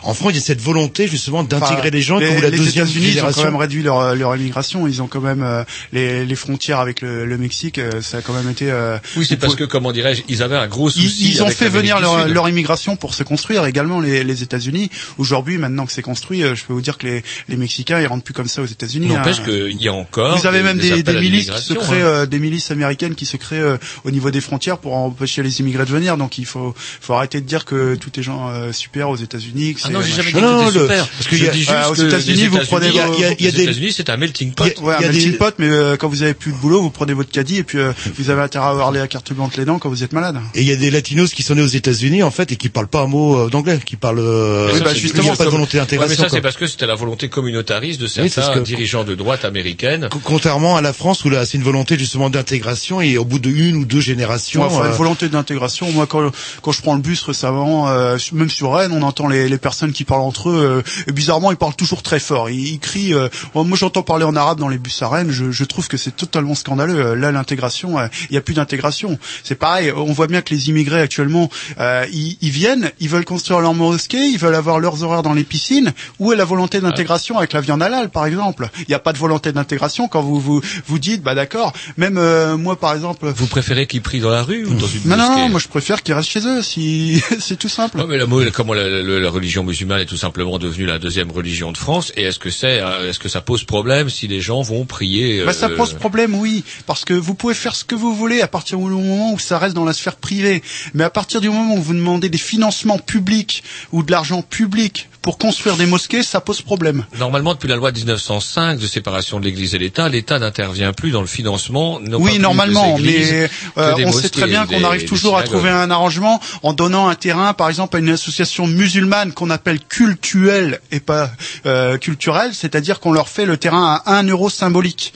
En 0.04 0.14
France, 0.14 0.32
il 0.32 0.36
y 0.36 0.40
a 0.40 0.42
cette 0.42 0.62
volonté 0.62 1.08
justement 1.08 1.44
d'intégrer 1.44 1.76
Enfin, 1.76 1.90
les 1.92 2.02
gens 2.02 2.18
les, 2.18 2.28
comme 2.28 2.42
la 2.42 2.50
les 2.50 2.58
deuxième 2.58 2.86
États-Unis, 2.86 3.12
ils 3.16 3.22
ont 3.24 3.32
quand 3.32 3.44
même 3.44 3.56
réduit 3.56 3.84
leur, 3.84 4.16
leur 4.16 4.36
immigration. 4.36 4.88
Ils 4.88 5.02
ont 5.02 5.08
quand 5.08 5.22
même 5.22 5.44
euh, 5.44 5.64
les, 5.94 6.26
les 6.26 6.36
frontières 6.36 6.80
avec 6.80 7.02
le, 7.02 7.26
le 7.26 7.38
Mexique. 7.38 7.78
euh, 7.78 8.02
ça 8.02 8.18
a 8.18 8.22
quand 8.22 8.34
même 8.34 8.50
été. 8.50 8.72
euh, 8.72 8.98
oui, 9.18 9.26
c'est 9.28 9.38
parce 9.38 9.56
que 9.56 9.64
comment 9.64 9.92
dirais-je, 9.92 10.22
ils 10.30 10.42
avaient 10.46 10.56
un 10.56 10.68
gros 10.68 10.90
souci. 10.90 11.08
Ils, 11.26 11.32
ils 11.36 11.42
ont 11.44 11.46
avec 11.48 11.58
fait 11.58 11.70
venir 11.70 12.00
leur, 12.00 12.28
leur 12.28 12.48
immigration 12.50 12.96
pour 12.96 13.14
se 13.14 13.24
construire 13.24 13.66
également 13.66 14.00
les, 14.00 14.24
les 14.24 14.44
États-Unis. 14.44 14.90
Aujourd'hui, 15.18 15.58
maintenant 15.58 15.86
que 15.86 15.92
c'est 15.92 16.02
construit, 16.02 16.44
euh, 16.44 16.56
je 16.56 16.64
peux 16.64 16.74
vous 16.74 16.82
dire 16.82 16.98
que 16.98 17.06
les, 17.08 17.24
les 17.50 17.58
Mexicains 17.58 18.00
ils 18.00 18.08
rentrent 18.08 18.24
plus 18.24 18.34
comme 18.34 18.48
ça 18.48 18.62
aux 18.62 18.66
États-Unis. 18.66 19.08
N'empêche 19.08 19.40
hein. 19.40 19.46
qu'il 19.46 19.82
y 19.82 19.88
a 19.88 19.94
encore. 19.94 20.38
Vous 20.38 20.48
avez 20.48 20.62
même 20.62 20.78
des, 20.78 21.04
des 21.04 21.14
milices 21.14 21.50
qui 21.52 21.62
se 21.62 21.74
l'immigration, 21.74 21.76
créent, 21.76 22.02
hein. 22.02 22.06
euh, 22.06 22.26
des 22.26 22.40
milices 22.40 22.72
américaines 22.72 23.16
qui 23.16 23.26
se 23.26 23.38
créent 23.38 23.60
euh, 23.60 23.78
au 24.04 24.12
niveau 24.12 24.32
des 24.32 24.42
frontières 24.42 24.78
pour 24.78 24.96
empêcher 24.96 25.44
les 25.44 25.60
immigrés 25.60 25.86
de 25.86 25.92
venir. 25.92 26.18
Donc 26.18 26.38
il 26.38 26.46
faut, 26.46 26.74
faut 26.78 27.14
arrêter 27.14 27.42
de 27.42 27.46
dire 27.46 27.66
que 27.66 27.96
tout 27.96 28.12
est 28.20 28.24
gens 28.24 28.50
euh, 28.50 28.72
super 28.72 29.10
aux 29.10 29.16
États-Unis. 29.16 29.76
que 29.76 29.82
Ah 29.86 29.90
non, 29.90 30.02
j'ai 30.02 30.14
jamais 30.14 30.32
dit 30.32 30.40
que 30.40 30.66
c'était 30.68 30.80
super. 30.80 31.08
parce 31.08 31.28
qu'il 31.28 31.38
je 31.38 31.46
y 31.46 31.48
a- 31.48 31.52
dis 31.52 31.60
juste 31.60 31.72
euh, 31.72 31.90
aux 31.90 31.94
que 31.96 32.02
États-Unis, 32.08 32.48
vous 32.48 32.60
prenez 32.68 32.92
les 33.40 33.62
États-Unis, 33.62 33.94
c'est 33.94 34.10
un 34.10 34.18
melting 34.18 34.52
pot. 34.54 34.66
Il 34.66 34.74
y 34.74 34.80
a- 34.80 34.84
Ouais, 34.84 34.96
un 34.96 35.00
melting 35.12 35.38
pot, 35.38 35.56
mais 35.58 35.68
euh, 35.70 35.96
quand 35.98 36.10
vous 36.10 36.22
avez 36.24 36.34
plus 36.34 36.52
de 36.52 36.58
boulot, 36.58 36.82
vous 36.82 36.90
prenez 36.92 37.14
votre 37.14 37.32
caddie 37.32 37.58
et 37.58 37.64
puis 37.64 37.78
euh, 37.80 37.92
vous 38.18 38.30
avez 38.30 38.42
intérêt 38.42 38.66
à 38.66 38.70
avoir 38.70 38.92
les 38.92 39.06
carte 39.08 39.32
blanche 39.34 39.56
les 39.58 39.66
dents 39.66 39.80
quand 39.80 39.90
vous 39.90 40.04
êtes 40.04 40.14
malade. 40.14 40.25
Et 40.54 40.62
il 40.62 40.68
y 40.68 40.72
a 40.72 40.76
des 40.76 40.92
latinos 40.92 41.34
qui 41.34 41.44
sont 41.44 41.56
nés 41.56 41.62
aux 41.62 41.68
États-Unis 41.68 42.24
en 42.24 42.32
fait 42.32 42.52
et 42.52 42.56
qui 42.56 42.70
parlent 42.70 42.88
pas 42.88 43.02
un 43.02 43.08
mot 43.08 43.36
euh, 43.38 43.50
d'anglais, 43.50 43.80
qui 43.86 43.96
parlent. 43.96 44.20
euh, 44.20 44.70
Mais 44.74 44.80
ça, 44.80 44.86
bah, 44.86 44.94
justement, 44.94 45.24
il 45.24 45.28
y 45.28 45.30
a 45.32 45.36
pas 45.36 45.46
de 45.46 45.50
volonté 45.50 45.78
Ouais, 45.78 45.84
mais 45.84 45.92
d'intégration. 45.98 46.24
ça, 46.24 46.30
c'est 46.30 46.42
parce 46.42 46.58
que 46.58 46.68
c'était 46.68 46.86
la 46.88 46.96
volonté 46.96 47.30
communautariste 47.30 48.00
de 48.02 48.08
c'est 48.08 48.28
certains 48.30 48.54
ce 48.54 48.60
que- 48.60 48.64
dirigeants 48.64 49.04
de 49.04 49.16
droite 49.16 49.46
américaine. 49.46 50.08
Co- 50.10 50.20
Contrairement 50.24 50.76
à 50.78 50.82
la 50.82 50.94
France 50.94 51.24
où 51.26 51.30
là 51.30 51.46
c'est 51.46 51.58
une 51.58 51.64
volonté 51.64 51.98
justement 51.98 52.30
d'intégration 52.30 53.02
et 53.02 53.18
au 53.18 53.26
bout 53.26 53.40
de 53.40 53.50
une 53.50 53.76
ou 53.78 53.86
deux 53.86 54.02
générations. 54.02 54.62
Ouais, 54.62 54.68
enfin, 54.68 54.86
euh, 54.86 54.90
une 54.90 54.96
volonté 54.98 55.30
d'intégration. 55.30 55.92
Moi, 55.92 56.08
quand, 56.08 56.32
quand 56.62 56.72
je 56.72 56.82
prends 56.82 56.96
le 56.96 57.02
bus 57.02 57.22
récemment, 57.24 57.90
euh, 57.90 58.18
même 58.34 58.50
sur 58.50 58.74
Rennes, 58.74 58.92
on 58.94 59.02
entend 59.02 59.28
les, 59.28 59.50
les 59.50 59.58
personnes 59.58 59.92
qui 59.92 60.04
parlent 60.04 60.22
entre 60.22 60.50
eux. 60.50 60.84
euh, 60.86 61.06
et 61.08 61.12
bizarrement, 61.12 61.52
ils 61.52 61.58
parlent 61.58 61.76
toujours 61.76 62.04
très 62.04 62.20
fort. 62.20 62.50
Ils, 62.50 62.68
ils 62.74 62.80
crient. 62.80 63.14
euh, 63.14 63.30
moi, 63.54 63.78
j'entends 63.78 64.04
parler 64.04 64.26
en 64.26 64.36
arabe 64.36 64.60
dans 64.60 64.68
les 64.68 64.78
bus 64.78 65.02
à 65.02 65.08
Rennes. 65.08 65.32
Je, 65.32 65.52
je 65.52 65.64
trouve 65.64 65.88
que 65.88 65.98
c'est 65.98 66.16
totalement 66.16 66.56
scandaleux. 66.56 67.14
Là, 67.16 67.32
l'intégration, 67.32 68.00
euh, 68.00 68.08
il 68.30 68.34
n'y 68.34 68.38
a 68.38 68.42
plus 68.42 68.54
d'intégration. 68.54 69.18
C'est 69.44 69.56
pareil. 69.56 69.92
On 69.96 70.14
voit 70.16 70.28
bien 70.28 70.42
que 70.42 70.54
les 70.54 70.70
immigrés 70.70 71.02
actuellement, 71.02 71.50
euh, 71.80 72.06
ils, 72.12 72.38
ils 72.42 72.50
viennent, 72.50 72.92
ils 73.00 73.10
veulent 73.10 73.26
construire 73.26 73.60
leur 73.60 73.74
mosquée, 73.74 74.26
ils 74.28 74.38
veulent 74.40 74.56
avoir 74.56 74.80
leurs 74.80 75.04
horaires 75.04 75.22
dans 75.24 75.34
les 75.34 75.44
piscines. 75.44 75.94
Où 76.20 76.34
est 76.34 76.36
la 76.36 76.46
volonté 76.46 76.80
d'intégration 76.82 77.38
avec 77.38 77.54
la 77.54 77.62
viande 77.62 77.84
halal, 77.84 78.10
par 78.10 78.26
exemple? 78.26 78.70
Il 78.80 78.86
n'y 78.90 78.96
a 78.96 79.00
pas 79.00 79.14
de 79.14 79.18
volonté 79.18 79.52
d'intégration 79.52 80.08
quand 80.08 80.22
vous 80.22 80.40
vous 80.40 80.62
vous 80.88 81.00
dites, 81.00 81.22
bah 81.22 81.36
d'accord. 81.36 81.74
Même 81.98 82.18
euh, 82.18 82.58
moi, 82.58 82.80
par 82.80 82.94
exemple. 82.94 83.28
Vous 83.36 83.48
préférez 83.48 83.86
qu'ils 83.88 84.02
prient 84.02 84.20
dans 84.22 84.30
la 84.32 84.42
rue 84.44 84.66
ou 84.66 84.74
dans 84.74 84.88
une 84.88 85.02
Non, 85.06 85.18
non, 85.18 85.28
mosquée 85.28 85.42
non, 85.42 85.50
moi 85.50 85.60
je 85.60 85.68
préfère 85.68 86.02
qu'ils 86.02 86.14
restent 86.14 86.30
chez 86.30 86.46
eux, 86.48 86.62
si 86.62 87.22
c'est 87.40 87.58
tout 87.58 87.70
simple. 87.70 87.98
Ouais, 88.00 88.06
mais 88.08 88.18
la, 88.18 88.26
comment 88.52 88.74
la, 88.74 88.88
la- 88.90 89.20
la 89.20 89.30
religion 89.30 89.64
musulmane 89.64 90.02
est 90.02 90.06
tout 90.06 90.18
simplement 90.18 90.58
devenue 90.60 90.86
la 90.86 91.00
deuxième 91.00 91.32
religion 91.32 91.72
de 91.72 91.78
France 91.78 92.12
et 92.16 92.24
est-ce 92.24 92.40
que 92.40 92.50
c'est 92.50 92.80
euh, 92.82 93.10
est-ce 93.10 93.20
que 93.20 93.30
ça 93.30 93.42
pose 93.42 93.64
problème 93.64 94.10
si 94.10 94.28
les 94.28 94.40
gens 94.42 94.62
vont 94.62 94.86
prier 94.86 95.44
Bah, 95.46 95.54
ça 95.54 95.68
euh, 95.68 95.76
pose 95.76 95.94
problème, 95.94 96.36
oui, 96.36 96.64
parce 96.86 97.06
que 97.06 97.14
vous 97.14 97.34
pouvez 97.34 97.54
faire 97.54 97.76
ce 97.76 97.84
que 97.84 97.96
vous 97.96 98.14
voulez 98.16 98.42
à 98.42 98.48
partir 98.48 98.78
du 98.78 98.84
moment 98.86 99.34
où 99.34 99.40
ça 99.40 99.58
reste 99.58 99.76
dans 99.76 99.86
la 99.86 99.94
sphère 99.94 100.05
privée. 100.14 100.62
Mais 100.94 101.04
à 101.04 101.10
partir 101.10 101.42
du 101.42 101.50
moment 101.50 101.74
où 101.76 101.82
vous 101.82 101.94
demandez 101.94 102.30
des 102.30 102.38
financements 102.38 103.00
publics 103.00 103.64
ou 103.92 104.04
de 104.04 104.12
l'argent 104.12 104.42
public 104.42 105.10
pour 105.22 105.40
construire 105.40 105.76
des 105.76 105.88
mosquées, 105.88 106.22
ça 106.22 106.40
pose 106.40 106.62
problème. 106.62 107.04
Normalement, 107.18 107.56
depuis 107.56 107.68
la 107.68 107.76
loi 107.76 107.92
de 107.92 107.98
1905 107.98 108.78
de 108.80 108.86
séparation 108.86 109.40
de 109.40 109.46
l'Église 109.46 109.74
et 109.74 109.80
l'État, 109.80 110.08
l'État 110.08 110.38
n'intervient 110.38 110.94
plus 110.94 111.10
dans 111.10 111.22
le 111.22 111.28
financement. 111.28 112.00
non 112.00 112.20
pas 112.20 112.24
Oui, 112.24 112.32
plus 112.34 112.40
normalement, 112.40 112.98
des 113.00 113.04
mais 113.04 113.50
euh, 113.80 113.96
des 113.96 114.06
on 114.06 114.12
sait 114.12 114.30
très 114.30 114.46
bien 114.46 114.68
qu'on 114.68 114.84
arrive 114.84 115.06
toujours 115.06 115.36
à 115.38 115.42
trouver 115.44 115.72
un 115.72 115.90
arrangement 115.90 116.40
en 116.62 116.74
donnant 116.74 117.08
un 117.10 117.16
terrain, 117.16 117.54
par 117.54 117.70
exemple, 117.70 117.96
à 117.96 118.00
une 118.00 118.10
association 118.10 118.68
musulmane 118.68 119.32
qu'on 119.34 119.50
appelle 119.50 119.80
cultuelle 119.80 120.80
et 120.92 121.00
pas 121.00 121.32
euh, 121.66 121.98
culturelle, 121.98 122.52
c'est-à-dire 122.54 123.00
qu'on 123.00 123.12
leur 123.12 123.28
fait 123.28 123.46
le 123.46 123.58
terrain 123.58 124.02
à 124.06 124.18
un 124.18 124.24
euro 124.28 124.52
symbolique. 124.52 125.14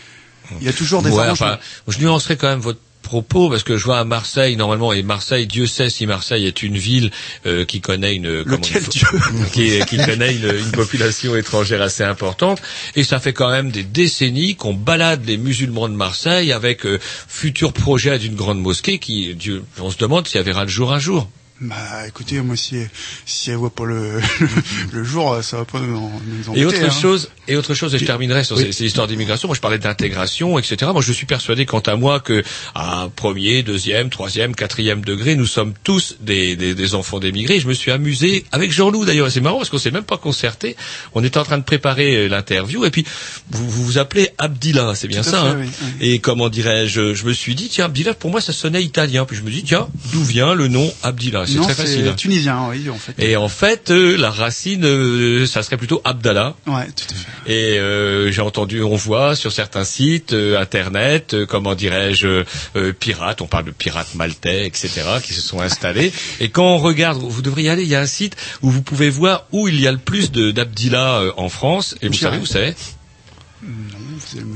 Il 0.59 0.65
y 0.65 0.69
a 0.69 0.73
toujours 0.73 1.03
des 1.03 1.11
Ouais, 1.11 1.19
arrangements. 1.25 1.47
enfin, 1.49 1.59
je 1.87 1.99
nuancerai 1.99 2.35
quand 2.35 2.47
même 2.47 2.59
votre 2.59 2.79
propos 3.09 3.49
parce 3.49 3.63
que 3.63 3.75
je 3.75 3.83
vois 3.85 3.97
à 3.97 4.03
Marseille 4.03 4.55
normalement 4.55 4.93
et 4.93 5.01
Marseille 5.01 5.47
Dieu 5.47 5.65
sait 5.65 5.89
si 5.89 6.05
Marseille 6.05 6.45
est 6.45 6.61
une 6.61 6.77
ville 6.77 7.09
euh, 7.47 7.65
qui 7.65 7.81
connaît 7.81 8.15
une 8.15 8.43
Lequel 8.43 8.83
qui, 9.51 9.79
qui 9.87 9.97
connaît 9.97 10.35
une, 10.35 10.55
une 10.55 10.71
population 10.71 11.35
étrangère 11.35 11.81
assez 11.81 12.03
importante 12.03 12.61
et 12.95 13.03
ça 13.03 13.19
fait 13.19 13.33
quand 13.33 13.49
même 13.49 13.71
des 13.71 13.83
décennies 13.83 14.55
qu'on 14.55 14.75
balade 14.75 15.25
les 15.25 15.37
musulmans 15.37 15.89
de 15.89 15.95
Marseille 15.95 16.51
avec 16.51 16.85
euh, 16.85 16.99
futur 17.01 17.73
projet 17.73 18.19
d'une 18.19 18.35
grande 18.35 18.59
mosquée 18.61 18.99
qui 18.99 19.33
Dieu 19.33 19.63
on 19.79 19.89
se 19.89 19.97
demande 19.97 20.27
si 20.27 20.37
elle 20.37 20.45
verra 20.45 20.65
le 20.65 20.69
jour 20.69 20.93
un 20.93 20.99
jour. 20.99 21.27
Bah, 21.61 22.07
écoutez, 22.07 22.39
moi, 22.41 22.55
si, 22.55 22.77
si 23.25 23.51
elle 23.51 23.57
voit 23.57 23.69
pas 23.69 23.83
le, 23.85 24.21
le 24.93 25.03
jour, 25.03 25.37
ça 25.43 25.57
va 25.57 25.65
pas 25.65 25.79
nous, 25.79 25.97
en- 25.97 26.21
nous 26.25 26.43
Et 26.55 26.63
embêter, 26.63 26.65
autre 26.65 26.83
hein. 26.85 26.89
chose, 27.01 27.29
et 27.49 27.57
autre 27.57 27.73
chose, 27.73 27.93
et 27.93 27.99
je 27.99 28.05
terminerai 28.05 28.45
sur 28.45 28.55
Oui. 28.55 28.71
ces, 28.71 28.85
histoires 28.85 29.07
d'immigration. 29.07 29.49
Moi, 29.49 29.55
je 29.55 29.59
parlais 29.61 29.77
d'intégration, 29.77 30.57
etc. 30.57 30.91
Moi, 30.93 31.01
je 31.01 31.11
suis 31.11 31.25
persuadé, 31.25 31.65
quant 31.65 31.79
à 31.81 31.97
moi, 31.97 32.21
que 32.21 32.43
à 32.75 33.09
premier, 33.13 33.61
deuxième, 33.61 34.09
troisième, 34.09 34.55
quatrième 34.55 35.03
degré, 35.03 35.35
nous 35.35 35.45
sommes 35.45 35.73
tous 35.83 36.15
des, 36.21 36.55
des, 36.55 36.75
des 36.75 36.95
enfants 36.95 37.19
d'émigrés. 37.19 37.59
Je 37.59 37.67
me 37.67 37.73
suis 37.73 37.91
amusé 37.91 38.45
avec 38.53 38.71
Jean-Loup 38.71 39.03
d'ailleurs. 39.03 39.29
C'est 39.29 39.41
marrant 39.41 39.57
parce 39.57 39.69
qu'on 39.69 39.77
s'est 39.79 39.91
même 39.91 40.03
pas 40.03 40.17
concerté. 40.17 40.77
On 41.13 41.23
était 41.25 41.39
en 41.39 41.43
train 41.43 41.57
de 41.57 41.63
préparer 41.63 42.15
euh, 42.15 42.27
l'interview 42.29 42.85
et 42.85 42.89
puis 42.91 43.03
vous 43.49 43.69
vous, 43.69 43.83
vous 43.83 43.97
appelez 43.97 44.29
Abdillah, 44.37 44.93
c'est 44.95 45.07
bien 45.09 45.23
Tout 45.23 45.31
ça. 45.31 45.41
fait, 45.41 45.47
hein 45.49 45.57
oui, 45.59 45.67
Et 45.99 46.19
comment 46.19 46.47
dirais-je 46.47 47.13
Je 47.13 47.25
me 47.25 47.33
suis 47.33 47.53
dit 47.55 47.67
tiens, 47.67 47.85
Abdillah, 47.85 48.13
pour 48.13 48.31
moi, 48.31 48.39
ça 48.39 48.53
sonnait 48.53 48.81
italien. 48.83 49.25
Puis 49.25 49.35
je 49.35 49.41
me 49.41 49.51
dis 49.51 49.63
tiens, 49.63 49.89
d'où 50.13 50.23
vient 50.23 50.53
le 50.53 50.69
nom 50.69 50.89
Abdillah? 51.03 51.45
C'est 51.53 51.59
très 51.61 51.73
facile. 51.73 52.13
tunisien, 52.15 52.67
oui, 52.69 52.89
en 52.89 52.95
fait. 52.97 53.13
Et 53.17 53.35
en 53.37 53.49
fait, 53.49 53.91
euh, 53.91 54.15
la 54.17 54.29
racine, 54.31 54.83
euh, 54.85 55.45
ça 55.45 55.63
serait 55.63 55.77
plutôt 55.77 56.01
Abdallah. 56.05 56.55
Ouais, 56.67 56.85
tout 56.87 57.05
à 57.09 57.13
fait. 57.13 57.51
Et 57.51 57.79
euh, 57.79 58.31
j'ai 58.31 58.41
entendu, 58.41 58.81
on 58.83 58.95
voit 58.95 59.35
sur 59.35 59.51
certains 59.51 59.83
sites 59.83 60.33
euh, 60.33 60.59
internet, 60.59 61.33
euh, 61.33 61.45
comment 61.45 61.75
dirais-je, 61.75 62.43
euh, 62.75 62.93
pirates, 62.93 63.41
on 63.41 63.47
parle 63.47 63.65
de 63.65 63.71
pirates 63.71 64.15
maltais, 64.15 64.65
etc., 64.65 64.89
qui 65.23 65.33
se 65.33 65.41
sont 65.41 65.59
installés. 65.61 66.11
Et 66.39 66.49
quand 66.49 66.65
on 66.75 66.77
regarde, 66.77 67.17
vous 67.21 67.41
devriez 67.41 67.69
aller, 67.69 67.83
il 67.83 67.89
y 67.89 67.95
a 67.95 68.01
un 68.01 68.05
site 68.05 68.35
où 68.61 68.69
vous 68.69 68.81
pouvez 68.81 69.09
voir 69.09 69.45
où 69.51 69.67
il 69.67 69.79
y 69.79 69.87
a 69.87 69.91
le 69.91 69.97
plus 69.97 70.31
de- 70.31 70.51
d'Abdillah 70.51 71.19
euh, 71.21 71.31
en 71.37 71.49
France. 71.49 71.95
Et 72.01 72.07
vous 72.07 72.13
savez 72.13 72.37
où 72.37 72.45
c'est 72.45 72.75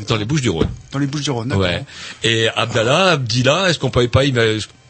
Dans 0.08 0.16
les 0.16 0.26
Bouches 0.26 0.42
du 0.42 0.50
Rhône. 0.50 0.70
dans 0.92 1.00
les 1.00 1.08
Bouches 1.08 1.24
du 1.24 1.32
Rhône. 1.32 1.52
Ouais. 1.54 1.84
Et 2.24 2.48
Abdallah, 2.56 3.12
Abdillah, 3.12 3.70
est-ce 3.70 3.78
qu'on 3.80 3.90
pouvait 3.90 4.08
pas 4.08 4.24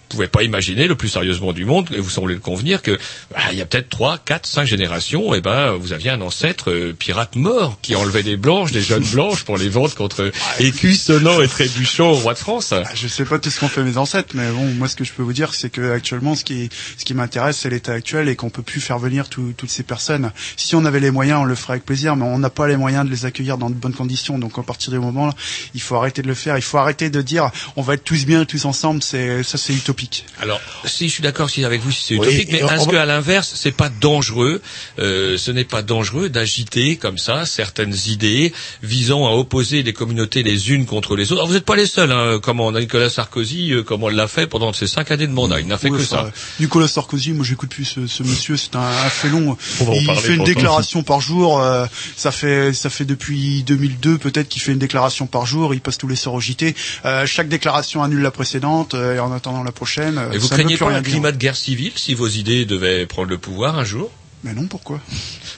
pouvait 0.10 0.28
pas 0.28 0.44
imaginer 0.44 0.88
le 0.88 0.96
plus 0.96 1.10
sérieusement 1.10 1.54
du 1.54 1.66
monde, 1.66 1.90
et 1.94 2.00
vous 2.00 2.10
semblez 2.10 2.34
le 2.36 2.40
convenir, 2.40 2.82
que 2.82 2.98
bah, 3.32 3.40
il 3.52 3.58
y 3.58 3.62
a 3.62 3.66
peut-être 3.66 3.90
trois, 3.90 4.18
quatre, 4.18 4.46
cinq 4.46 4.66
générations, 4.66 5.34
et 5.34 5.42
ben 5.42 5.72
vous 5.74 5.92
aviez 5.94 6.12
un 6.12 6.22
ancêtre 6.22 6.72
euh, 6.72 6.94
pirate 6.98 7.36
mort 7.36 7.78
qui 7.82 7.96
enlevait 7.96 8.24
des 8.24 8.38
blanches, 8.38 8.72
des 8.72 8.82
jeunes 8.82 9.04
blanches 9.04 9.44
pour 9.44 9.58
les 9.58 9.70
vendre 9.70 9.94
contre 9.96 10.32
écus 10.60 11.02
sonnants 11.02 11.42
et 11.42 11.48
trébuchants 11.48 12.12
au 12.12 12.16
roi 12.16 12.34
de 12.34 12.40
France. 12.40 12.74
Ah, 12.74 12.84
Je 12.96 13.08
sais 13.08 13.26
pas 13.26 13.40
tout 13.40 13.50
ce 13.50 13.60
qu'ont 13.60 13.68
fait 13.68 13.84
mes 13.84 13.98
ancêtres, 13.98 14.30
mais 14.36 14.50
bon, 14.52 14.66
moi 14.74 14.88
ce 14.88 14.96
que 14.96 15.04
je 15.04 15.12
peux 15.14 15.24
vous 15.24 15.34
dire, 15.34 15.54
c'est 15.54 15.70
que 15.70 15.92
actuellement, 15.92 16.36
ce 16.36 16.44
qui, 16.44 16.70
ce 16.98 17.06
qui 17.06 17.14
m'intéresse, 17.14 17.58
c'est 17.58 17.70
l'état 17.70 17.94
actuel 17.94 18.30
et 18.30 18.36
qu'on 18.36 18.50
peut 18.50 18.62
plus 18.64 18.82
faire 18.82 19.00
venir 19.00 19.30
tout- 19.30 19.54
toutes 19.58 19.70
ces 19.72 19.84
personnes. 19.84 20.32
Si 20.58 20.76
on 20.76 20.86
avait 20.86 21.00
les 21.00 21.12
moyens, 21.12 21.40
on 21.42 21.46
le 21.46 21.56
ferait 21.56 21.74
avec 21.74 21.86
plaisir, 21.86 22.16
mais 22.16 22.26
on 22.26 22.38
n'a 22.40 22.50
pas 22.50 22.68
les 22.68 22.78
moyens 22.78 23.06
de 23.06 23.10
les 23.12 23.26
accueillir 23.26 23.58
dans 23.58 23.70
de 23.70 23.76
bonnes 23.76 23.94
conditions. 23.94 24.38
Donc 24.40 24.58
à 24.60 24.64
partir 24.64 24.92
du 24.92 25.00
moment 25.00 25.28
là, 25.28 25.34
il 25.74 25.82
faut 25.82 25.96
arrêter 25.96 26.22
de 26.22 26.28
le 26.28 26.34
faire. 26.34 26.58
Il 26.58 26.62
faut 26.62 26.78
arrêter 26.78 27.10
de 27.10 27.22
dire, 27.22 27.50
on 27.76 27.82
va 27.82 27.96
être 27.96 28.04
tous 28.04 28.26
bien, 28.26 28.46
tous 28.46 28.66
ensemble. 28.66 29.02
C'est 29.02 29.44
ça, 29.44 29.58
c'est 29.58 29.74
utopique. 29.94 30.26
Alors, 30.42 30.60
si 30.86 31.08
je 31.08 31.14
suis 31.14 31.24
d'accord 31.24 31.50
avec 31.64 31.82
vous, 31.82 31.92
si 31.92 32.04
c'est 32.04 32.16
Oui, 32.18 32.28
utopique, 32.28 32.50
mais 32.52 32.60
et 32.60 32.64
on- 32.64 32.70
est-ce 32.70 32.82
on 32.82 32.86
va- 32.86 32.92
que 32.92 32.98
à 32.98 33.06
l'inverse, 33.06 33.52
c'est 33.56 33.72
pas 33.72 33.90
dangereux 33.90 34.62
euh, 35.00 35.38
Ce 35.38 35.52
n'est 35.52 35.64
pas 35.64 35.82
dangereux 35.82 36.30
d'agiter 36.30 36.98
comme 36.98 37.18
ça 37.18 37.46
certaines 37.46 37.96
idées 38.08 38.54
visant 38.82 39.26
à 39.28 39.32
opposer 39.32 39.84
les 39.84 39.94
communautés 39.94 40.44
les 40.44 40.72
unes 40.72 40.86
contre 40.86 41.16
les 41.16 41.32
autres? 41.32 41.42
Alors, 41.42 41.48
vous 41.48 41.54
n'êtes 41.54 41.66
pas 41.66 41.76
les 41.76 41.86
seuls, 41.88 42.12
hein, 42.12 42.40
comme 42.42 42.60
on 42.60 42.74
a 42.76 42.80
Nicolas 42.80 43.10
Sarkozy, 43.10 43.72
euh, 43.74 43.84
comme 43.84 44.04
on 44.04 44.10
l'a 44.10 44.28
fait 44.28 44.48
pendant 44.48 44.74
ses 44.74 44.88
cinq 44.88 45.12
années 45.12 45.28
de 45.28 45.32
mandat. 45.32 45.60
Il 45.60 45.68
n'a 45.68 45.78
fait 45.78 45.90
Ouais, 45.90 46.00
que 46.00 46.04
ça. 46.06 46.32
Nicolas 46.60 46.88
Sarkozy, 46.88 47.32
moi 47.34 47.46
j'écoute 47.46 47.70
plus 47.70 47.86
ce, 47.86 48.08
ce 48.08 48.24
monsieur, 48.24 48.58
c'est 48.58 48.76
un, 48.76 48.80
un 48.82 49.10
félon. 49.10 49.58
Il 49.94 50.10
fait 50.16 50.36
une 50.36 50.44
déclaration 50.44 51.04
par 51.04 51.22
jour. 51.22 51.62
euh, 51.62 51.86
ça 52.16 52.32
fait 52.32 52.74
ça 52.74 52.90
fait 52.90 53.06
depuis 53.06 53.64
2002 53.64 54.18
peut-être 54.18 54.50
qu'il 54.50 54.62
fait 54.62 54.72
une 54.72 54.80
déclaration 54.80 55.28
par 55.28 55.46
jour. 55.46 55.74
Il 55.74 55.82
passe 55.82 55.98
tous 55.98 56.08
les 56.08 56.16
soirs 56.16 56.36
au 56.36 56.40
JT. 56.42 56.76
Euh, 57.06 57.26
chaque 57.26 57.48
déclaration 57.50 58.02
annule 58.04 58.22
la 58.22 58.32
précédente 58.32 58.94
euh, 58.94 59.16
et 59.16 59.20
en 59.20 59.32
attendant 59.32 59.64
la 59.64 59.72
prochaine. 59.72 59.83
Euh, 59.98 60.32
Et 60.32 60.38
vous 60.38 60.50
craignez 60.50 60.78
pas 60.78 60.92
un 60.92 61.02
climat 61.02 61.32
de 61.32 61.38
guerre 61.38 61.56
civile 61.56 61.94
si 61.96 62.14
vos 62.14 62.28
idées 62.28 62.66
devaient 62.66 63.06
prendre 63.06 63.30
le 63.30 63.38
pouvoir 63.38 63.78
un 63.78 63.84
jour? 63.84 64.12
Mais 64.44 64.54
non, 64.54 64.68
pourquoi? 64.68 65.00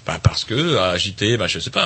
Bah 0.06 0.20
parce 0.22 0.44
que 0.44 0.78
à 0.78 0.90
agiter, 0.92 1.38
bah 1.38 1.48
je 1.48 1.58
sais 1.60 1.72
pas, 1.72 1.86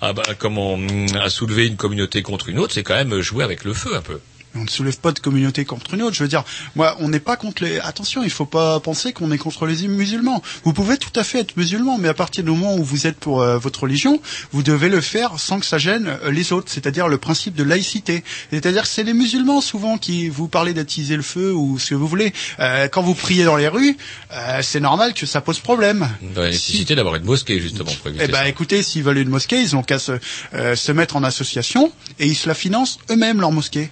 à, 0.00 0.08
à, 0.08 0.12
bah, 0.12 0.22
comment 0.38 0.76
à 1.14 1.30
soulever 1.30 1.66
une 1.68 1.76
communauté 1.76 2.22
contre 2.22 2.48
une 2.48 2.58
autre, 2.58 2.74
c'est 2.74 2.82
quand 2.82 2.96
même 2.96 3.20
jouer 3.20 3.44
avec 3.44 3.62
le 3.62 3.72
feu 3.72 3.94
un 3.94 4.02
peu. 4.02 4.18
On 4.54 4.64
ne 4.64 4.68
soulève 4.68 4.98
pas 4.98 5.12
de 5.12 5.18
communauté 5.18 5.64
contre 5.64 5.94
une 5.94 6.02
autre. 6.02 6.14
Je 6.14 6.22
veux 6.22 6.28
dire, 6.28 6.44
moi, 6.76 6.96
on 7.00 7.08
n'est 7.08 7.20
pas 7.20 7.36
contre 7.36 7.64
les. 7.64 7.78
Attention, 7.80 8.22
il 8.22 8.30
faut 8.30 8.44
pas 8.46 8.80
penser 8.80 9.12
qu'on 9.12 9.30
est 9.32 9.38
contre 9.38 9.66
les 9.66 9.88
musulmans. 9.88 10.42
Vous 10.64 10.72
pouvez 10.72 10.98
tout 10.98 11.12
à 11.16 11.24
fait 11.24 11.40
être 11.40 11.56
musulman, 11.56 11.98
mais 11.98 12.08
à 12.08 12.14
partir 12.14 12.44
du 12.44 12.50
moment 12.50 12.76
où 12.76 12.84
vous 12.84 13.06
êtes 13.06 13.16
pour 13.18 13.40
euh, 13.42 13.58
votre 13.58 13.82
religion, 13.84 14.20
vous 14.52 14.62
devez 14.62 14.88
le 14.88 15.00
faire 15.00 15.38
sans 15.38 15.58
que 15.60 15.66
ça 15.66 15.78
gêne 15.78 16.06
euh, 16.22 16.30
les 16.30 16.52
autres. 16.52 16.70
C'est-à-dire 16.70 17.08
le 17.08 17.18
principe 17.18 17.54
de 17.54 17.62
laïcité. 17.62 18.24
C'est-à-dire 18.50 18.82
que 18.82 18.88
c'est 18.88 19.04
les 19.04 19.14
musulmans 19.14 19.60
souvent 19.60 19.96
qui 19.98 20.28
vous 20.28 20.48
parlez 20.48 20.74
d'attiser 20.74 21.16
le 21.16 21.22
feu 21.22 21.52
ou 21.54 21.78
ce 21.78 21.90
que 21.90 21.94
vous 21.94 22.06
voulez. 22.08 22.32
Euh, 22.60 22.88
quand 22.88 23.02
vous 23.02 23.14
priez 23.14 23.44
dans 23.44 23.56
les 23.56 23.68
rues, 23.68 23.96
euh, 24.32 24.60
c'est 24.62 24.80
normal 24.80 25.14
que 25.14 25.24
ça 25.26 25.40
pose 25.40 25.60
problème. 25.60 26.08
Dans 26.34 26.42
la 26.42 26.50
nécessité 26.50 26.94
d'avoir 26.94 27.14
une 27.16 27.24
mosquée 27.24 27.60
justement 27.60 27.90
pour 28.02 28.10
Eh 28.20 28.26
ben, 28.28 28.32
ça. 28.32 28.48
écoutez, 28.48 28.82
s'ils 28.82 29.02
veulent 29.02 29.18
une 29.18 29.28
mosquée, 29.30 29.60
ils 29.62 29.74
ont 29.76 29.82
qu'à 29.82 29.98
se, 29.98 30.12
euh, 30.54 30.76
se 30.76 30.92
mettre 30.92 31.16
en 31.16 31.24
association 31.24 31.92
et 32.18 32.26
ils 32.26 32.34
se 32.36 32.48
la 32.48 32.54
financent 32.54 32.98
eux-mêmes 33.10 33.40
leur 33.40 33.52
mosquée. 33.52 33.90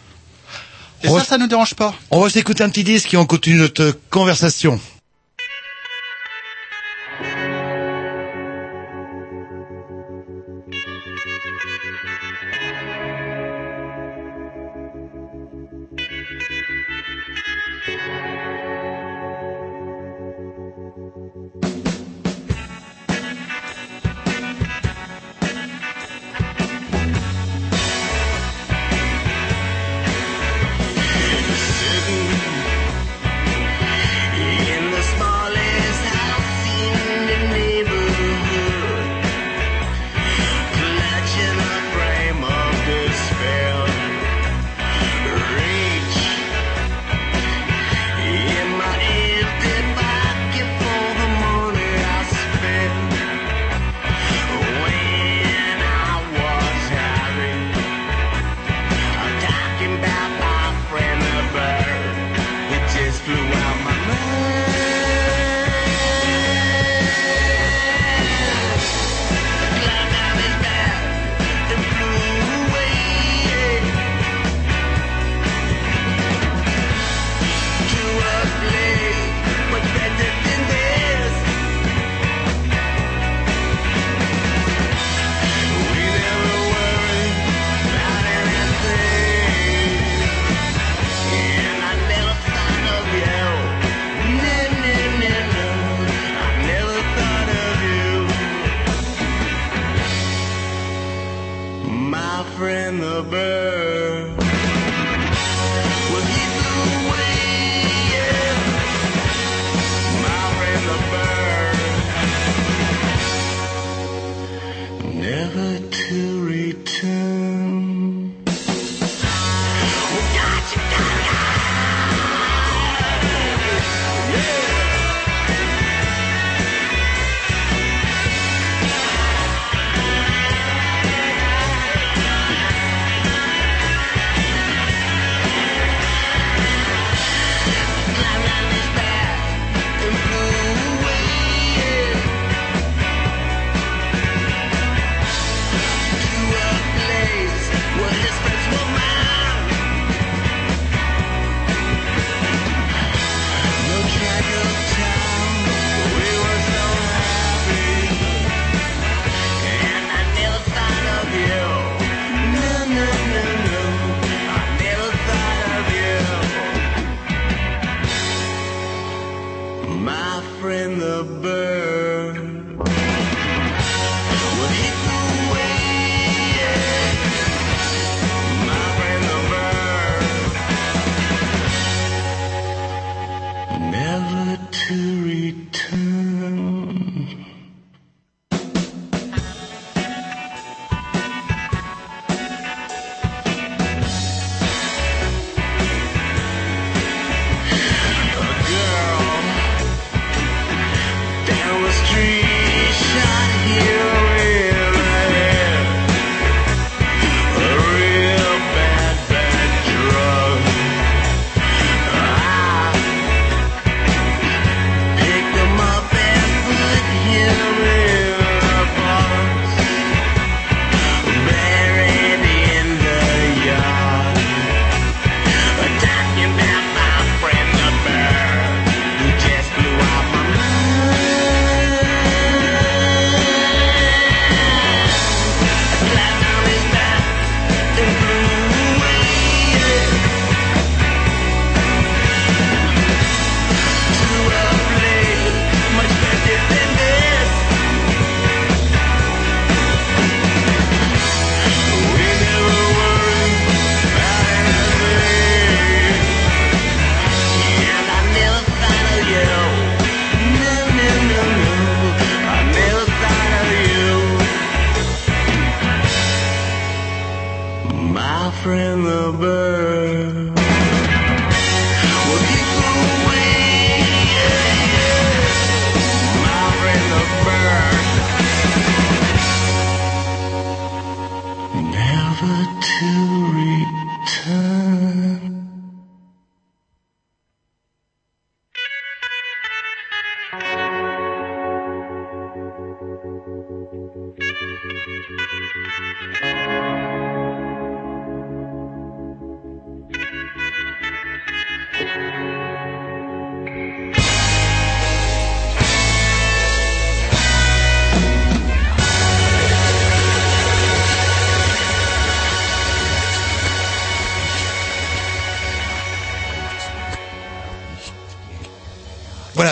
Et 1.03 1.09
On 1.09 1.19
ça, 1.19 1.25
ça 1.25 1.39
ne 1.39 1.47
dérange 1.47 1.75
pas. 1.75 1.95
On 2.11 2.21
va 2.21 2.29
s'écouter 2.29 2.63
un 2.63 2.69
petit 2.69 2.85
disque 2.85 3.15
et 3.15 3.17
on 3.17 3.27
continue 3.27 3.57
notre 3.57 3.97
conversation. 4.11 4.79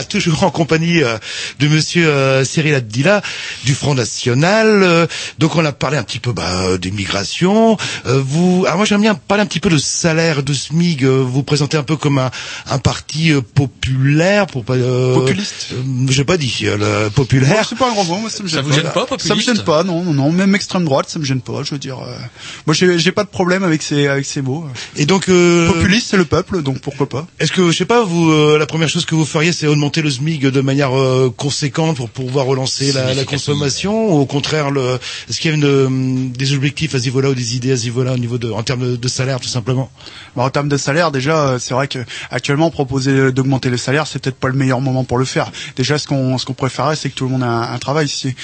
Toujours 0.08 0.42
en 0.42 0.50
compagnie 0.50 1.02
euh, 1.02 1.18
de 1.60 1.68
Monsieur 1.68 2.08
euh, 2.08 2.44
Cyril 2.44 2.74
Abdillah 2.74 3.22
du 3.68 3.74
Front 3.74 3.94
National. 3.94 4.82
Euh, 4.82 5.06
donc 5.38 5.54
on 5.56 5.62
a 5.62 5.72
parlé 5.72 5.98
un 5.98 6.02
petit 6.02 6.20
peu 6.20 6.32
bah, 6.32 6.48
euh, 6.64 6.78
des 6.78 6.90
migrations. 6.90 7.76
Euh, 8.06 8.18
vous, 8.24 8.64
alors 8.64 8.78
moi 8.78 8.86
j'aime 8.86 9.02
bien 9.02 9.14
parler 9.14 9.42
un 9.42 9.46
petit 9.46 9.60
peu 9.60 9.68
de 9.68 9.76
salaire, 9.76 10.42
de 10.42 10.54
SMIG. 10.54 11.04
euh, 11.04 11.18
vous 11.22 11.42
présentez 11.42 11.76
un 11.76 11.82
peu 11.82 11.96
comme 11.96 12.16
un, 12.18 12.30
un 12.70 12.78
parti 12.78 13.30
euh, 13.30 13.42
populaire, 13.42 14.46
pour 14.46 14.64
pas 14.64 14.72
euh, 14.76 15.12
Populiste. 15.14 15.74
J'ai 16.08 16.24
pas 16.24 16.38
dit 16.38 16.60
euh, 16.62 17.04
le 17.04 17.10
populaire. 17.10 17.66
C'est 17.68 17.76
pas 17.76 17.90
un 17.90 17.92
grand 17.92 18.04
mot, 18.04 18.16
moi 18.16 18.30
ça 18.30 18.42
me 18.42 18.48
Ça 18.48 18.56
gêne 18.56 18.64
vous 18.64 18.70
pas. 18.70 18.76
gêne 18.76 18.84
pas, 18.92 19.04
populiste 19.04 19.28
Ça 19.28 19.34
me 19.34 19.42
gêne 19.42 19.62
pas, 19.64 19.84
non, 19.84 20.02
non, 20.02 20.14
non, 20.14 20.32
même 20.32 20.54
extrême 20.54 20.86
droite, 20.86 21.10
ça 21.10 21.18
me 21.18 21.26
gêne 21.26 21.42
pas. 21.42 21.62
Je 21.62 21.72
veux 21.72 21.78
dire, 21.78 21.98
euh, 21.98 22.16
moi 22.66 22.74
j'ai 22.74 22.98
j'ai 22.98 23.12
pas 23.12 23.24
de 23.24 23.28
problème 23.28 23.64
avec 23.64 23.82
ces 23.82 24.06
avec 24.06 24.24
ces 24.24 24.40
mots. 24.40 24.64
Et 24.96 25.04
donc 25.04 25.28
euh, 25.28 25.68
Populiste, 25.70 26.06
c'est 26.10 26.16
le 26.16 26.24
peuple, 26.24 26.62
donc 26.62 26.78
pourquoi 26.80 27.06
pas. 27.06 27.26
Est-ce 27.38 27.52
que 27.52 27.70
je 27.70 27.76
sais 27.76 27.84
pas 27.84 28.02
vous 28.02 28.30
euh, 28.30 28.56
la 28.58 28.64
première 28.66 28.88
chose 28.88 29.04
que 29.04 29.14
vous 29.14 29.26
feriez 29.26 29.52
c'est 29.52 29.66
augmenter 29.66 30.00
le 30.00 30.10
SMIG 30.10 30.46
de 30.46 30.60
manière 30.62 30.98
euh, 30.98 31.30
conséquente 31.36 31.96
pour 31.96 32.08
pouvoir 32.08 32.46
relancer 32.46 32.92
la, 32.92 33.02
la 33.02 33.08
Significative. 33.08 33.38
Consommation 33.58 34.14
ou 34.14 34.20
au 34.20 34.26
contraire 34.26 34.70
le 34.70 34.98
est-ce 35.28 35.40
qu'il 35.40 35.50
y 35.50 35.54
a 35.54 35.56
une, 35.56 35.64
euh, 35.64 36.28
des 36.30 36.54
objectifs 36.54 36.94
à 36.94 36.98
ce 36.98 37.04
niveau-là 37.04 37.30
ou 37.30 37.34
des 37.34 37.56
idées 37.56 37.72
à 37.72 37.76
ce 37.76 37.84
niveau-là 37.84 38.12
au 38.14 38.18
niveau 38.18 38.38
de 38.38 38.50
en 38.50 38.62
termes 38.62 38.92
de, 38.92 38.96
de 38.96 39.08
salaire 39.08 39.40
tout 39.40 39.48
simplement? 39.48 39.90
Bah, 40.36 40.42
en 40.44 40.50
termes 40.50 40.68
de 40.68 40.76
salaire, 40.76 41.10
déjà, 41.10 41.48
euh, 41.48 41.58
c'est 41.58 41.74
vrai 41.74 41.88
que 41.88 41.98
actuellement 42.30 42.70
proposer 42.70 43.32
d'augmenter 43.32 43.70
le 43.70 43.76
salaire, 43.76 44.06
c'est 44.06 44.18
peut-être 44.22 44.38
pas 44.38 44.48
le 44.48 44.54
meilleur 44.54 44.80
moment 44.80 45.04
pour 45.04 45.18
le 45.18 45.24
faire. 45.24 45.50
Déjà, 45.76 45.98
ce 45.98 46.06
qu'on 46.06 46.38
ce 46.38 46.46
qu'on 46.46 46.54
préférerait, 46.54 46.96
c'est 46.96 47.10
que 47.10 47.14
tout 47.14 47.24
le 47.24 47.30
monde 47.32 47.42
a 47.42 47.46
un, 47.48 47.74
un 47.74 47.78
travail. 47.78 48.08
Si 48.08 48.34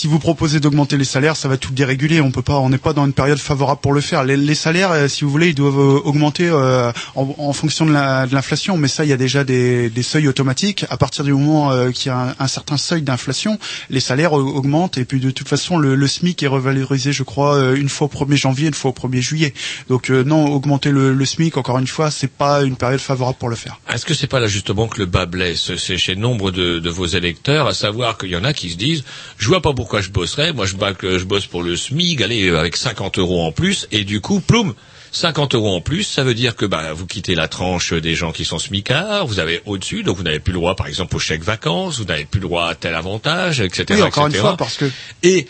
si 0.00 0.06
vous 0.06 0.18
proposez 0.18 0.60
d'augmenter 0.60 0.96
les 0.96 1.04
salaires, 1.04 1.36
ça 1.36 1.46
va 1.46 1.58
tout 1.58 1.72
déréguler. 1.72 2.22
On 2.22 2.30
peut 2.30 2.40
pas, 2.40 2.56
on 2.58 2.70
n'est 2.70 2.78
pas 2.78 2.94
dans 2.94 3.04
une 3.04 3.12
période 3.12 3.36
favorable 3.38 3.82
pour 3.82 3.92
le 3.92 4.00
faire. 4.00 4.24
Les, 4.24 4.34
les 4.38 4.54
salaires, 4.54 4.92
euh, 4.92 5.08
si 5.08 5.24
vous 5.24 5.30
voulez, 5.30 5.48
ils 5.48 5.54
doivent 5.54 5.78
euh, 5.78 6.00
augmenter 6.08 6.48
euh, 6.48 6.90
en, 7.16 7.34
en 7.36 7.52
fonction 7.52 7.84
de 7.84 7.92
la- 7.92 8.26
de 8.26 8.32
l'inflation. 8.34 8.78
Mais 8.78 8.88
ça, 8.88 9.04
il 9.04 9.08
y 9.10 9.12
a 9.12 9.18
déjà 9.18 9.44
des, 9.44 9.90
des 9.90 10.02
seuils 10.02 10.26
automatiques. 10.26 10.86
À 10.88 10.96
partir 10.96 11.22
du 11.22 11.34
moment 11.34 11.70
euh, 11.72 11.90
qu'il 11.90 12.06
y 12.06 12.14
a 12.14 12.18
un, 12.30 12.34
un 12.38 12.46
certain 12.48 12.78
seuil 12.78 13.02
d'inflation, 13.02 13.58
les 13.90 14.00
salaires 14.00 14.32
augmentent. 14.32 14.96
Et 14.96 15.04
puis 15.04 15.20
de 15.20 15.30
toute 15.30 15.48
façon, 15.48 15.76
le, 15.76 15.94
le 15.96 16.06
SMIC 16.08 16.42
est 16.42 16.46
revalorisé, 16.46 17.12
je 17.12 17.22
crois, 17.22 17.56
euh, 17.56 17.74
une 17.76 17.90
fois 17.90 18.08
au 18.10 18.24
1er 18.24 18.36
janvier, 18.36 18.68
une 18.68 18.74
fois 18.74 18.92
au 18.92 18.94
1er 19.08 19.20
juillet. 19.20 19.52
Donc 19.90 20.08
euh, 20.10 20.24
non, 20.24 20.46
augmenter 20.46 20.92
le, 20.92 21.12
le 21.12 21.24
SMIC, 21.26 21.58
encore 21.58 21.78
une 21.78 21.86
fois, 21.86 22.10
c'est 22.10 22.30
pas 22.32 22.62
une 22.62 22.76
période 22.76 23.00
favorable 23.00 23.36
pour 23.38 23.50
le 23.50 23.56
faire. 23.56 23.78
Est-ce 23.92 24.06
que 24.06 24.14
c'est 24.14 24.28
pas 24.28 24.40
là 24.40 24.46
justement 24.46 24.88
que 24.88 24.98
le 24.98 25.04
bas 25.06 25.26
blesse? 25.26 25.72
C'est 25.76 25.98
chez 25.98 26.16
nombre 26.16 26.50
de, 26.52 26.78
de 26.78 26.88
vos 26.90 27.04
électeurs, 27.06 27.66
à 27.66 27.74
savoir 27.74 28.16
qu'il 28.16 28.30
y 28.30 28.36
en 28.36 28.44
a 28.44 28.54
qui 28.54 28.70
se 28.70 28.76
disent 28.76 29.04
je 29.36 29.46
vois 29.48 29.60
pas 29.60 29.72
pourquoi 29.90 30.02
je 30.02 30.10
bosserais, 30.10 30.52
moi 30.52 30.66
je, 30.66 30.76
je 31.18 31.24
bosse 31.24 31.46
pour 31.46 31.64
le 31.64 31.74
SMIG, 31.74 32.22
allez 32.22 32.48
euh, 32.48 32.60
avec 32.60 32.76
50 32.76 33.18
euros 33.18 33.42
en 33.42 33.50
plus, 33.50 33.88
et 33.90 34.04
du 34.04 34.20
coup, 34.20 34.38
ploum 34.38 34.74
50 35.10 35.56
euros 35.56 35.74
en 35.74 35.80
plus, 35.80 36.04
ça 36.04 36.22
veut 36.22 36.34
dire 36.34 36.54
que 36.54 36.64
bah, 36.64 36.92
vous 36.92 37.06
quittez 37.06 37.34
la 37.34 37.48
tranche 37.48 37.92
des 37.92 38.14
gens 38.14 38.30
qui 38.30 38.44
sont 38.44 38.60
smicards, 38.60 39.26
vous 39.26 39.40
avez 39.40 39.62
au-dessus, 39.66 40.04
donc 40.04 40.16
vous 40.16 40.22
n'avez 40.22 40.38
plus 40.38 40.52
le 40.52 40.60
droit 40.60 40.76
par 40.76 40.86
exemple 40.86 41.16
au 41.16 41.18
chèque 41.18 41.42
vacances, 41.42 41.98
vous 41.98 42.04
n'avez 42.04 42.24
plus 42.24 42.38
le 42.38 42.46
droit 42.46 42.68
à 42.68 42.76
tel 42.76 42.94
avantage, 42.94 43.60
etc. 43.60 43.84
Oui, 43.90 44.02
encore 44.02 44.28
etc. 44.28 44.38
une 44.38 44.40
fois, 44.40 44.56
parce 44.56 44.76
que 44.76 44.88
Et 45.24 45.48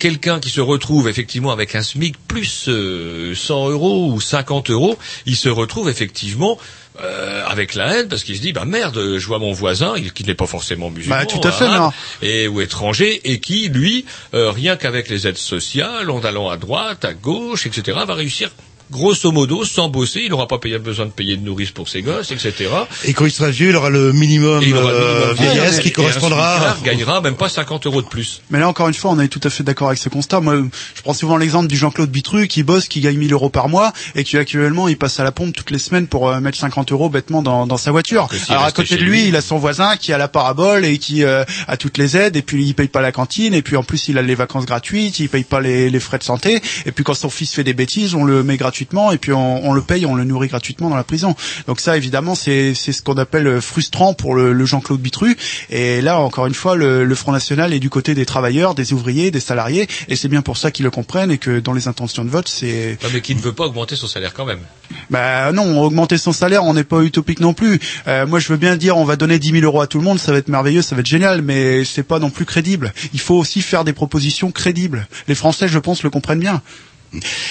quelqu'un 0.00 0.40
qui 0.40 0.50
se 0.50 0.60
retrouve 0.60 1.08
effectivement 1.08 1.52
avec 1.52 1.76
un 1.76 1.82
SMIC 1.82 2.16
plus 2.26 2.64
euh, 2.66 3.36
100 3.36 3.70
euros 3.70 4.10
ou 4.12 4.20
50 4.20 4.70
euros, 4.70 4.98
il 5.26 5.36
se 5.36 5.48
retrouve 5.48 5.88
effectivement 5.88 6.58
euh, 7.02 7.44
avec 7.46 7.74
la 7.74 7.94
haine 7.98 8.08
parce 8.08 8.24
qu'il 8.24 8.36
se 8.36 8.40
dit 8.40 8.52
bah 8.52 8.64
merde 8.64 9.16
je 9.18 9.26
vois 9.26 9.38
mon 9.38 9.52
voisin 9.52 9.94
il, 9.96 10.12
qui 10.12 10.24
n'est 10.24 10.34
pas 10.34 10.46
forcément 10.46 10.90
musulman 10.90 11.16
Bah, 11.16 11.26
tout 11.26 11.40
à 11.46 11.52
fait, 11.52 11.64
arabe, 11.64 11.92
non. 12.22 12.26
et 12.28 12.48
ou 12.48 12.60
étranger 12.60 13.20
et 13.30 13.38
qui 13.40 13.68
lui 13.68 14.04
euh, 14.34 14.50
rien 14.50 14.76
qu'avec 14.76 15.08
les 15.08 15.26
aides 15.26 15.36
sociales 15.36 16.10
en 16.10 16.20
allant 16.20 16.48
à 16.48 16.56
droite 16.56 17.04
à 17.04 17.12
gauche 17.12 17.66
etc 17.66 17.98
va 18.06 18.14
réussir 18.14 18.50
grosso 18.90 19.32
modo 19.32 19.64
sans 19.64 19.88
bosser 19.88 20.22
il 20.24 20.30
n'aura 20.30 20.46
pas 20.46 20.58
payé, 20.58 20.78
besoin 20.78 21.06
de 21.06 21.10
payer 21.10 21.36
de 21.36 21.44
nourrice 21.44 21.70
pour 21.70 21.88
ses 21.88 22.02
gosses 22.02 22.30
etc 22.30 22.66
Et 23.04 23.12
quand 23.12 23.26
il 23.26 23.30
sera 23.30 23.50
vieux, 23.50 23.70
il 23.70 23.76
aura 23.76 23.90
le 23.90 24.12
minimum, 24.12 24.62
et 24.62 24.68
il 24.68 24.76
aura 24.76 24.90
le 24.90 24.96
euh, 24.98 25.32
vieillesse 25.34 25.80
qui 25.80 25.88
et 25.88 25.92
correspondra. 25.92 26.56
smicard 26.56 26.82
gagnera 26.82 27.20
même 27.20 27.36
pas 27.36 27.48
50 27.48 27.86
euros 27.86 28.02
de 28.02 28.06
plus 28.06 28.42
Mais 28.50 28.58
là, 28.58 28.68
encore 28.68 28.88
une 28.88 28.94
fois, 28.94 29.10
on 29.10 29.20
est 29.20 29.28
tout 29.28 29.40
à 29.42 29.50
fait 29.50 29.62
d'accord 29.62 29.88
avec 29.88 29.98
ce 29.98 30.08
constat. 30.08 30.40
Moi, 30.40 30.56
je 30.94 31.02
prends 31.02 31.14
souvent 31.14 31.36
l'exemple 31.36 31.66
du 31.66 31.76
Jean-Claude 31.76 32.10
Bitru 32.10 32.48
qui 32.48 32.62
bosse, 32.62 32.88
qui 32.88 33.00
gagne 33.00 33.16
1000 33.16 33.32
euros 33.32 33.50
par 33.50 33.68
mois 33.68 33.92
et 34.14 34.24
qui 34.24 34.36
actuellement, 34.36 34.88
il 34.88 34.96
passe 34.96 35.18
à 35.20 35.24
la 35.24 35.32
pompe 35.32 35.54
toutes 35.54 35.70
les 35.70 35.78
semaines 35.78 36.06
pour 36.06 36.28
euh, 36.28 36.40
mettre 36.40 36.58
50 36.58 36.92
euros 36.92 37.08
bêtement 37.08 37.42
dans, 37.42 37.66
dans 37.66 37.76
sa 37.76 37.90
voiture. 37.90 38.28
Alors 38.48 38.64
à 38.64 38.72
côté 38.72 38.96
de 38.96 39.02
lui. 39.02 39.28
il 39.28 39.36
a 39.36 39.40
son 39.40 39.58
voisin 39.58 39.96
qui 39.96 40.12
a 40.12 40.18
la 40.18 40.28
parabole 40.28 40.84
et 40.84 40.98
qui 40.98 41.24
euh, 41.24 41.44
a 41.68 41.76
toutes 41.76 41.98
les 41.98 42.16
aides 42.16 42.36
et 42.36 42.42
puis 42.42 42.64
il 42.64 42.74
paye 42.74 42.88
pas 42.88 43.00
la 43.00 43.12
cantine 43.12 43.54
et 43.54 43.62
puis 43.62 43.76
en 43.76 43.82
plus 43.82 44.08
il 44.08 44.18
a 44.18 44.22
les 44.22 44.34
vacances 44.34 44.66
gratuites, 44.66 45.18
il 45.20 45.28
paye 45.28 45.44
pas 45.44 45.60
les, 45.60 45.90
les 45.90 46.00
frais 46.00 46.18
de 46.18 46.24
santé 46.24 46.60
et 46.84 46.92
puis 46.92 47.04
quand 47.04 47.14
son 47.14 47.30
fils 47.30 47.52
fait 47.52 47.64
des 47.64 47.74
bêtises, 47.74 48.14
on 48.14 48.24
le 48.24 48.42
met 48.42 48.56
gratuitement 48.56 48.75
gratuitement 48.76 49.10
et 49.10 49.16
puis 49.16 49.32
on, 49.32 49.66
on 49.66 49.72
le 49.72 49.80
paye, 49.80 50.04
on 50.04 50.14
le 50.14 50.24
nourrit 50.24 50.48
gratuitement 50.48 50.90
dans 50.90 50.96
la 50.96 51.04
prison. 51.04 51.34
Donc 51.66 51.80
ça, 51.80 51.96
évidemment, 51.96 52.34
c'est 52.34 52.74
ce 52.74 53.00
qu'on 53.00 53.16
appelle 53.16 53.46
euh, 53.46 53.60
frustrant 53.62 54.12
pour 54.12 54.34
le, 54.34 54.52
le 54.52 54.66
Jean-Claude 54.66 55.00
Bitru. 55.00 55.34
Et 55.70 56.02
là, 56.02 56.18
encore 56.18 56.46
une 56.46 56.54
fois, 56.54 56.76
le, 56.76 57.04
le 57.04 57.14
Front 57.14 57.32
National 57.32 57.72
est 57.72 57.78
du 57.78 57.88
côté 57.88 58.14
des 58.14 58.26
travailleurs, 58.26 58.74
des 58.74 58.92
ouvriers, 58.92 59.30
des 59.30 59.40
salariés, 59.40 59.88
et 60.08 60.16
c'est 60.16 60.28
bien 60.28 60.42
pour 60.42 60.58
ça 60.58 60.70
qu'ils 60.70 60.84
le 60.84 60.90
comprennent 60.90 61.30
et 61.30 61.38
que 61.38 61.58
dans 61.58 61.72
les 61.72 61.88
intentions 61.88 62.24
de 62.24 62.28
vote, 62.28 62.48
c'est 62.48 62.98
mais 63.12 63.22
qui 63.22 63.34
ne 63.34 63.40
veut 63.40 63.52
pas 63.54 63.64
augmenter 63.64 63.96
son 63.96 64.08
salaire 64.08 64.34
quand 64.34 64.44
même. 64.44 64.60
bah 65.08 65.52
non, 65.52 65.80
augmenter 65.80 66.18
son 66.18 66.32
salaire, 66.32 66.64
on 66.64 66.74
n'est 66.74 66.84
pas 66.84 67.00
utopique 67.00 67.40
non 67.40 67.54
plus. 67.54 67.80
Euh, 68.08 68.26
moi, 68.26 68.40
je 68.40 68.48
veux 68.48 68.58
bien 68.58 68.76
dire, 68.76 68.98
on 68.98 69.04
va 69.04 69.16
donner 69.16 69.38
10 69.38 69.52
000 69.52 69.64
euros 69.64 69.80
à 69.80 69.86
tout 69.86 69.98
le 69.98 70.04
monde, 70.04 70.18
ça 70.18 70.32
va 70.32 70.38
être 70.38 70.48
merveilleux, 70.48 70.82
ça 70.82 70.94
va 70.94 71.00
être 71.00 71.06
génial, 71.06 71.40
mais 71.40 71.84
c'est 71.84 72.02
pas 72.02 72.18
non 72.18 72.28
plus 72.28 72.44
crédible. 72.44 72.92
Il 73.14 73.20
faut 73.20 73.36
aussi 73.36 73.62
faire 73.62 73.84
des 73.84 73.94
propositions 73.94 74.50
crédibles. 74.50 75.08
Les 75.28 75.34
Français, 75.34 75.66
je 75.66 75.78
pense, 75.78 76.02
le 76.02 76.10
comprennent 76.10 76.40
bien. 76.40 76.60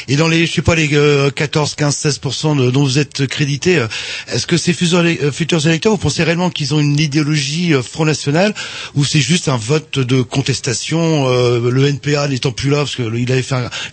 Et 0.08 0.16
dans 0.16 0.28
les, 0.28 0.46
je 0.46 0.54
sais 0.54 0.62
pas, 0.62 0.76
les 0.76 0.90
euh, 0.94 1.32
14, 1.32 1.76
15, 1.76 1.96
16% 1.96 2.58
de, 2.58 2.72
dont 2.72 2.84
vous 2.84 3.00
êtes 3.00 3.26
crédité, 3.28 3.78
euh, 3.78 3.88
est-ce 4.28 4.48
que 4.48 4.58
ces 4.58 4.76
euh, 4.94 5.32
futurs 5.32 5.66
électeurs, 5.68 5.92
vous 5.92 5.98
pensez 5.98 6.24
réellement 6.24 6.50
qu'ils 6.50 6.74
ont 6.74 6.80
une 6.80 7.00
idéologie 7.00 7.74
euh, 7.74 7.82
Front 7.82 8.06
National 8.06 8.54
ou 8.96 9.06
c'est 9.06 9.20
juste 9.22 9.48
un 9.50 9.58
vote 9.58 10.00
de 10.00 10.22
contestation, 10.22 11.28
euh, 11.28 11.70
le 11.72 11.88
NPA 11.88 12.28
n'étant 12.28 12.52
plus 12.52 12.70
là 12.70 12.78
parce 12.78 12.96
qu'il 12.96 13.32
avait 13.32 13.46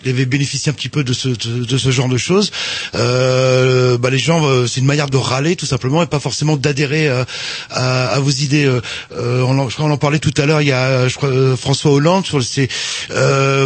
il 0.03 0.09
avait 0.09 0.25
bénéficié 0.25 0.69
un 0.69 0.73
petit 0.73 0.89
peu 0.89 1.03
de 1.03 1.13
ce, 1.13 1.29
de, 1.29 1.77
ce 1.77 1.91
genre 1.91 2.09
de 2.09 2.17
choses. 2.17 2.51
Euh, 2.95 3.97
bah 3.97 4.09
les 4.09 4.19
gens, 4.19 4.67
c'est 4.67 4.79
une 4.79 4.85
manière 4.85 5.09
de 5.09 5.17
râler 5.17 5.55
tout 5.55 5.65
simplement 5.65 6.03
et 6.03 6.07
pas 6.07 6.19
forcément 6.19 6.57
d'adhérer 6.57 7.07
à, 7.07 8.07
à 8.07 8.19
vos 8.19 8.29
idées. 8.29 8.65
Euh, 8.65 8.81
on, 9.41 9.69
je 9.69 9.73
crois 9.75 9.85
qu'on 9.87 9.91
en 9.91 9.97
parlait 9.97 10.19
tout 10.19 10.33
à 10.37 10.45
l'heure. 10.45 10.61
Il 10.61 10.67
y 10.67 10.71
a, 10.71 11.07
je 11.07 11.15
crois, 11.15 11.31
François 11.57 11.91
Hollande 11.91 12.25
sur 12.25 12.43
ses 12.43 12.69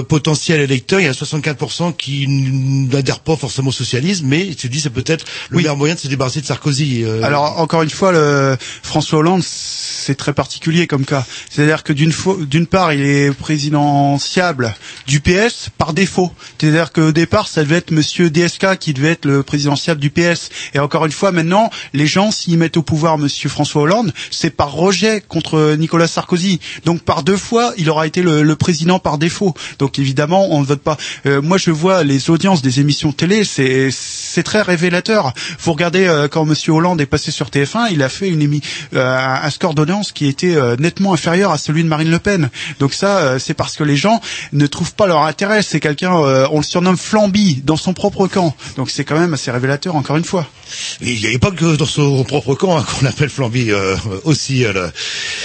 potentiels 0.08 0.62
électeurs. 0.62 1.00
Il 1.00 1.06
y 1.06 1.10
a 1.10 1.12
64% 1.14 1.87
qui 1.92 2.26
n'adhèrent 2.28 3.20
pas 3.20 3.36
forcément 3.36 3.70
au 3.70 3.72
socialisme, 3.74 4.26
mais 4.28 4.46
il 4.46 4.58
se 4.60 4.68
c'est 4.80 4.90
peut-être 4.90 5.26
le 5.50 5.58
meilleur 5.58 5.76
moyen 5.78 5.96
de 5.96 6.00
se 6.00 6.08
débarrasser 6.08 6.42
de 6.42 6.46
Sarkozy. 6.46 7.04
euh. 7.04 7.24
Alors 7.24 7.60
encore 7.60 7.82
une 7.82 7.90
fois, 7.90 8.12
le 8.12 8.58
François 8.84 9.20
Hollande, 9.20 9.42
c'est 9.44 10.16
très 10.16 10.34
particulier 10.34 10.88
comme 10.88 11.04
cas. 11.06 11.26
C'est-à-dire 11.50 11.84
que 11.84 11.94
d'une 11.94 12.12
fois- 12.12 12.38
d'une 12.40 12.68
part, 12.68 12.94
il 12.94 13.02
est 13.02 13.32
présidentiable 13.32 14.76
du 15.08 15.20
PS 15.20 15.70
par 15.78 15.94
défaut. 15.94 16.32
C'est-à-dire 16.60 16.92
qu'au 16.92 17.12
départ, 17.12 17.48
ça 17.48 17.64
devait 17.64 17.78
être 17.78 17.92
Monsieur 17.92 18.30
DSK 18.30 18.78
qui 18.78 18.94
devait 18.94 19.12
être 19.12 19.26
le 19.26 19.44
présidentiable 19.44 20.00
du 20.00 20.10
PS. 20.10 20.50
Et 20.74 20.80
encore 20.80 21.06
une 21.06 21.12
fois, 21.12 21.32
maintenant, 21.32 21.70
les 21.94 22.08
gens, 22.08 22.32
s'ils 22.32 22.58
mettent 22.58 22.78
au 22.78 22.84
pouvoir 22.84 23.18
Monsieur 23.18 23.50
François 23.50 23.82
Hollande, 23.84 24.14
c'est 24.32 24.50
par 24.50 24.72
rejet 24.74 25.22
contre 25.28 25.76
Nicolas 25.78 26.08
Sarkozy. 26.08 26.60
Donc 26.86 27.02
par 27.02 27.24
deux 27.24 27.38
fois, 27.38 27.74
il 27.78 27.90
aura 27.90 28.08
été 28.08 28.22
le, 28.22 28.44
le 28.44 28.56
président 28.56 29.00
par 29.00 29.18
défaut. 29.18 29.54
Donc 29.80 30.00
évidemment, 30.00 30.48
on 30.54 30.62
ne 30.62 30.66
vote 30.66 30.82
pas. 30.82 30.98
Euh, 31.26 31.42
moi, 31.42 31.58
je 31.58 31.72
vois 31.78 32.04
les 32.04 32.30
audiences 32.30 32.62
des 32.62 32.80
émissions 32.80 33.12
télé, 33.12 33.44
c'est 33.44 33.90
c'est 33.92 34.44
très 34.44 34.62
révélateur. 34.62 35.34
Vous 35.60 35.72
regardez 35.72 36.06
euh, 36.08 36.28
quand 36.28 36.46
Monsieur 36.46 36.74
Hollande 36.74 37.00
est 37.02 37.06
passé 37.06 37.32
sur 37.32 37.48
TF1, 37.50 37.88
il 37.92 38.04
a 38.04 38.10
fait 38.10 38.28
une 38.30 38.42
émi 38.42 38.62
euh, 38.96 39.18
un 39.44 39.50
score 39.50 39.74
d'audience 39.74 40.12
qui 40.12 40.28
était 40.28 40.56
euh, 40.56 40.76
nettement 40.78 41.14
inférieur 41.14 41.52
à 41.52 41.58
celui 41.58 41.84
de 41.84 41.88
Marine 41.88 42.12
Le 42.12 42.20
Pen. 42.20 42.50
Donc 42.80 42.94
ça, 42.94 43.20
euh, 43.20 43.40
c'est 43.40 43.54
parce 43.54 43.76
que 43.76 43.84
les 43.84 43.96
gens 43.96 44.22
ne 44.54 44.68
trouvent 44.68 44.94
pas 44.94 45.08
leur 45.08 45.24
intérêt. 45.24 45.62
C'est 45.64 45.80
quelqu'un, 45.80 46.16
euh, 46.18 46.48
on 46.52 46.58
le 46.58 46.64
surnomme 46.64 46.98
Flamby 46.98 47.62
dans 47.64 47.78
son 47.78 47.94
propre 47.94 48.28
camp. 48.28 48.56
Donc 48.76 48.90
c'est 48.90 49.06
quand 49.06 49.20
même 49.20 49.34
assez 49.34 49.52
révélateur, 49.52 49.96
encore 49.96 50.18
une 50.18 50.24
fois. 50.26 50.48
Il 51.02 51.20
n'y 51.20 51.34
a 51.36 51.40
pas 51.40 51.52
que 51.52 51.76
dans 51.78 51.86
son 51.86 52.24
propre 52.24 52.56
camp 52.56 52.78
hein, 52.78 52.84
qu'on 53.00 53.06
appelle 53.06 53.30
Flamby 53.30 53.72
euh, 53.72 53.96
aussi. 54.26 54.66
euh. 54.66 54.90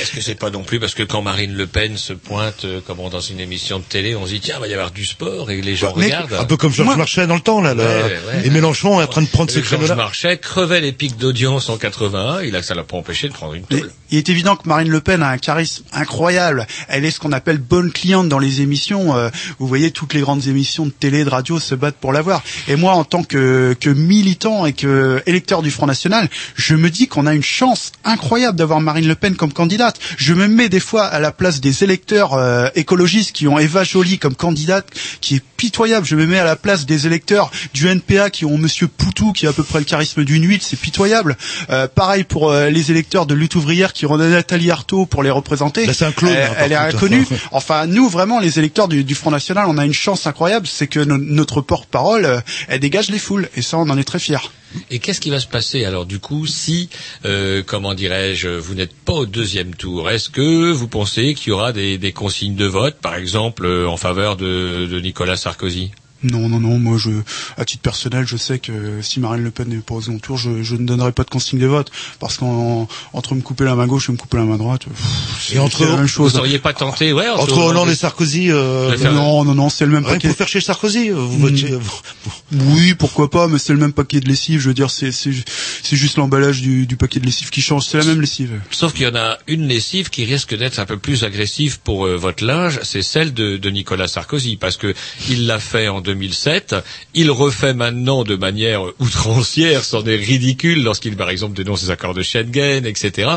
Est-ce 0.01 0.13
que 0.13 0.21
c'est 0.21 0.35
pas 0.35 0.51
non 0.51 0.63
plus 0.65 0.81
parce 0.81 0.95
que 0.95 1.03
quand 1.05 1.23
Marine 1.23 1.55
Le 1.55 1.67
Pen 1.67 1.97
se 1.97 2.13
pointe 2.13 2.65
euh, 2.65 2.81
comment 2.87 3.09
dans 3.09 3.21
une 3.21 3.39
émission 3.41 3.79
de 3.79 3.85
télé, 3.85 4.17
on 4.17 4.27
se 4.27 4.31
dit 4.33 4.41
tiens, 4.41 4.57
il 4.59 4.61
va 4.63 4.67
y 4.69 4.75
avoir 4.75 4.91
du 4.91 5.05
sport 5.05 5.51
et 5.51 5.61
les 5.61 5.77
gens 5.77 5.93
Mais 5.97 6.07
regardent. 6.07 6.22
Un 6.39 6.45
peu 6.45 6.57
comme 6.57 6.73
Georges 6.73 6.97
Marchais 6.97 7.27
dans 7.27 7.35
le 7.35 7.41
temps 7.41 7.61
là. 7.61 7.75
là. 7.75 7.85
Ouais, 7.85 8.03
ouais. 8.03 8.47
Et 8.47 8.51
Mélenchon 8.51 9.01
est 9.01 9.05
en 9.05 9.07
train 9.09 9.23
de 9.23 9.29
prendre 9.29 9.51
ce 9.51 9.59
Et 9.59 9.63
Georges. 9.63 9.93
Marchais 9.93 10.39
crevait 10.39 10.81
les 10.81 10.93
pics 10.93 11.17
d'audience 11.17 11.69
en 11.69 11.77
81, 11.77 12.43
il 12.43 12.57
a, 12.57 12.63
ça 12.63 12.75
l'a 12.75 12.85
pas 12.85 12.97
empêché 12.97 13.29
de 13.29 13.33
prendre 13.33 13.55
une 13.55 13.65
tôle. 13.65 13.91
Il 14.13 14.19
est 14.19 14.29
évident 14.29 14.57
que 14.57 14.69
Marine 14.69 14.91
Le 14.91 15.01
Pen 15.01 15.23
a 15.23 15.31
un 15.31 15.39
charisme 15.39 15.85
incroyable. 15.93 16.67
Elle 16.89 17.05
est 17.07 17.11
ce 17.11 17.19
qu'on 17.19 17.33
appelle 17.33 17.57
bonne 17.57 17.91
cliente 17.91 18.29
dans 18.29 18.39
les 18.39 18.61
émissions. 18.61 19.17
Euh, 19.17 19.31
vous 19.59 19.67
voyez, 19.67 19.91
toutes 19.91 20.13
les 20.13 20.21
grandes 20.21 20.47
émissions 20.47 20.85
de 20.85 20.91
télé, 20.91 21.25
de 21.25 21.31
radio 21.31 21.59
se 21.59 21.75
battent 21.75 21.97
pour 21.97 22.13
l'avoir. 22.13 22.43
Et 22.69 22.77
moi, 22.77 22.93
en 22.93 23.05
tant 23.05 23.25
que, 23.25 23.75
que 23.81 23.89
militant 23.89 24.67
et 24.67 24.75
que 24.75 25.23
électeur 25.25 25.63
du 25.63 25.71
Front 25.71 25.87
National, 25.87 26.29
je 26.55 26.75
me 26.75 26.91
dis 26.91 27.09
qu'on 27.09 27.27
a 27.27 27.35
une 27.35 27.43
chance 27.43 27.93
incroyable 28.05 28.59
d'avoir 28.59 28.81
Marine 28.81 29.09
Le 29.09 29.15
Pen 29.15 29.35
comme 29.35 29.53
candidate. 29.53 29.99
Je 30.19 30.35
me 30.35 30.47
mets 30.47 30.69
des 30.69 30.81
fois 30.81 31.05
à 31.05 31.19
la 31.19 31.33
place 31.33 31.61
des 31.61 31.83
électeurs 31.83 32.35
euh, 32.35 32.69
écologistes 32.75 33.33
qui 33.33 33.49
ont 33.49 33.59
Eva 33.59 33.83
Joly 33.83 34.19
comme 34.19 34.35
candidate, 34.35 34.91
qui 35.23 35.37
est 35.37 35.43
pitoyable. 35.57 36.05
Je 36.05 36.17
me 36.17 36.27
mets 36.27 36.39
à 36.39 36.45
la 36.45 36.57
place 36.57 36.85
des 36.87 37.07
électeurs 37.07 37.51
du 37.73 37.89
NPA 37.89 38.31
qui 38.31 38.45
ont 38.45 38.59
Monsieur 38.59 38.89
Poutou, 38.89 39.33
qui 39.33 39.47
a 39.47 39.51
à 39.51 39.53
peu 39.53 39.63
près 39.63 39.79
le 39.79 39.85
charisme 39.85 40.25
d'une 40.25 40.47
huile, 40.47 40.61
c'est 40.61 40.79
pitoyable. 40.79 41.37
Euh, 41.71 41.89
pareil 41.89 42.25
pour 42.25 42.51
euh, 42.51 42.69
les 42.69 42.91
électeurs 42.91 43.27
de 43.27 43.35
lutte 43.35 43.55
ouvrière 43.55 43.93
ont 44.07 44.17
Nathalie 44.17 44.71
Arthaud 44.71 45.07
pour 45.07 45.23
les 45.23 45.31
représenter. 45.31 45.87
Là, 45.87 45.93
c'est 45.95 46.05
un 46.05 46.13
clone, 46.13 46.33
hein, 46.33 46.49
par 46.55 46.63
elle 46.65 46.73
est 46.73 46.77
inconnue. 46.77 47.27
Enfin, 47.53 47.87
nous, 47.87 48.09
vraiment, 48.09 48.41
les 48.41 48.59
électeurs 48.59 48.89
du, 48.89 49.05
du 49.05 49.15
Front 49.15 49.31
National, 49.31 49.67
on 49.69 49.79
a 49.79 49.85
une 49.85 49.93
chance 49.93 50.27
incroyable, 50.27 50.67
c'est 50.67 50.87
que 50.87 51.01
no- 51.01 51.19
notre 51.19 51.61
porte-parole, 51.61 52.25
euh, 52.25 52.41
elle 52.69 52.81
dégage 52.81 53.11
les 53.11 53.19
foules. 53.19 53.49
Et 53.57 53.63
ça, 53.63 53.79
on 53.79 53.89
en 53.91 53.99
est 53.99 54.05
très 54.05 54.19
fiers. 54.19 54.39
Et 54.91 55.01
qu'est-ce 55.01 55.21
qui 55.21 55.29
va 55.29 55.39
se 55.39 55.47
passer 55.47 55.85
alors 55.85 56.07
du 56.07 56.19
coup 56.19 56.47
si, 56.47 56.89
euh, 57.27 57.63
comment 57.67 57.93
dirais-je, 57.93 58.49
vous 58.49 58.75
n'êtes 58.75 58.95
pas 58.95 59.13
au 59.13 59.27
deuxième 59.27 59.75
tour? 59.75 60.09
Est-ce 60.09 60.31
que 60.31 60.73
vous 60.73 60.89
pensez 60.89 61.35
qu'il 61.35 61.51
y 61.51 61.53
aura 61.53 61.73
des, 61.75 61.99
des 61.99 62.13
consignes 62.13 62.55
de 62.57 62.65
vote, 62.65 62.97
par 63.03 63.17
exemple, 63.17 63.67
euh, 63.67 63.87
en 63.87 63.99
faveur 63.99 64.37
de, 64.37 64.87
de 64.91 65.01
Nicolas 65.01 65.37
Sarkozy? 65.37 65.91
Non, 66.23 66.49
non, 66.49 66.61
non. 66.61 66.79
Moi, 66.79 66.99
je, 66.99 67.11
à 67.57 67.65
titre 67.65 67.83
personnel, 67.83 68.27
je 68.27 68.37
sais 68.37 68.59
que 68.59 69.01
si 69.03 69.21
Marine 69.21 69.43
Le 69.45 69.51
Pen 69.51 69.69
n'est 69.69 69.77
pas 69.77 69.95
au 69.95 70.01
second 70.01 70.19
tour, 70.19 70.37
je, 70.37 70.63
je 70.63 70.77
ne 70.77 70.87
donnerai 70.87 71.13
pas 71.13 71.25
de 71.25 71.31
consigne 71.31 71.59
de 71.59 71.67
vote 71.67 71.91
parce 72.21 72.37
qu'entre 72.37 73.35
me 73.35 73.41
couper 73.41 73.65
la 73.65 73.75
main 73.75 73.87
gauche 73.87 74.09
et 74.09 74.13
me 74.13 74.17
couper 74.17 74.37
la 74.39 74.45
main 74.45 74.57
droite, 74.57 74.83
c'est 75.41 75.55
la 75.55 75.97
même 75.97 76.07
chose. 76.07 76.33
Vous 76.33 76.39
seriez 76.39 76.59
pas 76.59 76.73
tenté, 76.73 77.13
ouais, 77.13 77.29
Entre 77.29 77.59
Hollande 77.59 77.89
et 77.91 77.95
Sarkozy, 77.95 78.51
euh, 78.51 78.97
non, 79.13 79.45
non, 79.45 79.55
non, 79.55 79.69
c'est 79.69 79.87
le 79.87 79.93
même 79.93 80.05
paquet. 80.05 80.29
pour 80.29 80.37
faire 80.37 80.49
chez 80.49 80.61
Sarkozy, 80.61 81.11
euh, 81.11 81.15
vous 81.15 81.39
votez. 81.39 81.79
Oui, 82.53 82.95
pourquoi 82.95 83.31
pas, 83.31 83.49
mais 83.49 83.59
c'est 83.59 83.73
le 83.73 83.79
même 83.79 83.93
paquet 83.93 84.21
de 84.21 84.29
lessive. 84.29 84.61
Je 84.61 84.69
veux 84.69 84.75
dire, 84.75 84.91
c'est 84.91 85.13
juste 85.93 86.17
l'emballage 86.17 86.61
du, 86.63 86.87
du 86.87 86.97
paquet 86.97 87.21
de 87.21 87.27
lessive 87.27 87.51
qui 87.51 87.63
change. 87.63 87.85
C'est 87.85 87.99
la 87.99 88.05
même 88.05 88.21
lessive. 88.21 88.61
Sauf 88.71 88.93
qu'il 88.93 89.05
y 89.05 89.09
en 89.09 89.17
a 89.17 89.39
une 89.47 89.67
lessive 89.67 90.11
qui 90.11 90.25
risque 90.25 90.57
d'être 90.57 90.79
un 90.79 90.87
peu 90.87 90.99
plus 90.99 91.25
agressive 91.25 91.81
pour 91.81 92.07
euh, 92.07 92.17
votre 92.17 92.45
linge, 92.45 92.81
c'est 92.83 93.03
celle 93.03 93.33
de, 93.35 93.57
de 93.57 93.71
Nicolas 93.71 94.09
Sarkozy, 94.09 94.57
parce 94.57 94.77
que 94.77 94.95
il 95.29 95.47
l'a 95.47 95.59
fait 95.59 95.89
en 95.89 96.01
2007, 96.13 96.77
il 97.15 97.31
refait 97.31 97.75
maintenant 97.75 98.25
de 98.25 98.37
manière 98.37 98.83
outrancière, 98.99 99.85
c'en 99.85 100.05
est 100.05 100.17
ridicule 100.17 100.83
lorsqu'il, 100.83 101.17
par 101.17 101.31
exemple, 101.31 101.55
dénonce 101.57 101.83
les 101.83 101.91
accords 101.91 102.15
de 102.15 102.23
Schengen, 102.23 102.85
etc. 102.87 103.31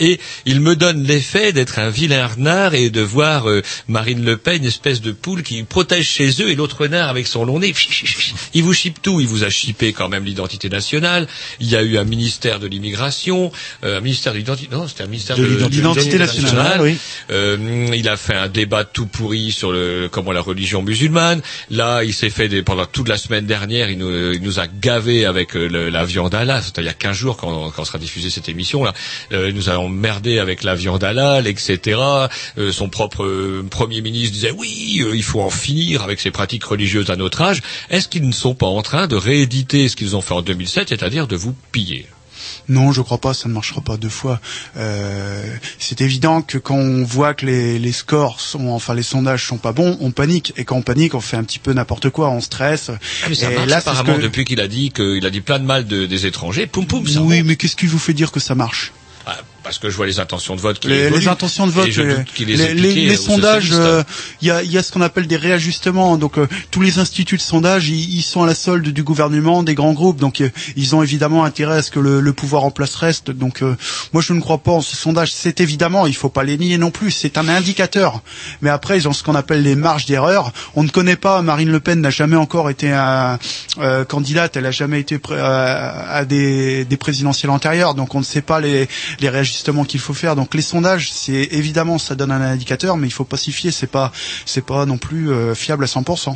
Et 0.00 0.18
il 0.46 0.60
me 0.60 0.74
donne 0.76 1.04
l'effet 1.04 1.52
d'être 1.52 1.78
un 1.78 1.90
vilain 1.90 2.26
renard 2.26 2.74
et 2.74 2.90
de 2.90 3.00
voir 3.00 3.48
euh, 3.48 3.62
Marine 3.88 4.24
Le 4.24 4.36
Pen, 4.36 4.64
espèce 4.64 5.00
de 5.00 5.12
poule 5.12 5.42
qui 5.42 5.62
protège 5.62 6.08
chez 6.08 6.30
eux, 6.42 6.48
et 6.50 6.54
l'autre 6.54 6.82
renard 6.82 7.08
avec 7.08 7.26
son 7.26 7.44
long 7.44 7.58
nez, 7.58 7.74
il 8.54 8.62
vous 8.62 8.72
chipe 8.72 9.00
tout, 9.02 9.20
il 9.20 9.26
vous 9.26 9.44
a 9.44 9.50
chippé 9.50 9.92
quand 9.92 10.08
même 10.08 10.24
l'identité 10.24 10.68
nationale, 10.68 11.26
il 11.60 11.68
y 11.68 11.76
a 11.76 11.82
eu 11.82 11.98
un 11.98 12.04
ministère 12.04 12.60
de 12.60 12.66
l'immigration, 12.66 13.52
euh, 13.84 13.98
un 13.98 14.00
ministère 14.00 14.32
de 14.32 14.38
l'identité, 14.38 14.74
non, 14.74 14.88
c'était 14.88 15.04
un 15.04 15.08
ministère 15.08 15.36
De 15.36 15.44
de, 15.44 15.66
l'identité 15.68 16.18
nationale, 16.18 16.80
oui. 16.80 16.96
euh, 17.30 17.88
il 17.94 18.08
a 18.08 18.16
fait 18.16 18.34
un 18.36 18.48
débat 18.48 18.84
tout 18.84 19.06
pourri 19.06 19.52
sur 19.52 19.72
le 19.72 20.08
comment 20.10 20.32
la 20.32 20.40
religion 20.40 20.82
musulmane. 20.82 21.40
Là, 21.70 22.04
il 22.04 22.12
s'est 22.22 22.30
fait 22.30 22.48
des, 22.48 22.62
pendant 22.62 22.86
toute 22.86 23.08
la 23.08 23.18
semaine 23.18 23.46
dernière, 23.46 23.90
il 23.90 23.98
nous, 23.98 24.32
il 24.32 24.40
nous 24.42 24.60
a 24.60 24.66
gavé 24.68 25.24
avec 25.26 25.56
euh, 25.56 25.66
le- 25.68 25.88
la 25.90 26.04
viande 26.04 26.34
halal. 26.34 26.62
C'était 26.62 26.80
il 26.82 26.84
y 26.84 26.88
a 26.88 26.94
15 26.94 27.16
jours 27.16 27.36
quand, 27.36 27.70
quand 27.72 27.84
sera 27.84 27.98
diffusée 27.98 28.30
cette 28.30 28.48
émission 28.48 28.84
là. 28.84 28.92
Euh, 29.32 29.50
nous 29.52 29.70
a 29.70 29.76
emmerdé 29.78 30.38
avec 30.38 30.62
la 30.62 30.74
viande 30.76 31.02
halal, 31.02 31.48
etc. 31.48 31.98
Euh, 32.58 32.70
son 32.70 32.88
propre 32.88 33.24
euh, 33.24 33.64
premier 33.68 34.00
ministre 34.02 34.34
disait 34.34 34.52
oui, 34.52 35.00
euh, 35.04 35.16
il 35.16 35.22
faut 35.24 35.40
en 35.40 35.50
finir 35.50 36.02
avec 36.02 36.20
ces 36.20 36.30
pratiques 36.30 36.64
religieuses 36.64 37.10
à 37.10 37.16
notre 37.16 37.42
âge. 37.42 37.60
Est-ce 37.90 38.06
qu'ils 38.08 38.26
ne 38.26 38.32
sont 38.32 38.54
pas 38.54 38.66
en 38.66 38.82
train 38.82 39.08
de 39.08 39.16
rééditer 39.16 39.88
ce 39.88 39.96
qu'ils 39.96 40.14
ont 40.14 40.20
fait 40.20 40.34
en 40.34 40.42
2007, 40.42 40.90
c'est-à-dire 40.90 41.26
de 41.26 41.34
vous 41.36 41.54
piller? 41.72 42.06
Non, 42.68 42.92
je 42.92 43.00
crois 43.02 43.18
pas, 43.18 43.34
ça 43.34 43.48
ne 43.48 43.54
marchera 43.54 43.80
pas 43.80 43.96
deux 43.96 44.08
fois. 44.08 44.40
Euh, 44.76 45.42
c'est 45.78 46.00
évident 46.00 46.42
que 46.42 46.58
quand 46.58 46.74
on 46.76 47.04
voit 47.04 47.34
que 47.34 47.46
les, 47.46 47.78
les 47.78 47.92
scores 47.92 48.40
sont, 48.40 48.68
enfin 48.68 48.94
les 48.94 49.02
sondages 49.02 49.46
sont 49.46 49.58
pas 49.58 49.72
bons, 49.72 49.96
on 50.00 50.10
panique. 50.10 50.52
Et 50.56 50.64
quand 50.64 50.76
on 50.76 50.82
panique, 50.82 51.14
on 51.14 51.20
fait 51.20 51.36
un 51.36 51.44
petit 51.44 51.58
peu 51.58 51.72
n'importe 51.72 52.10
quoi, 52.10 52.30
on 52.30 52.40
stresse. 52.40 52.90
Ah, 52.90 53.26
mais 53.28 53.34
ça 53.34 53.50
et 53.50 53.54
marche 53.54 53.68
là, 53.68 53.76
apparemment 53.78 54.16
que- 54.16 54.22
depuis 54.22 54.44
qu'il 54.44 54.60
a 54.60 54.68
dit 54.68 54.90
qu'il 54.90 55.24
a 55.26 55.30
dit 55.30 55.40
plein 55.40 55.58
de 55.58 55.64
mal 55.64 55.86
de- 55.86 56.06
des 56.06 56.26
étrangers. 56.26 56.66
Poum 56.66 56.86
poum, 56.86 57.06
ça 57.06 57.20
Oui, 57.22 57.42
mais 57.42 57.56
qu'est-ce 57.56 57.76
qui 57.76 57.86
vous 57.86 57.98
fait 57.98 58.14
dire 58.14 58.32
que 58.32 58.40
ça 58.40 58.54
marche? 58.54 58.92
Parce 59.62 59.78
que 59.78 59.88
je 59.90 59.96
vois 59.96 60.06
les 60.06 60.18
intentions 60.20 60.56
de 60.56 60.60
vote 60.60 60.78
qui 60.78 60.88
les, 60.88 61.10
les 61.10 61.28
intentions 61.28 61.66
de 61.66 61.72
vote, 61.72 61.86
et 61.88 61.92
je 61.92 62.02
les, 62.02 62.14
doute 62.14 62.38
les, 62.38 62.74
les- 63.06 63.16
sondages, 63.16 63.70
euh, 63.72 64.02
il 64.40 64.48
y, 64.48 64.50
a, 64.50 64.62
y 64.62 64.76
a 64.76 64.82
ce 64.82 64.90
qu'on 64.92 65.00
appelle 65.00 65.26
des 65.26 65.36
réajustements. 65.36 66.16
Donc 66.16 66.38
euh, 66.38 66.46
tous 66.70 66.80
les 66.80 66.98
instituts 66.98 67.36
de 67.36 67.40
sondage, 67.42 67.88
ils, 67.88 68.22
sont 68.22 68.42
à 68.42 68.46
la 68.46 68.54
solde 68.54 68.88
du 68.88 69.02
gouvernement, 69.02 69.62
des 69.62 69.74
grands 69.74 69.92
groupes. 69.92 70.18
Donc 70.18 70.40
euh, 70.40 70.50
ils 70.76 70.94
ont 70.96 71.02
évidemment 71.02 71.44
intérêt 71.44 71.76
à 71.76 71.82
ce 71.82 71.90
que 71.90 72.00
le, 72.00 72.20
le 72.20 72.32
pouvoir 72.32 72.64
en 72.64 72.70
place 72.70 72.94
reste. 72.96 73.30
Donc 73.30 73.62
euh, 73.62 73.76
moi 74.12 74.22
je 74.22 74.32
ne 74.32 74.40
crois 74.40 74.58
pas 74.58 74.72
en 74.72 74.80
ces 74.80 74.96
sondages. 74.96 75.32
C'est 75.32 75.60
évidemment, 75.60 76.06
il 76.06 76.14
faut 76.16 76.28
pas 76.28 76.42
les 76.42 76.58
nier 76.58 76.78
non 76.78 76.90
plus. 76.90 77.10
C'est 77.12 77.38
un 77.38 77.48
indicateur. 77.48 78.20
Mais 78.62 78.70
après 78.70 78.98
ils 78.98 79.06
ont 79.08 79.12
ce 79.12 79.22
qu'on 79.22 79.34
appelle 79.36 79.62
les 79.62 79.76
marges 79.76 80.06
d'erreur. 80.06 80.52
On 80.74 80.82
ne 80.82 80.88
connaît 80.88 81.16
pas. 81.16 81.40
Marine 81.42 81.70
Le 81.70 81.80
Pen 81.80 82.00
n'a 82.00 82.10
jamais 82.10 82.36
encore 82.36 82.68
été 82.70 82.90
un, 82.92 83.38
euh, 83.78 84.04
candidate. 84.04 84.56
Elle 84.56 84.66
a 84.66 84.70
jamais 84.72 84.98
été 85.00 85.20
à 85.30 86.24
des, 86.24 86.84
des 86.84 86.96
présidentielles 86.96 87.50
antérieures. 87.50 87.94
Donc 87.94 88.14
on 88.16 88.18
ne 88.18 88.24
sait 88.24 88.42
pas 88.42 88.60
les, 88.60 88.88
les 89.20 89.28
réajustements 89.28 89.51
qu'il 89.86 90.00
faut 90.00 90.14
faire. 90.14 90.36
Donc 90.36 90.54
les 90.54 90.62
sondages, 90.62 91.12
c'est 91.12 91.48
évidemment 91.50 91.98
ça 91.98 92.14
donne 92.14 92.30
un 92.30 92.40
indicateur, 92.40 92.96
mais 92.96 93.06
il 93.06 93.12
faut 93.12 93.24
pas 93.24 93.36
s'y 93.36 93.52
fier. 93.52 93.72
C'est 93.72 93.86
pas 93.86 94.12
c'est 94.46 94.64
pas 94.64 94.86
non 94.86 94.98
plus 94.98 95.30
euh, 95.30 95.54
fiable 95.54 95.84
à 95.84 95.86
100%. 95.86 96.34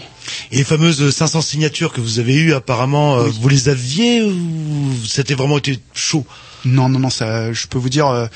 Et 0.52 0.56
les 0.56 0.64
fameuses 0.64 1.10
500 1.14 1.40
signatures 1.42 1.92
que 1.92 2.00
vous 2.00 2.18
avez 2.18 2.34
eues, 2.34 2.54
apparemment, 2.54 3.18
euh, 3.18 3.28
vous 3.40 3.48
les 3.48 3.68
aviez 3.68 4.22
ou 4.22 4.92
c'était 5.06 5.34
vraiment 5.34 5.58
été 5.58 5.78
chaud? 5.94 6.24
Non, 6.64 6.88
non, 6.88 6.98
non, 6.98 7.10
ça, 7.10 7.52
je 7.52 7.66
peux 7.66 7.78
vous 7.78 7.88
dire. 7.88 8.06
euh, 8.08 8.26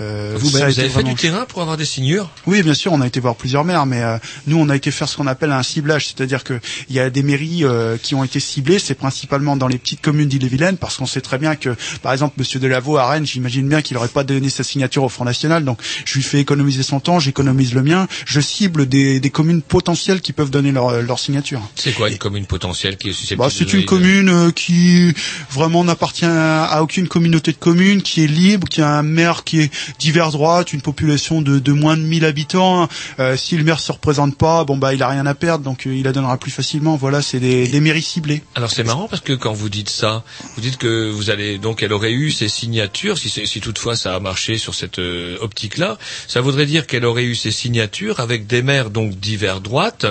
euh, 0.00 0.34
Vous, 0.38 0.50
ça 0.50 0.68
vous 0.68 0.78
avez 0.80 0.88
fait 0.88 1.02
du 1.02 1.14
terrain 1.14 1.44
pour 1.46 1.62
avoir 1.62 1.76
des 1.76 1.84
signures 1.84 2.30
Oui, 2.46 2.62
bien 2.62 2.74
sûr, 2.74 2.92
on 2.92 3.00
a 3.00 3.06
été 3.06 3.20
voir 3.20 3.36
plusieurs 3.36 3.64
maires, 3.64 3.86
mais 3.86 4.02
euh, 4.02 4.18
nous, 4.46 4.58
on 4.58 4.68
a 4.68 4.76
été 4.76 4.90
faire 4.90 5.08
ce 5.08 5.16
qu'on 5.16 5.26
appelle 5.26 5.52
un 5.52 5.62
ciblage, 5.62 6.06
c'est-à-dire 6.06 6.44
que 6.44 6.58
il 6.88 6.96
y 6.96 7.00
a 7.00 7.10
des 7.10 7.22
mairies 7.22 7.64
euh, 7.64 7.96
qui 7.96 8.14
ont 8.14 8.24
été 8.24 8.40
ciblées, 8.40 8.78
c'est 8.78 8.94
principalement 8.94 9.56
dans 9.56 9.68
les 9.68 9.78
petites 9.78 10.00
communes 10.00 10.28
d'Ille-et-Vilaine, 10.28 10.76
parce 10.76 10.96
qu'on 10.96 11.06
sait 11.06 11.20
très 11.20 11.38
bien 11.38 11.56
que, 11.56 11.76
par 12.02 12.12
exemple, 12.12 12.34
Monsieur 12.38 12.58
Delaveau 12.60 12.96
à 12.96 13.08
Rennes, 13.08 13.26
j'imagine 13.26 13.68
bien 13.68 13.82
qu'il 13.82 13.94
n'aurait 13.96 14.08
pas 14.08 14.24
donné 14.24 14.50
sa 14.50 14.64
signature 14.64 15.04
au 15.04 15.08
Front 15.08 15.24
National, 15.24 15.64
donc 15.64 15.78
je 16.04 16.14
lui 16.14 16.22
fais 16.22 16.40
économiser 16.40 16.82
son 16.82 17.00
temps, 17.00 17.18
j'économise 17.20 17.74
le 17.74 17.82
mien, 17.82 18.06
je 18.26 18.40
cible 18.40 18.86
des, 18.88 19.20
des 19.20 19.30
communes 19.30 19.62
potentielles 19.62 20.20
qui 20.20 20.32
peuvent 20.32 20.50
donner 20.50 20.72
leur, 20.72 21.02
leur 21.02 21.18
signature. 21.18 21.60
C'est 21.74 21.92
quoi 21.92 22.08
une 22.10 22.18
commune 22.18 22.46
potentielle 22.46 22.96
qui 22.96 23.10
est 23.10 23.12
susceptible 23.12 23.40
Bah, 23.42 23.48
c'est 23.50 23.72
une 23.72 23.84
commune 23.84 24.28
euh, 24.28 24.50
qui 24.50 25.12
vraiment 25.50 25.84
n'appartient 25.84 26.24
à 26.24 26.80
aucune 26.82 27.08
communauté 27.08 27.52
de 27.58 27.64
communes, 27.64 28.02
qui 28.02 28.24
est 28.24 28.26
libre, 28.26 28.68
qui 28.68 28.80
a 28.80 28.88
un 28.88 29.02
maire 29.02 29.44
qui 29.44 29.60
est 29.60 29.72
divers 29.98 30.30
droite, 30.30 30.72
une 30.72 30.80
population 30.80 31.42
de, 31.42 31.72
moins 31.72 31.96
de 31.96 32.02
1000 32.02 32.24
habitants. 32.24 32.88
Euh, 33.18 33.36
si 33.36 33.56
le 33.56 33.64
maire 33.64 33.80
se 33.80 33.92
représente 33.92 34.36
pas, 34.36 34.64
bon 34.64 34.76
bah 34.76 34.94
il 34.94 35.02
a 35.02 35.08
rien 35.08 35.26
à 35.26 35.34
perdre, 35.34 35.64
donc 35.64 35.86
euh, 35.86 35.94
il 35.94 36.04
la 36.04 36.12
donnera 36.12 36.36
plus 36.36 36.50
facilement. 36.50 36.96
Voilà, 36.96 37.22
c'est 37.22 37.40
des, 37.40 37.80
mairies 37.80 38.02
ciblées. 38.02 38.42
Alors 38.54 38.70
c'est 38.70 38.84
marrant 38.84 39.08
parce 39.08 39.22
que 39.22 39.32
quand 39.32 39.52
vous 39.52 39.68
dites 39.68 39.90
ça, 39.90 40.24
vous 40.56 40.62
dites 40.62 40.78
que 40.78 41.10
vous 41.10 41.30
allez 41.30 41.58
donc 41.58 41.82
elle 41.82 41.92
aurait 41.92 42.12
eu 42.12 42.30
ses 42.30 42.48
signatures 42.48 43.18
si, 43.18 43.60
toutefois 43.60 43.96
ça 43.96 44.14
a 44.14 44.20
marché 44.20 44.58
sur 44.58 44.74
cette 44.74 44.98
euh, 44.98 45.36
optique-là, 45.40 45.98
ça 46.26 46.40
voudrait 46.40 46.66
dire 46.66 46.86
qu'elle 46.86 47.04
aurait 47.04 47.24
eu 47.24 47.34
ses 47.34 47.50
signatures 47.50 48.20
avec 48.20 48.46
des 48.46 48.62
maires 48.62 48.90
donc 48.90 49.18
divers 49.18 49.60
droite 49.60 50.06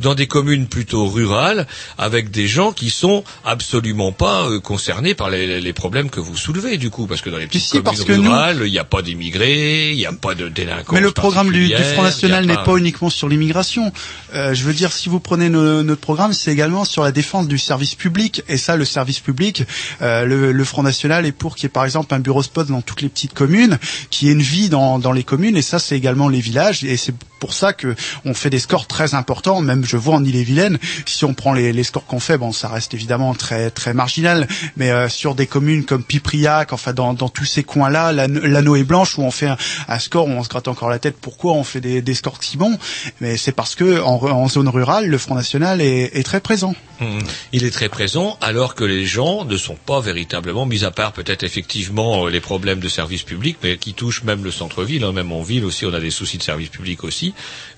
dans 0.00 0.14
des 0.14 0.26
communes 0.26 0.66
plutôt 0.66 1.06
rurales 1.06 1.66
avec 1.98 2.30
des 2.30 2.48
gens 2.48 2.72
qui 2.72 2.90
sont 2.90 3.24
absolument 3.44 4.12
pas 4.12 4.48
concernés 4.60 5.14
par 5.14 5.30
les, 5.30 5.72
problèmes 5.72 6.10
que 6.10 6.20
vous 6.20 6.36
soulevez 6.36 6.74
coup 6.92 7.06
parce 7.08 7.20
que 7.22 7.30
dans 7.30 7.38
les 7.38 7.48
petites 7.48 7.62
si, 7.62 7.82
communes 7.82 8.28
rurales 8.28 8.62
il 8.64 8.70
n'y 8.70 8.78
a 8.78 8.84
pas 8.84 9.02
d'immigrés, 9.02 9.90
il 9.90 9.96
n'y 9.96 10.06
a 10.06 10.12
pas 10.12 10.34
de 10.36 10.48
délinquance 10.48 10.92
Mais 10.94 11.00
le 11.00 11.10
programme 11.10 11.50
du, 11.50 11.66
du 11.66 11.82
Front 11.94 12.04
National 12.04 12.46
n'est 12.46 12.54
pas 12.54 12.76
uniquement 12.76 13.10
sur 13.10 13.28
l'immigration. 13.28 13.92
Euh, 14.34 14.54
je 14.54 14.62
veux 14.62 14.72
dire, 14.74 14.92
si 14.92 15.08
vous 15.08 15.18
prenez 15.18 15.48
no- 15.48 15.82
notre 15.82 16.00
programme, 16.00 16.32
c'est 16.32 16.52
également 16.52 16.84
sur 16.84 17.02
la 17.02 17.10
défense 17.10 17.48
du 17.48 17.58
service 17.58 17.94
public. 17.96 18.42
Et 18.48 18.56
ça, 18.58 18.76
le 18.76 18.84
service 18.84 19.18
public, 19.20 19.64
euh, 20.02 20.24
le, 20.24 20.52
le 20.52 20.64
Front 20.64 20.82
National 20.84 21.26
est 21.26 21.32
pour 21.32 21.56
qu'il 21.56 21.64
y 21.64 21.66
ait 21.66 21.70
par 21.70 21.84
exemple 21.84 22.14
un 22.14 22.20
bureau 22.20 22.42
spot 22.42 22.68
dans 22.68 22.82
toutes 22.82 23.02
les 23.02 23.08
petites 23.08 23.34
communes, 23.34 23.78
qu'il 24.10 24.28
y 24.28 24.30
ait 24.30 24.34
une 24.34 24.42
vie 24.42 24.68
dans, 24.68 24.98
dans 24.98 25.12
les 25.12 25.24
communes. 25.24 25.56
Et 25.56 25.62
ça, 25.62 25.78
c'est 25.78 25.96
également 25.96 26.28
les 26.28 26.40
villages. 26.40 26.84
Et 26.84 26.96
c'est 26.96 27.14
pour 27.42 27.54
ça 27.54 27.72
que 27.72 27.96
on 28.24 28.34
fait 28.34 28.50
des 28.50 28.60
scores 28.60 28.86
très 28.86 29.14
importants. 29.14 29.60
Même 29.62 29.84
je 29.84 29.96
vois 29.96 30.14
en 30.14 30.24
Ille-et-Vilaine, 30.24 30.78
si 31.06 31.24
on 31.24 31.34
prend 31.34 31.52
les, 31.52 31.82
scores 31.82 32.06
qu'on 32.06 32.20
fait, 32.20 32.38
bon, 32.38 32.52
ça 32.52 32.68
reste 32.68 32.94
évidemment 32.94 33.34
très 33.34 33.72
très 33.72 33.94
marginal. 33.94 34.46
Mais 34.76 34.92
euh, 34.92 35.08
sur 35.08 35.34
des 35.34 35.48
communes 35.48 35.84
comme 35.84 36.04
Pipriac, 36.04 36.72
enfin 36.72 36.92
dans, 36.92 37.16
tous 37.16 37.44
ces 37.44 37.64
coins-là, 37.64 38.12
la, 38.12 38.28
la 38.28 38.62
Noé 38.62 38.84
Blanche, 38.84 39.18
où 39.18 39.22
on 39.22 39.32
fait 39.32 39.48
un, 39.88 39.98
score 39.98 40.28
où 40.28 40.30
on 40.30 40.44
se 40.44 40.48
gratte 40.48 40.68
encore 40.68 40.88
la 40.88 41.00
tête. 41.00 41.16
Pourquoi 41.20 41.54
on 41.54 41.64
fait 41.64 41.80
des, 41.80 42.14
scores 42.14 42.38
si 42.40 42.56
bons? 42.56 42.78
Mais 43.20 43.36
c'est 43.36 43.50
parce 43.50 43.74
que 43.74 44.00
en, 44.00 44.48
zone 44.48 44.68
rurale, 44.68 45.08
le 45.08 45.18
Front 45.18 45.34
National 45.34 45.80
est, 45.80 46.16
est 46.16 46.22
très 46.22 46.40
présent. 46.40 46.76
Hum, 47.00 47.18
Il 47.50 47.64
est 47.64 47.72
très 47.72 47.88
présent, 47.88 48.38
alors 48.40 48.76
que 48.76 48.84
les 48.84 49.04
gens 49.04 49.44
ne 49.44 49.56
sont 49.56 49.74
pas 49.74 50.00
véritablement, 50.00 50.64
mis 50.64 50.84
à 50.84 50.92
part 50.92 51.12
peut-être 51.12 51.42
effectivement 51.42 52.26
euh, 52.26 52.30
les 52.30 52.40
problèmes 52.40 52.78
de 52.78 52.88
services 52.88 53.24
publics, 53.24 53.56
mais 53.64 53.78
qui 53.78 53.94
touchent 53.94 54.22
même 54.22 54.44
le 54.44 54.52
centre-ville, 54.52 55.02
hein, 55.02 55.10
même 55.10 55.32
en 55.32 55.42
ville 55.42 55.64
aussi, 55.64 55.86
on 55.86 55.92
a 55.92 55.98
des 55.98 56.12
soucis 56.12 56.38
de 56.38 56.44
services 56.44 56.68
publics 56.68 57.02
aussi. 57.02 57.31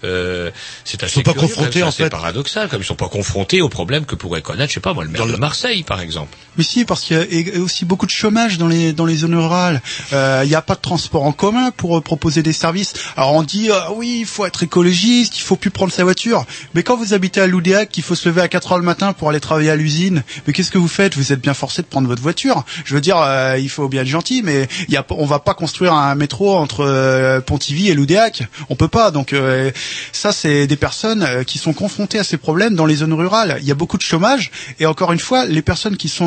Euh, 0.04 0.50
c'est 0.84 1.02
assez 1.02 1.14
sont 1.14 1.22
pas 1.22 1.32
curieux, 1.32 1.48
confrontés, 1.48 1.78
même, 1.80 1.88
en 1.88 1.92
fait. 1.92 2.10
paradoxal, 2.10 2.68
comme 2.68 2.82
ils 2.82 2.84
sont 2.84 2.94
pas 2.94 3.08
confrontés 3.08 3.62
aux 3.62 3.68
problèmes 3.68 4.04
que 4.04 4.14
pourrait 4.14 4.42
connaître, 4.42 4.68
je 4.68 4.74
sais 4.74 4.80
pas 4.80 4.92
moi, 4.92 5.04
le 5.04 5.10
maire 5.10 5.26
de 5.26 5.36
Marseille, 5.36 5.82
par 5.82 6.00
exemple. 6.00 6.36
Mais 6.56 6.64
si, 6.64 6.84
parce 6.84 7.02
qu'il 7.02 7.16
y 7.16 7.56
a 7.56 7.60
aussi 7.60 7.84
beaucoup 7.84 8.06
de 8.06 8.10
chômage 8.10 8.58
dans 8.58 8.68
les 8.68 8.92
dans 8.92 9.06
les 9.06 9.16
zones 9.16 9.34
rurales. 9.34 9.80
Euh, 10.12 10.42
Il 10.44 10.48
n'y 10.48 10.54
a 10.54 10.62
pas 10.62 10.74
de 10.74 10.80
transport 10.80 11.24
en 11.24 11.32
commun 11.32 11.70
pour 11.70 11.98
euh, 11.98 12.00
proposer 12.00 12.42
des 12.42 12.52
services. 12.52 12.94
Alors 13.16 13.32
on 13.32 13.42
dit 13.42 13.70
ah 13.72 13.90
oui, 13.94 14.18
il 14.20 14.26
faut 14.26 14.46
être 14.46 14.62
écologiste, 14.62 15.36
il 15.38 15.42
faut 15.42 15.56
plus 15.56 15.70
prendre 15.70 15.92
sa 15.92 16.04
voiture. 16.04 16.44
Mais 16.74 16.82
quand 16.82 16.96
vous 16.96 17.14
habitez 17.14 17.40
à 17.40 17.46
Loudéac, 17.46 17.88
qu'il 17.88 18.04
faut 18.04 18.14
se 18.14 18.28
lever 18.28 18.40
à 18.42 18.48
4 18.48 18.72
heures 18.72 18.78
le 18.78 18.84
matin 18.84 19.12
pour 19.12 19.30
aller 19.30 19.40
travailler 19.40 19.70
à 19.70 19.76
l'usine, 19.76 20.22
mais 20.46 20.52
qu'est-ce 20.52 20.70
que 20.70 20.78
vous 20.78 20.88
faites? 20.88 21.16
Vous 21.16 21.32
êtes 21.32 21.40
bien 21.40 21.54
forcé 21.54 21.82
de 21.82 21.86
prendre 21.86 22.08
votre 22.08 22.22
voiture. 22.22 22.64
Je 22.84 22.94
veux 22.94 23.00
dire, 23.00 23.18
euh, 23.18 23.58
il 23.58 23.68
faut 23.68 23.88
bien 23.88 24.02
être 24.02 24.08
gentil, 24.08 24.42
mais 24.42 24.68
il 24.88 24.94
y 24.94 24.96
a, 24.96 25.04
on 25.10 25.26
va 25.26 25.38
pas 25.38 25.54
construire 25.54 25.92
un 25.94 26.14
métro 26.14 26.56
entre 26.56 26.84
euh, 26.84 27.40
Pontivy 27.40 27.90
et 27.90 27.94
Loudéac. 27.94 28.44
On 28.68 28.76
peut 28.76 28.88
pas. 28.88 29.10
Donc 29.10 29.32
euh, 29.44 29.70
ça, 30.12 30.32
c'est 30.32 30.66
des 30.66 30.76
personnes 30.76 31.22
euh, 31.22 31.44
qui 31.44 31.58
sont 31.58 31.72
confrontées 31.72 32.18
à 32.18 32.24
ces 32.24 32.36
problèmes 32.36 32.74
dans 32.74 32.86
les 32.86 32.96
zones 32.96 33.12
rurales. 33.12 33.58
Il 33.60 33.66
y 33.66 33.70
a 33.70 33.74
beaucoup 33.74 33.96
de 33.96 34.02
chômage 34.02 34.50
et 34.80 34.86
encore 34.86 35.12
une 35.12 35.20
fois, 35.20 35.44
les 35.46 35.62
personnes 35.62 35.96
qui 35.96 36.08
sont 36.08 36.24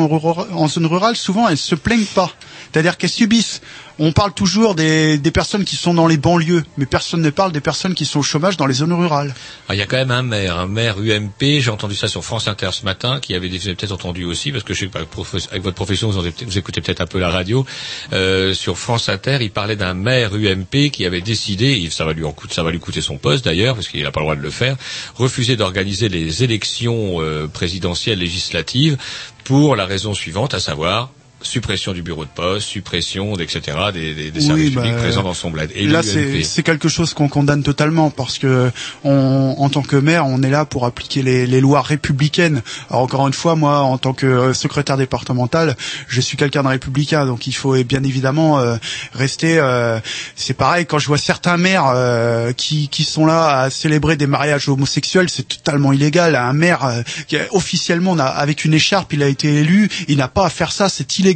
en 0.52 0.68
zone 0.68 0.86
rurale, 0.86 1.16
souvent, 1.16 1.48
elles 1.48 1.58
se 1.58 1.74
plaignent 1.74 2.04
pas. 2.04 2.32
C'est-à-dire 2.72 2.96
qu'elles 2.96 3.10
subissent. 3.10 3.60
On 4.00 4.12
parle 4.12 4.32
toujours 4.32 4.76
des, 4.76 5.20
personnes 5.34 5.64
qui 5.64 5.74
sont 5.74 5.92
dans 5.92 6.06
les 6.06 6.16
banlieues, 6.16 6.62
mais 6.76 6.86
personne 6.86 7.20
ne 7.20 7.30
parle 7.30 7.50
des 7.50 7.60
personnes 7.60 7.94
qui 7.94 8.04
sont 8.04 8.20
au 8.20 8.22
chômage 8.22 8.56
dans 8.56 8.66
les 8.66 8.74
zones 8.74 8.92
rurales. 8.92 9.34
Ah, 9.68 9.74
Il 9.74 9.78
y 9.78 9.82
a 9.82 9.86
quand 9.86 9.96
même 9.96 10.12
un 10.12 10.22
maire, 10.22 10.56
un 10.56 10.68
maire 10.68 10.98
UMP, 10.98 11.60
j'ai 11.60 11.70
entendu 11.70 11.96
ça 11.96 12.06
sur 12.06 12.24
France 12.24 12.46
Inter 12.46 12.70
ce 12.72 12.84
matin, 12.84 13.18
qui 13.20 13.34
avait 13.34 13.48
peut-être 13.48 13.90
entendu 13.90 14.24
aussi, 14.24 14.52
parce 14.52 14.62
que 14.62 14.72
je 14.72 14.80
sais 14.80 14.86
pas, 14.86 15.00
avec 15.00 15.62
votre 15.64 15.74
profession, 15.74 16.10
vous 16.10 16.58
écoutez 16.58 16.80
peut-être 16.80 17.00
un 17.00 17.06
peu 17.06 17.18
la 17.18 17.28
radio, 17.28 17.66
euh, 18.12 18.54
sur 18.54 18.78
France 18.78 19.08
Inter, 19.08 19.38
il 19.40 19.50
parlait 19.50 19.76
d'un 19.76 19.94
maire 19.94 20.32
UMP 20.32 20.90
qui 20.92 21.04
avait 21.04 21.20
décidé, 21.20 21.82
et 21.84 21.90
ça 21.90 22.04
va 22.04 22.12
lui 22.12 22.24
en 22.24 22.32
coûter, 22.32 22.54
ça 22.54 22.62
va 22.62 22.70
lui 22.70 22.78
coûter 22.78 23.00
son 23.00 23.18
poste 23.18 23.44
d'ailleurs, 23.44 23.74
parce 23.74 23.88
qu'il 23.88 24.04
n'a 24.04 24.12
pas 24.12 24.20
le 24.20 24.26
droit 24.26 24.36
de 24.36 24.42
le 24.42 24.50
faire, 24.50 24.76
refuser 25.16 25.56
d'organiser 25.56 26.08
les 26.08 26.44
élections 26.44 27.20
euh, 27.20 27.48
présidentielles 27.48 28.20
législatives 28.20 28.96
pour 29.42 29.74
la 29.74 29.86
raison 29.86 30.14
suivante, 30.14 30.54
à 30.54 30.60
savoir 30.60 31.10
suppression 31.40 31.92
du 31.92 32.02
bureau 32.02 32.24
de 32.24 32.30
poste, 32.34 32.66
suppression, 32.68 33.34
etc., 33.36 33.60
des, 33.94 34.14
des, 34.14 34.30
des 34.32 34.40
Oui, 34.40 34.46
services 34.46 34.72
bah, 34.74 34.82
publics 34.82 34.98
présents 34.98 35.22
dans 35.22 35.34
son 35.34 35.50
bled. 35.50 35.70
Et 35.74 35.86
là, 35.86 36.02
c'est 36.02 36.42
c'est 36.42 36.62
quelque 36.64 36.88
chose 36.88 37.14
qu'on 37.14 37.28
condamne 37.28 37.62
totalement 37.62 38.10
parce 38.10 38.38
que 38.38 38.70
on, 39.04 39.54
en 39.58 39.68
tant 39.68 39.82
que 39.82 39.94
maire, 39.96 40.26
on 40.26 40.42
est 40.42 40.50
là 40.50 40.64
pour 40.64 40.84
appliquer 40.84 41.22
les, 41.22 41.46
les 41.46 41.60
lois 41.60 41.80
républicaines. 41.82 42.62
Alors 42.90 43.02
encore 43.02 43.26
une 43.28 43.32
fois, 43.34 43.54
moi, 43.54 43.80
en 43.80 43.98
tant 43.98 44.14
que 44.14 44.26
euh, 44.26 44.52
secrétaire 44.54 44.96
départemental, 44.96 45.76
je 46.08 46.20
suis 46.20 46.36
quelqu'un 46.36 46.64
de 46.64 46.68
républicain, 46.68 47.24
donc 47.24 47.46
il 47.46 47.52
faut 47.54 47.74
bien 47.84 48.02
évidemment 48.02 48.58
euh, 48.58 48.76
rester. 49.14 49.58
euh, 49.58 50.00
c'est 50.34 50.54
pareil 50.54 50.86
quand 50.86 50.98
je 50.98 51.06
vois 51.06 51.18
certains 51.18 51.56
maires 51.56 51.86
euh, 51.94 52.52
qui, 52.52 52.88
qui 52.88 53.04
sont 53.04 53.26
là 53.26 53.60
à 53.60 53.70
célébrer 53.70 54.16
des 54.16 54.26
mariages 54.26 54.68
homosexuels, 54.68 55.28
c'est 55.30 55.46
totalement 55.46 55.92
illégal. 55.92 56.34
Un 56.34 56.52
maire 56.52 56.84
euh, 56.84 57.02
qui 57.28 57.36
officiellement, 57.52 58.12
on 58.12 58.18
a- 58.18 58.24
avec 58.24 58.64
une 58.64 58.74
écharpe, 58.74 59.12
il 59.12 59.22
a 59.22 59.28
été 59.28 59.54
élu, 59.54 59.88
il 60.08 60.16
n'a 60.16 60.26
pas 60.28 60.46
à 60.46 60.50
faire 60.50 60.72
ça, 60.72 60.88
c'est 60.88 61.18
illégal. 61.18 61.27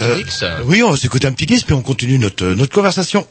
Euh, 0.00 0.20
oui, 0.64 0.82
on 0.82 0.90
va 0.90 0.96
s'écouter 0.96 1.26
un 1.26 1.32
petit 1.32 1.46
kiss, 1.46 1.64
puis 1.64 1.74
on 1.74 1.82
continue 1.82 2.18
notre, 2.18 2.46
notre 2.46 2.72
conversation. 2.72 3.26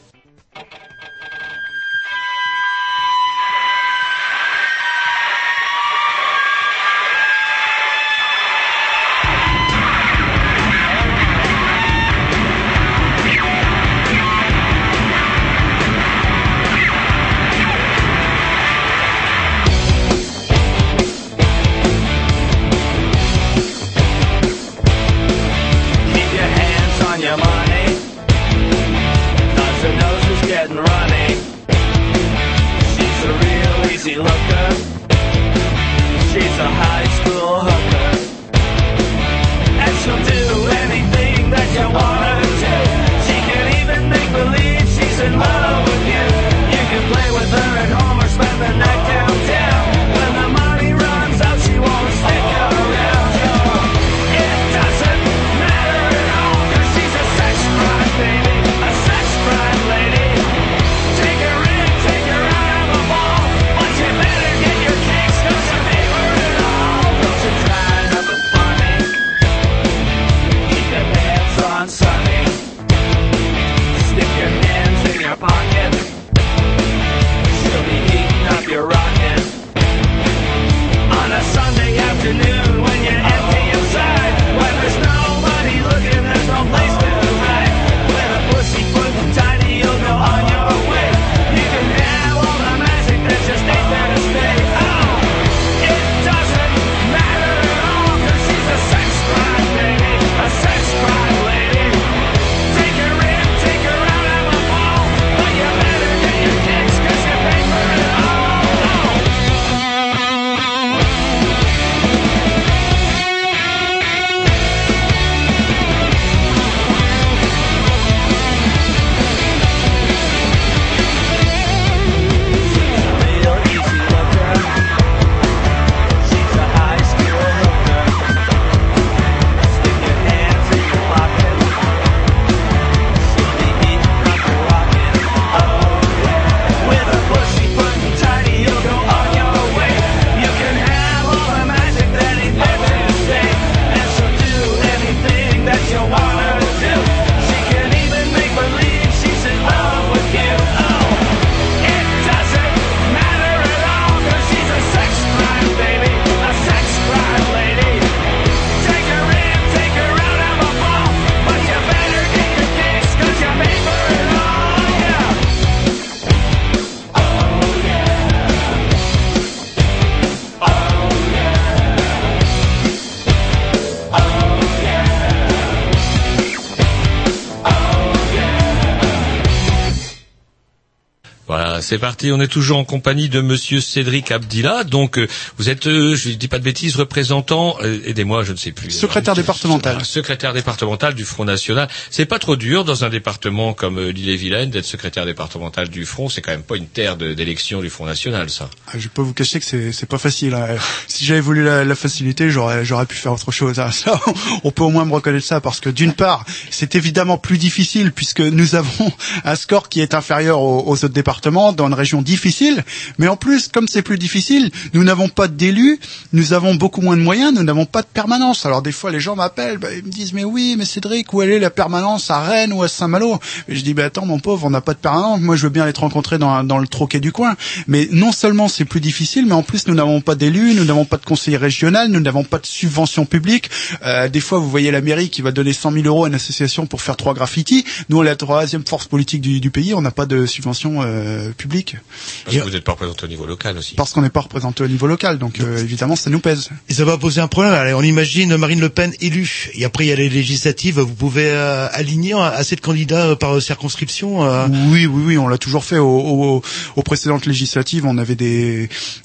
C'est 181.88 181.98
parti. 181.98 182.30
On 182.32 182.40
est 182.40 182.48
toujours 182.48 182.76
en 182.76 182.84
compagnie 182.84 183.30
de 183.30 183.40
Monsieur 183.40 183.80
Cédric 183.80 184.30
Abdillah. 184.30 184.84
Donc, 184.84 185.16
euh, 185.18 185.26
vous 185.56 185.70
êtes, 185.70 185.86
euh, 185.86 186.14
je 186.14 186.28
ne 186.28 186.34
dis 186.34 186.46
pas 186.46 186.58
de 186.58 186.64
bêtises, 186.64 186.96
représentant. 186.96 187.78
euh, 187.82 188.00
Aidez-moi, 188.04 188.44
je 188.44 188.52
ne 188.52 188.58
sais 188.58 188.72
plus. 188.72 188.90
Secrétaire 188.90 189.34
départemental. 189.34 189.96
Ah, 189.98 190.04
Secrétaire 190.18 190.52
départemental 190.52 191.14
du 191.14 191.24
Front 191.24 191.46
National. 191.46 191.88
C'est 192.10 192.26
pas 192.26 192.38
trop 192.38 192.56
dur 192.56 192.84
dans 192.84 193.04
un 193.06 193.08
département 193.08 193.72
comme 193.72 193.98
euh, 193.98 194.12
l'île-et-Vilaine 194.12 194.68
d'être 194.68 194.84
secrétaire 194.84 195.24
départemental 195.24 195.88
du 195.88 196.04
Front. 196.04 196.28
C'est 196.28 196.42
quand 196.42 196.50
même 196.50 196.62
pas 196.62 196.76
une 196.76 196.88
terre 196.88 197.16
d'élection 197.16 197.80
du 197.80 197.88
Front 197.88 198.04
National, 198.04 198.50
ça. 198.50 198.68
Ah, 198.90 198.96
Je 198.98 199.08
peux 199.08 199.20
vous 199.22 199.34
cacher 199.34 199.58
que 199.60 199.66
c'est 199.66 199.92
c'est 199.92 200.06
pas 200.06 200.16
facile. 200.18 200.54
hein. 200.54 200.66
Si 201.08 201.24
j'avais 201.26 201.40
voulu 201.40 201.62
la, 201.62 201.84
la 201.84 201.94
facilité, 201.94 202.50
j'aurais 202.50 202.84
j'aurais 202.84 203.04
pu 203.06 203.16
faire 203.16 203.32
autre 203.32 203.50
chose. 203.52 203.78
hein. 203.78 203.90
Ça, 203.92 204.18
on 204.64 204.70
peut 204.70 204.82
au 204.82 204.88
moins 204.90 205.04
me 205.04 205.12
reconnaître 205.12 205.44
ça 205.46 205.60
parce 205.60 205.80
que 205.80 205.90
d'une 205.90 206.12
part, 206.14 206.44
c'est 206.70 206.94
évidemment 206.94 207.36
plus 207.38 207.58
difficile 207.58 208.12
puisque 208.12 208.40
nous 208.40 208.74
avons 208.76 209.12
un 209.44 209.56
score 209.56 209.88
qui 209.88 210.00
est 210.00 210.14
inférieur 210.14 210.60
aux, 210.62 210.84
aux 210.86 210.92
autres 211.04 211.08
départements 211.08 211.72
dans 211.72 211.86
une 211.86 211.94
région 211.94 212.22
difficile. 212.22 212.82
Mais 213.18 213.28
en 213.28 213.36
plus, 213.36 213.68
comme 213.68 213.88
c'est 213.88 214.02
plus 214.02 214.16
difficile, 214.18 214.70
nous 214.94 215.04
n'avons 215.04 215.28
pas 215.28 215.48
d'élus, 215.48 215.98
nous 216.32 216.52
avons 216.54 216.74
beaucoup 216.74 217.00
moins 217.02 217.16
de 217.16 217.22
moyens, 217.22 217.52
nous 217.54 217.64
n'avons 217.64 217.84
pas 217.86 218.00
de 218.02 218.06
permanence. 218.06 218.64
Alors 218.64 218.80
des 218.82 218.92
fois, 218.92 219.10
les 219.10 219.20
gens 219.20 219.36
m'appellent, 219.36 219.78
bah, 219.78 219.88
ils 219.94 220.04
me 220.04 220.10
disent 220.10 220.32
mais 220.32 220.44
oui, 220.44 220.76
mais 220.78 220.84
Cédric, 220.86 221.32
où 221.34 221.42
est 221.42 221.58
la 221.58 221.70
permanence 221.70 222.30
à 222.30 222.40
Rennes 222.40 222.72
ou 222.72 222.82
à 222.82 222.88
Saint-Malo? 222.88 223.38
Je 223.68 223.80
dis 223.82 223.92
bah 223.92 224.06
attends 224.06 224.24
mon 224.26 224.38
pauvre, 224.38 224.64
on 224.66 224.70
n'a 224.70 224.80
pas 224.80 224.94
de 224.94 224.98
permanence. 224.98 225.40
Moi, 225.40 225.56
je 225.56 225.64
veux 225.64 225.68
bien 225.68 225.82
aller 225.84 225.92
te 225.92 226.00
rencontrer 226.00 226.38
dans, 226.38 226.62
dans 226.64 226.78
le 226.78 226.86
troquet 226.86 227.20
du 227.20 227.32
coin. 227.32 227.54
Mais 227.86 228.08
non 228.12 228.32
seulement 228.32 228.68
c'est 228.78 228.84
plus 228.84 229.00
difficile, 229.00 229.44
mais 229.46 229.54
en 229.54 229.62
plus 229.64 229.86
nous 229.88 229.94
n'avons 229.94 230.20
pas 230.20 230.34
d'élus, 230.36 230.74
nous 230.74 230.84
n'avons 230.84 231.04
pas 231.04 231.16
de 231.16 231.24
conseiller 231.24 231.56
régional, 231.56 232.08
nous 232.10 232.20
n'avons 232.20 232.44
pas 232.44 232.58
de 232.58 232.66
subvention 232.66 233.26
publique. 233.26 233.70
Euh, 234.04 234.28
des 234.28 234.40
fois, 234.40 234.58
vous 234.60 234.70
voyez 234.70 234.90
la 234.92 235.00
mairie 235.00 235.30
qui 235.30 235.42
va 235.42 235.50
donner 235.52 235.72
100 235.72 235.92
000 235.92 236.04
euros 236.06 236.24
à 236.24 236.28
une 236.28 236.34
association 236.34 236.86
pour 236.86 237.02
faire 237.02 237.16
trois 237.16 237.34
graffitis. 237.34 237.84
Nous, 238.08 238.18
on 238.18 238.22
est 238.22 238.26
la 238.26 238.36
troisième 238.36 238.84
force 238.86 239.06
politique 239.08 239.40
du, 239.40 239.58
du 239.60 239.70
pays, 239.70 239.94
on 239.94 240.00
n'a 240.00 240.10
pas 240.12 240.26
de 240.26 240.46
subvention 240.46 241.02
euh, 241.02 241.50
publique 241.58 241.96
Parce 242.44 242.56
que 242.56 242.62
vous 242.62 242.70
n'êtes 242.70 242.84
pas 242.84 242.92
représenté 242.92 243.24
au 243.24 243.28
niveau 243.28 243.46
local 243.46 243.76
aussi. 243.78 243.94
parce 243.96 244.12
qu'on 244.12 244.22
n'est 244.22 244.30
pas 244.30 244.40
représenté 244.42 244.84
au 244.84 244.88
niveau 244.88 245.06
local. 245.06 245.38
Donc 245.38 245.60
euh, 245.60 245.78
évidemment, 245.78 246.14
ça 246.16 246.30
nous 246.30 246.40
pèse. 246.40 246.68
Et 246.88 246.94
ça 246.94 247.04
va 247.04 247.16
poser 247.18 247.40
un 247.40 247.48
problème. 247.48 247.72
Allez, 247.72 247.94
on 247.94 248.02
imagine 248.02 248.56
Marine 248.56 248.80
Le 248.80 248.88
Pen 248.90 249.12
élue. 249.20 249.70
Et 249.74 249.84
après, 249.84 250.04
il 250.04 250.08
y 250.08 250.12
a 250.12 250.16
les 250.16 250.28
législatives. 250.28 251.00
Vous 251.00 251.14
pouvez 251.14 251.46
euh, 251.48 251.88
aligner 251.92 252.34
assez 252.34 252.76
de 252.76 252.80
candidats 252.80 253.26
euh, 253.30 253.34
par 253.36 253.60
circonscription. 253.60 254.44
euh, 254.44 254.66
Oui, 254.90 255.06
oui, 255.06 255.22
oui, 255.26 255.38
on 255.38 255.48
l'a 255.48 255.58
toujours 255.58 255.84
fait. 255.84 255.98
Au, 255.98 256.06
au- 256.08 256.62
aux 256.96 257.02
précédentes 257.02 257.46
législatives, 257.46 258.04
on 258.06 258.18
avait 258.18 258.34
des, 258.36 258.67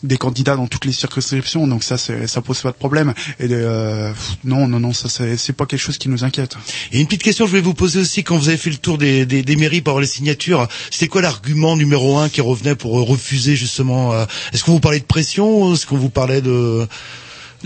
des 0.04 0.18
candidats 0.18 0.56
dans 0.56 0.68
toutes 0.68 0.86
les 0.86 0.92
circonscriptions, 0.92 1.68
donc 1.68 1.84
ça, 1.84 1.98
ça 1.98 2.42
pose 2.42 2.62
pas 2.62 2.72
de 2.72 2.76
problème. 2.76 3.14
Et 3.40 3.48
euh, 3.52 4.12
non, 4.44 4.68
non, 4.68 4.80
non, 4.80 4.94
ça, 4.94 5.08
c'est 5.10 5.54
pas 5.54 5.66
quelque 5.66 5.80
chose 5.80 5.98
qui 5.98 6.10
nous 6.10 6.24
inquiète. 6.24 6.56
Et 6.92 7.00
une 7.00 7.08
petite 7.08 7.24
question, 7.24 7.46
je 7.46 7.52
voulais 7.52 7.62
vous 7.62 7.74
poser 7.74 8.00
aussi 8.00 8.24
quand 8.24 8.38
vous 8.38 8.50
avez 8.50 8.58
fait 8.58 8.70
le 8.70 8.78
tour 8.78 8.98
des, 8.98 9.26
des, 9.26 9.44
des 9.44 9.56
mairies 9.56 9.82
avoir 9.86 10.02
les 10.02 10.08
signatures. 10.08 10.68
C'était 10.90 11.08
quoi 11.08 11.22
l'argument 11.22 11.76
numéro 11.76 12.18
un 12.18 12.30
qui 12.30 12.42
revenait 12.42 12.76
pour 12.76 12.94
refuser 12.94 13.56
justement 13.56 14.14
euh, 14.14 14.26
Est-ce 14.54 14.64
qu'on 14.64 14.74
vous 14.74 14.80
parlait 14.80 15.00
de 15.00 15.06
pression 15.06 15.74
est-ce 15.74 15.86
qu'on 15.86 15.98
vous 15.98 16.10
parlait 16.10 16.42
de 16.42 16.88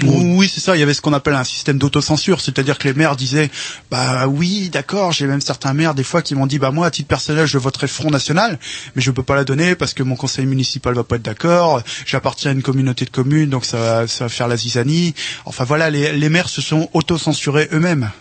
Oui, 0.04 0.50
c'est 0.54 0.60
ça. 0.62 0.76
Il 0.76 0.80
y 0.80 0.84
avait 0.84 0.94
ce 0.94 1.02
qu'on 1.02 1.14
appelle 1.14 1.34
un 1.34 1.44
système 1.44 1.78
d'autocensure, 1.78 2.40
c'est-à-dire 2.42 2.78
que 2.78 2.88
les 2.88 2.94
maires 2.94 3.16
disaient, 3.16 3.50
bah 3.90 4.28
oui, 4.28 4.70
d'accord. 4.70 5.12
J'ai 5.12 5.26
même 5.26 5.42
certains 5.42 5.74
maires 5.74 5.96
des 5.96 6.04
fois 6.04 6.22
qui 6.22 6.36
m'ont 6.36 6.46
dit, 6.46 6.60
bah 6.60 6.72
moi, 6.72 6.86
à 6.88 6.92
titre 6.92 7.08
personnel, 7.08 7.48
je 7.48 7.58
voterai 7.58 7.88
Front 7.88 8.12
National, 8.12 8.60
mais 8.96 9.02
je 9.02 9.10
peux 9.12 9.24
pas 9.24 9.36
la 9.36 9.44
donner 9.44 9.76
parce 9.76 9.94
que 9.94 10.04
mon 10.04 10.16
conseil 10.16 10.46
municipal 10.46 10.94
va 10.94 11.04
pas 11.04 11.16
être 11.16 11.24
d'accord. 11.24 11.82
J'appartiens 12.06 12.52
à 12.52 12.54
une 12.54 12.62
communauté 12.62 13.06
de 13.06 13.10
communes, 13.10 13.50
donc 13.50 13.66
ça, 13.66 13.78
va- 13.78 14.08
ça 14.08 14.26
va 14.26 14.30
faire 14.30 14.48
la 14.48 14.58
zizanie. 14.58 15.16
Enfin 15.46 15.64
voilà, 15.64 15.90
les, 15.90 16.12
les 16.14 16.30
maires 16.30 16.50
se 16.50 16.62
sont 16.62 16.90
autocensurés 16.94 17.68
eux-mêmes. 17.72 18.12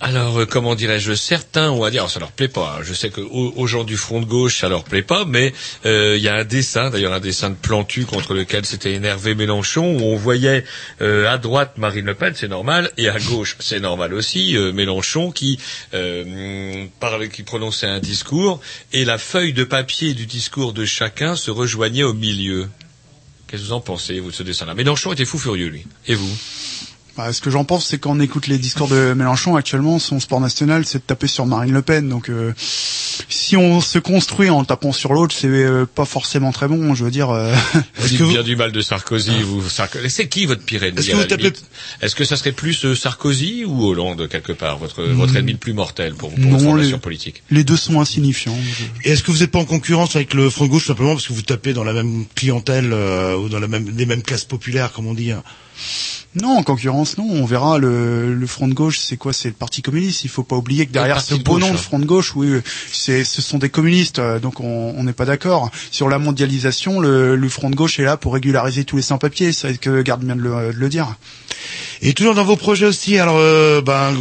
Alors, 0.00 0.38
euh, 0.38 0.46
comment 0.46 0.76
dirais-je, 0.76 1.12
certains 1.14 1.70
on 1.72 1.80
va 1.80 1.90
dire, 1.90 2.08
ça 2.08 2.20
leur 2.20 2.30
plaît 2.30 2.46
pas. 2.46 2.76
hein. 2.78 2.82
Je 2.84 2.94
sais 2.94 3.10
que 3.10 3.20
aux, 3.20 3.66
gens 3.66 3.82
du 3.82 3.96
front 3.96 4.20
de 4.20 4.26
gauche, 4.26 4.60
ça 4.60 4.68
leur 4.68 4.84
plaît 4.84 5.02
pas, 5.02 5.24
mais 5.24 5.52
euh, 5.86 6.16
il 6.16 6.22
y 6.22 6.28
a 6.28 6.36
un 6.36 6.44
dessin, 6.44 6.90
d'ailleurs 6.90 7.12
un 7.12 7.20
dessin 7.20 7.50
de 7.50 7.56
Plantu 7.56 8.04
contre 8.04 8.32
lequel 8.32 8.64
s'était 8.64 8.92
énervé 8.92 9.34
Mélenchon, 9.34 9.96
où 9.98 10.02
on 10.02 10.16
voyait 10.16 10.64
euh, 11.00 11.28
à 11.28 11.36
droite 11.36 11.78
Marine 11.78 12.06
Le 12.06 12.14
Pen, 12.14 12.32
c'est 12.36 12.46
normal, 12.46 12.92
et 12.96 13.08
à 13.08 13.18
gauche, 13.18 13.56
c'est 13.58 13.80
normal 13.80 14.14
aussi, 14.14 14.56
Mélenchon 14.72 15.32
qui 15.32 15.58
parlait, 17.00 17.28
qui 17.28 17.42
prononçait 17.42 17.86
un 17.88 17.98
discours, 17.98 18.60
et 18.92 19.04
la 19.04 19.18
feuille 19.18 19.52
de 19.52 19.64
papier 19.64 20.14
du 20.14 20.26
discours 20.26 20.72
de 20.72 20.84
chacun 20.84 21.34
se 21.34 21.50
rejoignait 21.50 22.04
au 22.04 22.14
milieu. 22.14 22.68
Qu'est-ce 23.48 23.62
que 23.62 23.66
vous 23.68 23.72
en 23.72 23.80
pensez, 23.80 24.20
vous, 24.20 24.30
de 24.30 24.34
ce 24.36 24.42
dessin-là? 24.42 24.74
Mélenchon 24.74 25.12
était 25.12 25.24
fou 25.24 25.38
furieux, 25.38 25.68
lui. 25.68 25.86
Et 26.06 26.14
vous? 26.14 26.36
Bah, 27.18 27.32
ce 27.32 27.40
que 27.40 27.50
j'en 27.50 27.64
pense, 27.64 27.84
c'est 27.84 27.98
qu'on 27.98 28.20
écoute 28.20 28.46
les 28.46 28.58
discours 28.58 28.86
de 28.86 29.12
Mélenchon 29.12 29.56
actuellement, 29.56 29.98
son 29.98 30.20
sport 30.20 30.40
national, 30.40 30.86
c'est 30.86 30.98
de 30.98 31.02
taper 31.02 31.26
sur 31.26 31.46
Marine 31.46 31.74
Le 31.74 31.82
Pen. 31.82 32.08
Donc, 32.08 32.28
euh, 32.30 32.52
si 33.28 33.56
on 33.56 33.80
se 33.80 33.98
construit 33.98 34.50
en 34.50 34.64
tapant 34.64 34.92
sur 34.92 35.12
l'autre, 35.12 35.34
c'est 35.36 35.48
euh, 35.48 35.84
pas 35.84 36.04
forcément 36.04 36.52
très 36.52 36.68
bon. 36.68 36.94
Je 36.94 37.04
veux 37.04 37.10
dire. 37.10 37.30
euh, 37.30 37.52
Vous 37.96 38.08
dites 38.08 38.22
bien 38.22 38.44
du 38.44 38.54
mal 38.54 38.70
de 38.70 38.80
Sarkozy. 38.80 39.42
Vous, 39.42 39.62
Sarko- 39.68 39.98
C'est 40.08 40.28
qui 40.28 40.46
votre 40.46 40.62
pire 40.62 40.84
ennemi 40.84 41.00
Est-ce 41.00 41.10
que 41.10 41.16
vous 41.16 41.24
tapez- 41.24 41.52
Est-ce 42.02 42.14
que 42.14 42.24
ça 42.24 42.36
serait 42.36 42.52
plus 42.52 42.84
euh, 42.84 42.94
Sarkozy 42.94 43.64
ou 43.66 43.84
Hollande 43.86 44.28
quelque 44.28 44.52
part, 44.52 44.78
votre 44.78 45.02
votre 45.02 45.34
ennemi 45.34 45.52
le 45.52 45.58
plus 45.58 45.72
mortel 45.72 46.14
pour, 46.14 46.30
pour 46.30 46.38
Non, 46.38 46.50
votre 46.50 46.62
formation 46.62 46.96
les- 46.98 47.00
politique? 47.00 47.42
les 47.50 47.64
deux 47.64 47.76
sont 47.76 48.00
insignifiants. 48.00 48.56
Et 49.02 49.10
est-ce 49.10 49.24
que 49.24 49.32
vous 49.32 49.38
n'êtes 49.40 49.50
pas 49.50 49.58
en 49.58 49.64
concurrence 49.64 50.14
avec 50.14 50.34
le 50.34 50.48
Front 50.50 50.66
gauche 50.66 50.86
simplement 50.86 51.14
parce 51.14 51.26
que 51.26 51.32
vous 51.32 51.42
tapez 51.42 51.72
dans 51.72 51.82
la 51.82 51.94
même 51.94 52.26
clientèle 52.36 52.90
euh, 52.92 53.34
ou 53.36 53.48
dans 53.48 53.58
la 53.58 53.66
même, 53.66 53.92
les 53.96 54.06
mêmes 54.06 54.22
classes 54.22 54.44
populaires, 54.44 54.92
comme 54.92 55.08
on 55.08 55.14
dit 55.14 55.32
hein? 55.32 55.42
Non, 56.40 56.58
en 56.58 56.62
concurrence, 56.62 57.18
non. 57.18 57.26
On 57.30 57.44
verra 57.44 57.78
le, 57.78 58.34
le 58.34 58.46
Front 58.46 58.68
de 58.68 58.74
gauche, 58.74 58.98
c'est 58.98 59.16
quoi? 59.16 59.32
C'est 59.32 59.48
le 59.48 59.54
Parti 59.54 59.82
communiste. 59.82 60.24
Il 60.24 60.30
faut 60.30 60.42
pas 60.42 60.56
oublier 60.56 60.86
que 60.86 60.92
derrière 60.92 61.20
ce 61.20 61.34
beau 61.34 61.58
nom 61.58 61.68
de 61.70 61.74
hein. 61.74 61.76
Front 61.76 61.98
de 61.98 62.04
gauche, 62.06 62.34
oui, 62.36 62.60
c'est 62.92 63.24
ce 63.24 63.42
sont 63.42 63.58
des 63.58 63.70
communistes. 63.70 64.18
euh, 64.18 64.38
Donc 64.38 64.60
on 64.60 64.94
on 64.96 65.02
n'est 65.04 65.12
pas 65.12 65.24
d'accord 65.26 65.70
sur 65.90 66.08
la 66.08 66.18
mondialisation. 66.18 67.00
Le, 67.00 67.36
le 67.36 67.48
Front 67.48 67.70
de 67.70 67.76
gauche 67.76 67.98
est 67.98 68.04
là 68.04 68.16
pour 68.16 68.34
régulariser 68.34 68.84
tous 68.84 68.96
les 68.96 69.02
sans-papiers. 69.02 69.52
C'est 69.52 69.78
que 69.78 70.02
garde 70.02 70.22
bien 70.24 70.36
de 70.36 70.42
le, 70.42 70.72
de 70.72 70.78
le 70.78 70.88
dire. 70.88 71.16
Et 72.00 72.12
toujours 72.14 72.34
dans 72.36 72.44
vos 72.44 72.54
projets 72.54 72.86
aussi, 72.86 73.18
alors 73.18 73.36
euh, 73.38 73.80
ben, 73.82 74.12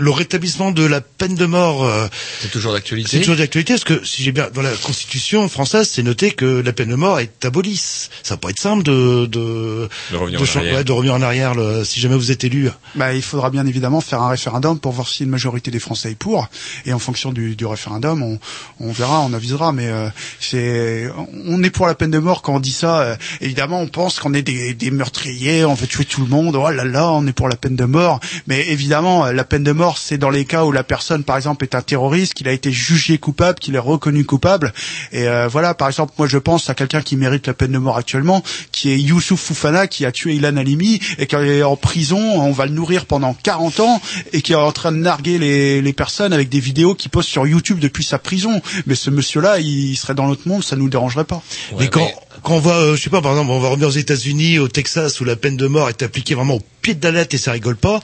le 0.00 0.10
rétablissement 0.10 0.70
de 0.70 0.84
la 0.86 1.02
peine 1.02 1.34
de 1.34 1.44
mort. 1.44 1.84
euh, 1.84 2.06
C'est 2.40 2.50
toujours 2.50 2.72
d'actualité. 2.72 3.10
C'est 3.10 3.18
toujours 3.20 3.36
d'actualité 3.36 3.74
parce 3.74 3.84
que 3.84 4.02
si 4.06 4.22
j'ai 4.22 4.32
bien 4.32 4.48
dans 4.54 4.62
la 4.62 4.70
Constitution 4.72 5.46
française, 5.50 5.90
c'est 5.92 6.02
noté 6.02 6.30
que 6.30 6.62
la 6.64 6.72
peine 6.72 6.88
de 6.88 6.94
mort 6.94 7.20
est 7.20 7.44
abolie. 7.44 7.76
Ça 8.22 8.34
va 8.34 8.36
pas 8.38 8.48
être 8.48 8.58
simple 8.60 8.82
de 8.82 9.26
de, 9.26 9.88
De 10.10 10.16
revenir 10.16 10.40
en 10.40 10.44
arrière. 10.56 10.74
ouais, 10.76 10.84
de 10.84 10.92
revenir 10.92 11.14
en 11.14 11.20
arrière 11.22 11.54
le- 11.58 11.84
si 11.84 12.00
jamais 12.00 12.16
vous 12.16 12.30
êtes 12.32 12.44
élu. 12.44 12.70
Bah, 12.94 13.12
il 13.14 13.22
faudra 13.22 13.50
bien 13.50 13.66
évidemment 13.66 14.00
faire 14.00 14.22
un 14.22 14.28
référendum 14.30 14.78
pour 14.78 14.92
voir 14.92 15.08
si 15.08 15.24
une 15.24 15.30
majorité 15.30 15.70
des 15.70 15.78
Français 15.78 16.12
est 16.12 16.14
pour. 16.18 16.48
Et 16.86 16.92
en 16.92 16.98
fonction 16.98 17.32
du, 17.32 17.54
du 17.56 17.66
référendum, 17.66 18.22
on, 18.22 18.38
on 18.80 18.90
verra, 18.92 19.20
on 19.20 19.32
avisera. 19.34 19.72
Mais 19.72 19.88
euh, 19.88 20.08
c'est, 20.40 21.10
on 21.46 21.62
est 21.62 21.70
pour 21.70 21.86
la 21.86 21.94
peine 21.94 22.10
de 22.10 22.18
mort 22.18 22.42
quand 22.42 22.54
on 22.54 22.60
dit 22.60 22.72
ça. 22.72 23.00
euh, 23.00 23.16
évidemment, 23.40 23.80
on 23.80 23.88
pense 23.88 24.18
qu'on 24.20 24.34
est 24.34 24.42
des, 24.42 24.74
des 24.74 24.90
meurtriers, 24.90 25.64
on 25.64 25.74
veut 25.74 25.86
tuer 25.86 26.04
tout 26.04 26.22
le 26.22 26.28
monde. 26.28 26.56
Oh 26.56 26.70
là 26.70 26.84
là, 26.84 27.10
on 27.12 27.26
est 27.26 27.32
pour 27.32 27.48
la 27.48 27.56
peine 27.56 27.76
de 27.76 27.84
mort. 27.84 28.20
Mais 28.46 28.66
évidemment, 28.68 29.26
euh, 29.26 29.32
la 29.32 29.44
peine 29.44 29.64
de 29.64 29.72
mort, 29.72 29.98
c'est 29.98 30.18
dans 30.18 30.30
les 30.30 30.44
cas 30.44 30.64
où 30.64 30.72
la 30.72 30.84
personne, 30.84 31.24
par 31.24 31.36
exemple, 31.36 31.64
est 31.64 31.74
un 31.74 31.82
terroriste, 31.82 32.34
qu'il 32.34 32.48
a 32.48 32.52
été 32.52 32.72
jugé 32.72 33.18
coupable, 33.18 33.58
qu'il 33.58 33.74
est 33.74 33.78
reconnu 33.80 34.24
coupable. 34.24 34.72
Et 35.12 35.26
euh, 35.28 35.48
voilà, 35.48 35.74
par 35.74 35.88
exemple, 35.88 36.12
moi, 36.18 36.26
je 36.26 36.38
pense 36.38 36.70
à 36.70 36.74
quelqu'un 36.74 37.02
qui 37.02 37.16
mérite 37.16 37.46
la 37.46 37.54
peine 37.54 37.72
de 37.72 37.78
mort 37.78 37.96
actuellement, 37.96 38.42
qui 38.72 38.90
est 38.90 38.98
Youssouf 38.98 39.40
Foufana, 39.40 39.86
qui 39.86 40.04
a 40.06 40.12
tué 40.12 40.34
Ilan 40.34 40.56
Halimi 40.56 41.00
et 41.18 41.26
qui 41.26 41.34
est 41.48 41.62
en 41.62 41.76
prison. 41.76 42.18
On 42.18 42.52
va 42.52 42.66
le 42.66 42.72
nourrir 42.72 43.06
pendant 43.06 43.34
40 43.34 43.80
ans 43.80 44.00
et 44.32 44.42
qui 44.42 44.52
est 44.52 44.56
en 44.56 44.72
train 44.72 44.92
de 44.92 44.98
narguer 44.98 45.38
les, 45.38 45.82
les 45.82 45.92
personnes 45.92 46.32
avec 46.32 46.48
des 46.48 46.60
vidéos 46.60 46.94
qu'il 46.94 47.10
poste 47.10 47.28
sur 47.28 47.46
YouTube 47.46 47.78
depuis 47.78 48.04
sa 48.04 48.18
prison. 48.18 48.60
Mais 48.86 48.94
ce 48.94 49.10
monsieur-là, 49.10 49.58
il 49.60 49.96
serait 49.96 50.14
dans 50.14 50.26
l'autre 50.26 50.46
monde, 50.46 50.62
ça 50.62 50.76
nous 50.76 50.88
dérangerait 50.88 51.24
pas. 51.24 51.42
mais 51.78 51.88
quand 51.88 52.08
quand 52.42 52.54
on 52.54 52.60
va, 52.60 52.76
euh, 52.76 52.96
je 52.96 53.02
sais 53.02 53.10
pas, 53.10 53.20
par 53.20 53.32
exemple, 53.32 53.50
on 53.50 53.58
va 53.58 53.68
revenir 53.68 53.88
aux 53.88 53.92
États-Unis, 53.92 54.58
au 54.58 54.68
Texas, 54.68 55.20
où 55.20 55.24
la 55.24 55.36
peine 55.36 55.56
de 55.56 55.66
mort 55.66 55.88
est 55.88 56.02
appliquée 56.02 56.34
vraiment 56.34 56.54
au 56.54 56.62
pied 56.88 56.94
de 56.94 57.06
la 57.06 57.12
lettre 57.20 57.34
et 57.34 57.38
ça 57.38 57.52
rigole 57.52 57.76
pas, 57.76 58.00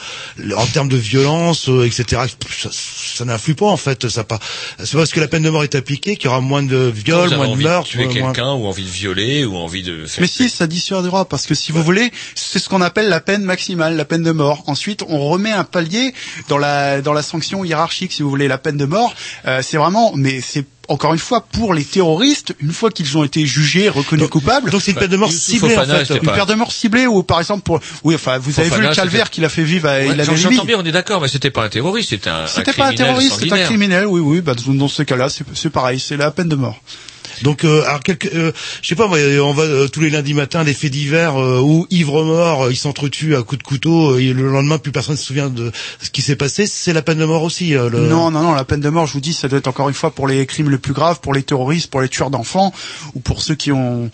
en 0.56 0.66
termes 0.66 0.88
de 0.88 0.96
violence, 0.96 1.68
euh, 1.68 1.84
etc. 1.86 2.22
Ça, 2.50 2.68
ça 2.72 3.24
n'influe 3.24 3.54
pas 3.54 3.66
en 3.66 3.76
fait. 3.76 4.08
Ça 4.08 4.24
pas. 4.24 4.38
C'est 4.78 4.92
pas 4.92 4.98
parce 4.98 5.12
que 5.12 5.20
la 5.20 5.28
peine 5.28 5.42
de 5.42 5.50
mort 5.50 5.64
est 5.64 5.74
appliquée 5.74 6.16
qu'il 6.16 6.26
y 6.26 6.28
aura 6.28 6.40
moins 6.40 6.62
de 6.62 6.92
viols, 6.94 7.34
moins 7.36 7.48
de 7.48 7.62
meurtres, 7.62 7.88
tuer 7.90 8.04
moins- 8.06 8.12
quelqu'un 8.32 8.52
ou 8.54 8.66
envie 8.66 8.84
de 8.84 8.88
violer 8.90 9.44
ou 9.44 9.56
envie 9.56 9.82
de 9.82 10.06
faire 10.06 10.20
Mais 10.20 10.26
si, 10.26 10.48
ça 10.50 10.66
dissuadera, 10.66 11.24
parce 11.24 11.46
que 11.46 11.54
si 11.54 11.72
vous 11.72 11.82
voulez, 11.82 12.10
c'est 12.34 12.58
ce 12.58 12.68
qu'on 12.68 12.82
appelle 12.82 13.08
la 13.08 13.20
peine 13.20 13.42
maximale, 13.42 13.96
la 13.96 14.04
peine 14.04 14.22
de 14.22 14.32
mort. 14.32 14.64
Ensuite, 14.66 15.02
on 15.08 15.28
remet 15.28 15.50
un 15.52 15.64
palier 15.64 16.12
dans 16.48 16.58
la 16.58 17.00
dans 17.00 17.12
la 17.12 17.22
sanction 17.22 17.64
hiérarchique, 17.64 18.12
si 18.12 18.22
vous 18.22 18.30
voulez, 18.30 18.48
la 18.48 18.58
peine 18.58 18.76
de 18.76 18.84
mort. 18.86 19.14
euh, 19.46 19.60
c'est 19.62 19.76
vraiment, 19.76 20.12
mais 20.14 20.40
c'est 20.40 20.64
encore 20.88 21.12
une 21.12 21.18
fois 21.18 21.40
pour 21.52 21.74
les 21.74 21.84
terroristes, 21.84 22.54
une 22.60 22.72
fois 22.72 22.90
qu'ils 22.90 23.16
ont 23.16 23.24
été 23.24 23.46
jugés, 23.46 23.88
reconnus 23.88 24.28
coupables. 24.28 24.70
Donc 24.70 24.82
c'est 24.82 24.92
une 24.92 24.96
peine 24.98 25.10
de 25.10 25.16
mort 25.16 25.32
ciblée, 25.32 25.76
en 25.76 25.84
fait. 25.84 26.04
c'était 26.04 26.18
Une 26.20 26.30
peine 26.30 26.44
de 26.46 26.54
mort 26.54 26.72
ciblée 26.72 27.06
ou 27.06 27.22
par 27.22 27.40
exemple 27.40 27.62
pour, 27.62 27.80
oui, 28.02 28.14
enfin, 28.14 28.38
vous 28.38 28.58
avez 28.60 28.70
vu 28.70 28.82
le 28.82 28.94
calvaire 28.94 29.26
c'était- 29.26 29.34
qu'il 29.34 29.44
a 29.44 29.48
fait 29.48 29.64
vivre 29.64 29.88
à 29.88 29.94
Ouais, 29.98 30.10
Halimi. 30.10 30.36
J'entends 30.36 30.64
bien, 30.64 30.78
on 30.78 30.84
est 30.84 30.92
d'accord, 30.92 31.20
mais 31.20 31.28
c'était 31.28 31.50
pas 31.50 31.64
un 31.64 31.68
terroriste, 31.68 32.10
c'était 32.10 32.30
un, 32.30 32.44
un 32.44 32.46
C'était 32.46 32.72
pas 32.72 32.86
un 32.88 32.94
terroriste, 32.94 33.36
c'est 33.40 33.52
un 33.52 33.64
criminel, 33.64 34.06
oui, 34.06 34.20
oui. 34.20 34.40
Bah, 34.40 34.54
dans 34.54 34.74
dans 34.74 34.88
ce 34.88 35.02
cas-là, 35.02 35.28
c'est 35.28 35.44
c'est 35.54 35.70
pareil, 35.70 35.98
c'est 36.00 36.16
la 36.16 36.30
peine 36.30 36.48
de 36.48 36.56
mort. 36.56 36.80
Donc, 37.44 37.62
euh, 37.64 37.82
alors 37.84 38.00
euh, 38.34 38.52
je 38.82 38.88
sais 38.88 38.94
pas, 38.94 39.06
moi, 39.06 39.18
on 39.42 39.52
va 39.52 39.62
euh, 39.64 39.86
tous 39.86 40.00
les 40.00 40.08
lundis 40.10 40.32
matins 40.34 40.64
des 40.64 40.72
faits 40.74 40.90
divers 40.90 41.36
euh, 41.40 41.60
où 41.60 41.86
ivre 41.90 42.24
mort, 42.24 42.64
euh, 42.64 42.72
ils 42.72 42.76
s'entretuent 42.76 43.36
à 43.36 43.42
coups 43.42 43.58
de 43.58 43.62
couteau 43.62 44.14
euh, 44.14 44.18
et 44.18 44.32
le 44.32 44.48
lendemain 44.48 44.78
plus 44.78 44.92
personne 44.92 45.16
se 45.16 45.24
souvient 45.24 45.50
de 45.50 45.70
ce 46.00 46.08
qui 46.08 46.22
s'est 46.22 46.36
passé. 46.36 46.66
C'est 46.66 46.94
la 46.94 47.02
peine 47.02 47.18
de 47.18 47.24
mort 47.26 47.42
aussi. 47.42 47.74
euh, 47.76 47.90
le... 47.90 48.08
Non, 48.08 48.30
non, 48.30 48.42
non, 48.42 48.54
la 48.54 48.64
peine 48.64 48.80
de 48.80 48.88
mort, 48.88 49.06
je 49.06 49.12
vous 49.12 49.20
dis, 49.20 49.34
ça 49.34 49.46
doit 49.48 49.58
être 49.58 49.68
encore 49.68 49.88
une 49.90 49.94
fois 49.94 50.10
pour 50.12 50.26
les 50.26 50.46
crimes 50.46 50.70
les 50.70 50.78
plus 50.78 50.94
graves, 50.94 51.20
pour 51.20 51.34
les 51.34 51.42
terroristes, 51.42 51.90
pour 51.90 52.00
les 52.00 52.08
tueurs 52.08 52.30
d'enfants, 52.30 52.72
ou 53.14 53.20
pour 53.20 53.42
ceux 53.42 53.54
qui 53.54 53.70
ont... 53.72 54.10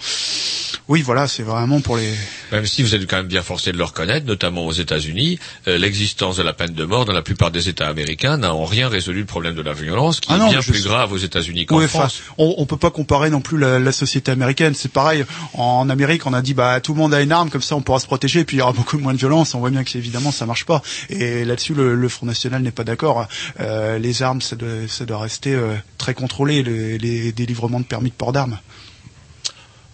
Oui, 0.88 1.02
voilà, 1.02 1.28
c'est 1.28 1.44
vraiment 1.44 1.80
pour 1.80 1.96
les... 1.98 2.12
Même 2.50 2.66
si 2.66 2.82
vous 2.82 2.96
êtes 2.96 3.06
quand 3.08 3.18
même 3.18 3.26
bien 3.28 3.42
forcé 3.42 3.70
de 3.70 3.76
le 3.78 3.84
reconnaître, 3.84 4.26
notamment 4.26 4.66
aux 4.66 4.72
États-Unis, 4.72 5.38
euh, 5.68 5.78
l'existence 5.78 6.36
de 6.36 6.42
la 6.42 6.52
peine 6.52 6.74
de 6.74 6.84
mort 6.84 7.04
dans 7.04 7.12
la 7.12 7.22
plupart 7.22 7.52
des 7.52 7.68
États 7.68 7.86
américains 7.86 8.38
n'a 8.38 8.52
en 8.52 8.64
rien 8.64 8.88
résolu 8.88 9.20
le 9.20 9.26
problème 9.26 9.54
de 9.54 9.62
la 9.62 9.72
violence, 9.72 10.18
qui 10.18 10.30
Ah 10.32 10.36
est 10.36 10.38
non, 10.40 10.48
bien 10.48 10.56
mais 10.58 10.62
je 10.62 10.70
plus 10.72 10.80
sais. 10.82 10.88
grave 10.88 11.12
aux 11.12 11.16
États-Unis 11.18 11.66
qu'en 11.66 11.76
Oui, 11.78 11.84
enfin, 11.84 12.00
France. 12.00 12.22
on, 12.38 12.54
on 12.58 12.66
peut 12.66 12.76
pas 12.76 12.90
comparer 12.90 13.19
comparer 13.20 13.30
non 13.30 13.40
plus 13.40 13.58
la, 13.58 13.92
société 13.92 14.30
américaine. 14.30 14.74
C'est 14.74 14.90
pareil, 14.90 15.24
en 15.54 15.90
Amérique, 15.90 16.26
on 16.26 16.32
a 16.32 16.40
dit 16.40 16.54
bah 16.54 16.80
tout 16.80 16.94
le 16.94 16.98
monde 16.98 17.12
a 17.12 17.20
une 17.20 17.32
arme, 17.32 17.50
comme 17.50 17.60
ça 17.60 17.76
on 17.76 17.82
pourra 17.82 18.00
se 18.00 18.06
protéger, 18.06 18.40
et 18.40 18.44
puis 18.44 18.56
il 18.56 18.60
y 18.60 18.62
aura 18.62 18.72
beaucoup 18.80 18.98
moins 18.98 19.12
de 19.12 19.18
violence. 19.18 19.54
On 19.54 19.60
voit 19.60 19.70
bien 19.70 19.84
que 19.84 19.98
évidemment 19.98 20.30
ça 20.30 20.46
marche 20.46 20.64
pas. 20.64 20.80
Et 21.10 21.44
là-dessus, 21.44 21.74
le, 21.74 22.08
Front 22.08 22.26
National 22.26 22.62
n'est 22.62 22.70
pas 22.70 22.84
d'accord. 22.84 23.28
Euh, 23.60 23.98
les 23.98 24.22
armes, 24.22 24.40
ça 24.40 24.56
doit, 24.56 25.18
rester 25.18 25.54
euh, 25.54 25.74
très 25.98 26.14
contrôlé, 26.14 26.62
les, 26.62 26.98
les 26.98 27.32
délivrements 27.32 27.80
de 27.80 27.84
permis 27.84 28.10
de 28.10 28.14
port 28.14 28.32
d'armes. 28.32 28.58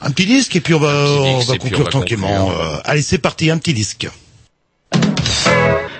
Un 0.00 0.10
petit 0.10 0.26
disque 0.26 0.54
et 0.54 0.60
puis 0.60 0.74
on 0.74 0.78
va, 0.78 0.88
on 0.88 1.40
va 1.40 1.58
conclure 1.58 1.88
tranquillement. 1.88 2.50
Euh, 2.50 2.76
allez, 2.84 3.02
c'est 3.02 3.18
parti, 3.18 3.50
un 3.50 3.58
petit 3.58 3.74
disque. 3.74 4.08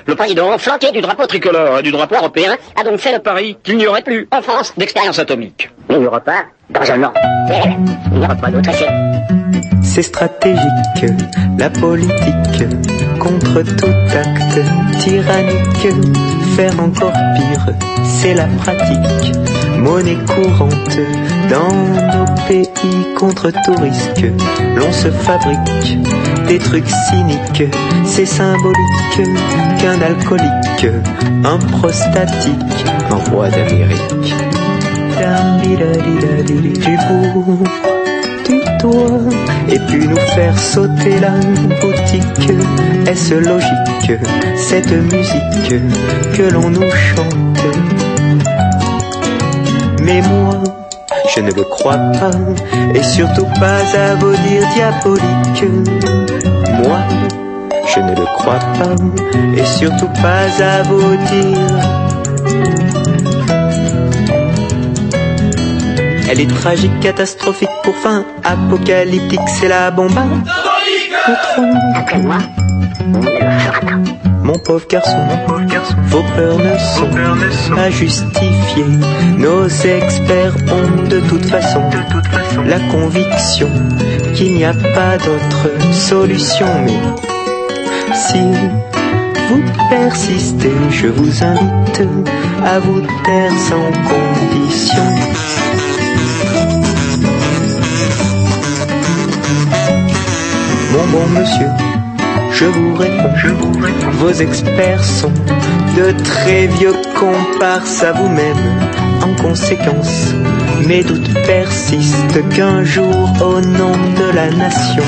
Le 0.07 0.15
président, 0.15 0.57
flanqué 0.59 0.93
du 0.93 1.01
drapeau 1.01 1.27
tricolore 1.27 1.81
et 1.81 1.83
du 1.83 1.91
drapeau 1.91 2.15
européen, 2.15 2.57
a 2.79 2.85
donc 2.85 2.99
fait 2.99 3.13
le 3.13 3.19
pari 3.19 3.57
qu'il 3.63 3.77
n'y 3.77 3.87
aurait 3.89 4.03
plus, 4.03 4.29
en 4.31 4.41
France, 4.41 4.73
d'expérience 4.77 5.19
atomique. 5.19 5.71
Il 5.91 5.99
n'y 5.99 6.07
aura 6.07 6.21
pas 6.21 6.45
dans 6.71 6.91
un 6.91 7.03
an. 7.03 7.13
Il 8.13 8.19
n'y 8.19 8.25
aura 8.25 8.37
pas 8.37 8.51
d'autre 8.51 8.71
essai. 8.71 8.87
C'est 9.83 10.03
stratégique, 10.03 11.13
la 11.59 11.71
politique, 11.71 12.69
contre 13.19 13.63
tout 13.63 13.87
acte 14.15 14.61
tyrannique. 15.01 15.89
Faire 16.55 16.81
encore 16.81 17.13
pire, 17.13 17.75
c'est 18.05 18.35
la 18.35 18.47
pratique, 18.63 19.35
monnaie 19.79 20.19
courante 20.27 20.99
dans 21.51 21.73
nos 21.73 22.25
pays. 22.49 22.69
Contre 23.17 23.51
tout 23.51 23.75
risque, 23.81 24.27
l'on 24.77 24.93
se 24.93 25.11
fabrique 25.11 25.99
des 26.47 26.59
trucs 26.59 26.89
cyniques. 27.09 27.75
C'est 28.05 28.27
symbolique 28.27 29.23
qu'un 29.81 30.01
alcoolique, 30.03 30.87
un 31.45 31.59
prostatique, 31.59 32.85
un 33.11 33.31
roi 33.31 33.49
d'Amérique. 33.49 34.35
Du 36.85 36.97
bout 37.09 37.65
du 38.47 38.61
doigt 38.81 39.33
et 39.69 39.79
puis 39.89 40.07
nous 40.07 40.17
faire 40.35 40.59
sauter 40.59 41.19
la 41.21 41.33
boutique. 41.81 42.51
Est-ce 43.07 43.35
logique 43.35 44.21
cette 44.57 44.93
musique 44.93 45.81
que 46.37 46.53
l'on 46.53 46.71
nous 46.71 46.91
chante? 46.91 47.96
Mais 50.07 50.23
moi, 50.23 50.63
je 51.35 51.41
ne 51.41 51.51
le 51.51 51.65
crois 51.65 51.97
pas 51.97 52.31
et 52.95 53.03
surtout 53.03 53.49
pas 53.59 53.81
à 53.99 54.15
vos 54.15 54.31
dires 54.31 54.69
diaboliques. 54.77 55.65
Moi, 56.85 56.99
je 57.93 57.99
ne 57.99 58.15
le 58.15 58.25
crois 58.37 58.61
pas 58.79 58.95
et 59.57 59.65
surtout 59.65 60.09
pas 60.23 60.47
à 60.63 60.83
vos 60.85 61.17
dires. 61.17 61.77
Elle 66.31 66.41
est 66.41 66.55
tragique, 66.55 67.01
catastrophique, 67.01 67.69
pour 67.83 67.97
fin 67.97 68.25
apocalyptique, 68.45 69.41
c'est 69.59 69.69
la 69.69 69.91
bombe. 69.91 70.13
Mon 74.47 74.59
pauvre 74.61 74.87
garçon, 74.89 75.19
vos 76.05 76.23
peurs 76.37 76.59
ne 76.59 76.79
sont 76.79 77.75
pas 77.75 77.91
justifiées. 77.91 78.85
Nos 79.39 79.67
experts 79.67 80.55
ont 80.71 81.09
de 81.09 81.19
toute 81.19 81.47
façon 81.47 81.83
la 82.65 82.79
conviction 82.79 83.69
qu'il 84.37 84.55
n'y 84.55 84.65
a 84.65 84.73
pas 84.73 85.19
d'autre 85.19 85.93
solution. 85.93 86.69
Mais 86.85 88.15
si 88.15 88.39
vous 89.49 89.63
persistez, 89.91 90.77
je 90.91 91.09
vous 91.09 91.43
invite 91.43 92.03
à 92.65 92.79
vous 92.79 93.01
taire 93.25 93.53
sans 93.69 93.91
condition. 94.13 95.03
Mon 100.93 101.07
bon 101.09 101.41
monsieur, 101.41 101.96
je 102.59 102.65
vous 102.67 102.95
réponds. 102.95 103.33
Vos 104.13 104.33
experts 104.33 105.05
sont 105.05 105.33
de 105.97 106.13
très 106.23 106.67
vieux 106.67 106.95
comparses 107.15 108.03
à 108.03 108.13
vous-même. 108.13 108.65
En 109.23 109.43
conséquence, 109.43 110.35
mes 110.87 111.03
doutes 111.03 111.35
persistent 111.47 112.49
qu'un 112.51 112.83
jour, 112.85 113.29
au 113.41 113.61
nom 113.61 113.93
de 113.93 114.35
la 114.35 114.51
nation, 114.51 115.05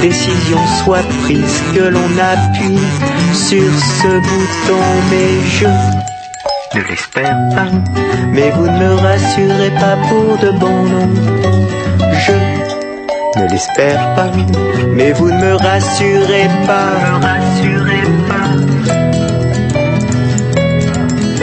décision 0.00 0.58
soit 0.82 1.06
prise, 1.22 1.62
que 1.74 1.84
l'on 1.84 2.10
appuie 2.18 2.78
sur 3.32 3.72
ce 4.00 4.08
bouton. 4.28 4.82
Mais 5.10 5.30
je 5.58 6.78
ne 6.78 6.84
l'espère 6.84 7.36
pas, 7.54 7.70
mais 8.32 8.50
vous 8.50 8.66
ne 8.66 8.78
me 8.78 8.94
rassurez 8.94 9.70
pas 9.70 9.96
pour 10.08 10.38
de 10.38 10.50
bon 10.58 10.82
nom. 10.84 11.08
Je 12.26 12.71
ne 13.36 13.48
l'espère 13.48 14.14
pas, 14.14 14.30
mais 14.88 15.12
vous 15.12 15.30
ne 15.30 15.38
me 15.38 15.54
rassurez 15.54 16.48
pas. 16.66 16.92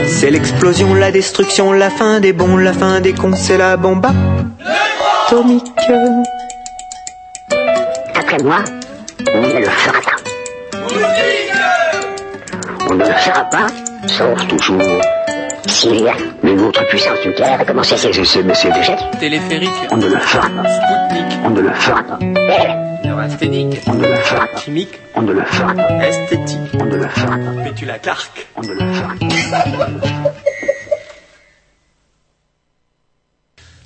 C'est 0.07 0.29
l'explosion, 0.29 0.93
la 0.93 1.11
destruction, 1.11 1.71
la 1.71 1.89
fin 1.89 2.19
des 2.19 2.33
bons, 2.33 2.57
la 2.57 2.73
fin 2.73 2.99
des 2.99 3.13
cons, 3.13 3.35
c'est 3.35 3.57
la 3.57 3.77
bombe 3.77 4.05
atomique. 5.25 5.71
après 8.15 8.37
moi, 8.43 8.63
on 9.33 9.41
ne 9.41 9.59
le 9.59 9.65
fera 9.65 10.01
pas. 10.01 10.17
On 12.89 12.95
ne 12.95 13.05
le 13.05 13.13
fera 13.13 13.43
pas, 13.45 13.67
sauf 14.07 14.47
toujours 14.47 14.81
s'il 15.69 16.01
y 16.01 16.07
a 16.07 16.15
une 16.43 16.61
autre 16.61 16.85
puissance 16.87 17.23
nucléaire 17.25 17.61
a 17.61 17.65
commencé 17.65 17.95
mais 18.43 18.53
c'est 18.53 18.71
déjà 18.71 18.95
dit. 18.95 19.19
Téléphérique. 19.19 19.69
On 19.91 19.97
ne 19.97 20.07
le 20.07 20.17
fera 20.17 20.49
pas. 20.49 20.69
Spoutnik. 20.69 21.39
On 21.45 21.49
ne 21.51 21.61
le 21.61 21.73
fera 21.73 22.03
pas. 22.03 22.19
Neurasthénique. 23.05 23.81
On 23.87 23.93
ne 23.93 24.07
le 24.07 24.15
fera 24.15 24.47
pas. 24.47 24.59
Chimique. 24.59 24.99
On 25.15 25.21
ne 25.21 25.33
le 25.33 25.43
fera 25.43 25.73
pas. 25.73 26.07
Esthétique. 26.07 26.59
On 26.79 26.85
ne 26.85 26.95
le 26.95 27.07
fera 27.07 27.37
pas. 27.37 27.63
Pétula 27.63 27.99
Clark. 27.99 28.47
On 28.55 28.61
ne 28.61 28.73
le 28.73 28.93
fera 28.93 29.13
pas. 29.19 30.29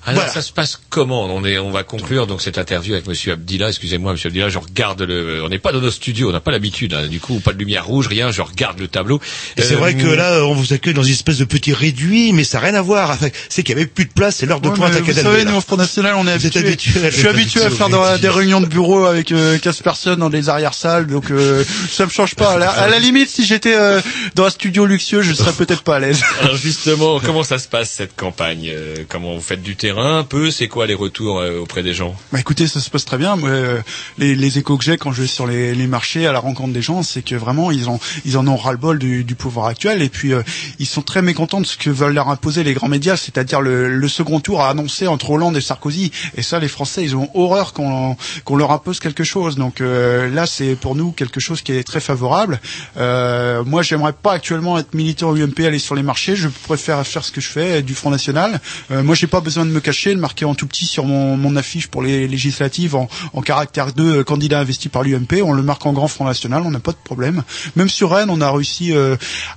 Alors 0.05 0.27
ça 0.27 0.41
se 0.41 0.51
passe 0.51 0.79
comment? 0.89 1.25
On 1.25 1.45
est, 1.45 1.57
on 1.57 1.71
va 1.71 1.83
conclure 1.83 2.27
donc 2.27 2.41
cette 2.41 2.57
interview 2.57 2.93
avec 2.93 3.07
Monsieur 3.07 3.33
Abdillah. 3.33 3.69
Excusez-moi, 3.69 4.11
Monsieur 4.13 4.27
Abdillah, 4.27 4.49
je 4.49 4.57
regarde 4.59 5.01
le. 5.01 5.41
On 5.43 5.49
n'est 5.49 5.59
pas 5.59 5.71
dans 5.71 5.79
nos 5.81 5.91
studios, 5.91 6.29
on 6.29 6.33
n'a 6.33 6.39
pas 6.41 6.51
l'habitude. 6.51 6.93
hein. 6.93 7.07
du 7.07 7.19
coup, 7.19 7.39
pas 7.39 7.53
de 7.53 7.57
lumière 7.59 7.85
rouge, 7.85 8.07
rien. 8.07 8.31
Je 8.31 8.41
regarde 8.41 8.79
le 8.79 8.87
tableau. 8.87 9.21
Et 9.57 9.61
c'est 9.61 9.75
Euh, 9.75 9.77
vrai 9.77 9.95
que 9.95 10.07
là, 10.07 10.43
on 10.45 10.53
vous 10.53 10.73
accueille 10.73 10.93
dans 10.93 11.03
une 11.03 11.13
espèce 11.13 11.37
de 11.37 11.45
petit 11.45 11.73
réduit, 11.73 12.33
mais 12.33 12.43
ça 12.43 12.59
n'a 12.59 12.65
rien 12.67 12.75
à 12.75 12.81
voir. 12.81 13.11
Enfin, 13.11 13.27
c'est 13.49 13.63
qu'il 13.63 13.75
y 13.75 13.79
avait 13.79 13.87
plus 13.87 14.05
de 14.05 14.11
place, 14.13 14.37
c'est 14.37 14.45
l'heure 14.45 14.59
de 14.61 14.69
Ouais, 14.69 14.75
pointe 14.75 14.93
à 14.95 14.99
vous 14.99 15.13
savez, 15.13 15.45
nous, 15.45 15.55
au 15.55 15.61
Front 15.61 15.77
National, 15.77 16.15
on 16.17 16.27
est 16.27 16.31
habitué. 16.33 16.75
Je 17.11 17.17
suis 17.17 17.27
habitué 17.27 17.61
à 17.63 17.69
faire 17.69 17.89
dans- 17.89 18.17
des 18.17 18.29
réunions 18.29 18.59
de 18.61 18.65
bureau 18.65 19.05
avec 19.05 19.31
euh, 19.31 19.57
15 19.57 19.81
personnes 19.81 20.19
dans 20.19 20.29
des 20.29 20.49
arrière-salles, 20.49 21.07
donc 21.07 21.31
euh, 21.31 21.63
ça 21.89 22.05
me 22.05 22.11
change 22.11 22.35
pas. 22.35 22.51
À 22.53 22.57
la, 22.57 22.69
à 22.69 22.87
la 22.89 22.99
limite, 22.99 23.29
si 23.29 23.45
j'étais 23.45 23.75
euh, 23.75 24.01
dans 24.35 24.45
un 24.45 24.49
studio 24.49 24.85
luxueux, 24.85 25.21
je 25.21 25.33
serais 25.33 25.53
peut-être 25.53 25.83
pas 25.83 25.95
à 25.95 25.99
l'aise. 25.99 26.21
Alors 26.41 26.57
justement, 26.57 27.19
comment 27.19 27.43
ça 27.43 27.57
se 27.57 27.67
passe 27.67 27.89
cette 27.89 28.15
campagne? 28.15 28.69
Euh, 28.69 28.95
Comment 29.07 29.33
vous 29.35 29.41
faites 29.41 29.61
du 29.61 29.75
terrain 29.75 29.92
un 29.97 30.23
peu 30.23 30.51
C'est 30.51 30.67
quoi 30.67 30.87
les 30.87 30.93
retours 30.93 31.39
euh, 31.39 31.59
auprès 31.59 31.83
des 31.83 31.93
gens? 31.93 32.15
Bah 32.31 32.39
écoutez, 32.39 32.67
ça 32.67 32.79
se 32.79 32.89
passe 32.89 33.05
très 33.05 33.17
bien. 33.17 33.35
Moi, 33.35 33.49
euh, 33.49 33.81
les, 34.17 34.35
les 34.35 34.57
échos 34.57 34.77
que 34.77 34.83
j'ai 34.83 34.97
quand 34.97 35.11
je 35.11 35.21
vais 35.21 35.27
sur 35.27 35.47
les, 35.47 35.75
les 35.75 35.87
marchés 35.87 36.25
à 36.27 36.31
la 36.31 36.39
rencontre 36.39 36.73
des 36.73 36.81
gens, 36.81 37.03
c'est 37.03 37.21
que 37.21 37.35
vraiment 37.35 37.71
ils 37.71 37.89
en 37.89 37.99
ils 38.25 38.37
en 38.37 38.47
ont 38.47 38.55
ras 38.55 38.71
le 38.71 38.77
bol 38.77 38.99
du, 38.99 39.23
du 39.23 39.35
pouvoir 39.35 39.67
actuel 39.67 40.01
et 40.01 40.09
puis 40.09 40.33
euh, 40.33 40.41
ils 40.79 40.85
sont 40.85 41.01
très 41.01 41.21
mécontents 41.21 41.61
de 41.61 41.65
ce 41.65 41.77
que 41.77 41.89
veulent 41.89 42.13
leur 42.13 42.29
imposer 42.29 42.63
les 42.63 42.73
grands 42.73 42.87
médias, 42.87 43.17
c'est-à-dire 43.17 43.61
le, 43.61 43.89
le 43.89 44.07
second 44.07 44.39
tour 44.39 44.61
à 44.61 44.69
annoncer 44.69 45.07
entre 45.07 45.31
Hollande 45.31 45.57
et 45.57 45.61
Sarkozy. 45.61 46.11
Et 46.35 46.41
ça, 46.41 46.59
les 46.59 46.67
Français, 46.67 47.03
ils 47.03 47.15
ont 47.15 47.29
horreur 47.33 47.73
qu'on 47.73 48.15
qu'on 48.45 48.55
leur 48.55 48.71
impose 48.71 48.99
quelque 48.99 49.23
chose. 49.23 49.55
Donc 49.55 49.81
euh, 49.81 50.29
là, 50.29 50.45
c'est 50.45 50.75
pour 50.75 50.95
nous 50.95 51.11
quelque 51.11 51.39
chose 51.39 51.61
qui 51.61 51.71
est 51.71 51.83
très 51.83 51.99
favorable. 51.99 52.59
Euh, 52.97 53.63
moi, 53.63 53.81
j'aimerais 53.81 54.13
pas 54.13 54.33
actuellement 54.33 54.77
être 54.77 54.93
militant 54.93 55.35
UMP, 55.35 55.59
aller 55.65 55.79
sur 55.79 55.95
les 55.95 56.03
marchés. 56.03 56.35
Je 56.35 56.47
préfère 56.47 57.05
faire 57.05 57.23
ce 57.23 57.31
que 57.31 57.41
je 57.41 57.47
fais, 57.49 57.81
du 57.81 57.93
Front 57.95 58.09
National. 58.09 58.59
Euh, 58.91 59.03
moi, 59.03 59.15
j'ai 59.15 59.27
pas 59.27 59.41
besoin 59.41 59.65
de 59.65 59.71
me 59.71 59.79
cacher, 59.83 60.13
le 60.13 60.19
marquer 60.19 60.45
en 60.45 60.55
tout 60.55 60.65
petit 60.65 60.85
sur 60.87 61.05
mon, 61.05 61.37
mon 61.37 61.55
affiche 61.55 61.87
pour 61.87 62.01
les 62.01 62.27
législatives 62.27 62.95
en, 62.95 63.07
en 63.33 63.41
caractère 63.41 63.93
2, 63.93 64.17
euh, 64.19 64.23
candidat 64.23 64.59
investi 64.59 64.89
par 64.89 65.03
l'UMP. 65.03 65.41
On 65.43 65.53
le 65.53 65.61
marque 65.61 65.85
en 65.85 65.93
grand 65.93 66.07
Front 66.07 66.25
National, 66.25 66.63
on 66.65 66.71
n'a 66.71 66.79
pas 66.79 66.91
de 66.91 66.97
problème. 67.03 67.43
Même 67.75 67.89
sur 67.89 68.11
Rennes, 68.11 68.29
on 68.31 68.41
a 68.41 68.51
réussi 68.51 68.91
euh, 68.93 69.15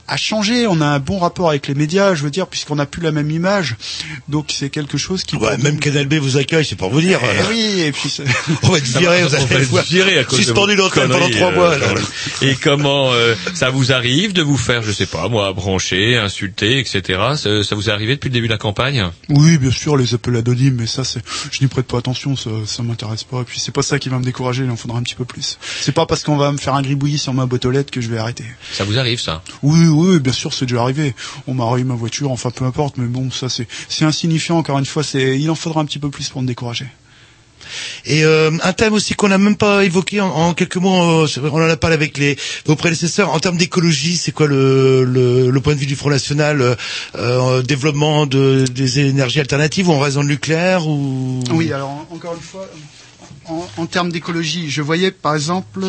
à 0.09 0.17
changer. 0.17 0.67
On 0.67 0.81
a 0.81 0.87
un 0.87 0.99
bon 0.99 1.19
rapport 1.19 1.49
avec 1.49 1.67
les 1.69 1.75
médias, 1.75 2.15
je 2.15 2.23
veux 2.25 2.31
dire, 2.31 2.47
puisqu'on 2.47 2.77
n'a 2.77 2.87
plus 2.87 3.01
la 3.03 3.13
même 3.13 3.31
image. 3.31 3.77
Donc 4.29 4.47
c'est 4.53 4.71
quelque 4.71 4.99
chose 4.99 5.25
qui. 5.25 5.37
Ouais, 5.37 5.57
même 5.59 5.79
Canal 5.79 6.07
B 6.07 6.15
vous 6.15 6.37
accueille, 6.37 6.65
c'est 6.65 6.77
pour 6.77 6.91
vous 6.91 7.01
dire. 7.01 7.21
Eh 7.23 7.49
oui, 7.49 7.81
et 7.81 7.93
puis 7.93 8.13
on 8.63 8.69
va 8.69 8.79
être 8.79 8.85
viré, 8.99 9.23
va- 9.23 9.29
vous 9.29 9.35
on 9.37 9.47
va 9.47 9.55
allez 9.55 9.65
être 9.65 9.71
voir. 9.71 9.85
viré 9.85 10.19
à 10.19 10.25
cause 10.25 10.39
de 10.39 10.45
Suspendu 10.45 10.75
vos 10.77 10.83
l'antenne 10.83 11.09
pendant 11.09 11.31
trois 11.31 11.53
euh, 11.53 11.55
mois. 11.55 11.77
voilà. 11.79 12.01
Et 12.43 12.55
comment 12.57 13.13
euh, 13.13 13.35
ça 13.55 13.71
vous 13.71 13.93
arrive 13.93 14.33
de 14.33 14.43
vous 14.43 14.57
faire, 14.57 14.83
je 14.83 14.93
sais 14.93 15.07
pas, 15.07 15.29
moi, 15.29 15.53
brancher, 15.53 16.17
insulter, 16.17 16.79
etc. 16.79 17.03
Ça, 17.37 17.63
ça 17.63 17.75
vous 17.75 17.89
est 17.89 17.93
arrivé 17.93 18.15
depuis 18.17 18.29
le 18.29 18.35
début 18.35 18.47
de 18.49 18.53
la 18.53 18.59
campagne? 18.59 19.07
Oui, 19.29 19.59
bien 19.59 19.71
sûr, 19.71 19.97
les 19.97 20.15
appels 20.17 20.37
anonymes, 20.37 20.75
mais 20.75 20.87
ça, 20.87 21.05
c'est, 21.05 21.23
je 21.51 21.63
n'y 21.63 21.69
prête 21.69 21.87
pas 21.87 21.99
attention, 21.99 22.37
ça, 22.37 22.51
ça 22.67 22.83
m'intéresse 22.83 23.25
pas. 23.25 23.43
Et 23.43 23.45
puis 23.45 23.61
c'est 23.61 23.73
pas 23.73 23.83
ça 23.83 23.99
qui 23.99 24.09
va 24.09 24.19
me 24.19 24.25
décourager, 24.25 24.65
il 24.65 24.71
en 24.71 24.77
faudra 24.77 24.99
un 24.99 25.03
petit 25.03 25.15
peu 25.15 25.25
plus. 25.25 25.59
C'est 25.81 25.93
pas 25.93 26.07
parce 26.07 26.23
qu'on 26.25 26.37
va 26.37 26.53
me 26.53 26.59
faire 26.59 26.75
un 26.75 26.83
gribouillis 26.83 27.19
sur 27.19 27.33
ma 27.35 27.47
boîte 27.47 27.65
aux 27.65 27.71
lettres 27.71 27.91
que 27.91 28.01
je 28.01 28.11
vais 28.11 28.19
arrêter. 28.19 28.45
Ça 28.73 28.85
vous 28.85 28.99
arrive 28.99 29.21
ça? 29.21 29.43
Oui, 29.63 29.87
oui, 29.87 30.19
bien 30.19 30.33
sûr, 30.33 30.53
c'est 30.53 30.67
déjà 30.67 30.83
arrivé. 30.83 31.15
On 31.47 31.55
m'a 31.55 31.71
rayé 31.71 31.85
ma 31.85 31.95
voiture, 31.95 32.31
enfin 32.33 32.51
peu 32.51 32.65
importe, 32.65 32.99
mais 32.99 33.07
bon, 33.07 33.31
ça 33.31 33.49
c'est, 33.49 33.69
c'est 33.89 34.05
insignifiant. 34.05 34.59
Encore 34.59 34.79
une 34.79 34.87
fois, 34.87 35.03
c'est, 35.03 35.39
il 35.39 35.51
en 35.51 35.55
faudra 35.55 35.81
un 35.81 35.85
petit 35.85 35.99
peu 35.99 36.11
plus 36.11 36.29
pour 36.29 36.43
me 36.43 36.47
décourager. 36.47 36.87
Et 38.05 38.25
euh, 38.25 38.51
un 38.63 38.73
thème 38.73 38.93
aussi 38.95 39.15
qu'on 39.15 39.29
n'a 39.29 39.39
même 39.39 39.57
pas 39.57 39.85
évoqué 39.85 40.21
en, 40.21 40.55
quelques 40.55 40.77
mots, 40.77 41.25
euh, 41.25 41.29
on 41.53 41.63
en 41.63 41.69
a 41.69 41.77
parlé 41.77 41.95
avec 41.95 42.19
vos 42.67 42.77
prédécesseurs. 42.77 43.31
En 43.33 43.39
termes 43.41 43.57
d'écologie, 43.57 44.17
c'est 44.17 44.33
quoi 44.33 44.47
le, 44.47 45.05
le, 45.05 45.51
le 45.51 45.61
point 45.61 45.75
de 45.75 45.79
vue 45.81 45.87
du 45.87 45.97
Front 45.97 46.11
National 46.11 46.61
euh, 46.61 46.75
euh, 47.17 47.63
Développement 47.63 48.27
de, 48.27 48.65
des 48.71 49.01
énergies 49.01 49.41
alternatives 49.41 49.89
ou 49.89 49.93
en 49.93 50.01
raison 50.01 50.23
de 50.23 50.29
nucléaire 50.29 50.87
ou? 50.87 51.41
Oui, 51.51 51.73
alors 51.73 51.91
en- 51.91 52.09
encore 52.15 52.35
une 52.35 52.41
fois, 52.41 52.67
en, 53.49 53.67
en 53.77 53.87
termes 53.87 54.11
d'écologie, 54.11 54.71
je 54.71 54.83
voyais 54.83 55.11
par 55.11 55.35
exemple, 55.35 55.81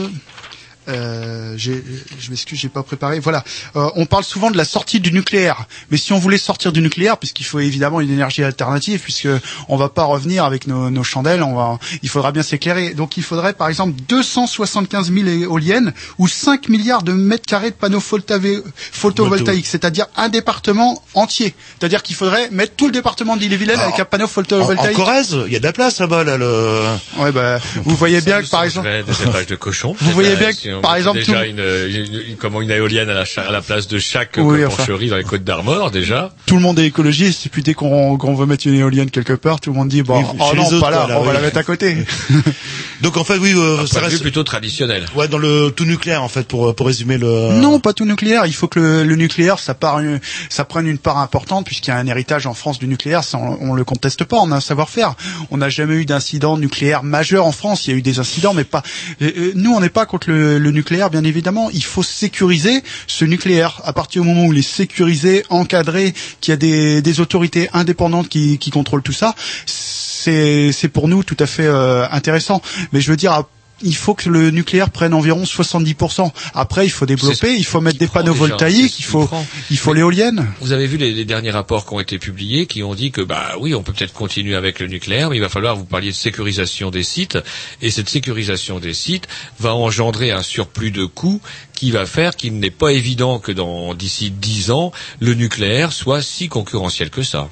euh, 0.87 1.53
j'ai- 1.57 1.83
je 2.19 2.29
m'excuse, 2.29 2.59
j'ai 2.59 2.69
pas 2.69 2.83
préparé. 2.83 3.19
Voilà, 3.19 3.43
Euh, 3.75 3.89
on 3.95 4.05
parle 4.05 4.23
souvent 4.23 4.51
de 4.51 4.57
la 4.57 4.65
sortie 4.65 4.99
du 4.99 5.11
nucléaire, 5.11 5.65
mais 5.91 5.97
si 5.97 6.13
on 6.13 6.19
voulait 6.19 6.37
sortir 6.37 6.71
du 6.71 6.81
nucléaire, 6.81 7.17
puisqu'il 7.17 7.43
faut 7.43 7.59
évidemment 7.59 8.01
une 8.01 8.11
énergie 8.11 8.43
alternative, 8.43 8.99
puisque 9.01 9.27
on 9.67 9.77
va 9.77 9.89
pas 9.89 10.03
revenir 10.05 10.43
avec 10.45 10.67
nos, 10.67 10.89
nos 10.89 11.03
chandelles, 11.03 11.43
on 11.43 11.55
va, 11.55 11.77
il 12.03 12.09
faudra 12.09 12.31
bien 12.31 12.43
s'éclairer. 12.43 12.93
Donc 12.93 13.17
il 13.17 13.23
faudrait 13.23 13.53
par 13.53 13.67
exemple 13.69 13.93
275 14.07 15.11
000 15.11 15.27
éoliennes 15.27 15.93
ou 16.17 16.27
5 16.27 16.69
milliards 16.69 17.03
de 17.03 17.13
mètres 17.13 17.45
carrés 17.45 17.69
de 17.71 17.75
panneaux 17.75 17.99
photovoltaï- 17.99 18.61
photovoltaïques, 18.91 19.67
c'est-à-dire 19.67 20.07
un 20.15 20.29
département 20.29 21.01
entier. 21.13 21.53
C'est-à-dire 21.79 22.03
qu'il 22.03 22.15
faudrait 22.15 22.49
mettre 22.51 22.75
tout 22.75 22.85
le 22.87 22.91
département 22.91 23.35
d'ille-et-Vilaine 23.37 23.79
avec 23.79 23.99
un 23.99 24.05
panneau 24.05 24.25
en, 24.25 24.27
en 24.27 24.29
photovoltaïque. 24.29 24.95
Corrèze, 24.95 25.37
il 25.47 25.53
y 25.53 25.55
a 25.55 25.59
de 25.59 25.63
la 25.65 25.73
place 25.73 25.99
là-bas 25.99 26.23
là. 26.23 26.37
Le... 26.37 26.83
Ouais, 27.17 27.31
bah, 27.31 27.59
vous 27.83 27.95
voyez 27.95 28.21
bien 28.21 28.41
que 28.41 28.47
par 28.49 28.63
exemple, 28.63 28.87
Ouais, 28.87 29.03
des 29.03 29.21
élevages 29.23 29.47
de 29.47 29.55
cochons. 29.55 29.95
Vous 30.01 30.11
voyez 30.11 30.35
bien 30.35 30.53
que, 30.53 30.76
on 30.77 30.81
par 30.81 30.95
exemple, 30.95 31.19
déjà 31.19 31.43
tout- 31.43 31.49
une, 31.49 31.59
une- 31.59 32.21
une- 32.29 32.35
comment 32.37 32.61
une 32.61 32.71
éolienne 32.71 33.09
à 33.09 33.13
la, 33.13 33.23
à 33.47 33.51
la 33.51 33.61
place 33.61 33.87
de 33.87 33.99
chaque 33.99 34.35
Oui, 34.37 34.61
euh, 34.61 34.67
enfin. 34.67 34.77
porcherie 34.77 35.09
dans 35.09 35.17
les 35.17 35.23
Côtes 35.23 35.43
d'Armor 35.43 35.91
déjà. 35.91 36.33
tout 36.45 36.55
le 36.55 36.61
monde 36.61 36.79
est 36.79 36.85
écologiste, 36.87 37.45
et 37.45 37.49
puis 37.49 37.63
dès 37.63 37.73
qu'on 37.73 38.17
qu'on 38.17 38.35
veut 38.35 38.45
mettre 38.45 38.67
une 38.67 38.75
éolienne 38.75 39.09
quelque 39.11 39.33
part, 39.33 39.59
tout 39.59 39.71
le 39.71 39.75
monde 39.75 39.89
dit 39.89 40.03
bon, 40.03 40.19
Oui, 40.19 40.25
oh 40.39 40.51
non, 40.55 40.63
les 40.63 40.73
autres, 40.73 40.79
pas 40.81 40.91
là, 40.91 41.07
on 41.19 41.23
va 41.23 41.33
la 41.33 41.39
mettre 41.41 41.57
à 41.57 41.63
côté. 41.63 41.97
Donc 43.01 43.17
en 43.17 43.23
fait, 43.23 43.37
oui, 43.37 43.53
euh, 43.55 43.85
ça 43.85 43.99
reste 43.99 44.21
plutôt 44.21 44.43
traditionnel. 44.43 45.05
ouais 45.15 45.27
dans 45.27 45.37
le 45.37 45.69
tout 45.75 45.85
nucléaire 45.85 46.23
en 46.23 46.27
fait 46.29 46.47
pour 46.47 46.75
pour 46.75 46.87
résumer 46.87 47.17
le. 47.17 47.53
Non, 47.53 47.79
pas 47.79 47.93
tout 47.93 48.05
nucléaire. 48.05 48.45
Il 48.45 48.53
faut 48.53 48.67
que 48.67 48.79
le, 48.79 49.03
le 49.03 49.15
nucléaire, 49.15 49.59
ça, 49.59 49.73
part 49.73 49.99
une- 49.99 50.19
ça 50.49 50.65
prenne 50.65 50.87
une 50.87 50.97
part 50.97 51.17
importante, 51.19 51.65
puisqu'il 51.65 51.89
y 51.89 51.93
a 51.93 51.97
un 51.97 52.07
héritage 52.07 52.47
en 52.47 52.53
France 52.53 52.79
du 52.79 52.87
nucléaire. 52.87 53.23
Ça, 53.23 53.37
on, 53.37 53.57
on 53.69 53.73
le 53.73 53.83
conteste 53.83 54.23
pas. 54.23 54.37
On 54.37 54.51
a 54.51 54.55
un 54.55 54.59
savoir-faire. 54.61 55.13
On 55.51 55.57
n'a 55.57 55.69
jamais 55.69 55.95
eu 55.95 56.05
d'incident 56.05 56.57
nucléaire 56.57 57.03
majeur 57.03 57.45
en 57.45 57.51
France. 57.51 57.85
Il 57.87 57.91
y 57.91 57.93
a 57.93 57.97
eu 57.97 58.01
des 58.01 58.19
incidents, 58.19 58.53
mais 58.53 58.63
pas. 58.63 58.81
euh, 59.21 59.31
euh, 59.37 59.51
Nous, 59.55 59.73
on 59.73 59.79
n'est 59.79 59.89
pas 59.89 60.05
contre 60.05 60.29
le, 60.29 60.57
le 60.57 60.66
nucléaire, 60.71 61.09
bien 61.09 61.23
évidemment. 61.23 61.69
Il 61.71 61.83
faut 61.83 62.03
sécuriser 62.03 62.83
ce 63.07 63.25
nucléaire. 63.25 63.81
À 63.83 63.93
partir 63.93 64.21
du 64.21 64.27
moment 64.27 64.45
où 64.45 64.53
il 64.53 64.59
est 64.59 64.61
sécurisé, 64.61 65.43
encadré, 65.49 66.13
qu'il 66.41 66.51
y 66.51 66.53
a 66.53 66.57
des, 66.57 67.01
des 67.01 67.19
autorités 67.19 67.69
indépendantes 67.73 68.29
qui, 68.29 68.57
qui 68.57 68.69
contrôlent 68.71 69.03
tout 69.03 69.13
ça, 69.13 69.35
c'est 69.65 70.89
pour 70.91 71.07
nous 71.07 71.23
tout 71.23 71.37
à 71.39 71.45
fait 71.45 71.65
euh, 71.65 72.07
intéressant. 72.11 72.61
Mais 72.91 73.01
je 73.01 73.09
veux 73.09 73.17
dire. 73.17 73.43
Il 73.81 73.95
faut 73.95 74.13
que 74.13 74.29
le 74.29 74.51
nucléaire 74.51 74.89
prenne 74.89 75.13
environ 75.13 75.43
70%. 75.43 76.31
Après, 76.53 76.85
il 76.85 76.89
faut 76.89 77.05
développer, 77.05 77.55
il 77.55 77.65
faut 77.65 77.81
mettre 77.81 77.99
des 77.99 78.07
panneaux 78.07 78.33
déjà, 78.33 78.45
voltaïques, 78.47 78.99
il 78.99 79.05
faut, 79.05 79.29
il 79.69 79.77
l'éolienne. 79.93 80.47
Vous 80.61 80.71
avez 80.71 80.87
vu 80.87 80.97
les, 80.97 81.13
les 81.13 81.25
derniers 81.25 81.51
rapports 81.51 81.85
qui 81.85 81.93
ont 81.93 81.99
été 81.99 82.19
publiés 82.19 82.65
qui 82.65 82.83
ont 82.83 82.95
dit 82.95 83.11
que 83.11 83.21
bah 83.21 83.53
oui, 83.59 83.75
on 83.75 83.83
peut 83.83 83.93
peut-être 83.93 84.13
continuer 84.13 84.55
avec 84.55 84.79
le 84.79 84.87
nucléaire, 84.87 85.29
mais 85.29 85.37
il 85.37 85.41
va 85.41 85.49
falloir 85.49 85.75
vous 85.75 85.85
parliez 85.85 86.09
de 86.09 86.15
sécurisation 86.15 86.91
des 86.91 87.03
sites 87.03 87.37
et 87.81 87.91
cette 87.91 88.09
sécurisation 88.09 88.79
des 88.79 88.93
sites 88.93 89.27
va 89.59 89.73
engendrer 89.73 90.31
un 90.31 90.43
surplus 90.43 90.91
de 90.91 91.05
coûts 91.05 91.41
qui 91.73 91.91
va 91.91 92.05
faire 92.05 92.35
qu'il 92.35 92.59
n'est 92.59 92.71
pas 92.71 92.91
évident 92.91 93.39
que 93.39 93.51
dans 93.51 93.93
d'ici 93.93 94.31
dix 94.31 94.71
ans 94.71 94.91
le 95.19 95.33
nucléaire 95.33 95.91
soit 95.93 96.21
si 96.21 96.47
concurrentiel 96.49 97.09
que 97.09 97.23
ça. 97.23 97.49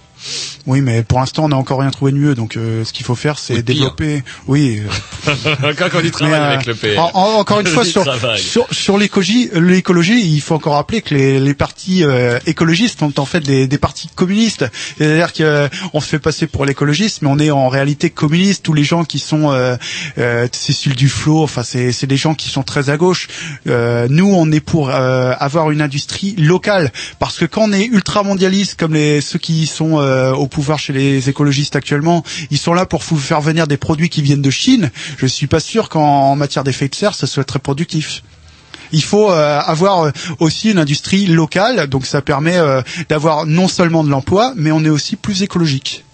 Oui, 0.67 0.81
mais 0.81 1.03
pour 1.03 1.19
l'instant, 1.19 1.45
on 1.45 1.49
n'a 1.49 1.57
encore 1.57 1.79
rien 1.79 1.91
trouvé 1.91 2.11
de 2.11 2.17
mieux. 2.17 2.35
Donc, 2.35 2.57
euh, 2.57 2.83
ce 2.83 2.93
qu'il 2.93 3.05
faut 3.05 3.15
faire, 3.15 3.37
c'est 3.37 3.61
développer. 3.61 4.23
Oui. 4.47 4.81
euh, 5.27 5.73
Quand 5.77 5.87
on 5.95 5.99
y 6.01 6.11
travaille 6.11 6.31
Mais, 6.33 6.45
euh, 6.45 6.53
avec 6.53 6.65
le 6.65 6.73
PR. 6.75 6.99
en- 6.99 7.11
en- 7.13 7.39
encore 7.39 7.59
une 7.59 7.67
fois, 7.73 7.85
sur, 7.85 8.03
sur, 8.37 8.67
sur 8.71 8.97
l'écologie, 8.97 9.49
l'écologie, 9.53 10.19
il 10.21 10.41
faut 10.41 10.55
encore 10.55 10.73
rappeler 10.75 11.01
que 11.01 11.13
les, 11.13 11.39
les 11.39 11.53
partis 11.53 12.03
euh, 12.03 12.39
écologistes 12.45 12.99
sont 12.99 13.19
en 13.19 13.25
fait 13.25 13.41
des, 13.41 13.67
des 13.67 13.77
partis 13.77 14.09
communistes. 14.15 14.65
C'est-à-dire 14.97 15.33
qu'on 15.33 15.99
se 15.99 16.07
fait 16.07 16.19
passer 16.19 16.47
pour 16.47 16.65
l'écologiste, 16.65 17.21
mais 17.21 17.27
on 17.31 17.39
est 17.39 17.51
en 17.51 17.67
réalité 17.69 18.09
communiste. 18.09 18.63
Tous 18.63 18.73
les 18.73 18.83
gens 18.83 19.03
qui 19.03 19.19
sont 19.19 19.51
euh, 19.51 19.75
euh, 20.17 20.47
Cécile 20.51 20.95
Duflot, 20.95 21.43
enfin, 21.43 21.63
c'est 21.63 21.91
c'est 21.91 22.07
des 22.07 22.17
gens 22.17 22.33
qui 22.33 22.49
sont 22.49 22.63
très 22.63 22.89
à 22.89 22.97
gauche. 22.97 23.27
Euh, 23.67 24.07
nous, 24.09 24.33
on 24.33 24.51
est 24.51 24.59
pour 24.59 24.89
euh, 24.89 25.33
avoir 25.39 25.71
une 25.71 25.81
industrie 25.81 26.35
locale, 26.37 26.91
parce 27.19 27.37
que 27.37 27.45
quand 27.45 27.63
on 27.69 27.73
est 27.73 27.85
ultra 27.85 28.23
mondialiste, 28.23 28.79
comme 28.79 28.93
les 28.93 29.21
ceux 29.21 29.39
qui 29.39 29.65
sont 29.67 29.97
euh, 30.15 30.33
au 30.33 30.47
pouvoir 30.47 30.79
chez 30.79 30.93
les 30.93 31.29
écologistes 31.29 31.75
actuellement, 31.75 32.23
ils 32.51 32.57
sont 32.57 32.73
là 32.73 32.85
pour 32.85 33.01
vous 33.01 33.17
faire 33.17 33.41
venir 33.41 33.67
des 33.67 33.77
produits 33.77 34.09
qui 34.09 34.21
viennent 34.21 34.41
de 34.41 34.49
Chine. 34.49 34.91
Je 35.17 35.25
suis 35.25 35.47
pas 35.47 35.59
sûr 35.59 35.89
qu'en 35.89 36.31
en 36.31 36.35
matière 36.35 36.63
d'effet 36.63 36.87
de 36.87 36.95
serre, 36.95 37.15
ce 37.15 37.27
soit 37.27 37.43
très 37.43 37.59
productif. 37.59 38.23
Il 38.91 39.03
faut 39.03 39.31
euh, 39.31 39.59
avoir 39.59 40.05
euh, 40.05 40.11
aussi 40.39 40.71
une 40.71 40.79
industrie 40.79 41.25
locale, 41.27 41.87
donc 41.87 42.05
ça 42.05 42.21
permet 42.21 42.57
d'avoir 43.09 43.45
non 43.45 43.67
seulement 43.67 44.03
de 44.03 44.09
l'emploi, 44.09 44.53
mais 44.55 44.71
on 44.71 44.83
est 44.85 44.89
aussi 44.89 45.15
plus 45.15 45.43
écologique. 45.43 46.04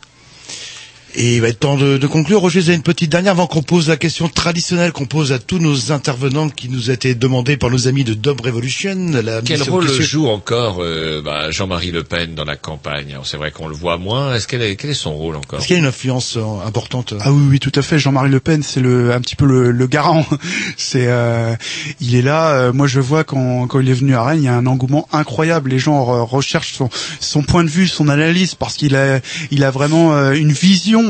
Et 1.16 1.36
il 1.36 1.42
va 1.42 1.50
être 1.50 1.60
temps 1.60 1.78
de, 1.78 1.98
de 1.98 2.08
conclure. 2.08 2.40
Roger, 2.42 2.60
vous 2.62 2.70
avez 2.70 2.76
une 2.78 2.84
petite 2.84 3.12
dernière 3.12 3.34
avant 3.34 3.48
qu'on 3.48 3.62
pose 3.64 3.90
la 3.90 3.98
question 3.98 4.30
traditionnelle 4.30 4.92
qu'on 4.94 5.06
pose 5.06 5.32
à 5.32 5.40
tous 5.40 5.60
nos 5.60 5.92
intervenants 5.92 6.50
qui 6.50 6.70
nous 6.70 6.90
a 6.90 6.94
été 6.94 7.16
demandée 7.16 7.58
par 7.58 7.70
nos 7.70 7.88
amis 7.88 8.04
de 8.04 8.14
Dub 8.14 8.40
Revolution. 8.42 8.96
La 9.24 9.42
Quel 9.42 9.62
rôle 9.64 9.86
question- 9.88 10.04
joue 10.06 10.28
encore 10.30 10.78
euh, 10.82 11.22
bah, 11.24 11.52
Jean-Marie 11.52 11.92
Le 11.92 12.04
Pen 12.04 12.34
dans 12.34 12.46
la 12.46 12.56
campagne 12.56 13.18
C'est 13.24 13.38
vrai 13.38 13.52
qu'on 13.52 13.68
le 13.68 13.76
voit 13.76 13.98
moins. 13.98 14.34
Est-ce 14.36 14.48
qu'elle 14.48 14.62
est, 14.62 14.76
quel 14.78 14.90
est 14.92 14.94
son 14.94 15.14
rôle 15.14 15.36
encore 15.36 15.60
Est-ce 15.60 15.68
qu'il 15.68 15.76
y 15.76 15.80
a 15.80 15.82
une 15.82 15.88
influence 15.88 16.38
euh, 16.38 16.66
importante 16.66 17.14
Ah 17.20 17.32
oui, 17.32 17.44
oui, 17.52 17.60
tout 17.60 17.72
à 17.76 17.82
fait. 17.82 18.00
Jean-Marie 18.00 18.30
Le 18.30 18.40
Pen, 18.40 18.64
c'est 18.64 18.80
le 18.82 19.12
un 19.14 19.20
petit 19.20 19.36
peu 19.36 19.46
le, 19.46 19.72
le 19.72 19.88
garant. 19.88 20.26
C'est, 20.78 21.08
euh, 21.08 21.54
il 22.00 22.16
est 22.16 22.22
là. 22.22 22.52
euh, 22.52 22.74
moi, 22.74 22.88
je 22.88 23.00
vois 23.00 23.24
quand, 23.24 23.68
quand 23.68 23.80
il 23.80 23.90
est 23.90 23.94
venu 23.94 24.16
à 24.16 24.24
Rennes, 24.24 24.40
il 24.42 24.46
y 24.46 24.48
a 24.48 24.56
un 24.56 24.66
engouement 24.66 25.08
incroyable. 25.12 25.70
Les 25.72 25.80
gens 25.80 26.04
re- 26.06 26.26
recherchent 26.26 26.74
son, 26.74 26.90
son 27.20 27.44
point 27.44 27.64
de 27.64 27.70
vue, 27.70 27.88
son 27.88 28.08
analyse, 28.08 28.56
parce 28.56 28.76
qu'il 28.76 28.96
a, 28.96 29.20
il 29.52 29.64
a 29.64 29.72
vraiment 29.72 30.16
euh, 30.16 30.32
une 30.34 30.52
vision. 30.52 31.01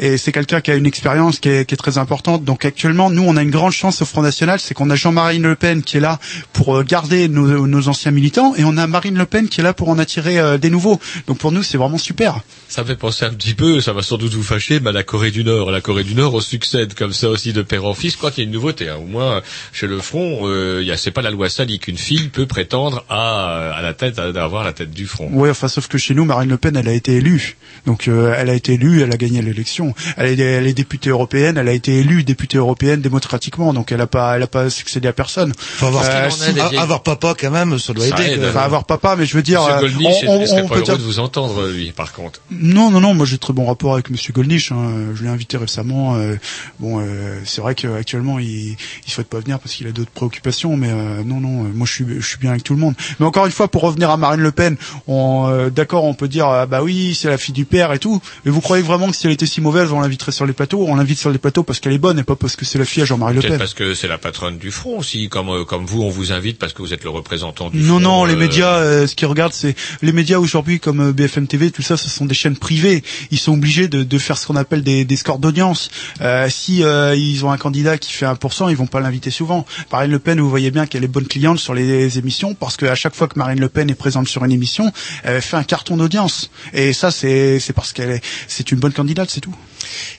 Et 0.00 0.18
c'est 0.18 0.32
quelqu'un 0.32 0.60
qui 0.60 0.70
a 0.70 0.74
une 0.74 0.86
expérience 0.86 1.38
qui 1.40 1.48
est, 1.48 1.66
qui 1.66 1.74
est 1.74 1.76
très 1.76 1.98
importante. 1.98 2.44
Donc 2.44 2.64
actuellement, 2.64 3.10
nous, 3.10 3.22
on 3.22 3.36
a 3.36 3.42
une 3.42 3.50
grande 3.50 3.72
chance 3.72 4.02
au 4.02 4.04
Front 4.04 4.22
National, 4.22 4.60
c'est 4.60 4.74
qu'on 4.74 4.90
a 4.90 4.94
Jean-Marie 4.94 5.38
Le 5.38 5.54
Pen 5.54 5.82
qui 5.82 5.96
est 5.96 6.00
là 6.00 6.18
pour 6.52 6.76
euh, 6.76 6.82
garder 6.82 7.28
nos, 7.28 7.66
nos 7.66 7.88
anciens 7.88 8.10
militants, 8.10 8.54
et 8.56 8.64
on 8.64 8.76
a 8.76 8.86
Marine 8.86 9.16
Le 9.16 9.26
Pen 9.26 9.48
qui 9.48 9.60
est 9.60 9.64
là 9.64 9.72
pour 9.72 9.88
en 9.88 9.98
attirer 9.98 10.38
euh, 10.38 10.58
des 10.58 10.70
nouveaux. 10.70 11.00
Donc 11.26 11.38
pour 11.38 11.52
nous, 11.52 11.62
c'est 11.62 11.78
vraiment 11.78 11.98
super. 11.98 12.40
Ça 12.68 12.82
me 12.82 12.88
fait 12.88 12.96
penser 12.96 13.24
un 13.24 13.32
petit 13.32 13.54
peu, 13.54 13.80
ça 13.80 13.92
va 13.92 14.02
sans 14.02 14.16
doute 14.16 14.34
vous 14.34 14.42
fâcher, 14.42 14.80
mais 14.80 14.90
à 14.90 14.92
la 14.92 15.02
Corée 15.02 15.30
du 15.30 15.44
Nord. 15.44 15.70
La 15.70 15.80
Corée 15.80 16.04
du 16.04 16.14
Nord, 16.14 16.34
on 16.34 16.40
succède 16.40 16.94
comme 16.94 17.12
ça 17.12 17.28
aussi 17.28 17.52
de 17.52 17.62
père 17.62 17.84
en 17.84 17.94
fils. 17.94 18.12
Je 18.12 18.18
crois 18.18 18.30
qu'il 18.30 18.44
y 18.44 18.46
a 18.46 18.48
une 18.48 18.54
nouveauté. 18.54 18.88
Hein. 18.88 18.96
Au 19.00 19.06
moins, 19.06 19.42
chez 19.72 19.86
le 19.86 19.98
Front, 19.98 20.40
euh, 20.42 20.80
il 20.82 20.88
y 20.88 20.92
a, 20.92 20.96
c'est 20.96 21.10
pas 21.10 21.22
la 21.22 21.30
loi 21.30 21.48
Sali 21.48 21.78
qu'une 21.78 21.98
fille 21.98 22.28
peut 22.28 22.46
prétendre 22.46 23.04
à, 23.08 23.70
à 23.70 23.82
la 23.82 23.94
tête, 23.94 24.18
à 24.18 24.24
avoir 24.42 24.64
la 24.64 24.72
tête 24.72 24.90
du 24.90 25.06
Front. 25.06 25.28
Oui, 25.32 25.48
enfin, 25.50 25.68
sauf 25.68 25.88
que 25.88 25.98
chez 25.98 26.14
nous, 26.14 26.24
Marine 26.24 26.50
Le 26.50 26.56
Pen, 26.56 26.76
elle 26.76 26.88
a 26.88 26.92
été 26.92 27.16
élue. 27.16 27.56
Donc, 27.86 28.08
euh, 28.08 28.34
elle 28.36 28.50
a 28.50 28.54
été 28.54 28.74
élue, 28.74 29.02
elle 29.02 29.12
a 29.12 29.16
gagné 29.16 29.35
gagné 29.36 29.48
l'élection. 29.50 29.94
Elle 30.16 30.38
est, 30.40 30.42
elle 30.42 30.66
est 30.66 30.72
députée 30.74 31.10
européenne, 31.10 31.58
elle 31.58 31.68
a 31.68 31.72
été 31.72 31.98
élue 31.98 32.24
députée 32.24 32.58
européenne 32.58 33.00
démocratiquement, 33.00 33.72
donc 33.72 33.92
elle 33.92 34.00
a 34.00 34.06
pas, 34.06 34.36
elle 34.36 34.42
a 34.42 34.46
pas 34.46 34.70
succédé 34.70 35.08
à 35.08 35.12
personne. 35.12 35.52
Faut 35.58 35.86
avoir, 35.86 36.04
Euh, 36.06 36.30
si- 36.30 36.52
si- 36.52 36.60
a- 36.60 36.80
avoir 36.82 37.02
papa 37.02 37.34
quand 37.38 37.50
même, 37.50 37.78
ça 37.78 37.92
doit 37.92 38.06
Ça 38.06 38.20
aider. 38.22 38.32
aide. 38.34 38.44
Enfin, 38.48 38.60
avoir 38.60 38.84
papa, 38.84 39.16
mais 39.16 39.26
je 39.26 39.36
veux 39.36 39.42
dire, 39.42 39.60
Monsieur 39.62 39.74
euh, 39.76 39.80
Goldnich, 39.80 40.06
on, 40.26 40.46
serait 40.46 40.62
on 40.62 40.68
pas 40.68 40.74
peut 40.76 40.82
dire 40.82 40.98
de 40.98 41.02
vous 41.02 41.18
entendre, 41.18 41.66
lui, 41.68 41.92
par 41.92 42.12
contre? 42.12 42.40
Non, 42.50 42.90
non, 42.90 43.00
non, 43.00 43.14
moi 43.14 43.26
j'ai 43.26 43.38
très 43.38 43.52
bon 43.52 43.66
rapport 43.66 43.94
avec 43.94 44.10
Monsieur 44.10 44.32
Goldnich. 44.32 44.72
Hein. 44.72 45.12
Je 45.14 45.22
l'ai 45.22 45.28
invité 45.28 45.56
récemment. 45.56 46.16
euh, 46.16 46.36
bon, 46.80 47.00
euh, 47.00 47.40
c'est 47.44 47.60
vrai 47.60 47.74
qu'actuellement 47.74 48.38
il 48.38 48.76
il 49.06 49.12
souhaite 49.12 49.28
pas 49.28 49.40
venir 49.40 49.58
parce 49.58 49.74
qu'il 49.74 49.86
a 49.86 49.92
d'autres 49.92 50.10
préoccupations, 50.10 50.76
mais 50.76 50.88
euh, 50.90 51.22
non, 51.24 51.40
non, 51.40 51.64
euh, 51.64 51.68
moi 51.74 51.86
je 51.86 51.92
suis 51.92 52.04
je 52.20 52.26
suis 52.26 52.38
bien 52.38 52.50
avec 52.50 52.62
tout 52.64 52.74
le 52.74 52.80
monde. 52.80 52.94
Mais 53.20 53.26
encore 53.26 53.46
une 53.46 53.52
fois, 53.52 53.68
pour 53.68 53.82
revenir 53.82 54.10
à 54.10 54.16
Marine 54.16 54.40
Le 54.40 54.52
Pen, 54.52 54.76
on, 55.06 55.48
euh, 55.48 55.70
d'accord, 55.70 56.04
on 56.04 56.14
peut 56.14 56.28
dire 56.28 56.46
ah, 56.46 56.66
bah 56.66 56.82
oui, 56.82 57.14
c'est 57.14 57.28
la 57.28 57.38
fille 57.38 57.54
du 57.54 57.64
père 57.64 57.92
et 57.92 57.98
tout. 57.98 58.20
Mais 58.44 58.50
vous 58.50 58.60
croyez 58.60 58.82
vraiment 58.82 59.08
que 59.10 59.16
si 59.26 59.28
elle 59.28 59.32
était 59.34 59.46
si 59.46 59.60
mauvaise, 59.60 59.90
on 59.90 60.00
l'inviterait 60.00 60.30
sur 60.30 60.46
les 60.46 60.52
plateaux 60.52 60.84
On 60.88 60.94
l'invite 60.94 61.18
sur 61.18 61.30
les 61.30 61.38
plateaux 61.38 61.64
parce 61.64 61.80
qu'elle 61.80 61.92
est 61.92 61.98
bonne 61.98 62.18
et 62.18 62.22
pas 62.22 62.36
parce 62.36 62.54
que 62.54 62.64
c'est 62.64 62.78
la 62.78 62.84
fille 62.84 63.02
à 63.02 63.06
Jean-Marie 63.06 63.34
Le 63.34 63.42
Pen. 63.42 63.58
parce 63.58 63.74
que 63.74 63.92
c'est 63.94 64.06
la 64.08 64.18
patronne 64.18 64.58
du 64.58 64.70
front 64.70 64.98
aussi, 64.98 65.28
comme 65.28 65.48
euh, 65.48 65.64
comme 65.64 65.84
vous, 65.84 66.02
on 66.02 66.10
vous 66.10 66.32
invite 66.32 66.58
parce 66.58 66.72
que 66.72 66.82
vous 66.82 66.92
êtes 66.94 67.02
le 67.02 67.10
représentant 67.10 67.70
du 67.70 67.78
Non, 67.78 67.94
front. 67.94 68.00
non, 68.00 68.24
les 68.24 68.34
euh, 68.34 68.38
médias, 68.38 68.74
euh, 68.76 69.06
ce 69.08 69.14
qu'ils 69.16 69.26
regardent, 69.26 69.52
c'est 69.52 69.74
les 70.02 70.12
médias 70.12 70.38
aujourd'hui 70.38 70.78
comme 70.78 71.00
euh, 71.08 71.12
BFM 71.12 71.46
TV, 71.48 71.70
tout 71.72 71.82
ça, 71.82 71.96
ce 71.96 72.08
sont 72.08 72.24
des 72.26 72.34
chaînes 72.34 72.56
privées. 72.56 73.02
Ils 73.32 73.38
sont 73.38 73.54
obligés 73.54 73.88
de, 73.88 74.04
de 74.04 74.18
faire 74.18 74.38
ce 74.38 74.46
qu'on 74.46 74.54
appelle 74.56 74.82
des, 74.84 75.04
des 75.04 75.16
scores 75.16 75.38
d'audience. 75.40 75.90
Euh, 76.20 76.48
si 76.48 76.84
euh, 76.84 77.16
ils 77.16 77.44
ont 77.44 77.50
un 77.50 77.58
candidat 77.58 77.98
qui 77.98 78.12
fait 78.12 78.26
1%, 78.26 78.70
ils 78.70 78.76
vont 78.76 78.86
pas 78.86 79.00
l'inviter 79.00 79.30
souvent. 79.30 79.66
Marine 79.90 80.10
Le 80.12 80.18
Pen, 80.20 80.38
vous 80.38 80.48
voyez 80.50 80.70
bien 80.70 80.86
qu'elle 80.86 81.02
est 81.04 81.08
bonne 81.08 81.26
cliente 81.26 81.58
sur 81.58 81.74
les 81.74 82.18
émissions 82.18 82.54
parce 82.54 82.76
qu'à 82.76 82.94
chaque 82.94 83.14
fois 83.16 83.26
que 83.26 83.38
Marine 83.38 83.58
Le 83.60 83.68
Pen 83.68 83.90
est 83.90 83.94
présente 83.94 84.28
sur 84.28 84.44
une 84.44 84.52
émission, 84.52 84.92
elle 85.24 85.42
fait 85.42 85.56
un 85.56 85.64
carton 85.64 85.96
d'audience. 85.96 86.50
Et 86.74 86.92
ça, 86.92 87.10
c'est 87.10 87.58
c'est 87.58 87.72
parce 87.72 87.92
qu'elle 87.92 88.10
est 88.10 88.20
c'est 88.46 88.70
une 88.70 88.78
bonne 88.78 88.92
candidate, 88.92 89.06
c'est 89.24 89.40
tout. 89.40 89.54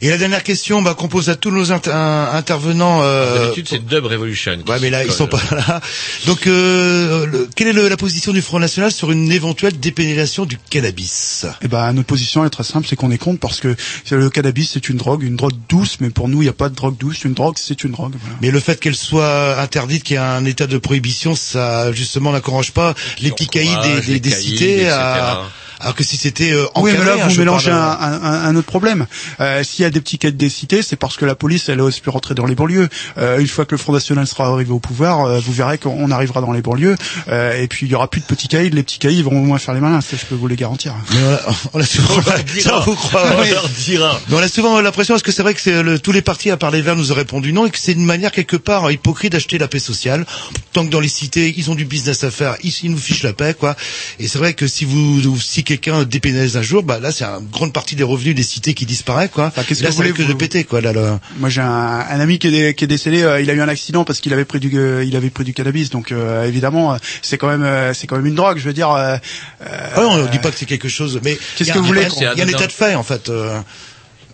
Et 0.01 0.09
la 0.09 0.17
dernière 0.17 0.43
question, 0.43 0.81
bah, 0.81 0.93
qu'on 0.93 1.07
pose 1.07 1.29
à 1.29 1.35
tous 1.35 1.51
nos 1.51 1.71
inter- 1.71 1.91
intervenants. 1.91 3.01
Euh, 3.03 3.43
D'habitude, 3.45 3.67
c'est 3.69 3.85
Dub 3.85 4.05
Revolution. 4.05 4.57
Ouais, 4.67 4.77
mais 4.81 4.89
là, 4.89 5.03
ils 5.03 5.11
sont 5.11 5.27
pas 5.27 5.41
là. 5.51 5.81
Donc, 6.25 6.47
euh, 6.47 7.25
le- 7.25 7.49
quelle 7.55 7.67
est 7.67 7.73
le- 7.73 7.87
la 7.89 7.97
position 7.97 8.31
du 8.33 8.41
Front 8.41 8.59
National 8.59 8.91
sur 8.91 9.11
une 9.11 9.31
éventuelle 9.31 9.79
dépénalisation 9.79 10.45
du 10.45 10.57
cannabis? 10.69 11.45
Eh 11.61 11.67
ben, 11.67 11.93
notre 11.93 12.07
position 12.07 12.45
est 12.45 12.49
très 12.49 12.63
simple, 12.63 12.87
c'est 12.89 12.95
qu'on 12.95 13.11
est 13.11 13.17
contre 13.17 13.39
parce 13.39 13.59
que 13.59 13.75
le 14.11 14.29
cannabis 14.29 14.71
c'est 14.73 14.89
une 14.89 14.97
drogue, 14.97 15.23
une 15.23 15.35
drogue 15.35 15.53
douce, 15.69 15.97
mais 15.99 16.09
pour 16.09 16.27
nous 16.27 16.41
il 16.41 16.45
n'y 16.45 16.49
a 16.49 16.53
pas 16.53 16.69
de 16.69 16.75
drogue 16.75 16.97
douce, 16.97 17.23
une 17.23 17.33
drogue 17.33 17.55
c'est 17.57 17.83
une 17.83 17.91
drogue. 17.91 18.13
voilà. 18.21 18.35
Mais 18.41 18.51
le 18.51 18.59
fait 18.59 18.79
qu'elle 18.79 18.95
soit 18.95 19.59
interdite, 19.59 20.03
qu'il 20.03 20.15
y 20.15 20.17
ait 20.17 20.21
un 20.21 20.45
état 20.45 20.67
de 20.67 20.77
prohibition, 20.77 21.35
ça 21.35 21.91
justement 21.91 22.31
n'encourage 22.31 22.71
pas 22.71 22.93
les 23.19 23.31
petits 23.31 23.47
caïds 23.47 23.67
des, 23.67 23.73
encourage 23.75 24.05
des, 24.05 24.13
les 24.13 24.19
des 24.19 24.29
caïds, 24.29 24.41
cités 24.43 24.73
etc. 24.81 24.89
à... 24.93 25.43
Alors 25.79 25.93
que 25.93 26.03
si 26.03 26.17
c'était 26.17 26.51
euh, 26.53 26.65
Oui, 26.77 26.91
mais 26.91 26.97
encadré, 27.01 27.17
là 27.19 27.23
hein, 27.25 27.27
vous 27.29 27.37
mélangez 27.37 27.69
un, 27.69 27.77
un, 27.77 28.21
un 28.45 28.55
autre 28.55 28.65
problème. 28.65 29.05
Euh, 29.39 29.56
S'il 29.63 29.83
y 29.83 29.85
a 29.85 29.89
des 29.89 30.01
petits 30.01 30.17
cas 30.17 30.31
des 30.31 30.49
cités, 30.49 30.81
c'est 30.81 30.95
parce 30.95 31.17
que 31.17 31.25
la 31.25 31.35
police 31.35 31.69
elle 31.69 31.81
ose 31.81 31.99
plus 31.99 32.11
rentrer 32.11 32.35
dans 32.35 32.45
les 32.45 32.55
banlieues. 32.55 32.87
Euh, 33.17 33.39
une 33.39 33.47
fois 33.47 33.65
que 33.65 33.71
le 33.73 33.77
Front 33.77 33.93
National 33.93 34.27
sera 34.27 34.47
arrivé 34.47 34.71
au 34.71 34.79
pouvoir, 34.79 35.25
euh, 35.25 35.39
vous 35.39 35.53
verrez 35.53 35.77
qu'on 35.77 36.11
arrivera 36.11 36.41
dans 36.41 36.51
les 36.51 36.61
banlieues 36.61 36.95
euh, 37.29 37.61
et 37.61 37.67
puis 37.67 37.85
il 37.85 37.91
y 37.91 37.95
aura 37.95 38.09
plus 38.09 38.21
de 38.21 38.25
petits 38.25 38.47
caïds. 38.47 38.69
Les 38.69 38.83
petits 38.83 38.99
caïds 38.99 39.21
vont 39.23 39.31
au 39.31 39.43
moins 39.45 39.57
faire 39.59 39.73
les 39.73 39.79
malins, 39.81 40.01
ça 40.01 40.17
je 40.19 40.25
peux 40.25 40.35
vous 40.35 40.47
les 40.47 40.55
garantir. 40.55 40.93
Mais 41.11 41.17
on 41.21 41.33
a, 41.33 41.55
on 41.73 41.79
a 41.79 41.85
souvent, 41.85 42.21
ça 42.61 42.79
vous 42.79 42.95
croit, 42.95 43.23
On 43.37 43.41
mais- 43.41 43.51
leur 43.51 43.67
dira. 43.69 44.19
mais 44.29 44.35
on 44.35 44.39
a 44.39 44.47
souvent 44.47 44.79
l'impression, 44.81 45.13
parce 45.13 45.23
que 45.23 45.31
c'est 45.31 45.43
vrai 45.43 45.53
que 45.53 45.61
c'est 45.61 45.83
le- 45.83 45.99
tous 45.99 46.11
les 46.11 46.21
partis, 46.21 46.49
à 46.51 46.57
part 46.57 46.71
les 46.71 46.81
Verts, 46.81 46.95
nous 46.95 47.11
ont 47.11 47.15
répondu 47.15 47.53
non, 47.53 47.65
et 47.65 47.69
que 47.71 47.77
c'est 47.79 47.93
une 47.93 48.05
manière 48.05 48.31
quelque 48.31 48.57
part 48.57 48.91
hypocrite 48.91 49.31
d'acheter 49.33 49.57
la 49.57 49.67
paix 49.67 49.79
sociale. 49.79 50.25
Tant 50.73 50.85
que 50.85 50.91
dans 50.91 50.99
les 50.99 51.07
cités, 51.09 51.53
ils 51.57 51.69
ont 51.71 51.75
du 51.75 51.85
business 51.85 52.23
à 52.23 52.31
faire, 52.31 52.55
ils, 52.63 52.73
ils 52.83 52.91
nous 52.91 52.97
fichent 52.97 53.23
la 53.23 53.33
paix, 53.33 53.55
quoi. 53.57 53.75
Et 54.19 54.27
c'est 54.27 54.37
vrai 54.37 54.53
que 54.53 54.67
si 54.67 54.85
vous, 54.85 55.39
si 55.39 55.63
quelqu'un 55.63 56.03
dépénalise 56.03 56.57
un 56.57 56.61
jour, 56.61 56.83
bah 56.83 56.99
là, 56.99 57.11
c'est 57.11 57.23
une 57.25 57.47
grande 57.51 57.73
partie 57.73 57.95
des 57.95 58.03
revenus 58.03 58.35
des 58.35 58.43
cités 58.43 58.73
qui 58.73 58.85
disparaît, 58.85 59.29
quoi. 59.29 59.46
Qu'est-ce 59.49 59.81
que 59.81 59.87
vous 59.87 59.93
voulez, 59.93 60.11
que 60.13 60.21
vous- 60.23 60.35
péter, 60.37 60.63
quoi. 60.63 60.81
Là, 60.81 60.93
là. 60.93 61.19
Moi 61.37 61.49
j'ai 61.49 61.61
un, 61.61 61.65
un 61.67 62.19
ami 62.19 62.39
qui 62.39 62.47
est, 62.55 62.73
qui 62.73 62.83
est 62.83 62.87
décédé, 62.87 63.23
euh, 63.23 63.41
il 63.41 63.49
a 63.49 63.53
eu 63.53 63.61
un 63.61 63.67
accident 63.67 64.03
parce 64.03 64.19
qu'il 64.19 64.33
avait 64.33 64.45
pris 64.45 64.59
du 64.59 64.71
euh, 64.77 65.03
il 65.03 65.15
avait 65.15 65.29
pris 65.29 65.43
du 65.43 65.53
cannabis, 65.53 65.89
donc 65.89 66.11
euh, 66.11 66.45
évidemment 66.45 66.93
euh, 66.93 66.97
c'est 67.21 67.37
quand 67.37 67.47
même 67.47 67.63
euh, 67.63 67.93
c'est 67.93 68.07
quand 68.07 68.15
même 68.17 68.25
une 68.25 68.35
drogue. 68.35 68.57
Je 68.57 68.65
veux 68.65 68.73
dire. 68.73 68.91
euh, 68.91 69.17
Ah 69.61 70.01
non, 70.01 70.09
on 70.11 70.17
ne 70.23 70.27
dit 70.27 70.39
pas 70.39 70.51
que 70.51 70.57
c'est 70.57 70.65
quelque 70.65 70.89
chose, 70.89 71.19
mais 71.23 71.37
Qu'est-ce 71.55 71.71
que 71.71 71.77
vous 71.79 71.85
voulez 71.85 72.07
Il 72.17 72.21
y 72.23 72.25
a 72.25 72.31
un 72.31 72.35
qu'on- 72.35 72.47
état 72.47 72.67
de 72.67 72.71
fait, 72.71 72.95
en 72.95 73.03
fait. 73.03 73.29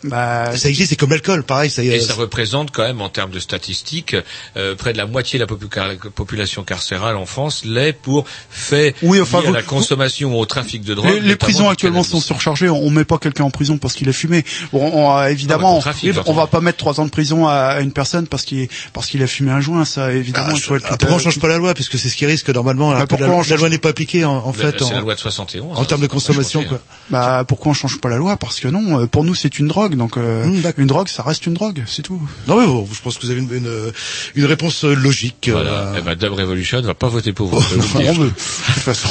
Bah, 0.03 0.55
ça 0.57 0.69
existe, 0.69 0.89
c'est 0.89 0.95
comme 0.95 1.09
l'alcool, 1.11 1.43
pareil. 1.43 1.69
Ça, 1.69 1.83
Et 1.83 1.99
ça 1.99 2.13
représente 2.13 2.71
quand 2.71 2.83
même, 2.83 3.01
en 3.01 3.09
termes 3.09 3.31
de 3.31 3.39
statistiques, 3.39 4.15
euh, 4.57 4.75
près 4.75 4.93
de 4.93 4.97
la 4.97 5.05
moitié 5.05 5.39
de 5.39 5.45
la 5.45 5.47
popu- 5.47 6.09
population 6.09 6.63
carcérale 6.63 7.15
en 7.15 7.25
France 7.25 7.63
l'est 7.65 7.93
pour 7.93 8.25
fait 8.49 8.95
Oui, 9.01 9.19
enfin, 9.21 9.39
lié 9.39 9.45
à 9.45 9.49
vous- 9.49 9.55
la 9.55 9.61
consommation 9.63 10.35
ou 10.35 10.39
au 10.39 10.45
trafic 10.45 10.83
de 10.83 10.93
drogue. 10.93 11.19
Les, 11.21 11.35
prisons 11.35 11.69
actuellement 11.69 12.03
sont 12.03 12.21
surchargées. 12.21 12.69
On, 12.69 12.81
on 12.83 12.89
met 12.89 13.05
pas 13.05 13.17
quelqu'un 13.17 13.43
en 13.45 13.49
prison 13.51 13.77
parce 13.77 13.93
qu'il 13.93 14.07
a 14.09 14.13
fumé. 14.13 14.43
Bon, 14.71 14.89
on- 14.93 15.17
euh, 15.17 15.27
évidemment, 15.27 15.73
pour 15.75 15.81
trafic, 15.83 16.15
on, 16.25 16.33
va 16.33 16.47
pas 16.47 16.61
mettre 16.61 16.77
trois 16.77 16.99
ans 16.99 17.05
de 17.05 17.09
prison 17.11 17.47
à, 17.47 17.53
à 17.53 17.81
une 17.81 17.91
personne 17.91 18.27
parce 18.27 18.43
qu'il 18.43 18.67
parce 18.93 19.07
qu'il 19.07 19.21
a 19.23 19.27
fumé 19.27 19.51
un 19.51 19.61
joint. 19.61 19.85
Ça, 19.85 20.11
évidemment, 20.13 20.47
Ah, 20.51 20.55
il 20.55 20.61
faut 20.61 20.75
être 20.75 20.85
ah, 20.89 20.97
pourquoi 20.97 21.15
on 21.17 21.19
change 21.19 21.39
pas 21.39 21.47
la 21.47 21.57
loi? 21.57 21.73
Puisque 21.73 21.97
c'est 21.97 22.09
ce 22.09 22.15
qui 22.15 22.25
risque 22.25 22.49
normalement. 22.49 22.93
que 22.93 23.05
pourquoi 23.05 23.27
la, 23.27 23.33
on 23.33 23.37
la 23.37 23.43
change- 23.43 23.59
loi 23.59 23.69
n'est 23.69 23.77
pas 23.77 23.89
appliquée 23.89 24.25
en, 24.25 24.35
en 24.37 24.53
fait. 24.53 24.75
C'est 24.77 24.83
en- 24.83 24.91
la 24.91 24.99
loi 25.01 25.15
de 25.15 25.19
71. 25.19 25.77
en 25.77 25.85
termes 25.85 26.01
de 26.01 26.07
consommation, 26.07 26.63
quoi. 26.63 26.79
Bah, 27.09 27.43
pourquoi 27.47 27.71
on 27.71 27.73
change 27.73 27.99
pas 27.99 28.09
la 28.09 28.17
loi? 28.17 28.37
Parce 28.37 28.59
que 28.59 28.67
non, 28.67 29.01
euh, 29.01 29.07
pour 29.07 29.23
nous 29.23 29.35
c'est 29.35 29.59
une 29.59 29.67
drogue. 29.67 29.92
Donc 29.95 30.17
euh, 30.17 30.45
Mmh, 30.45 30.61
une 30.77 30.87
drogue, 30.87 31.07
ça 31.07 31.23
reste 31.23 31.45
une 31.45 31.53
drogue, 31.53 31.83
c'est 31.87 32.01
tout. 32.01 32.21
Non, 32.47 32.59
mais 32.59 32.65
bon, 32.65 32.87
je 32.91 33.01
pense 33.01 33.17
que 33.17 33.25
vous 33.25 33.31
avez 33.31 33.39
une, 33.41 33.53
une, 33.53 33.91
une 34.35 34.45
réponse 34.45 34.83
euh, 34.85 34.93
logique. 34.93 35.49
Voilà. 35.51 35.69
euh, 35.71 35.95
Eh 35.97 36.01
ben, 36.01 36.15
Dub 36.15 36.33
Revolution 36.33 36.81
va 36.81 36.93
pas 36.93 37.07
voter 37.09 37.33
pour 37.33 37.47
vous. 37.47 37.59
Non, 37.99 38.13
de 38.13 38.29
toute 38.29 38.37
façon, 38.39 39.07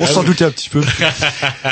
on 0.00 0.06
s'en 0.06 0.22
doutait 0.24 0.44
un 0.44 0.50
petit 0.50 0.68
peu. 0.70 0.82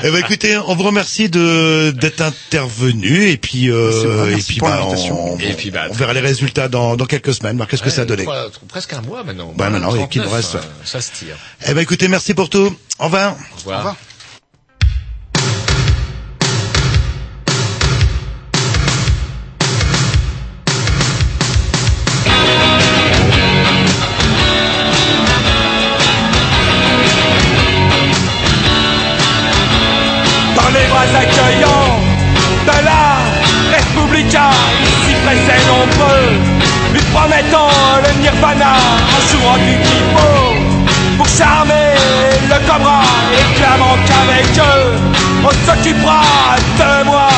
Eh 0.03 0.11
ben, 0.11 0.17
écoutez, 0.17 0.57
on 0.59 0.75
vous 0.75 0.83
remercie 0.85 1.29
de 1.29 1.91
d'être 1.93 2.21
intervenu 2.21 3.29
et 3.29 3.37
puis 3.37 3.71
euh, 3.71 3.91
vrai, 3.91 4.33
et 4.35 4.43
puis 4.43 4.59
bah, 4.61 4.81
on, 4.87 5.39
Et 5.39 5.55
puis, 5.55 5.71
bah, 5.71 5.87
on 5.91 5.95
verra 5.95 6.13
les 6.13 6.21
résultats 6.21 6.69
dans, 6.69 6.97
dans 6.97 7.07
quelques 7.07 7.35
semaines. 7.35 7.57
voir 7.57 7.69
Qu'est-ce 7.69 7.83
que 7.83 7.91
ça 7.91 8.03
a 8.03 8.05
donné 8.05 8.23
trois- 8.25 8.49
presque 8.69 8.93
un 8.93 9.03
mois 9.03 9.25
maintenant. 9.25 9.53
Bah, 9.57 9.71
maintenant, 9.71 9.91
qu'il 10.07 10.23
nous 10.23 10.29
39, 10.29 10.33
reste, 10.33 10.55
euh, 10.57 10.69
Ça 10.85 11.01
se 11.01 11.11
tire. 11.13 11.37
Eh 11.69 11.75
ben, 11.75 11.81
écoutez, 11.81 12.09
merci 12.09 12.35
pour 12.35 12.49
tout. 12.51 12.75
Au 12.99 13.05
revoir. 13.05 13.37
Au 13.55 13.57
revoir. 13.59 13.83
dans 13.85 13.97
Républica, 34.23 34.51
ici 34.83 35.15
pressés 35.25 35.63
nombreux, 35.67 36.29
lui 36.93 37.01
promettant 37.13 37.69
le 38.03 38.21
nirvana 38.21 38.75
en 38.75 39.21
jouant 39.31 39.57
du 39.59 39.77
kippo 39.83 40.31
pour 41.17 41.29
charmer 41.29 41.95
le 42.49 42.59
cobra 42.67 43.03
et 43.33 43.59
clamant 43.59 43.97
qu'avec 44.07 44.59
eux 44.59 44.99
on 45.45 45.51
s'occupera 45.67 46.23
de 46.79 47.05
moi. 47.05 47.29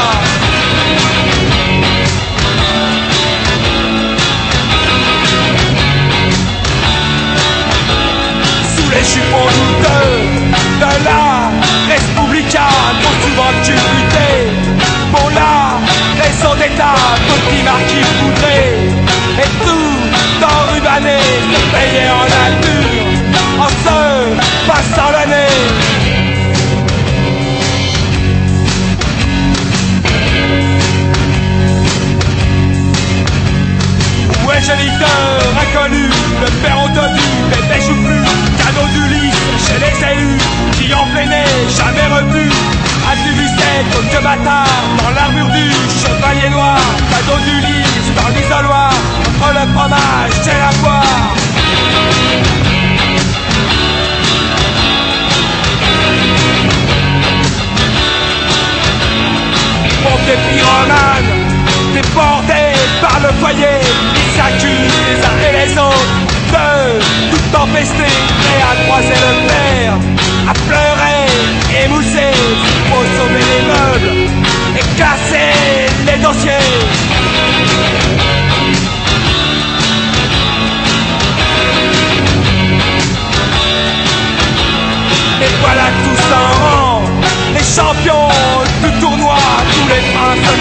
sous 8.77 8.91
les 8.91 9.05
jupons 9.05 9.51
douteux 9.57 10.17
de 10.81 11.05
la 11.05 11.51
Respublica, 11.89 12.69
trop 13.03 13.17
souvent 13.23 13.53
culbutés 13.65 14.75
pour 15.13 15.31
la 15.31 15.54
d'État, 16.75 16.95
petit 17.27 17.63
marquis 17.63 18.05
poudré, 18.21 18.61
et 19.39 19.51
tout 19.65 20.45
enrubané, 20.45 21.19
se 21.53 21.61
payer 21.73 22.09
en 22.11 22.27
nature, 22.35 23.09
en 23.61 23.69
se 23.69 23.99
passant 24.67 25.11
l'année. 25.13 26.05
Géniteur 34.65 35.53
inconnu, 35.61 36.05
le 36.41 36.51
père 36.63 36.79
entendu, 36.79 37.21
bébé 37.51 37.79
joue 37.83 38.01
plus, 38.03 38.25
cadeau 38.57 38.87
du 38.95 39.05
lit 39.13 39.33
chez 39.61 39.79
les 39.79 39.97
élus, 40.11 40.41
qui 40.73 40.95
en 40.95 41.07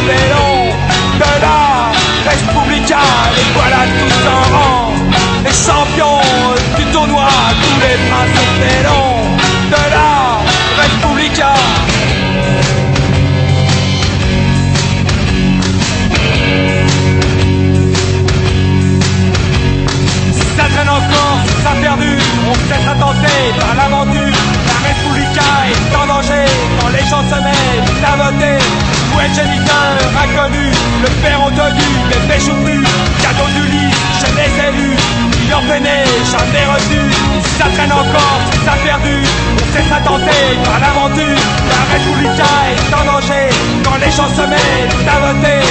les 0.08 0.34
de 1.20 1.32
la 1.42 1.92
Respublica. 2.30 3.04
Et 3.38 3.48
voilà 3.54 3.82
tous 4.00 4.20
en 4.28 4.44
rang, 4.56 4.94
les 5.44 5.52
champions 5.52 6.22
du 6.78 6.86
tournoi, 6.92 7.28
tous 7.62 7.80
les 7.86 7.98
princes 8.10 8.44
félons 8.60 9.18
de 9.74 9.84
la 9.96 10.12
Respublica. 10.82 11.54
Si 20.32 20.46
ça 20.58 20.66
traîne 20.74 20.90
encore, 20.90 21.40
ça 21.64 21.72
perdu, 21.82 22.18
on 22.50 22.54
se 22.54 22.74
laissera 22.74 22.96
tenter 22.96 23.42
par 23.60 23.76
l'aventure. 23.76 24.38
La 24.68 24.78
Republica 24.90 25.48
est 25.72 25.96
en 25.96 26.06
danger 26.08 26.46
quand 26.80 26.90
les 26.90 27.06
gens 27.10 27.24
se 27.30 27.36
mettent 27.44 28.04
à 28.06 28.16
voter. 28.24 28.93
Géniteur 29.32 29.96
inconnu, 30.20 30.68
le 31.02 31.10
père 31.24 31.42
entendu, 31.42 31.90
péchés 32.28 32.54
plus, 32.64 32.84
cadeau 33.24 33.50
du 33.56 33.66
lit, 33.72 33.92
je 34.20 34.28
les 34.36 34.52
ai 34.62 34.72
lus. 34.78 34.98
Il 35.48 35.54
en 35.56 35.62
venait, 35.62 36.06
j'en 36.30 36.46
ai 36.54 36.66
reçu. 36.70 37.02
Ça 37.58 37.66
traîne 37.74 37.94
encore, 37.94 38.40
ça 38.66 38.74
perdu, 38.84 39.24
on 39.56 39.66
se 39.72 39.78
laissera 39.78 40.00
tenter 40.02 40.46
par 40.64 40.78
l'aventure. 40.78 41.42
La 41.72 41.82
Republica 41.96 42.50
est 42.70 42.94
en 42.94 43.04
danger 43.12 43.48
quand 43.84 43.98
les 44.04 44.12
gens 44.12 44.30
se 44.38 44.46
mettent 44.46 45.08
à 45.08 45.18
voter. 45.26 45.62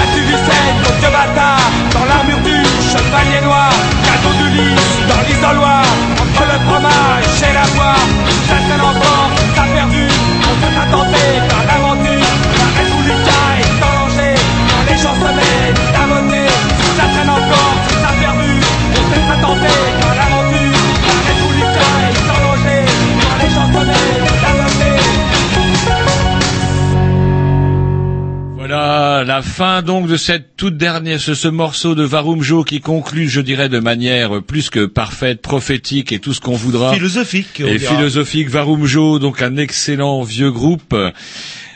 As-tu 0.00 0.20
vu 0.24 0.34
cette 0.34 0.98
vieux 0.98 1.12
bâtard 1.12 1.70
dans 1.92 2.06
l'armure 2.06 2.40
du 2.40 2.56
chevalier 2.90 3.40
noir 3.44 3.70
Cadeau 4.02 4.34
du 4.42 4.48
lys 4.58 4.90
dans 5.06 5.22
l'isoloir 5.28 5.84
Entre 6.18 6.44
le 6.50 6.58
fromage 6.66 7.36
et 7.48 7.54
la 7.54 7.66
poire 7.76 8.06
Ça 8.48 8.56
traîne 8.66 8.80
encore, 8.80 9.30
ça 9.54 9.62
perdu 9.72 10.08
On 10.50 10.54
peut 10.60 10.74
s'attenter 10.74 11.30
par 11.48 11.62
l'aventure 11.68 11.83
ça 16.96 17.04
traîne 17.12 17.30
encore, 17.30 17.74
ça 18.02 18.12
perdu 18.20 18.50
On 18.96 19.56
par 20.00 20.14
l'aventure 20.14 20.78
La 21.16 21.32
les 23.40 23.54
Voilà 28.56 29.24
la 29.26 29.42
fin 29.42 29.82
donc 29.82 30.06
de 30.06 30.16
cette 30.16 30.56
toute 30.56 30.76
dernière, 30.76 31.20
ce, 31.20 31.34
ce 31.34 31.48
morceau 31.48 31.94
de 31.94 32.02
Varumjo 32.02 32.64
qui 32.64 32.80
conclut, 32.80 33.28
je 33.28 33.40
dirais, 33.40 33.68
de 33.68 33.78
manière 33.78 34.42
plus 34.42 34.70
que 34.70 34.86
parfaite, 34.86 35.42
prophétique 35.42 36.12
et 36.12 36.18
tout 36.18 36.32
ce 36.32 36.40
qu'on 36.40 36.56
voudra. 36.56 36.94
Philosophique, 36.94 37.62
on 37.62 37.66
Et 37.66 37.78
dira. 37.78 37.94
philosophique, 37.94 38.48
Varumjo, 38.48 39.18
donc 39.18 39.42
un 39.42 39.56
excellent 39.56 40.22
vieux 40.22 40.50
groupe 40.50 40.94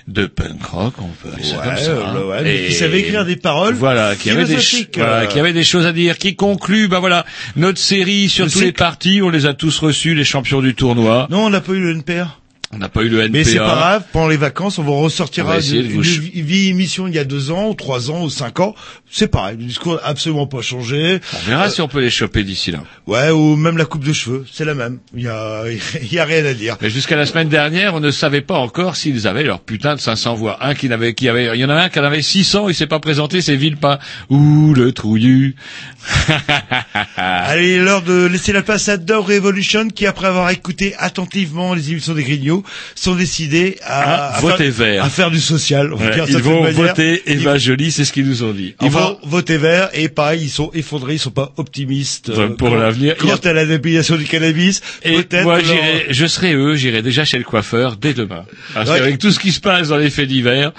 de 0.08 0.26
punk 0.26 0.64
rock, 0.64 0.94
on 0.98 1.08
peut 1.08 1.28
appeler 1.28 1.44
ça 1.44 1.58
Ouais, 1.58 1.64
comme 1.64 1.76
ça. 1.76 1.90
euh, 1.90 2.02
hein. 2.06 2.20
ouais, 2.28 2.42
mais 2.42 2.66
qui 2.68 2.72
savait 2.72 3.00
écrire 3.00 3.24
des 3.26 3.36
paroles 3.36 3.74
Voilà, 3.74 4.16
qui 4.16 4.30
avait 4.30 4.46
des, 4.46 4.56
voilà, 4.94 5.20
euh. 5.20 5.26
qui 5.26 5.38
avait 5.38 5.52
des 5.52 5.64
choses 5.64 5.84
à 5.86 5.92
dire, 5.92 6.16
qui 6.18 6.34
conclut, 6.34 6.88
bah 6.88 6.98
voilà, 6.98 7.26
notre 7.56 7.78
série 7.78 8.28
sur 8.30 8.50
tous 8.50 8.60
les 8.60 8.72
partis, 8.72 9.20
on 9.22 9.28
les 9.28 9.44
a 9.46 9.52
tous 9.54 9.78
reçus, 9.78 10.14
les 10.14 10.24
champions 10.24 10.62
du 10.62 10.74
tournoi. 10.74 11.28
Non, 11.30 11.44
on 11.46 11.50
n'a 11.50 11.60
pas 11.60 11.72
eu 11.72 11.80
le 11.80 11.90
NPR. 11.92 12.40
On 12.70 12.76
n'a 12.76 12.90
pas 12.90 13.02
eu 13.02 13.08
le 13.08 13.20
NPA. 13.20 13.30
Mais 13.32 13.44
c'est 13.44 13.56
pas 13.56 13.64
grave, 13.64 14.04
pendant 14.12 14.28
les 14.28 14.36
vacances, 14.36 14.78
on 14.78 14.82
vous 14.82 14.94
ressortira 14.96 15.58
une, 15.60 15.90
une 15.90 16.02
vieille 16.44 16.68
émission 16.68 17.06
il 17.06 17.14
y 17.14 17.18
a 17.18 17.24
deux 17.24 17.50
ans, 17.50 17.70
ou 17.70 17.74
trois 17.74 18.10
ans, 18.10 18.24
ou 18.24 18.30
cinq 18.30 18.60
ans. 18.60 18.74
C'est 19.10 19.28
pareil, 19.28 19.56
le 19.58 19.64
discours 19.64 19.94
n'a 19.94 20.04
absolument 20.04 20.46
pas 20.46 20.60
changé. 20.60 21.18
On 21.32 21.48
verra 21.48 21.70
si 21.70 21.80
on 21.80 21.88
peut 21.88 22.00
les 22.00 22.10
choper 22.10 22.44
d'ici 22.44 22.70
là. 22.70 22.80
Ouais, 23.06 23.30
ou 23.30 23.56
même 23.56 23.78
la 23.78 23.86
coupe 23.86 24.04
de 24.04 24.12
cheveux, 24.12 24.44
c'est 24.52 24.66
la 24.66 24.74
même. 24.74 24.98
Il 25.14 25.22
y 25.22 25.28
a, 25.28 25.62
il 26.02 26.12
y 26.12 26.18
a 26.18 26.24
rien 26.26 26.44
à 26.44 26.52
dire. 26.52 26.76
Mais 26.82 26.90
jusqu'à 26.90 27.16
la 27.16 27.24
semaine 27.24 27.48
dernière, 27.48 27.94
on 27.94 28.00
ne 28.00 28.10
savait 28.10 28.42
pas 28.42 28.58
encore 28.58 28.96
s'ils 28.96 29.26
avaient 29.26 29.44
leur 29.44 29.60
putain 29.60 29.94
de 29.94 30.00
500 30.00 30.34
voix. 30.34 30.58
Un 30.60 30.74
qui 30.74 30.90
n'avait, 30.90 31.14
qui 31.14 31.26
avait, 31.30 31.56
il 31.56 31.60
y 31.60 31.64
en 31.64 31.70
a 31.70 31.74
un 31.84 31.88
qui 31.88 31.98
en 32.00 32.04
avait 32.04 32.20
600, 32.20 32.68
il 32.68 32.74
s'est 32.74 32.86
pas 32.86 33.00
présenté, 33.00 33.40
c'est 33.40 33.56
Villepin. 33.56 33.98
Ouh, 34.28 34.74
le 34.74 34.92
trouillu. 34.92 35.56
Allez, 37.16 37.78
l'heure 37.78 38.02
de 38.02 38.26
laisser 38.26 38.52
la 38.52 38.62
place 38.62 38.88
à 38.90 38.98
Dove 38.98 39.26
Revolution 39.26 39.88
qui, 39.88 40.06
après 40.06 40.26
avoir 40.26 40.50
écouté 40.50 40.94
attentivement 40.98 41.72
les 41.74 41.90
émissions 41.92 42.14
des 42.14 42.24
Grignots, 42.24 42.57
sont 42.94 43.14
décidés 43.14 43.76
à, 43.82 44.36
à 44.36 44.40
voter 44.40 44.70
faire, 44.70 44.86
vert. 44.86 45.04
à 45.04 45.10
faire 45.10 45.30
du 45.30 45.40
social. 45.40 45.92
on 45.92 45.96
Ouais, 45.98 46.14
dire 46.14 46.24
ils 46.28 46.36
vont 46.38 46.62
voter 46.70 47.22
Eva 47.26 47.58
Jolie, 47.58 47.90
c'est 47.92 48.04
ce 48.04 48.12
qu'ils 48.12 48.26
nous 48.26 48.42
ont 48.42 48.52
dit. 48.52 48.74
Ils 48.80 48.86
Enfin, 48.88 49.00
vont 49.00 49.18
voter 49.28 49.56
vert 49.58 49.90
et 49.94 50.08
pareil, 50.08 50.42
ils 50.44 50.48
sont 50.50 50.70
effondrés, 50.74 51.14
ils 51.14 51.18
sont 51.18 51.30
pas 51.30 51.52
optimistes 51.56 52.28
Ouais, 52.36 52.48
pour 52.50 52.70
l'avenir. 52.76 53.16
Quant 53.18 53.28
a- 53.34 53.48
à 53.48 53.52
la 53.52 53.66
dépilation 53.66 54.16
du 54.16 54.24
cannabis, 54.24 54.80
Et 55.04 55.16
moi, 55.42 55.58
leur- 55.60 55.64
je 56.10 56.26
serai 56.26 56.54
eux, 56.54 56.74
j'irai 56.74 57.02
déjà 57.02 57.24
chez 57.24 57.38
le 57.38 57.44
coiffeur 57.44 57.96
dès 57.96 58.14
demain. 58.14 58.44
Parce 58.74 58.90
Ouais. 58.90 58.98
qu'avec 58.98 59.18
tout 59.18 59.30
ce 59.30 59.38
qui 59.38 59.52
se 59.52 59.60
passe 59.60 59.88
dans 59.88 59.96
les 59.96 60.10
faits 60.10 60.28
divers, 60.28 60.72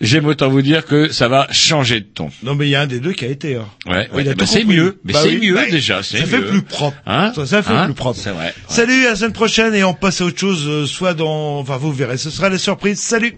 j'aime 0.00 0.26
autant 0.26 0.48
vous 0.48 0.62
dire 0.62 0.84
que 0.84 1.10
ça 1.12 1.28
va 1.28 1.46
changer 1.52 2.00
de 2.00 2.06
ton. 2.06 2.30
Non, 2.42 2.54
mais 2.54 2.66
il 2.66 2.70
y 2.70 2.74
a 2.74 2.80
un 2.82 2.86
des 2.86 3.00
deux 3.00 3.12
qui 3.12 3.24
a 3.24 3.28
été. 3.28 3.56
Hein. 3.56 3.66
Ouais, 3.86 4.08
ouais, 4.12 4.34
bah 4.34 4.46
c'est 4.46 4.64
mieux. 4.64 4.98
Mais 5.04 5.12
Bah 5.12 5.20
c'est 5.22 5.28
oui, 5.30 5.48
mieux 5.48 5.54
bah, 5.54 5.62
déjà, 5.70 6.02
c'est 6.02 6.18
Ça 6.18 6.26
fait 6.26 6.38
mieux. 6.38 6.46
plus 6.46 6.62
propre. 6.62 6.96
Hein 7.06 7.32
ça, 7.34 7.46
ça 7.46 7.62
fait 7.62 7.72
Hein 7.72 7.84
plus 7.86 7.94
propre. 7.94 8.18
C'est 8.22 8.30
vrai. 8.30 8.54
Salut, 8.68 9.06
à 9.06 9.10
la 9.10 9.16
semaine 9.16 9.32
prochaine 9.32 9.74
et 9.74 9.84
on 9.84 9.94
passe 9.94 10.20
à 10.20 10.24
autre 10.24 10.38
chose, 10.38 10.64
euh, 10.66 10.86
soit 10.86 11.14
dans, 11.24 11.58
enfin 11.58 11.76
vous 11.78 11.92
verrez, 11.92 12.18
ce 12.18 12.30
sera 12.30 12.48
la 12.48 12.58
surprise. 12.58 13.00
Salut 13.00 13.32